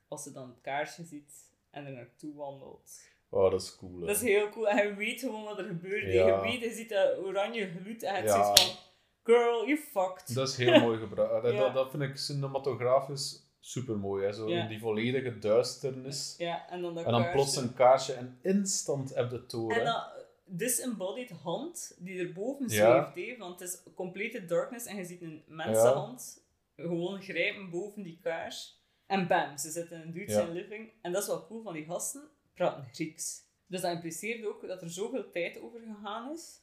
als 0.08 0.24
ze 0.24 0.32
dan 0.32 0.48
het 0.50 0.62
kaarsje 0.62 1.04
ziet 1.04 1.52
en 1.70 1.86
er 1.86 1.92
naartoe 1.92 2.36
wandelt, 2.36 2.92
oh, 3.30 3.52
dat 3.52 3.62
is 3.62 3.76
cool. 3.76 4.00
hè. 4.00 4.06
dat 4.06 4.16
is 4.16 4.22
heel 4.22 4.50
cool. 4.50 4.70
En 4.70 4.88
je 4.88 4.94
weet 4.96 5.20
gewoon 5.20 5.44
wat 5.44 5.58
er 5.60 5.66
gebeurt. 5.66 6.04
Je 6.14 6.40
weet, 6.42 6.60
je 6.62 6.72
ziet 6.74 6.90
dat 6.90 7.18
oranje 7.18 7.70
gloed 7.70 8.04
en 8.04 8.16
het 8.16 8.24
Ja. 8.26 8.44
zoiets 8.44 8.64
van... 8.66 8.76
Girl, 9.24 9.66
you 9.68 9.78
fucked. 9.78 10.34
Dat 10.36 10.48
is 10.50 10.58
heel 10.58 10.80
mooi 10.80 11.00
Ja. 11.16 11.42
dat, 11.42 11.74
dat 11.74 11.92
vind 11.92 12.04
ik 12.04 12.18
cinematografisch 12.18 13.45
super 13.66 13.98
mooi. 13.98 14.26
Hè? 14.26 14.34
Zo 14.34 14.50
Ja. 14.50 14.62
in 14.64 14.68
die 14.70 14.80
volledige 14.80 15.40
duisternis. 15.40 16.36
Ja, 16.38 16.70
en 16.70 16.82
dan 16.82 16.96
dat 16.96 17.06
En 17.06 17.12
dan 17.12 17.32
plots 17.32 17.56
een 17.56 17.74
kaarsje 17.74 18.14
en 18.14 18.38
instant 18.42 19.16
heb 19.16 19.30
de 19.30 19.46
toren. 19.46 19.78
En 19.80 19.86
dat 19.86 20.14
disembodied 20.46 21.30
hand 21.30 21.96
die 22.00 22.20
erboven 22.20 22.68
Ja. 22.70 23.12
zweeft, 23.14 23.30
hè, 23.30 23.38
want 23.38 23.60
het 23.60 23.70
is 23.70 23.80
complete 23.96 24.46
darkness 24.46 24.86
en 24.86 24.96
je 24.98 25.06
ziet 25.06 25.22
een 25.22 25.44
mensenhand 25.48 26.44
gewoon 26.76 27.22
grijpen 27.22 27.70
boven 27.70 28.04
die 28.04 28.20
kaars. 28.22 28.84
En 29.08 29.28
bam, 29.28 29.58
ze 29.58 29.72
zitten 29.72 30.02
in 30.02 30.08
een 30.08 30.24
Ja. 30.26 30.32
zijn 30.34 30.52
living. 30.52 30.92
En 31.02 31.12
dat 31.12 31.22
is 31.22 31.28
wel 31.28 31.46
cool 31.48 31.62
van 31.64 31.74
die 31.74 31.86
gasten, 31.86 32.24
praten 32.54 32.86
Grieks. 32.94 33.44
Dus 33.68 33.82
dat 33.82 33.92
impliceert 33.92 34.46
ook 34.46 34.68
dat 34.68 34.82
er 34.82 34.90
zoveel 34.90 35.30
tijd 35.32 35.62
over 35.62 35.80
gegaan 35.80 36.32
is, 36.34 36.62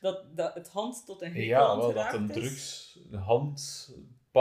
dat, 0.00 0.36
dat 0.36 0.54
het 0.54 0.68
hand 0.68 1.06
tot 1.06 1.22
een 1.22 1.28
ja, 1.28 1.34
Griekenland 1.34 1.80
wel, 1.80 1.92
dat 1.92 2.04
geraakt 2.04 2.14
een 2.14 2.28
is. 2.28 2.34
drugs, 2.48 2.98
een 3.10 3.18
hand, 3.18 3.90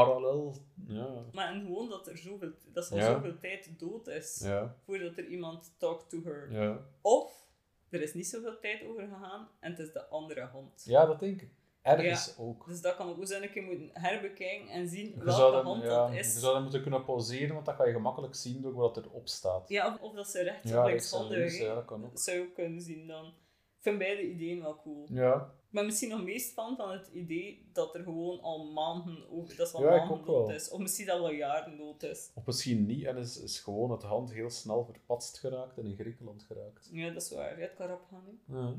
parallel. 0.04 0.56
Ja, 0.88 1.24
Maar 1.32 1.54
en 1.54 1.62
gewoon 1.62 1.90
dat 1.90 2.08
er 2.08 2.18
zoveel, 2.18 2.52
dat 2.74 2.90
er 2.90 2.98
Ja. 2.98 3.14
zoveel 3.14 3.38
tijd 3.38 3.80
dood 3.80 4.08
is, 4.08 4.42
ja, 4.44 4.76
voordat 4.86 5.18
er 5.18 5.26
iemand 5.26 5.74
talk 5.78 6.02
to 6.10 6.24
her. 6.24 6.52
ja. 6.52 6.80
Of, 7.02 7.48
er 7.90 8.02
is 8.02 8.14
niet 8.14 8.28
zoveel 8.28 8.60
tijd 8.60 8.84
over 8.86 9.02
gegaan 9.08 9.50
en 9.60 9.72
het 9.72 9.80
is 9.80 9.92
de 9.92 10.06
andere 10.08 10.42
hand. 10.42 10.84
ja 10.86 11.06
dat 11.06 11.20
denk 11.20 11.42
ik. 11.42 11.50
Ergens 11.82 12.36
ook. 12.38 12.68
Dus 12.68 12.82
dat 12.82 12.96
kan 12.96 13.10
ook 13.10 13.20
eens 13.20 13.30
een 13.32 13.52
keer 13.52 13.64
moeten 13.64 13.90
herbekijken 13.94 14.68
en 14.70 14.88
zien 14.88 15.08
Je 15.18 15.24
welke 15.24 15.52
dat, 15.52 15.64
hand 15.64 15.84
ja, 15.84 16.06
dat 16.06 16.14
je 16.14 16.20
is. 16.20 16.40
zou 16.40 16.54
dat 16.54 16.62
moeten 16.62 16.82
kunnen 16.82 17.04
pauzeren, 17.06 17.54
want 17.54 17.66
dat 17.66 17.76
kan 17.76 17.88
je 17.88 17.94
gemakkelijk 17.94 18.36
zien 18.36 18.62
door 18.62 18.74
wat 18.74 18.98
erop 18.98 19.28
staat. 19.28 19.70
Ja, 19.70 19.88
of, 19.94 20.00
of 20.02 20.14
dat 20.14 20.28
ze 20.28 20.44
rechts 20.44 20.70
Ja, 20.72 20.82
of 20.84 21.30
links, 21.30 21.58
ja, 21.58 21.74
dat 21.76 21.86
kan 21.86 22.04
ook. 22.04 22.10
Dat 22.12 22.22
zou 22.22 22.38
je 22.38 22.44
ook 22.44 22.54
kunnen 22.54 22.82
zien 22.82 23.08
dan. 23.08 23.26
Ik 23.26 23.92
vind 23.92 23.98
beide 23.98 24.22
ideeën 24.30 24.62
wel 24.62 24.76
cool. 24.82 25.06
Ja, 25.12 25.54
ben 25.76 25.86
misschien 25.86 26.10
nog 26.10 26.24
meest 26.24 26.54
fan 26.54 26.76
van 26.76 26.92
het 26.92 27.08
idee 27.14 27.70
dat 27.74 27.96
er 27.96 28.04
gewoon 28.04 28.40
al 28.42 28.72
maanden 28.72 29.30
over, 29.30 29.56
dat 29.56 29.68
is 29.68 29.74
al 29.74 29.84
Ja, 29.84 29.90
maanden 29.90 30.18
ook 30.18 30.26
dood 30.26 30.50
is. 30.50 30.70
Of 30.70 30.80
misschien 30.80 31.06
dat 31.06 31.20
wel 31.20 31.32
jaren 31.32 31.78
dood 31.78 32.04
is. 32.04 32.32
of 32.36 32.46
misschien 32.46 32.86
niet, 32.86 33.06
en 33.06 33.18
is, 33.18 33.42
is 33.42 33.60
gewoon 33.60 33.92
het 33.92 34.04
hand 34.04 34.34
heel 34.34 34.50
snel 34.50 34.86
verpatst 34.86 35.38
geraakt 35.40 35.78
en 35.78 35.86
in 35.86 35.96
Griekenland 35.96 36.44
geraakt. 36.44 36.90
Ja, 36.92 37.10
dat 37.14 37.22
is 37.22 37.30
waar. 37.32 37.60
Ja, 37.60 37.62
het 37.66 37.76
kan 37.76 37.88
rap 37.88 38.06
gaan. 38.10 38.24
hè. 38.48 38.58
Ja. 38.58 38.74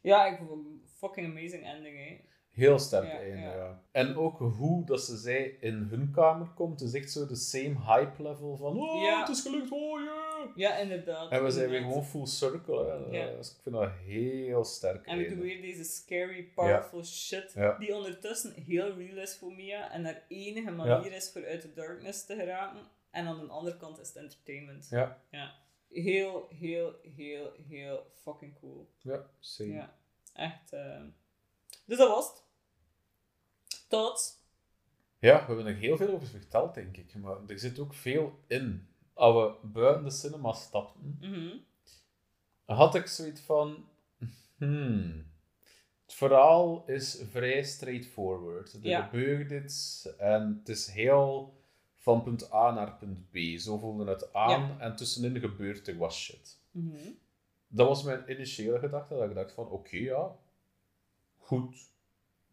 Ja. 0.00 0.26
Ik 0.26 0.38
vond 0.38 0.50
een 0.50 0.82
fucking 0.86 1.26
amazing 1.26 1.64
ending, 1.64 1.96
hè. 1.96 2.20
Heel 2.54 2.78
sterk 2.78 3.04
Ja, 3.12 3.18
einde, 3.18 3.36
ja. 3.40 3.54
ja. 3.56 3.82
En 3.92 4.16
ook 4.16 4.38
hoe 4.38 4.84
dat 4.84 5.02
ze 5.02 5.16
zei 5.16 5.56
in 5.60 5.74
hun 5.74 6.10
kamer 6.10 6.48
komt, 6.48 6.80
is 6.80 6.92
echt 6.94 7.10
zo 7.12 7.26
de 7.26 7.36
same 7.36 7.76
hype 7.86 8.22
level 8.22 8.56
van 8.56 8.78
oh, 8.78 9.02
Ja. 9.02 9.20
het 9.20 9.28
is 9.28 9.40
gelukt, 9.42 9.70
oh 9.70 10.00
yeah! 10.00 10.56
Ja, 10.56 10.76
inderdaad. 10.76 11.30
En 11.30 11.44
we 11.44 11.50
zijn 11.50 11.68
weer 11.70 11.80
gewoon 11.80 12.04
full 12.04 12.26
circle, 12.26 12.84
hè. 12.84 13.16
Ja. 13.18 13.36
Dus 13.36 13.50
ik 13.50 13.56
vind 13.62 13.74
dat 13.74 13.90
heel 14.04 14.64
sterk 14.64 15.06
En 15.06 15.18
we 15.18 15.28
doen 15.28 15.40
weer 15.40 15.60
deze 15.60 15.84
scary, 15.84 16.44
powerful 16.54 17.04
shit, 17.04 17.54
die 17.78 17.94
ondertussen 17.94 18.52
heel 18.66 18.92
real 18.94 19.16
is 19.16 19.36
voor 19.36 19.52
Mia 19.52 19.90
en 19.90 20.04
haar 20.04 20.22
enige 20.28 20.70
manier 20.70 21.12
is 21.12 21.30
voor 21.32 21.46
uit 21.46 21.62
de 21.62 21.72
darkness 21.72 22.24
te 22.26 22.34
geraken. 22.34 22.80
En 23.10 23.26
aan 23.26 23.38
de 23.40 23.52
andere 23.52 23.76
kant 23.76 24.00
is 24.00 24.08
het 24.08 24.16
entertainment. 24.16 24.86
Ja, 24.90 25.20
Ja. 25.30 25.54
Heel, 25.92 26.46
heel, 26.58 26.94
heel, 27.16 27.52
heel 27.68 28.06
fucking 28.14 28.58
cool. 28.60 28.88
ja, 28.98 29.26
same. 29.38 29.72
Ja, 29.72 29.94
echt. 30.34 30.72
eh. 30.72 31.00
Dus 31.86 31.98
dat 31.98 32.08
was 32.08 32.28
het. 32.28 32.42
Tot. 33.86 34.42
Ja, 35.18 35.40
we 35.40 35.46
hebben 35.46 35.66
er 35.66 35.74
heel 35.74 35.96
veel 35.96 36.08
over 36.12 36.26
verteld, 36.26 36.74
denk 36.74 36.96
ik. 36.96 37.14
Maar 37.14 37.36
er 37.46 37.58
zit 37.58 37.78
ook 37.78 37.94
veel 37.94 38.38
in. 38.46 38.88
Als 39.14 39.34
we 39.34 39.66
buiten 39.68 40.04
de 40.04 40.10
cinema 40.10 40.52
stapten, 40.52 41.18
Mhm. 41.20 41.56
had 42.64 42.94
ik 42.94 43.06
zoiets 43.06 43.40
van... 43.40 43.88
Hmm, 44.56 45.26
het 46.04 46.14
verhaal 46.14 46.84
is 46.86 47.22
vrij 47.30 47.62
straightforward. 47.62 48.72
Er 48.72 48.86
Ja. 48.86 49.02
gebeurt 49.02 49.50
iets 49.64 50.08
en 50.18 50.56
het 50.58 50.68
is 50.68 50.86
heel 50.86 51.54
van 51.94 52.22
punt 52.22 52.52
A 52.52 52.70
naar 52.70 52.96
punt 52.96 53.30
B. 53.30 53.36
Zo 53.58 53.78
voelde 53.78 54.10
het 54.10 54.32
aan 54.32 54.80
en 54.80 54.96
tussenin 54.96 55.40
gebeurt 55.40 55.88
er 55.88 55.96
wat 55.96 56.12
shit. 56.12 56.58
Mhm. 56.70 57.10
Dat 57.68 57.88
was 57.88 58.02
mijn 58.02 58.30
initiële 58.30 58.78
gedachte, 58.78 59.14
dat 59.14 59.28
ik 59.28 59.34
dacht 59.34 59.52
van, 59.52 59.68
oké, 59.68 59.96
ja, 59.96 60.36
goed. 61.36 61.92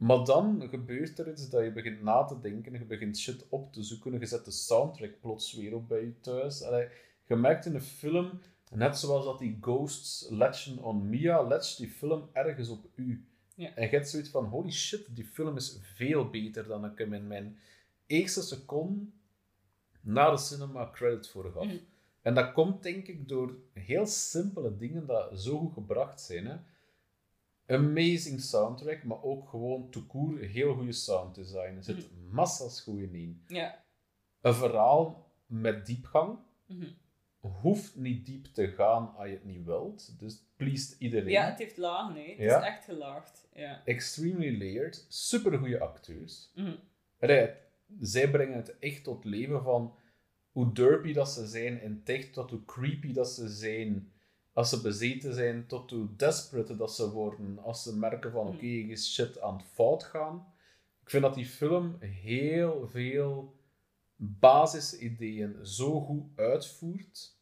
Maar 0.01 0.25
dan 0.25 0.67
gebeurt 0.69 1.19
er 1.19 1.31
iets 1.31 1.49
dat 1.49 1.63
je 1.63 1.71
begint 1.71 2.01
na 2.01 2.23
te 2.23 2.39
denken, 2.39 2.73
je 2.73 2.85
begint 2.85 3.17
shit 3.17 3.45
op 3.49 3.73
te 3.73 3.83
zoeken, 3.83 4.19
je 4.19 4.25
zet 4.25 4.45
de 4.45 4.51
soundtrack 4.51 5.19
plots 5.19 5.53
weer 5.53 5.75
op 5.75 5.87
bij 5.87 6.01
je 6.01 6.19
thuis. 6.19 6.63
Allee, 6.63 6.87
je 7.27 7.35
merkt 7.35 7.65
in 7.65 7.75
een 7.75 7.81
film, 7.81 8.39
net 8.71 8.97
zoals 8.97 9.25
dat 9.25 9.39
die 9.39 9.57
ghosts 9.61 10.27
latchen 10.29 10.83
on 10.83 11.09
Mia, 11.09 11.47
latcht 11.47 11.77
die 11.77 11.89
film 11.89 12.29
ergens 12.33 12.69
op 12.69 12.85
u. 12.95 13.25
Ja. 13.55 13.75
En 13.75 13.83
je 13.83 13.89
hebt 13.89 14.09
zoiets 14.09 14.29
van, 14.29 14.45
holy 14.45 14.71
shit, 14.71 15.15
die 15.15 15.25
film 15.25 15.55
is 15.55 15.79
veel 15.81 16.29
beter 16.29 16.67
dan 16.67 16.85
ik 16.85 16.97
hem 16.97 17.13
in 17.13 17.27
mijn 17.27 17.57
eerste 18.05 18.41
seconde 18.41 19.05
na 20.01 20.31
de 20.31 20.37
cinema 20.37 20.89
credit 20.93 21.27
voor 21.27 21.51
gaf. 21.51 21.71
En 22.21 22.33
dat 22.33 22.51
komt 22.53 22.83
denk 22.83 23.07
ik 23.07 23.27
door 23.27 23.55
heel 23.73 24.05
simpele 24.05 24.77
dingen 24.77 25.05
dat 25.05 25.41
zo 25.41 25.57
goed 25.57 25.73
gebracht 25.73 26.21
zijn. 26.21 26.45
Hè? 26.45 26.55
Amazing 27.71 28.41
soundtrack, 28.41 29.03
maar 29.03 29.23
ook 29.23 29.49
gewoon 29.49 29.89
tout 29.89 30.07
court 30.07 30.41
heel 30.41 30.73
goede 30.73 30.91
sounddesign. 30.91 31.75
Er 31.77 31.83
zit 31.83 32.09
massas 32.29 32.81
goede 32.81 33.09
in. 33.11 33.43
Ja. 33.47 33.83
Een 34.41 34.53
verhaal 34.53 35.31
met 35.45 35.85
diepgang 35.85 36.37
Mhm. 36.67 36.87
hoeft 37.39 37.95
niet 37.95 38.25
diep 38.25 38.45
te 38.45 38.67
gaan 38.67 39.15
als 39.15 39.27
je 39.27 39.33
het 39.33 39.45
niet 39.45 39.65
wilt. 39.65 40.19
Dus 40.19 40.33
het 40.33 40.43
pleased 40.55 40.95
iedereen. 40.99 41.29
ja, 41.29 41.49
het 41.49 41.57
heeft 41.59 41.77
lagen, 41.77 42.15
hè. 42.15 42.21
Het 42.29 42.37
Ja. 42.37 42.59
is 42.59 42.65
echt 42.67 42.83
gelaagd. 42.85 43.47
Ja. 43.53 43.81
Extremely 43.85 44.57
layered, 44.57 45.05
super 45.09 45.57
goede 45.57 45.79
acteurs. 45.79 46.51
Allee, 47.19 47.49
zij 47.99 48.29
brengen 48.31 48.55
het 48.57 48.79
echt 48.79 49.03
tot 49.03 49.25
leven 49.25 49.63
van 49.63 49.95
hoe 50.51 50.71
derpy 50.71 51.13
dat 51.13 51.29
ze 51.29 51.47
zijn 51.47 51.81
in 51.81 52.03
tech, 52.03 52.25
tot 52.29 52.49
hoe 52.49 52.65
creepy 52.65 53.13
dat 53.13 53.29
ze 53.29 53.49
zijn 53.49 54.11
als 54.53 54.69
ze 54.69 54.81
bezeten 54.81 55.33
zijn, 55.33 55.67
tot 55.67 55.91
hoe 55.91 56.15
desperate 56.15 56.75
dat 56.75 56.95
ze 56.95 57.11
worden 57.11 57.59
als 57.59 57.83
ze 57.83 57.97
merken 57.97 58.31
van 58.31 58.45
Hmm. 58.47 58.55
oké, 58.55 58.65
er 58.65 58.89
is 58.89 59.13
shit 59.13 59.39
aan 59.41 59.57
het 59.57 59.65
fout 59.67 60.03
gaan. 60.03 60.53
Ik 61.01 61.09
vind 61.09 61.23
dat 61.23 61.33
die 61.33 61.45
film 61.45 61.97
heel 61.99 62.87
veel 62.87 63.55
basisideeën 64.15 65.65
zo 65.65 65.99
goed 66.01 66.23
uitvoert, 66.35 67.37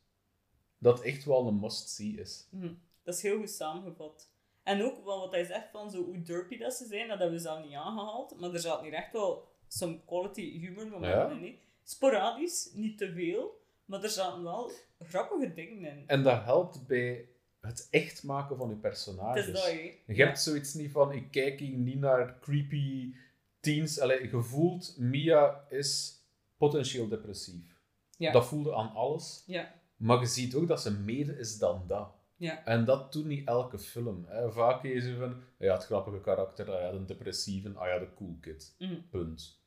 dat 0.77 1.01
echt 1.01 1.25
wel 1.25 1.47
een 1.47 1.59
must-see 1.59 2.19
is. 2.19 2.47
Mhm. 2.51 2.73
Dat 3.03 3.15
is 3.15 3.21
heel 3.21 3.37
goed 3.37 3.49
samengevat. 3.49 4.31
En 4.63 4.83
ook 4.83 5.03
wat 5.03 5.31
hij 5.31 5.43
zegt 5.45 5.71
van 5.71 5.91
zo 5.91 6.03
hoe 6.03 6.21
derpy 6.21 6.57
dat 6.57 6.73
ze 6.73 6.85
zijn, 6.85 7.07
dat 7.07 7.17
hebben 7.19 7.35
we 7.37 7.41
zelf 7.43 7.65
niet 7.65 7.73
aangehaald. 7.75 8.39
Maar 8.39 8.53
er 8.53 8.59
zat 8.59 8.81
hier 8.81 8.93
echt 8.93 9.11
wel 9.11 9.47
some 9.67 9.99
quality 10.05 10.59
humor 10.59 10.87
momenten 10.87 11.39
Ja. 11.39 11.45
in. 11.45 11.59
Sporadisch, 11.83 12.71
niet 12.73 12.97
te 12.97 13.11
veel. 13.11 13.58
Maar 13.89 14.03
er 14.03 14.09
zaten 14.09 14.43
wel 14.43 14.71
grappige 14.99 15.53
dingen 15.53 15.91
in. 15.97 16.03
En 16.07 16.23
dat 16.23 16.43
helpt 16.43 16.87
bij 16.87 17.29
het 17.59 17.87
echt 17.91 18.23
maken 18.23 18.57
van 18.57 18.67
je 18.67 18.73
Het 18.73 18.81
personages. 18.81 19.47
is 19.47 19.53
dat. 19.53 19.71
Je 20.15 20.23
hebt 20.23 20.41
zoiets 20.41 20.73
niet 20.73 20.91
van, 20.91 21.11
ik 21.11 21.31
kijk 21.31 21.59
hier 21.59 21.77
niet 21.77 21.99
naar 21.99 22.39
creepy 22.39 23.13
teens. 23.59 23.99
Allee, 23.99 24.29
je 24.29 24.41
voelt, 24.41 24.95
Mia 24.97 25.65
is 25.69 26.21
potentieel 26.57 27.07
depressief. 27.07 27.77
Ja. 28.17 28.31
Dat 28.31 28.45
voelde 28.45 28.75
aan 28.75 28.93
alles. 28.93 29.43
Ja. 29.45 29.73
Maar 29.95 30.19
je 30.19 30.25
ziet 30.25 30.55
ook 30.55 30.67
dat 30.67 30.81
ze 30.81 30.91
meer 30.91 31.39
is 31.39 31.57
dan 31.57 31.83
dat. 31.87 32.09
Ja. 32.35 32.65
En 32.65 32.85
dat 32.85 33.13
doet 33.13 33.25
niet 33.25 33.47
elke 33.47 33.79
film. 33.79 34.25
Hè. 34.27 34.51
Vaak 34.51 34.83
is 34.83 35.03
je 35.05 35.15
van, 35.15 35.41
ja, 35.57 35.73
het 35.73 35.85
grappige 35.85 36.21
karakter, 36.21 36.71
ah 36.71 36.81
ja, 36.81 36.91
de 36.91 37.05
depressieve, 37.05 37.71
ah 37.75 37.87
ja, 37.87 37.99
de 37.99 38.13
cool 38.15 38.37
kid. 38.41 38.75
Mhm. 38.79 38.95
Punt. 39.09 39.58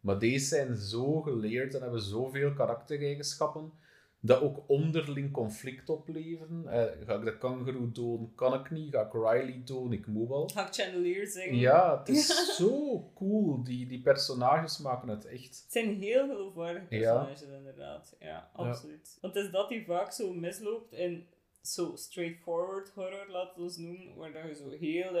Maar 0.00 0.18
deze 0.18 0.46
zijn 0.46 0.76
zo 0.76 1.20
geleerd 1.20 1.74
en 1.74 1.82
hebben 1.82 2.00
zoveel 2.00 2.52
karaktereigenschappen 2.52 3.72
dat 4.20 4.40
ook 4.40 4.64
onderling 4.66 5.32
conflict 5.32 5.88
opleveren. 5.90 6.66
Eh, 6.68 7.06
ga 7.06 7.14
ik 7.14 7.24
de 7.24 7.38
kangaroo 7.38 7.90
doden? 7.92 8.32
Kan 8.34 8.54
ik 8.54 8.70
niet. 8.70 8.94
Ga 8.94 9.00
ik 9.02 9.12
Riley 9.12 9.62
doden? 9.64 9.92
Ik 9.98 10.06
moet 10.06 10.28
wel. 10.28 10.48
Ga 10.48 10.66
ik 10.66 10.74
Chandelier 10.74 11.26
zeggen? 11.26 11.56
Ja, 11.56 11.98
het 11.98 12.08
is 12.08 12.26
zo 12.56 13.10
cool. 13.14 13.62
Die, 13.64 13.86
die 13.86 14.00
personages 14.00 14.78
maken 14.78 15.08
het 15.08 15.24
echt. 15.24 15.42
Het 15.62 15.64
zijn 15.68 16.00
heel 16.00 16.26
geloofwaardige 16.28 16.96
Ja. 16.96 17.24
personages, 17.24 17.56
inderdaad. 17.58 18.16
Ja, 18.20 18.50
absoluut. 18.52 19.18
Want 19.20 19.34
het 19.34 19.44
is 19.44 19.50
dat 19.50 19.68
die 19.68 19.84
vaak 19.84 20.12
zo 20.12 20.32
misloopt 20.32 20.92
in 20.92 21.26
zo 21.62 21.92
straightforward 21.96 22.90
horror, 22.94 23.26
laten 23.30 23.56
we 23.56 23.62
ons 23.62 23.76
noemen, 23.76 24.14
waar 24.16 24.32
dat 24.32 24.42
je 24.48 24.54
zo 24.54 24.70
heel... 24.70 25.16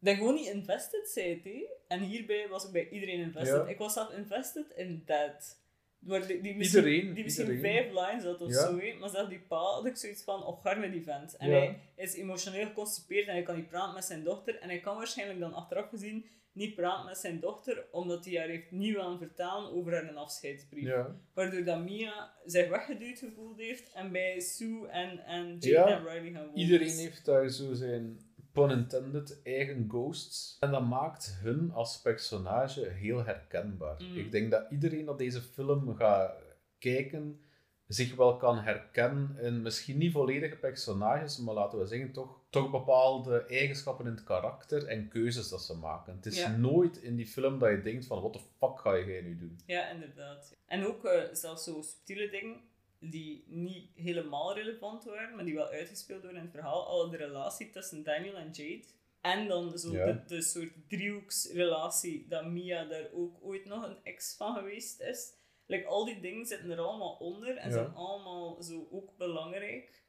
dat 0.00 0.16
gewoon 0.16 0.34
niet 0.34 0.46
invested 0.48 1.12
bent, 1.14 1.44
hè. 1.44 1.66
En 1.88 2.00
hierbij 2.00 2.48
was 2.48 2.64
ik 2.66 2.72
bij 2.72 2.88
iedereen 2.88 3.20
invested. 3.20 3.54
Ja. 3.54 3.66
Ik 3.68 3.78
was 3.78 3.92
zelf 3.92 4.12
invested 4.12 4.70
in 4.76 5.02
Dead. 5.06 5.58
Waar 5.98 6.26
die, 6.26 6.40
die 6.40 6.56
misschien, 6.56 6.84
Iedereen, 6.84 7.14
die 7.14 7.24
misschien 7.24 7.50
iedereen. 7.52 7.72
vijf 7.90 8.06
lines 8.08 8.24
had 8.24 8.40
of 8.40 8.50
Ja. 8.50 8.60
zo. 8.66 8.98
Maar 8.98 9.08
zelf 9.08 9.28
die 9.28 9.40
pa 9.48 9.56
had 9.56 9.86
ik 9.86 9.96
zoiets 9.96 10.22
van, 10.22 10.44
oh, 10.44 10.62
gar 10.62 10.78
met 10.78 10.92
die 10.92 11.02
vent. 11.02 11.36
En 11.36 11.48
Ja. 11.50 11.56
hij 11.56 11.78
is 11.96 12.14
emotioneel 12.14 12.66
geconstipeerd 12.66 13.26
en 13.26 13.32
hij 13.34 13.42
kan 13.42 13.56
niet 13.56 13.68
praten 13.68 13.94
met 13.94 14.04
zijn 14.04 14.24
dochter. 14.24 14.58
En 14.58 14.68
hij 14.68 14.80
kan 14.80 14.96
waarschijnlijk 14.96 15.40
dan 15.40 15.52
achteraf 15.54 15.88
gezien 15.88 16.24
niet 16.52 16.74
praten 16.74 17.04
met 17.06 17.18
zijn 17.18 17.40
dochter, 17.40 17.84
omdat 17.90 18.24
hij 18.24 18.34
haar 18.38 18.48
heeft 18.48 18.70
niet 18.70 18.94
willen 18.94 19.18
vertellen 19.18 19.70
over 19.72 19.92
haar 19.92 20.08
een 20.08 20.16
afscheidsbrief. 20.16 20.84
Ja. 20.84 21.16
Waardoor 21.34 21.64
dat 21.64 21.84
Mia 21.84 22.32
zich 22.44 22.68
weggeduwd 22.68 23.18
gevoeld 23.18 23.58
heeft 23.58 23.92
en 23.92 24.12
bij 24.12 24.40
Sue 24.40 24.88
en, 24.88 25.18
en 25.18 25.46
Jade 25.58 25.68
Ja, 25.68 25.86
en 25.86 26.04
Riley 26.08 26.30
gaan 26.32 26.46
wonen. 26.46 26.58
Iedereen 26.58 26.96
heeft 26.98 27.24
daar 27.24 27.48
zo 27.48 27.72
zijn, 27.74 28.18
pun 28.52 28.70
intended, 28.70 29.40
eigen 29.44 29.84
ghosts. 29.88 30.56
En 30.60 30.70
dat 30.70 30.86
maakt 30.86 31.38
hun 31.42 31.72
als 31.72 32.00
personage 32.00 32.88
heel 32.88 33.24
herkenbaar. 33.24 34.02
Mm. 34.02 34.16
Ik 34.16 34.30
denk 34.30 34.50
dat 34.50 34.70
iedereen 34.70 35.04
dat 35.04 35.18
deze 35.18 35.40
film 35.40 35.94
gaat 35.96 36.32
kijken, 36.78 37.40
zich 37.86 38.14
wel 38.14 38.36
kan 38.36 38.58
herkennen 38.58 39.36
in 39.40 39.62
misschien 39.62 39.98
niet 39.98 40.12
volledige 40.12 40.56
personages, 40.56 41.38
maar 41.38 41.54
laten 41.54 41.78
we 41.78 41.86
zeggen 41.86 42.12
toch, 42.12 42.38
toch 42.50 42.70
bepaalde 42.70 43.44
eigenschappen 43.46 44.06
in 44.06 44.12
het 44.12 44.24
karakter 44.24 44.86
en 44.86 45.08
keuzes 45.08 45.48
dat 45.48 45.62
ze 45.62 45.76
maken. 45.76 46.14
Het 46.16 46.26
is 46.26 46.38
Ja. 46.38 46.56
nooit 46.56 46.96
in 46.96 47.16
die 47.16 47.26
film 47.26 47.58
dat 47.58 47.70
je 47.70 47.82
denkt 47.82 48.06
van, 48.06 48.20
what 48.20 48.32
the 48.32 48.40
fuck 48.58 48.78
ga 48.80 48.94
je 48.94 49.22
nu 49.22 49.38
doen? 49.38 49.58
Ja, 49.66 49.88
inderdaad. 49.90 50.56
En 50.66 50.86
ook 50.86 51.04
eh, 51.04 51.22
zelfs 51.32 51.64
zo 51.64 51.82
subtiele 51.82 52.30
dingen 52.30 52.60
die 53.00 53.44
niet 53.46 53.90
helemaal 53.94 54.54
relevant 54.54 55.04
waren, 55.04 55.34
maar 55.36 55.44
die 55.44 55.54
wel 55.54 55.68
uitgespeeld 55.68 56.20
worden 56.22 56.38
in 56.38 56.44
het 56.46 56.54
verhaal. 56.54 56.86
Al 56.86 57.10
de 57.10 57.16
relatie 57.16 57.70
tussen 57.70 58.02
Daniel 58.02 58.34
en 58.34 58.50
Jade. 58.50 58.84
En 59.20 59.48
dan 59.48 59.78
zo 59.78 59.92
Ja. 59.92 60.06
de, 60.12 60.24
de 60.26 60.42
soort 60.42 60.72
driehoeksrelatie 60.88 62.26
dat 62.28 62.44
Mia 62.46 62.84
daar 62.84 63.10
ook 63.12 63.36
ooit 63.42 63.64
nog 63.64 63.84
een 63.88 64.04
ex 64.04 64.36
van 64.36 64.54
geweest 64.54 65.00
is. 65.00 65.32
Like, 65.66 65.86
al 65.86 66.04
die 66.04 66.20
dingen 66.20 66.46
zitten 66.46 66.70
er 66.70 66.78
allemaal 66.78 67.16
onder 67.16 67.56
en 67.56 67.68
Ja. 67.68 67.74
zijn 67.74 67.94
allemaal 67.94 68.62
zo 68.62 68.88
ook 68.90 69.16
belangrijk, 69.16 70.02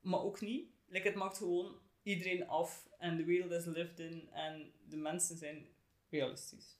maar 0.00 0.20
ook 0.22 0.40
niet. 0.40 0.70
Like, 0.88 1.06
het 1.08 1.16
maakt 1.16 1.36
gewoon 1.38 1.76
iedereen 2.02 2.48
af 2.48 2.88
en 2.98 3.16
de 3.16 3.24
wereld 3.24 3.50
is 3.50 3.64
lived 3.64 3.98
in 3.98 4.28
en 4.32 4.72
de 4.88 4.96
mensen 4.96 5.36
zijn 5.36 5.66
realistisch. 6.10 6.76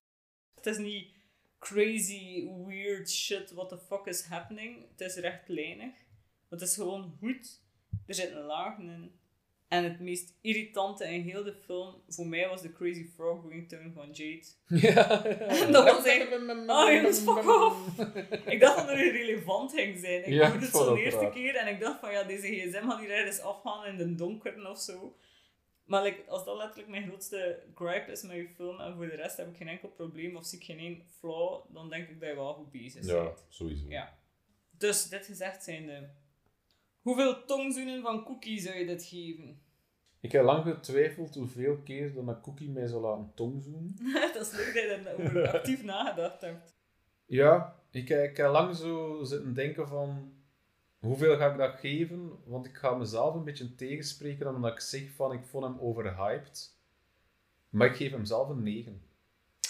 Het 0.55 0.67
is 0.67 0.79
niet 0.79 1.15
crazy, 1.59 2.49
weird 2.67 3.11
shit, 3.11 3.53
what 3.55 3.69
the 3.69 3.79
fuck 3.79 4.07
is 4.07 4.23
happening. 4.25 4.77
Het 4.91 5.01
is 5.01 5.17
rechtlijnig. 5.17 5.93
Het 6.51 6.61
is 6.61 6.75
gewoon 6.75 7.17
goed. 7.19 7.61
Er 8.07 8.15
zitten 8.15 8.43
lagen 8.43 8.89
in. 8.89 9.13
En 9.69 9.85
het 9.85 10.01
meest 10.01 10.35
irritante 10.41 11.05
in 11.05 11.21
heel 11.23 11.45
de 11.45 11.55
film, 11.65 11.95
voor 12.09 12.27
mij 12.27 12.49
was 12.49 12.63
de 12.63 12.73
Crazy 12.73 13.07
Frog 13.15 13.41
Going 13.41 13.69
Town 13.69 13.93
van 13.95 14.11
Jade. 14.13 14.45
Ja. 14.89 15.03
Dat 15.73 15.85
was 15.85 16.05
echt- 16.05 16.33
Oh, 16.67 16.93
jongens, 16.93 17.19
fuck 17.19 17.49
off. 17.49 17.99
Ik 18.47 18.61
dacht 18.61 18.77
dat 18.77 18.89
er 18.89 19.11
relevant 19.13 19.73
ging 19.73 19.99
zijn. 19.99 20.21
Ik 20.27 20.33
Ja, 20.33 20.51
hoorde 20.51 20.65
het 20.67 20.75
zo 20.77 20.95
de 20.95 21.01
eerste 21.01 21.21
raar. 21.21 21.31
keer 21.31 21.55
en 21.57 21.67
ik 21.75 21.81
dacht 21.81 22.01
van 22.01 22.13
ja, 22.13 22.23
deze 22.23 22.47
gsm 22.47 22.89
gaat 22.89 23.01
hier 23.01 23.11
ergens 23.11 23.41
afgaan 23.41 23.87
in 23.87 23.97
de 23.97 24.15
donkeren 24.15 24.71
of 24.71 24.81
zo. 24.81 25.17
Maar 25.89 26.03
like, 26.03 26.31
als 26.31 26.45
dat 26.45 26.57
letterlijk 26.57 26.89
mijn 26.89 27.09
grootste 27.09 27.63
gripe 27.75 28.11
is 28.13 28.23
met 28.23 28.37
je 28.37 28.49
film 28.55 28.81
en 28.81 28.95
voor 28.97 29.07
de 29.07 29.15
rest 29.15 29.37
heb 29.37 29.49
ik 29.49 29.57
geen 29.57 29.69
enkel 29.69 29.89
probleem 29.89 30.37
of 30.37 30.45
zie 30.47 30.59
ik 30.59 30.65
geen 30.65 30.79
één 30.79 31.03
flaw, 31.19 31.65
dan 31.75 31.89
denk 31.89 32.09
ik 32.09 32.21
dat 32.21 32.29
je 32.29 32.35
wel 32.35 32.55
goed 32.55 32.71
bezig 32.71 33.07
Ja, 33.07 33.23
bent. 33.23 33.45
sowieso. 33.49 33.89
Ja. 33.89 34.19
Dus, 34.71 35.09
dit 35.09 35.27
gezegd 35.27 35.65
zijnde, 35.65 36.09
hoeveel 37.01 37.45
tongzoenen 37.45 38.03
van 38.03 38.25
cookie 38.25 38.61
zou 38.61 38.77
je 38.77 38.87
dit 38.87 39.05
geven? 39.05 39.61
Ik 40.21 40.33
heb 40.33 40.45
lang 40.45 40.65
getwijfeld 40.65 41.35
hoeveel 41.35 41.77
keer 41.77 42.15
dat 42.15 42.27
een 42.29 42.41
cookie 42.41 42.71
mij 42.71 42.87
zou 42.87 43.03
laten 43.03 43.33
tongzoenen. 43.35 43.97
dat 44.35 44.47
is 44.47 44.53
leuk 44.53 44.75
dat 44.75 44.83
je 44.97 45.01
daarover 45.05 45.49
actief 45.59 45.83
nagedacht 45.83 46.41
hebt. 46.41 46.75
Ja, 47.27 47.77
ik, 47.91 48.11
ik 48.11 48.37
heb 48.37 48.51
lang 48.51 48.77
zo 48.77 49.25
zitten 49.25 49.55
denken 49.55 49.89
van 49.89 50.33
hoeveel 50.99 51.37
ga 51.37 51.51
ik 51.51 51.59
dat 51.59 51.79
geven? 51.79 52.31
Want 52.45 52.67
ik 52.67 52.77
ga 52.77 52.95
mezelf 52.95 53.35
een 53.35 53.45
beetje 53.45 53.75
tegenspreken 53.75 54.55
omdat 54.55 54.73
ik 54.73 54.81
zeg 54.81 55.11
van 55.11 55.33
ik 55.33 55.45
vond 55.45 55.65
hem 55.65 55.79
overhyped. 55.79 56.77
Maar 57.71 57.87
ik 57.87 57.97
geef 57.97 58.11
hem 58.11 58.25
zelf 58.25 58.49
een 58.49 58.63
9. 58.63 59.03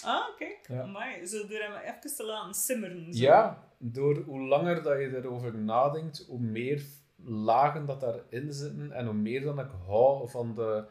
Ah, 0.03 0.37
kijk. 0.37 0.67
Ja. 0.67 0.81
Amai, 0.81 1.25
zo 1.25 1.47
door 1.47 1.59
hem 1.59 1.75
even 1.75 2.15
te 2.15 2.25
laten 2.25 2.53
simmeren. 2.53 3.13
Zo. 3.13 3.23
Ja, 3.23 3.67
door 3.77 4.23
hoe 4.23 4.41
langer 4.41 4.83
dat 4.83 4.99
je 4.99 5.15
erover 5.15 5.57
nadenkt, 5.57 6.25
hoe 6.27 6.39
meer 6.39 6.83
lagen 7.23 7.85
dat 7.85 8.01
daarin 8.01 8.53
zitten 8.53 8.91
en 8.91 9.05
hoe 9.05 9.13
meer 9.13 9.41
dan 9.41 9.59
ik 9.59 9.71
hou 9.85 10.29
van 10.29 10.55
de, 10.55 10.85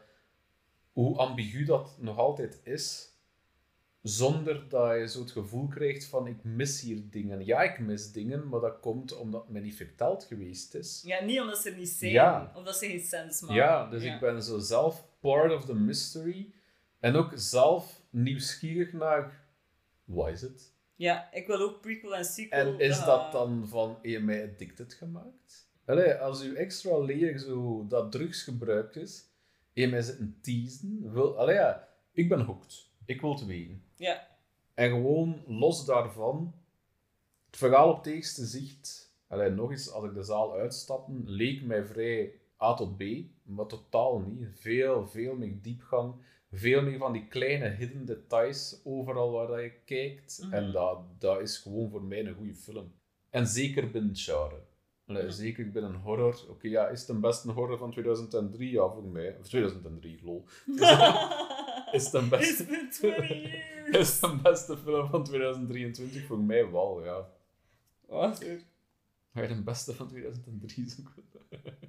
hoe 0.93 1.17
ambigu 1.17 1.65
dat 1.65 1.97
nog 1.99 2.17
altijd 2.17 2.61
is, 2.63 3.13
zonder 4.01 4.69
dat 4.69 4.97
je 4.99 5.07
zo 5.07 5.19
het 5.19 5.31
gevoel 5.31 5.67
krijgt 5.67 6.05
van 6.05 6.27
ik 6.27 6.43
mis 6.43 6.81
hier 6.81 7.01
dingen. 7.09 7.45
Ja, 7.45 7.61
ik 7.61 7.79
mis 7.79 8.11
dingen, 8.11 8.47
maar 8.49 8.59
dat 8.59 8.79
komt 8.79 9.17
omdat 9.17 9.41
het 9.41 9.49
me 9.49 9.59
niet 9.59 9.75
verteld 9.75 10.23
geweest 10.23 10.75
is. 10.75 11.01
Ja, 11.05 11.23
niet 11.23 11.39
omdat 11.39 11.57
ze 11.57 11.69
er 11.69 11.77
niet 11.77 11.89
zijn, 11.89 12.11
Ja. 12.11 12.51
of 12.55 12.63
dat 12.63 12.75
ze 12.75 12.85
geen 12.85 12.99
sens 12.99 13.41
maken. 13.41 13.55
Ja, 13.55 13.89
dus 13.89 14.03
ik 14.03 14.19
ben 14.19 14.43
zo 14.43 14.59
zelf 14.59 15.05
part 15.19 15.53
of 15.53 15.65
the 15.65 15.75
mystery 15.75 16.53
en 16.99 17.15
ook 17.15 17.31
zelf 17.35 18.01
nieuwsgierig 18.09 18.93
naar 18.93 19.47
wat 20.03 20.29
is 20.29 20.41
het? 20.41 20.73
Ja, 20.95 21.33
ik 21.33 21.47
wil 21.47 21.59
ook 21.59 21.81
prequel 21.81 22.15
en 22.15 22.25
sequel. 22.25 22.59
En 22.73 22.79
is 22.79 22.97
eh, 22.97 23.05
dat 23.05 23.31
dan 23.31 23.67
van, 23.67 23.89
heb 23.89 24.05
je 24.05 24.19
mij 24.19 24.43
addicted 24.51 24.93
gemaakt? 24.93 25.67
Allee, 25.85 26.13
als 26.13 26.41
uw 26.41 26.53
extra 26.53 26.97
layer 26.97 27.39
zo 27.39 27.85
dat 27.87 28.11
drugsgebruik 28.11 28.95
is, 28.95 29.25
je 29.73 29.87
mij 29.87 30.01
zitten 30.01 30.37
teasen, 30.41 31.11
wil, 31.13 31.37
allee, 31.37 31.55
ja, 31.55 31.87
ik 32.11 32.29
ben 32.29 32.39
hooked. 32.41 32.88
Ik 33.09 33.21
wil 33.21 33.29
het 33.31 33.45
weten. 33.45 33.83
Ja, 33.95 34.27
En 34.73 34.89
gewoon 34.89 35.41
los 35.47 35.85
daarvan, 35.85 36.53
het 37.45 37.57
verhaal 37.57 37.89
op 37.89 37.97
het 37.97 38.13
eerste 38.13 38.45
zicht, 38.45 39.13
allee, 39.27 39.49
nog 39.49 39.71
eens, 39.71 39.91
als 39.91 40.05
ik 40.05 40.13
de 40.13 40.23
zaal 40.23 40.53
uitstapte, 40.53 41.11
leek 41.25 41.61
mij 41.63 41.85
vrij 41.85 42.31
A 42.61 42.73
tot 42.73 42.97
B, 42.97 43.03
maar 43.43 43.65
totaal 43.65 44.19
niet. 44.19 44.47
Veel, 44.59 45.07
veel 45.07 45.35
meer 45.35 45.61
diepgang. 45.61 46.13
Veel 46.51 46.81
meer 46.81 46.97
van 46.97 47.11
die 47.13 47.27
kleine 47.27 47.69
hidden 47.69 48.05
details 48.05 48.81
overal 48.83 49.31
waar 49.31 49.47
dat 49.47 49.59
je 49.61 49.71
kijkt. 49.85 50.39
Mhm. 50.43 50.53
En 50.53 50.71
dat, 50.71 50.99
dat 51.19 51.41
is 51.41 51.57
gewoon 51.57 51.89
voor 51.89 52.03
mij 52.03 52.25
een 52.25 52.35
goede 52.35 52.55
film. 52.55 52.91
En 53.29 53.47
zeker 53.47 53.91
binnen 53.91 54.11
het 54.11 54.21
genre. 54.21 54.61
Allee, 55.05 55.23
Mhm. 55.23 55.31
Zeker 55.31 55.71
binnen 55.71 55.95
horror. 55.95 56.45
Oké, 56.49 56.67
ja, 56.67 56.87
is 56.87 56.99
het 56.99 57.09
een 57.09 57.19
beste 57.19 57.51
horror 57.51 57.77
van 57.77 57.91
2003? 57.91 58.71
Ja, 58.71 58.89
voor 58.89 59.03
mij. 59.03 59.37
Of 59.39 59.47
2003, 59.47 60.19
lol. 60.23 60.45
Is 61.97 62.03
het 62.03 62.13
een 62.13 62.29
beste... 62.29 62.63
It's 62.63 62.69
been 62.69 62.89
20 62.89 63.29
years. 63.29 63.97
Is 63.97 64.21
een 64.21 64.41
beste 64.41 64.77
film 64.77 65.09
van 65.09 65.23
2023? 65.23 66.25
Voor 66.25 66.39
mij 66.39 66.71
wel, 66.71 67.03
ja. 67.03 67.27
Ga 69.33 69.41
je 69.41 69.47
de 69.47 69.61
beste 69.63 69.93
van 69.93 70.07
2003 70.07 70.89
zoeken? 70.89 71.23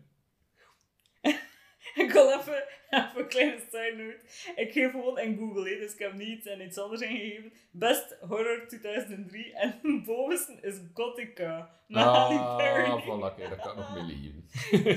Ik 1.95 2.13
wil 2.13 2.31
even, 2.31 2.65
even 2.91 3.11
een 3.15 3.29
kleine 3.29 3.59
side 3.59 3.95
note. 3.97 4.21
Ik 4.61 4.73
geef 4.73 4.91
gewoon 4.91 5.19
in 5.19 5.39
Google, 5.39 5.71
hè, 5.71 5.77
dus 5.79 5.93
ik 5.93 5.99
heb 5.99 6.13
niet 6.13 6.29
iets 6.29 6.47
en 6.47 6.61
iets 6.61 6.79
anders 6.79 7.01
ingegeven. 7.01 7.53
Best 7.71 8.17
Horror 8.21 8.69
2003 8.69 9.55
en 9.55 9.81
bovenste 10.07 10.59
is 10.61 10.75
Gothica. 10.95 11.71
Met 11.87 12.03
Halle 12.03 12.57
Berry. 12.57 12.85
Ah, 12.85 13.03
voilà, 13.03 13.37
kijk, 13.37 13.49
dat 13.49 13.61
kan 13.61 13.71
ik 13.71 13.77
nog 13.77 13.95
mee 13.95 14.05
leven. 14.05 14.45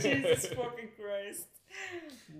Jesus 0.02 0.48
fucking 0.48 0.90
Christ. 0.98 1.48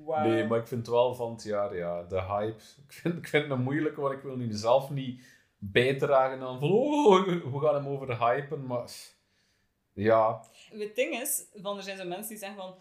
Wow. 0.04 0.26
Nee, 0.26 0.48
maar 0.48 0.60
ik 0.60 0.68
vind 0.68 0.88
wel 0.88 1.16
van 1.16 1.32
het 1.32 1.44
jaar, 1.44 1.76
ja, 1.76 2.04
de 2.04 2.22
hype. 2.22 2.62
Ik 2.88 2.94
vind, 2.94 3.18
ik 3.18 3.28
vind 3.28 3.44
het 3.44 3.52
een 3.52 3.64
moeilijke, 3.64 4.02
want 4.02 4.14
ik 4.14 4.22
wil 4.22 4.36
nu 4.36 4.52
zelf 4.52 4.90
niet 4.90 5.26
bijdragen 5.58 6.42
aan 6.42 6.60
van, 6.60 6.72
oh, 6.72 7.26
we 7.28 7.60
gaan 7.60 7.76
hem 7.76 7.88
over 7.88 8.20
hypen, 8.20 8.66
maar... 8.66 8.92
Ja, 9.94 10.44
Het 10.70 10.96
ding 10.96 11.22
is, 11.22 11.46
van, 11.56 11.78
er 11.78 11.84
zijn 11.84 11.98
zo 11.98 12.06
mensen 12.06 12.30
die 12.30 12.38
zeggen 12.38 12.58
van... 12.58 12.76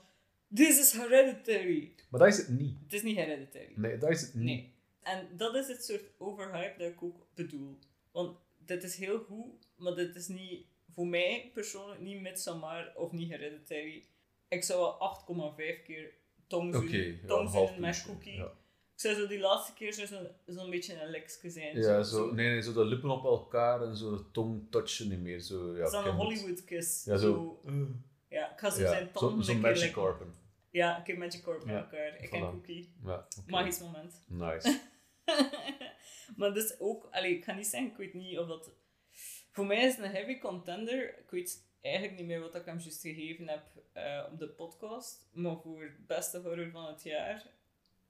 This 0.54 0.78
is 0.78 0.92
hereditary. 0.92 1.94
maar 2.10 2.20
dat 2.20 2.28
is 2.28 2.36
het 2.36 2.48
niet. 2.48 2.78
Het 2.82 2.92
is 2.92 3.02
niet 3.02 3.16
hereditary. 3.16 3.72
Nee, 3.76 3.98
dat 3.98 4.10
is 4.10 4.20
het 4.20 4.34
niet. 4.34 4.44
Nee. 4.44 4.74
En 5.02 5.28
dat 5.36 5.54
is 5.54 5.68
het 5.68 5.84
soort 5.84 6.04
overhype 6.18 6.78
dat 6.78 6.88
ik 6.88 7.02
ook 7.02 7.26
bedoel. 7.34 7.78
Want 8.10 8.38
dit 8.58 8.82
is 8.82 8.96
heel 8.96 9.18
goed, 9.18 9.68
maar 9.76 9.94
dit 9.94 10.16
is 10.16 10.28
niet, 10.28 10.66
voor 10.90 11.06
mij 11.06 11.50
persoonlijk, 11.54 12.00
niet 12.00 12.20
Midsommar 12.20 12.92
of 12.96 13.12
niet 13.12 13.30
Hereditary. 13.30 14.04
Ik 14.48 14.64
zou 14.64 14.80
wel 14.80 15.50
8,5 15.50 15.84
keer 15.84 16.12
tongzoen, 16.58 16.86
Oké, 16.86 16.96
ja, 16.96 17.26
tongzoenen 17.26 17.50
half 17.52 17.70
met 17.70 17.80
puntje, 17.80 18.04
cookie. 18.06 18.34
Ja, 18.34 18.44
Ik 18.94 19.00
zou 19.08 19.14
zo 19.14 19.26
die 19.26 19.38
laatste 19.38 19.72
keer 19.74 19.92
zo- 19.92 20.06
zo'n 20.06 20.28
zo'n 20.46 20.70
beetje 20.70 21.02
een 21.02 21.10
lekske 21.10 21.50
zijn. 21.50 21.76
ja 21.80 22.02
zo, 22.02 22.32
nee, 22.32 22.48
nee, 22.50 22.62
zo 22.62 22.72
de 22.72 22.84
lippen 22.84 23.10
op 23.10 23.24
elkaar 23.24 23.82
en 23.82 23.96
zo 23.96 24.10
de 24.16 24.30
tong 24.30 24.66
touchen 24.70 25.08
niet 25.08 25.20
meer. 25.20 25.40
Zo, 25.40 25.76
ja, 25.76 25.86
ik 25.86 25.92
een. 26.06 26.12
Hollywood 26.14 26.64
kiss. 26.64 27.04
Ja, 27.04 27.16
zo. 27.16 27.60
Ja, 28.28 28.52
ik 28.52 28.58
ga 28.58 28.70
zo 28.70 28.80
Ja, 28.80 28.88
zijn 28.88 29.08
zo, 29.14 29.18
tanden 29.20 29.44
zo 29.44 29.52
een 29.52 29.60
keer 29.62 29.70
Magic. 29.70 29.94
Ja, 30.70 30.96
een 30.98 31.02
keer 31.02 31.18
Magic 31.18 31.42
Corp 31.42 31.64
met 31.64 31.74
Ja, 31.74 31.80
elkaar. 31.82 32.20
Ik 32.20 32.28
voilà. 32.28 32.32
en 32.32 32.40
Cookie. 32.50 32.94
Ja, 33.04 33.26
oké. 33.38 33.50
Magisch 33.50 33.80
moment. 33.80 34.24
Nice. 34.28 34.80
maar 36.36 36.54
dus 36.54 36.80
ook, 36.80 37.08
allee, 37.10 37.36
ik 37.36 37.44
ga 37.44 37.52
niet 37.54 37.66
zeggen, 37.66 37.90
ik 37.90 37.96
weet 37.96 38.14
niet 38.14 38.38
of 38.38 38.46
dat. 38.48 38.70
Voor 39.52 39.66
mij 39.66 39.84
is 39.86 39.98
een 39.98 40.10
heavy 40.10 40.38
contender. 40.38 41.18
Ik 41.18 41.30
weet 41.30 41.64
eigenlijk 41.82 42.16
niet 42.16 42.26
meer 42.26 42.40
wat 42.40 42.54
ik 42.54 42.64
hem 42.64 42.78
juist 42.78 43.00
gegeven 43.00 43.48
heb 43.48 43.62
eh, 43.92 44.24
op 44.32 44.38
de 44.38 44.48
podcast. 44.48 45.28
Maar 45.32 45.56
voor 45.56 45.82
het 45.82 46.06
beste 46.06 46.38
horror 46.38 46.70
van 46.70 46.86
het 46.86 47.02
jaar 47.02 47.46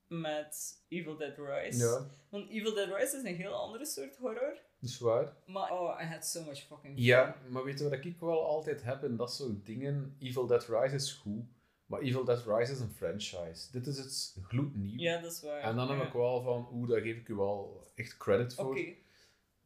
met 0.07 0.83
Evil 0.87 1.17
Dead 1.17 1.37
Rise. 1.37 1.77
Ja, 1.77 2.05
Want 2.29 2.49
Evil 2.49 2.73
Dead 2.73 2.87
Rise 2.99 3.17
is 3.17 3.23
een 3.23 3.35
heel 3.35 3.53
andere 3.53 3.85
soort 3.85 4.15
horror. 4.17 4.57
dat 4.79 4.89
is 4.89 4.99
waar. 4.99 5.33
Maar 5.45 5.71
oh, 5.71 5.99
I 6.01 6.05
had 6.05 6.25
so 6.25 6.43
much 6.43 6.59
fucking 6.59 6.93
fun. 6.95 7.03
Ja, 7.03 7.35
maar 7.49 7.63
weet 7.63 7.77
je 7.79 7.89
wat 7.89 8.05
ik 8.05 8.19
wel 8.19 8.45
altijd 8.45 8.83
heb 8.83 9.03
in 9.03 9.15
dat 9.15 9.33
soort 9.33 9.65
dingen? 9.65 10.15
Evil 10.19 10.47
Dead 10.47 10.65
Rise 10.67 10.95
is 10.95 11.11
goed, 11.11 11.43
maar 11.85 12.01
Evil 12.01 12.23
Dead 12.23 12.43
Rise 12.45 12.71
is 12.71 12.79
een 12.79 12.91
franchise. 12.95 13.71
Dit 13.71 13.87
is 13.87 13.97
het 13.97 14.35
gloednieuw. 14.47 14.99
Ja, 14.99 15.21
dat 15.21 15.31
is 15.31 15.41
waar. 15.41 15.61
En 15.61 15.75
dan 15.75 15.89
heb 15.97 16.07
ik 16.07 16.13
wel 16.13 16.41
van, 16.41 16.69
oeh, 16.71 16.89
daar 16.89 17.01
geef 17.01 17.17
ik 17.17 17.27
u 17.27 17.35
wel 17.35 17.87
echt 17.95 18.17
credit 18.17 18.53
voor. 18.53 18.65
Oké. 18.69 18.93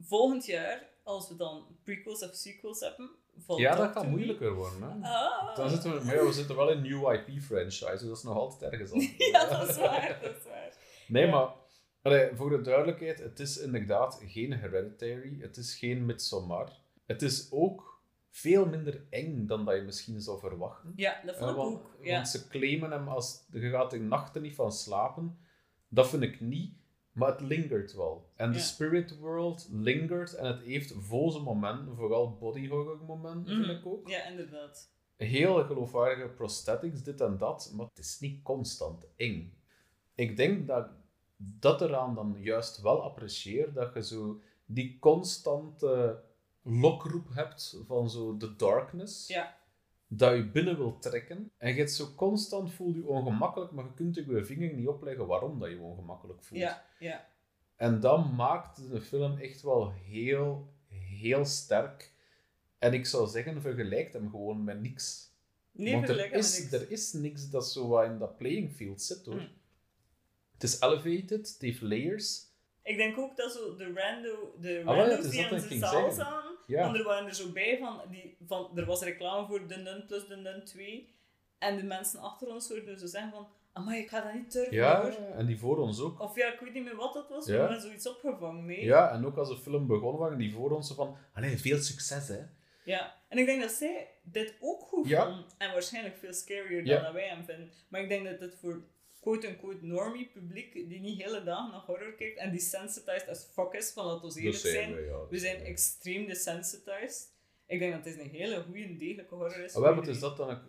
Volgend 0.02 0.46
jaar, 0.46 0.90
als 1.04 1.30
we 1.30 1.36
dan 1.36 1.66
prequels 1.84 2.24
of 2.24 2.36
sequels 2.36 2.80
hebben, 2.80 3.10
Ja, 3.58 3.76
dat 3.76 3.92
gaat 3.92 4.08
moeilijker 4.08 4.54
worden. 4.54 4.82
Hè? 4.82 5.10
Ah. 5.10 5.56
Dan 5.56 5.70
zitten 5.70 5.94
we, 5.98 6.06
maar 6.06 6.16
ja, 6.16 6.26
we 6.26 6.32
zitten 6.32 6.56
wel 6.56 6.70
in 6.70 6.82
nieuw 6.82 7.12
IP-franchise, 7.12 7.92
dus 7.92 8.02
dat 8.02 8.18
is 8.18 8.24
nog 8.24 8.36
altijd 8.36 8.72
ergens 8.72 8.92
anders. 8.92 9.14
ja, 9.32 9.50
dat 9.50 9.70
is 9.70 9.78
waar, 9.78 10.20
dat 10.22 10.36
is 10.38 10.44
waar. 10.44 10.74
Nee, 11.08 11.26
Ja. 11.26 11.32
maar 11.32 11.50
allee, 12.02 12.30
voor 12.36 12.50
de 12.50 12.62
duidelijkheid, 12.62 13.20
het 13.20 13.40
is 13.40 13.58
inderdaad 13.58 14.22
geen 14.26 14.54
Hereditary, 14.54 15.38
het 15.42 15.58
is 15.58 15.76
geen 15.76 16.06
Midsommar. 16.06 16.70
Het 17.06 17.22
is 17.22 17.48
ook 17.52 18.02
veel 18.30 18.66
minder 18.66 19.06
eng 19.10 19.48
dan 19.48 19.66
dat 19.66 19.76
je 19.76 19.82
misschien 19.82 20.22
zou 20.22 20.40
verwachten. 20.40 20.94
Ja, 20.96 21.22
dat 21.26 21.38
vond 21.38 21.50
ik 21.50 21.56
want, 21.56 21.76
ook. 21.76 21.98
Ja. 22.02 22.14
want 22.14 22.28
ze 22.28 22.48
claimen 22.48 22.92
hem 22.92 23.08
als 23.08 23.46
je 23.52 23.70
gaat 23.70 23.94
er 23.94 24.00
nachten 24.00 24.42
niet 24.42 24.56
van 24.56 24.72
slapen. 24.72 25.38
Dat 25.88 26.10
vind 26.10 26.24
ik 26.24 26.40
niet, 26.42 26.74
maar 27.18 27.32
het 27.32 27.42
lingert 27.42 27.94
wel. 27.94 28.30
En 28.36 28.52
de 28.52 28.58
Ja. 28.58 28.64
spirit 28.64 29.18
world 29.18 29.68
lingert 29.72 30.34
en 30.34 30.46
het 30.46 30.62
heeft 30.64 30.94
voze 30.98 31.40
momenten, 31.40 31.96
vooral 31.96 32.38
body 32.38 32.68
horror 32.68 33.06
momenten, 33.06 33.66
vind 33.66 33.80
ik 33.80 33.86
ook. 33.86 34.08
Ja, 34.10 34.26
inderdaad. 34.28 34.92
Heel 35.18 35.64
geloofwaardige 35.66 36.28
prosthetics, 36.28 37.04
dit 37.04 37.22
en 37.22 37.38
dat, 37.38 37.72
maar 37.76 37.86
het 37.86 37.98
is 37.98 38.20
niet 38.20 38.44
constant 38.44 39.06
eng. 39.16 39.54
Ik 40.16 40.38
denk 40.38 40.68
dat 40.68 40.90
dat 41.38 41.82
eraan 41.82 42.16
dan 42.16 42.36
juist 42.40 42.82
wel 42.82 43.02
apprecieer, 43.04 43.74
dat 43.74 43.94
je 43.94 44.04
zo 44.04 44.42
die 44.66 44.98
constante 45.00 46.24
lokroep 46.62 47.34
hebt 47.34 47.82
van 47.86 48.10
zo 48.10 48.38
de 48.38 48.56
darkness. 48.56 49.28
Ja. 49.28 49.57
Dat 50.08 50.36
je 50.36 50.50
binnen 50.50 50.78
wil 50.78 51.00
trekken. 51.00 51.52
En 51.58 51.76
je 51.76 51.88
zo 51.88 52.14
constant 52.16 52.74
voelt 52.74 52.96
je 52.96 53.08
ongemakkelijk, 53.08 53.72
maar 53.72 53.86
je 53.86 53.94
kunt 53.94 54.16
je 54.16 54.46
vinger 54.46 54.74
niet 54.74 54.88
opleggen 54.88 55.28
waarom 55.28 55.60
dat 55.60 55.70
je 55.70 55.76
je 55.76 55.82
ongemakkelijk 55.82 56.44
voelt. 56.44 56.62
Ja, 56.62 56.86
ja. 57.00 57.28
En 57.76 58.00
dat 58.00 58.32
maakt 58.32 58.90
de 58.92 59.02
film 59.02 59.38
echt 59.38 59.62
wel 59.62 59.92
heel, 59.92 60.74
heel 60.90 61.46
sterk. 61.46 62.12
En 62.80 62.94
ik 62.94 63.06
zou 63.06 63.28
zeggen, 63.28 63.62
vergelijk 63.62 64.14
hem 64.14 64.30
gewoon 64.30 64.64
met 64.64 64.82
niks. 64.82 65.36
Nee, 65.72 65.94
Want 65.94 66.10
er 66.10 66.34
is, 66.34 66.60
met 66.60 66.72
niks. 66.72 66.84
er 66.84 66.92
is 66.92 67.14
niks 67.14 67.50
dat 67.50 67.72
zo 67.72 67.88
wat 67.88 68.06
in 68.06 68.18
dat 68.18 68.38
playing 68.38 68.72
field 68.72 69.02
zit, 69.02 69.26
hoor. 69.26 69.36
Mm. 69.36 69.50
Het 70.54 70.64
is 70.64 70.82
elevated, 70.82 71.48
het 71.48 71.58
heeft 71.60 71.82
layers. 71.82 72.46
Ik 72.84 72.98
denk 72.98 73.18
ook 73.18 73.36
dat 73.36 73.52
zo 73.52 73.76
de, 73.76 73.94
rando, 73.94 74.56
de 74.60 74.82
Ah, 74.86 74.96
ja, 74.96 75.02
rando's 75.02 75.26
is 75.26 75.32
die 75.32 75.46
aan 75.46 75.56
de 75.56 75.62
Ja. 76.68 76.84
want 76.84 76.98
er 76.98 77.04
waren 77.04 77.28
er 77.28 77.36
zo 77.36 77.52
bij 77.52 77.78
van, 77.78 78.02
die, 78.10 78.38
van, 78.48 78.72
er 78.76 78.86
was 78.86 79.02
reclame 79.04 79.48
voor 79.48 79.68
de 79.68 79.76
Nun 79.78 80.06
plus 80.06 80.28
de 80.28 80.36
Nun 80.36 80.64
2, 80.64 81.16
en 81.58 81.76
de 81.78 81.84
mensen 81.84 82.20
achter 82.20 82.48
ons 82.48 82.70
hoorden 82.70 83.00
zo 83.00 83.06
zeggen 83.06 83.32
van, 83.32 83.48
amai, 83.74 84.02
ik 84.02 84.10
ga 84.10 84.22
dat 84.22 84.34
niet 84.34 84.52
durven 84.52 84.76
Ja, 84.76 85.02
hoor. 85.02 85.12
en 85.12 85.46
die 85.46 85.60
voor 85.60 85.78
ons 85.78 86.00
ook. 86.02 86.20
Of 86.20 86.36
ja, 86.36 86.54
ik 86.54 86.60
weet 86.60 86.74
niet 86.74 86.84
meer 86.84 86.96
wat 86.96 87.14
dat 87.14 87.30
was, 87.30 87.46
Ja. 87.46 87.52
maar 87.52 87.62
we 87.62 87.68
hebben 87.72 87.82
zoiets 87.90 88.08
opgevangen 88.10 88.66
mee. 88.66 88.84
Ja, 88.86 89.12
en 89.12 89.26
ook 89.26 89.38
als 89.38 89.50
de 89.50 89.58
film 89.58 89.88
begon, 89.88 90.18
waren 90.18 90.38
die 90.38 90.54
voor 90.54 90.72
ons 90.72 90.94
van... 90.94 91.18
Allee, 91.34 91.58
veel 91.58 91.78
succes, 91.78 92.28
hè. 92.28 92.40
Ja, 92.84 93.16
en 93.30 93.38
ik 93.38 93.46
denk 93.46 93.62
dat 93.62 93.72
zij 93.72 94.08
dit 94.24 94.54
ook 94.62 94.82
goed 94.82 95.08
Ja. 95.08 95.24
vonden. 95.26 95.46
En 95.58 95.72
waarschijnlijk 95.72 96.18
veel 96.18 96.34
scarier 96.34 96.86
Ja. 96.86 96.94
dan 96.96 97.04
dat 97.04 97.14
wij 97.14 97.28
hem 97.28 97.44
vinden. 97.46 97.72
Maar 97.88 98.02
ik 98.02 98.10
denk 98.10 98.26
dat 98.26 98.40
het 98.40 98.56
voor 98.62 98.82
quote-unquote 99.28 99.86
normie 99.86 100.30
publiek, 100.34 100.74
die 100.74 101.00
niet 101.00 101.22
hele 101.22 101.44
dagen 101.44 101.72
naar 101.72 101.82
horror 101.86 102.14
kijkt 102.14 102.38
en 102.38 102.52
die 102.52 102.60
sensitized 102.60 103.30
as 103.30 103.44
fuck 103.44 103.74
is, 103.74 103.92
van 103.92 104.06
laten 104.06 104.30
we 104.30 104.40
eerlijk 104.40 104.58
zijn. 104.58 104.96
we, 104.96 105.02
ja. 105.02 105.28
We 105.30 105.38
zijn 105.38 105.60
extreem 105.62 106.26
desensitized. 106.26 107.36
Ik 107.66 107.80
denk 107.80 107.94
dat 107.94 108.06
het 108.06 108.20
een 108.20 108.30
hele 108.30 108.64
goede, 108.64 108.96
degelijke 108.96 109.36
horror 109.36 109.64
is. 109.64 109.76
Maar 109.76 109.96
het 109.96 110.08
is 110.08 110.20
dat 110.20 110.38
dan 110.38 110.50
ik 110.50 110.60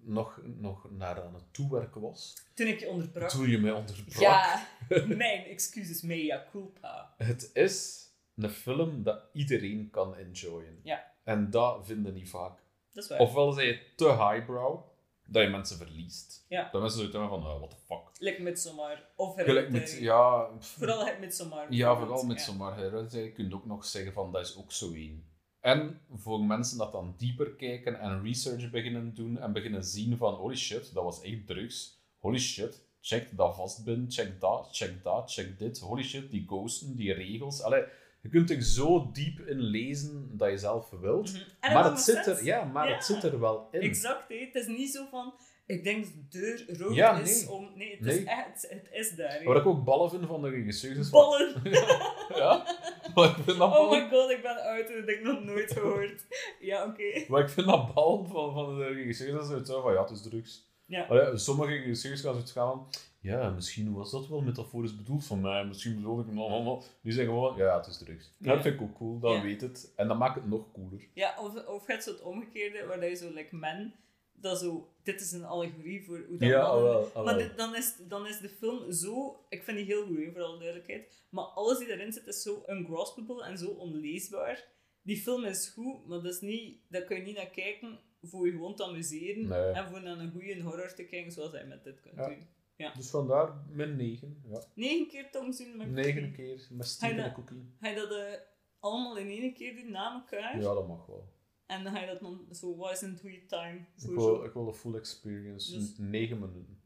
nog, 0.00 0.40
nog 0.44 0.90
naar 0.90 1.22
aan 1.22 1.34
het 1.34 1.52
toewerken 1.52 2.00
was. 2.00 2.34
Toen 2.54 2.66
ik 2.66 2.80
je 2.80 2.88
onderbrak. 2.88 3.28
Toen 3.28 3.50
je 3.50 3.58
mij 3.58 3.72
onderbrak. 3.72 4.20
Ja, 4.20 4.68
mijn 5.06 5.44
excuses, 5.44 6.02
mea 6.02 6.46
culpa. 6.50 7.14
Het 7.16 7.50
is 7.52 8.06
een 8.36 8.50
film 8.50 9.02
dat 9.02 9.22
iedereen 9.32 9.90
kan 9.90 10.16
enjoyen. 10.16 10.80
Ja. 10.82 11.12
En 11.24 11.50
dat 11.50 11.86
vinden 11.86 12.14
niet 12.14 12.30
vaak. 12.30 12.58
Dat 12.92 13.04
is 13.04 13.10
waar. 13.10 13.18
Ofwel 13.18 13.52
zijn 13.52 13.66
je 13.66 13.94
te 13.96 14.08
highbrow, 14.08 14.91
dat 15.26 15.42
je 15.42 15.48
mensen 15.48 15.76
verliest. 15.76 16.44
Ja. 16.48 16.68
Dat 16.72 16.80
mensen 16.80 16.98
zoiets 16.98 17.16
hebben 17.16 17.40
van, 17.40 17.50
oh, 17.52 17.58
what 17.58 17.70
the 17.70 17.76
fuck. 17.86 18.00
Like 18.18 18.42
Midsommar. 18.42 19.04
Of 19.16 19.34
Gelijk 19.34 19.70
met, 19.70 19.96
ja... 20.00 20.40
pff, 20.42 20.68
Vooral 20.78 21.06
het 21.06 21.20
Midsommar. 21.20 21.72
Ja, 21.72 21.96
vooral 21.96 22.24
met 22.24 22.38
Ja. 22.38 22.44
zomaar 22.44 22.84
je 22.84 23.48
ook 23.52 23.66
nog 23.66 23.84
zeggen 23.84 24.12
van, 24.12 24.32
dat 24.32 24.46
is 24.46 24.56
ook 24.56 24.72
zo 24.72 24.92
één. 24.92 25.30
En 25.60 26.00
voor 26.14 26.40
mensen 26.40 26.78
dat 26.78 26.92
dan 26.92 27.14
dieper 27.16 27.50
kijken 27.54 28.00
en 28.00 28.22
research 28.22 28.70
beginnen 28.70 29.14
doen 29.14 29.38
en 29.38 29.52
beginnen 29.52 29.84
zien 29.84 30.16
van, 30.16 30.34
holy 30.34 30.56
shit, 30.56 30.94
dat 30.94 31.04
was 31.04 31.22
echt 31.22 31.46
drugs. 31.46 32.00
Holy 32.18 32.38
shit, 32.38 32.82
check 33.00 33.36
dat 33.36 33.54
vastbind, 33.56 34.14
check 34.14 34.40
dat, 34.40 34.68
check 34.72 35.02
dat, 35.02 35.32
check 35.32 35.58
dit. 35.58 35.78
Holy 35.80 36.02
shit, 36.02 36.30
die 36.30 36.44
ghosten, 36.46 36.96
die 36.96 37.12
regels. 37.12 37.62
Allee, 37.62 37.84
je 38.22 38.28
kunt 38.28 38.50
er 38.50 38.62
zo 38.62 39.10
diep 39.12 39.40
in 39.40 39.58
lezen 39.60 40.30
dat 40.36 40.50
je 40.50 40.58
zelf 40.58 40.90
wilt. 41.00 41.32
Mhm. 41.60 41.72
Maar 41.72 41.84
het 41.84 42.00
zit 42.00 42.26
er, 42.26 42.44
ja, 42.44 42.64
maar 42.64 42.88
Ja. 42.88 42.94
het 42.94 43.04
zit 43.04 43.22
er 43.22 43.40
wel 43.40 43.68
in. 43.70 43.80
Exact, 43.80 44.24
het 44.28 44.54
is 44.54 44.66
niet 44.66 44.90
zo 44.92 45.06
van, 45.10 45.34
ik 45.66 45.84
denk 45.84 46.04
dat 46.04 46.12
de 46.30 46.38
deur 46.66 46.78
rood 46.78 46.94
Ja, 46.94 47.18
is 47.18 47.46
om... 47.46 47.70
Nee, 47.74 47.90
het, 47.90 48.00
Nee. 48.00 48.18
Is 48.18 48.24
echt, 48.24 48.66
het 48.68 48.88
is 48.90 49.10
daar. 49.16 49.40
Wat 49.44 49.56
ik 49.56 49.66
ook 49.66 49.84
ballen 49.84 50.10
vind 50.10 50.26
van 50.26 50.42
de 50.42 50.48
regisseurs 50.48 51.08
van... 51.08 51.20
Ballen! 51.20 51.62
Ja, 52.34 52.66
maar 53.14 53.28
ik 53.28 53.34
vind 53.44 53.46
dat 53.58 53.60
Oh 53.60 53.72
ballen. 53.72 54.02
my 54.02 54.08
god, 54.10 54.30
ik 54.30 54.42
ben 54.42 54.62
oud 54.62 54.88
en 54.88 54.94
dat 54.98 55.06
heb 55.06 55.08
ik 55.08 55.22
nog 55.22 55.44
nooit 55.44 55.72
gehoord. 55.72 56.24
Ja, 56.60 56.84
oké. 56.86 57.24
Maar 57.28 57.42
ik 57.42 57.48
vind 57.48 57.66
dat 57.66 57.94
bal 57.94 58.24
van, 58.26 58.52
van 58.52 58.78
de 58.78 58.84
regisseurs 58.86 59.32
dat 59.32 59.46
ze 59.46 59.54
het 59.54 59.66
zo 59.66 59.80
van, 59.82 59.92
ja, 59.92 60.00
het 60.02 60.10
is 60.10 60.22
drugs. 60.22 60.70
Ja. 60.86 61.02
Allee, 61.04 61.36
sommige 61.36 61.70
regisseurs 61.72 62.20
gaan 62.20 62.32
zoiets 62.32 62.52
gaan 62.52 62.86
ja, 63.22 63.50
misschien 63.50 63.92
was 63.92 64.10
dat 64.10 64.28
wel 64.28 64.40
metaforisch 64.40 64.96
bedoeld 64.96 65.24
van 65.24 65.40
mij, 65.40 65.64
misschien 65.64 65.94
bedoel 65.94 66.20
ik 66.20 66.26
nog 66.32 66.50
allemaal. 66.50 66.82
Die 67.02 67.12
zeggen 67.12 67.32
gewoon, 67.34 67.56
ja, 67.56 67.64
ja, 67.64 67.76
het 67.76 67.86
is 67.86 67.98
drugs. 67.98 68.32
Ja. 68.38 68.52
Dat 68.54 68.62
vind 68.62 68.74
ik 68.74 68.80
ook 68.80 68.94
cool, 68.96 69.18
dat 69.18 69.32
Ja. 69.34 69.42
weet 69.42 69.60
het. 69.60 69.92
En 69.96 70.08
dat 70.08 70.18
maakt 70.18 70.34
het 70.34 70.48
nog 70.48 70.72
cooler. 70.72 71.08
Ja, 71.14 71.34
of, 71.40 71.66
of 71.66 71.86
het 71.86 72.02
zo 72.02 72.10
het 72.10 72.22
omgekeerde, 72.22 72.84
waar 72.86 73.08
je 73.08 73.14
zo, 73.14 73.30
like 73.32 73.56
men, 73.56 73.94
dat 74.32 74.58
zo, 74.58 74.88
dit 75.02 75.20
is 75.20 75.32
een 75.32 75.44
allegorie 75.44 76.04
voor 76.04 76.24
hoe 76.28 76.36
dat 76.38 76.50
mannen... 76.62 77.24
Maar 77.24 77.38
dit- 77.38 77.56
dan, 77.56 77.76
is, 77.76 77.94
dan 78.08 78.26
is 78.26 78.38
de 78.38 78.48
film 78.48 78.92
zo... 78.92 79.44
Ik 79.48 79.62
vind 79.62 79.76
die 79.76 79.86
heel 79.86 80.06
goed, 80.06 80.32
voor 80.32 80.42
alle 80.42 80.58
duidelijkheid. 80.58 81.22
Maar 81.28 81.44
alles 81.44 81.78
die 81.78 81.88
erin 81.92 82.12
zit 82.12 82.26
is 82.26 82.42
zo 82.42 82.62
ungraspable 82.66 83.44
en 83.44 83.58
zo 83.58 83.68
onleesbaar. 83.68 84.64
Die 85.02 85.16
film 85.16 85.44
is 85.44 85.68
goed, 85.68 86.06
maar 86.06 86.22
dat 86.22 86.32
is 86.34 86.40
niet, 86.40 86.78
daar 86.88 87.02
kun 87.02 87.16
je 87.16 87.22
niet 87.22 87.36
naar 87.36 87.50
kijken 87.50 87.98
voor 88.22 88.46
je 88.46 88.52
gewoon 88.52 88.74
te 88.76 88.84
amuseren. 88.84 89.48
Nee. 89.48 89.70
En 89.70 89.88
voor 89.88 90.02
naar 90.02 90.18
een 90.18 90.30
goede 90.32 90.62
horror 90.62 90.94
te 90.94 91.04
kijken 91.04 91.32
zoals 91.32 91.52
hij 91.52 91.66
met 91.66 91.84
dit 91.84 92.00
kunt 92.00 92.16
Ja. 92.16 92.26
doen. 92.28 92.46
Dus 92.76 93.10
vandaar 93.10 93.64
min 93.68 93.96
9. 93.96 94.42
Ja. 94.48 94.62
Negen 94.74 95.08
keer 95.08 95.30
Tom 95.30 95.52
zien 95.52 95.76
met 95.76 95.90
Negen 95.90 96.32
keer 96.32 96.66
met 96.70 96.86
Steven 96.86 97.16
Hij 97.16 97.24
en 97.24 97.34
dat- 97.34 97.44
Cookie. 97.44 97.72
Ga 97.80 97.88
je 97.88 97.94
dat 97.94 98.10
eh, 98.10 98.32
allemaal 98.80 99.16
in 99.16 99.26
één 99.26 99.54
keer 99.54 99.76
doen, 99.76 99.90
na 99.90 100.12
elkaar? 100.14 100.56
Ja, 100.60 100.74
dat 100.74 100.88
mag 100.88 101.06
wel. 101.06 101.32
En 101.66 101.84
dan 101.84 101.92
ga 101.92 102.00
je 102.00 102.06
dat 102.06 102.20
dan 102.20 102.46
zo, 102.50 102.76
wat 102.76 102.92
is 102.92 103.00
een 103.00 103.18
goede 103.20 103.46
time? 103.46 103.78
Ik 103.96 104.06
wil, 104.08 104.20
zo 104.20 104.42
ik 104.44 104.52
wil 104.52 104.64
de 104.64 104.74
full 104.74 104.94
experience. 104.94 105.72
Dus- 105.78 105.96
9 105.98 106.38
minuten. 106.38 106.80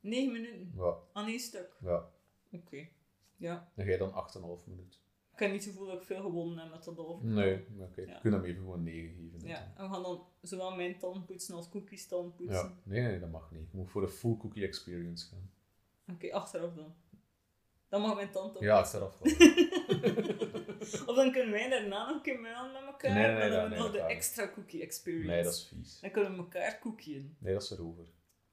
negen 0.00 0.32
minuten 0.32 0.72
Ja, 0.76 0.94
aan 1.12 1.26
één 1.26 1.40
stuk. 1.40 1.76
ja. 1.80 2.08
Oké. 2.52 2.88
Ja. 3.36 3.72
Dan 3.76 3.84
ga 3.84 3.90
je 3.90 3.98
dan 3.98 4.12
8,5 4.12 4.66
minuten. 4.66 4.98
Ik 5.34 5.40
heb 5.40 5.50
niet 5.50 5.64
het 5.64 5.72
gevoel 5.72 5.86
dat 5.86 5.96
ik 6.00 6.06
veel 6.06 6.20
gewonnen 6.20 6.58
heb 6.58 6.70
met 6.70 6.84
dat 6.84 6.96
half. 6.96 7.22
Nee, 7.22 7.66
oké. 7.78 8.00
Ja. 8.00 8.06
Je 8.06 8.20
kunt 8.20 8.34
hem 8.34 8.44
even 8.44 8.60
gewoon 8.60 8.82
9 8.82 9.14
geven. 9.14 9.48
Ja, 9.48 9.72
en 9.76 9.88
we 9.88 9.94
gaan 9.94 10.02
dan 10.02 10.26
zowel 10.40 10.76
mijn 10.76 10.98
tanden 10.98 11.24
poetsen 11.24 11.54
als 11.54 11.68
cookies 11.68 12.08
tanden 12.08 12.34
poetsen. 12.34 12.56
Ja, 12.56 12.74
nee, 12.82 13.02
nee, 13.02 13.20
dat 13.20 13.30
mag 13.30 13.50
niet. 13.50 13.70
Je 13.70 13.76
moet 13.76 13.90
voor 13.90 14.00
de 14.00 14.08
full 14.08 14.36
cookie 14.36 14.64
experience 14.64 15.28
gaan. 15.28 15.50
Oké, 16.14 16.32
achteraf 16.32 16.74
dan. 16.74 16.94
Dan 17.88 18.00
mag 18.00 18.14
mijn 18.14 18.30
tand 18.30 18.56
ook. 18.56 18.62
Ja, 18.62 18.78
achteraf 18.78 19.18
wel. 19.18 19.32
Of 21.06 21.16
dan 21.16 21.32
kunnen 21.32 21.50
wij 21.50 21.68
daarna 21.68 22.06
nog 22.06 22.16
een 22.16 22.22
keer 22.22 22.40
muilen 22.40 22.72
met 22.72 22.82
elkaar. 22.82 23.14
Nee, 23.14 23.26
nee, 23.26 23.32
dan 23.32 23.48
nee, 23.48 23.58
hebben 23.58 23.70
we 23.70 23.84
nog 23.84 23.92
de 23.92 24.00
extra 24.00 24.52
cookie 24.52 24.82
experience. 24.82 25.28
Nee, 25.28 25.42
dat 25.42 25.52
is 25.52 25.66
vies. 25.66 26.00
Dan 26.00 26.10
kunnen 26.10 26.32
we 26.32 26.38
elkaar 26.38 26.78
koekien. 26.78 27.36
Nee, 27.38 27.52
dat 27.52 27.62
is 27.62 27.70
erover. 27.70 28.04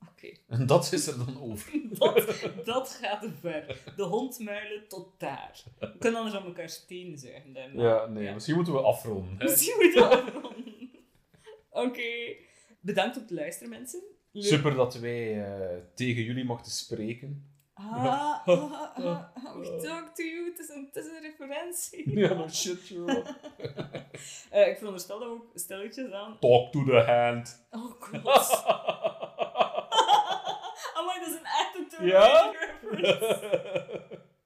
Oké. 0.10 0.32
En 0.48 0.65
dat 0.65 0.91
is 0.91 1.07
er 1.07 1.18
dan 1.26 1.41
over. 1.41 1.72
Dat, 1.99 2.49
dat 2.65 2.99
gaat 3.02 3.22
te 3.22 3.32
ver. 3.41 3.94
De 3.95 4.03
hond 4.03 4.40
muilen 4.40 4.88
tot 4.88 5.07
daar. 5.18 5.64
We 5.80 5.98
kunnen 5.99 6.19
anders 6.19 6.38
aan 6.40 6.45
elkaar 6.45 6.69
steen 6.69 7.18
zeggen. 7.18 7.73
Ja, 7.73 8.06
nee, 8.06 8.34
misschien 8.34 8.56
moeten 8.56 8.73
we 8.73 8.80
afronden. 8.82 9.38
hè. 9.38 9.44
Misschien 9.44 9.76
moeten 9.80 10.02
we 10.10 10.15
afronden. 10.15 10.90
Oké. 11.88 12.36
Bedankt 12.80 13.18
om 13.18 13.26
te 13.26 13.34
luisteren, 13.34 13.69
mensen. 13.69 14.02
Leuk. 14.32 14.44
Super 14.44 14.76
dat 14.76 14.95
wij 14.95 15.44
eh, 15.44 15.78
tegen 15.95 16.23
jullie 16.23 16.45
mochten 16.45 16.72
spreken. 16.72 17.45
Ah, 17.73 17.95
ah, 18.06 18.48
ah, 18.48 18.98
ah, 18.98 19.56
we 19.60 19.80
talk 19.84 20.15
to 20.15 20.23
you. 20.23 20.49
Het 20.49 20.60
is 20.60 20.69
een, 20.69 20.90
het 20.94 21.06
is 21.06 21.11
een 21.11 21.22
referentie. 21.22 22.19
Ja, 22.19 22.34
no 22.34 22.48
shit, 22.48 22.88
joh. 22.88 23.26
Eh, 24.49 24.68
ik 24.68 24.78
veronderstel 24.78 25.19
dat 25.19 25.28
we 25.28 25.34
ook 25.34 25.52
stilletjes 25.56 26.11
aan. 26.11 26.38
Talk 26.40 26.72
to 26.72 26.84
the 26.84 26.99
hand. 27.02 27.65
Oh 27.69 27.91
god. 27.99 28.64
Amai, 31.11 31.19
dat 31.19 31.27
is 31.27 31.35
een 31.39 31.45
echte 31.45 31.95
Tomb 31.95 32.09
Ja? 32.09 32.51
Reference. 32.51 34.01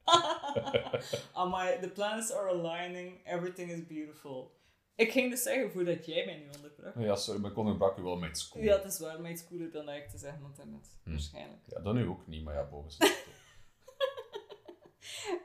Amai, 1.34 1.80
the 1.80 1.90
planets 1.90 2.32
are 2.32 2.50
aligning. 2.50 3.26
Everything 3.26 3.72
is 3.72 3.88
beautiful. 3.88 4.54
Ik 4.96 5.12
ging 5.12 5.30
dus 5.32 5.44
zeggen 5.44 5.72
voordat 5.72 6.06
jij 6.06 6.26
mij 6.26 6.38
nu 6.38 6.50
onderbrak. 6.56 6.96
ja, 6.98 7.16
sorry, 7.16 7.42
maar 7.42 7.52
ik 7.52 7.58
onderbrak 7.58 7.98
u 7.98 8.02
wel 8.02 8.16
met 8.18 8.38
school. 8.38 8.62
Ja, 8.62 8.76
het 8.76 8.86
is 8.86 9.00
waar, 9.00 9.22
maar 9.22 9.32
iets 9.32 9.48
cooler 9.48 9.72
dan 9.72 9.86
dat 9.86 9.96
ik 9.96 10.10
te 10.10 10.18
zeggen 10.18 10.42
had 10.42 10.56
daarnet. 10.56 10.98
Hm. 11.04 11.10
Waarschijnlijk. 11.10 11.62
Ja, 11.68 11.80
dat 11.80 11.94
nu 11.94 12.08
ook 12.08 12.28
niet, 12.28 12.44
maar 12.44 12.54
ja, 12.54 12.64
boven 12.64 12.92
het 12.98 13.24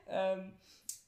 Ehm, 0.07 0.49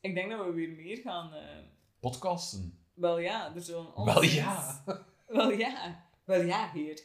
ik 0.01 0.15
denk 0.15 0.31
dat 0.31 0.47
we 0.47 0.53
weer 0.53 0.69
meer 0.69 0.97
gaan... 0.97 1.35
eh, 1.35 1.59
Podcasten. 2.01 2.79
wel 2.95 3.19
ja, 3.19 3.55
er 3.55 3.61
zullen 3.61 4.05
Wel 4.05 4.23
ja. 4.23 4.83
Wel 5.27 5.51
ja. 5.51 6.05
Wel 6.25 6.41
ja, 6.43 6.71
heer. 6.71 7.01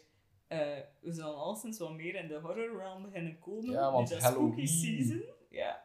Eh, 0.48 0.60
we 1.00 1.12
zullen 1.12 1.36
alleszins 1.36 1.80
wat 1.80 1.94
meer 1.94 2.16
in 2.16 2.28
de 2.28 2.40
horror 2.40 2.78
realm 2.78 3.04
beginnen 3.04 3.40
komen. 3.40 3.72
Ja, 3.72 3.92
want 3.92 4.18
Halloween. 4.18 4.68
season. 4.68 5.24
Ja. 5.50 5.84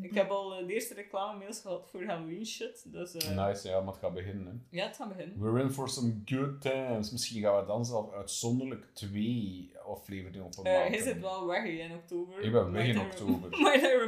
Ik 0.00 0.14
heb 0.14 0.30
al 0.30 0.54
eh, 0.58 0.66
de 0.66 0.72
eerste 0.72 0.94
reclame 0.94 1.38
mails 1.38 1.60
gehad 1.60 1.88
voor 1.90 2.04
Halloween 2.04 2.46
shit. 2.46 2.92
Dus 2.92 3.14
eh, 3.14 3.46
Nice, 3.46 3.68
ja, 3.68 3.80
maar 3.80 3.92
het 3.92 4.02
gaat 4.02 4.14
beginnen. 4.14 4.46
Hè. 4.46 4.76
ja, 4.76 4.86
het 4.86 4.96
gaat 4.96 5.08
beginnen. 5.08 5.40
We're 5.40 5.62
in 5.62 5.70
for 5.70 5.88
some 5.88 6.22
good 6.24 6.60
times. 6.60 7.10
Misschien 7.10 7.42
gaan 7.42 7.60
we 7.60 7.66
dan 7.66 7.84
zelf 7.84 8.12
uitzonderlijk 8.12 8.86
twee 8.92 9.72
afleveringen 9.86 10.44
op 10.44 10.56
een 10.56 10.62
maand 10.62 10.88
hij 10.88 10.96
zit 10.96 11.04
hebben. 11.04 11.22
wel 11.22 11.46
weg 11.46 11.64
in 11.64 11.92
oktober. 11.94 12.40
Ik 12.40 12.52
ben 12.52 12.72
weg 12.72 12.86
in 12.86 13.00
oktober. 13.00 13.50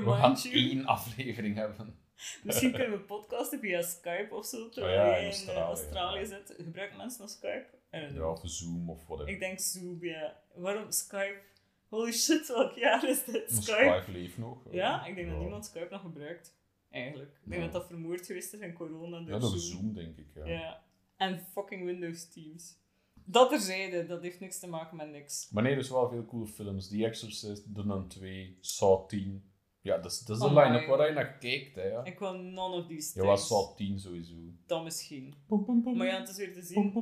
We 0.04 0.12
gaan 0.12 0.34
you? 0.34 0.54
één 0.54 0.86
aflevering 0.86 1.56
hebben. 1.56 1.98
Misschien 2.42 2.72
kunnen 2.78 2.90
we 2.90 2.98
podcasten 3.04 3.58
via 3.58 3.82
Skype 3.82 4.28
of 4.30 4.46
zo. 4.46 4.68
Terwijl 4.68 5.00
Oh 5.00 5.06
ja, 5.06 5.16
in 5.16 5.20
in 5.22 5.26
Australië, 5.26 5.58
eh, 5.58 5.66
Australië 5.68 6.20
ja. 6.20 6.26
zit. 6.26 6.54
Gebruiken 6.56 6.96
mensen 6.96 7.20
nog 7.20 7.30
Skype? 7.30 7.66
Ja, 7.90 8.30
of 8.30 8.40
Zoom 8.42 8.90
of 8.90 9.06
whatever. 9.06 9.32
Ik 9.32 9.40
denk 9.40 9.58
Zoom, 9.58 10.04
ja. 10.04 10.40
Waarom 10.54 10.90
Skype? 10.90 11.40
Holy 11.88 12.12
shit, 12.12 12.48
welk 12.48 12.72
jaar 12.72 13.08
is 13.08 13.24
dit? 13.24 13.52
Skype? 13.52 14.00
Skype 14.02 14.12
leeft 14.12 14.38
nog. 14.38 14.58
Ja, 14.70 15.06
ik 15.06 15.14
denk 15.14 15.28
dat 15.28 15.38
niemand 15.38 15.64
Skype 15.64 15.88
nog 15.90 16.00
gebruikt. 16.00 16.58
Eigenlijk. 16.90 17.40
Ik 17.44 17.50
denk 17.50 17.62
dat 17.62 17.72
dat 17.72 17.86
vermoord 17.86 18.26
geweest 18.26 18.52
is 18.52 18.60
in 18.60 18.72
corona 18.72 19.20
door 19.20 19.28
Ja, 19.28 19.38
door 19.38 19.50
Zoom. 19.50 19.60
Zoom, 19.60 19.92
denk 19.92 20.16
ik. 20.16 20.26
Ja. 20.34 20.46
Ja. 20.46 20.84
En 21.16 21.40
fucking 21.40 21.84
Windows 21.84 22.28
Teams. 22.28 22.78
Dat 23.24 23.48
terzijde, 23.48 24.06
dat 24.06 24.22
heeft 24.22 24.40
niks 24.40 24.58
te 24.58 24.68
maken 24.68 24.96
met 24.96 25.10
niks. 25.10 25.50
Maar 25.50 25.62
nee, 25.62 25.74
dus 25.74 25.90
wel 25.90 26.08
veel 26.08 26.24
coole 26.24 26.46
films. 26.46 26.88
The 26.88 27.04
Exorcist, 27.04 27.74
The 27.74 27.84
Nun 27.84 28.08
2, 28.08 28.56
Saw 28.60 29.08
10. 29.08 29.49
Ja, 29.82 29.96
dat 29.98 30.10
is, 30.12 30.18
dat 30.20 30.36
is 30.36 30.42
de 30.42 30.48
Amai. 30.48 30.70
line-up 30.72 30.88
waar 30.88 31.06
je 31.08 31.14
naar 31.14 31.38
kijkt, 31.38 31.74
hè. 31.74 31.82
Ja, 31.82 32.04
Ik 32.04 32.18
wil 32.18 32.32
none 32.34 32.74
of 32.76 32.86
these 32.86 33.18
ja 33.18 33.24
wel 33.26 33.34
things. 33.34 33.48
Saw 33.48 33.76
10 33.76 33.98
sowieso. 33.98 34.34
Dat 34.66 34.84
misschien. 34.84 35.34
Pom, 35.46 35.64
pom, 35.64 35.82
pom. 35.82 35.96
Maar 35.96 36.06
ja, 36.06 36.18
het 36.18 36.28
is 36.28 36.36
weer 36.36 36.52
te 36.52 36.62
zien. 36.62 36.86
Ik 36.86 36.92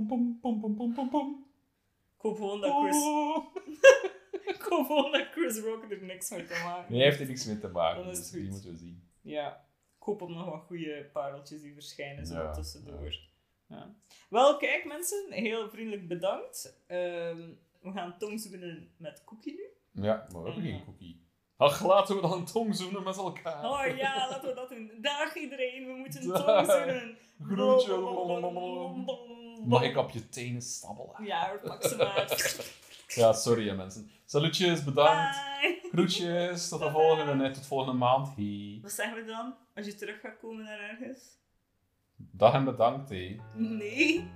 hoop 2.24 2.36
gewoon 2.36 2.60
dat 2.60 2.76
Chris, 2.82 2.96
Oh. 2.96 3.54
ik 4.54 4.66
hoop 4.68 4.86
gewoon 4.86 5.12
dat 5.12 5.26
Chris 5.32 5.60
Rock 5.60 5.90
er 5.90 6.04
niks 6.04 6.30
mee 6.30 6.44
te 6.46 6.60
maken 6.64 6.92
Nee, 6.92 6.98
hij 7.00 7.08
heeft 7.08 7.20
er 7.20 7.26
niks 7.26 7.44
mee 7.46 7.58
te 7.58 7.68
maken, 7.68 8.02
Dan 8.02 8.10
is 8.12 8.16
dus 8.18 8.24
het 8.26 8.34
die 8.34 8.42
goed. 8.44 8.52
moeten 8.52 8.70
we 8.70 8.76
zien. 8.76 9.02
Ja, 9.20 9.66
ik 9.98 10.02
hoop 10.04 10.22
op 10.22 10.28
nog 10.28 10.44
wat 10.44 10.62
goede 10.66 11.10
pareltjes 11.12 11.60
die 11.60 11.72
verschijnen 11.74 12.26
zo 12.26 12.34
Ja, 12.34 12.52
tussendoor. 12.52 13.14
Ja. 13.68 13.94
Wel, 14.30 14.56
kijk 14.56 14.84
mensen, 14.84 15.26
heel 15.32 15.70
vriendelijk 15.70 16.08
bedankt. 16.08 16.82
Ehm, 16.86 17.48
we 17.80 17.90
gaan 17.92 18.18
tongzoenen 18.18 18.90
met 18.96 19.22
Cookie 19.24 19.54
nu. 19.54 20.02
Ja, 20.04 20.26
maar 20.32 20.42
we 20.42 20.50
hebben 20.50 20.70
geen 20.70 20.84
cookie. 20.84 21.26
Ach, 21.60 21.84
laten 21.84 22.14
we 22.14 22.20
dan 22.20 22.44
tongzoenen 22.44 23.02
met 23.02 23.16
elkaar. 23.16 23.64
Oh 23.64 23.96
ja, 23.96 24.28
laten 24.28 24.48
we 24.48 24.54
dat 24.54 24.68
doen. 24.68 24.90
Dag 25.00 25.34
iedereen, 25.34 25.86
we 25.86 25.92
moeten 25.92 26.22
tongzoenen. 26.32 27.16
Groentje. 27.46 27.96
Mag 29.66 29.82
ik 29.82 29.96
op 29.96 30.10
je 30.10 30.28
tenen 30.28 30.62
stabbelen? 30.62 31.24
Ja, 31.24 31.52
maar. 31.64 32.26
Ja, 33.06 33.32
sorry 33.32 33.68
hè, 33.68 33.74
mensen. 33.74 34.10
Salutjes, 34.24 34.84
bedankt. 34.84 35.36
Bye. 35.60 35.88
Groetjes, 35.92 36.68
tot 36.68 36.80
de 36.80 36.90
volgende, 36.90 37.34
net 37.34 37.54
tot 37.54 37.66
volgende 37.66 37.92
maand. 37.98 38.28
Hey. 38.36 38.78
Wat 38.82 38.92
zeggen 38.92 39.16
we 39.16 39.24
dan 39.24 39.54
als 39.74 39.86
je 39.86 39.94
terug 39.94 40.20
gaat 40.20 40.38
komen 40.40 40.64
naar 40.64 40.80
ergens? 40.80 41.20
Dag 42.16 42.52
en 42.54 42.64
bedankt, 42.64 43.08
hé. 43.08 43.40
Nee, 43.54 44.30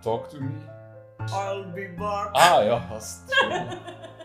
Talk 0.00 0.28
to 0.28 0.40
me. 0.40 0.58
I'll 1.18 1.72
be 1.72 1.94
back. 1.98 2.34
Ah 2.34 2.64
ja, 2.64 2.80
gast. 2.80 3.20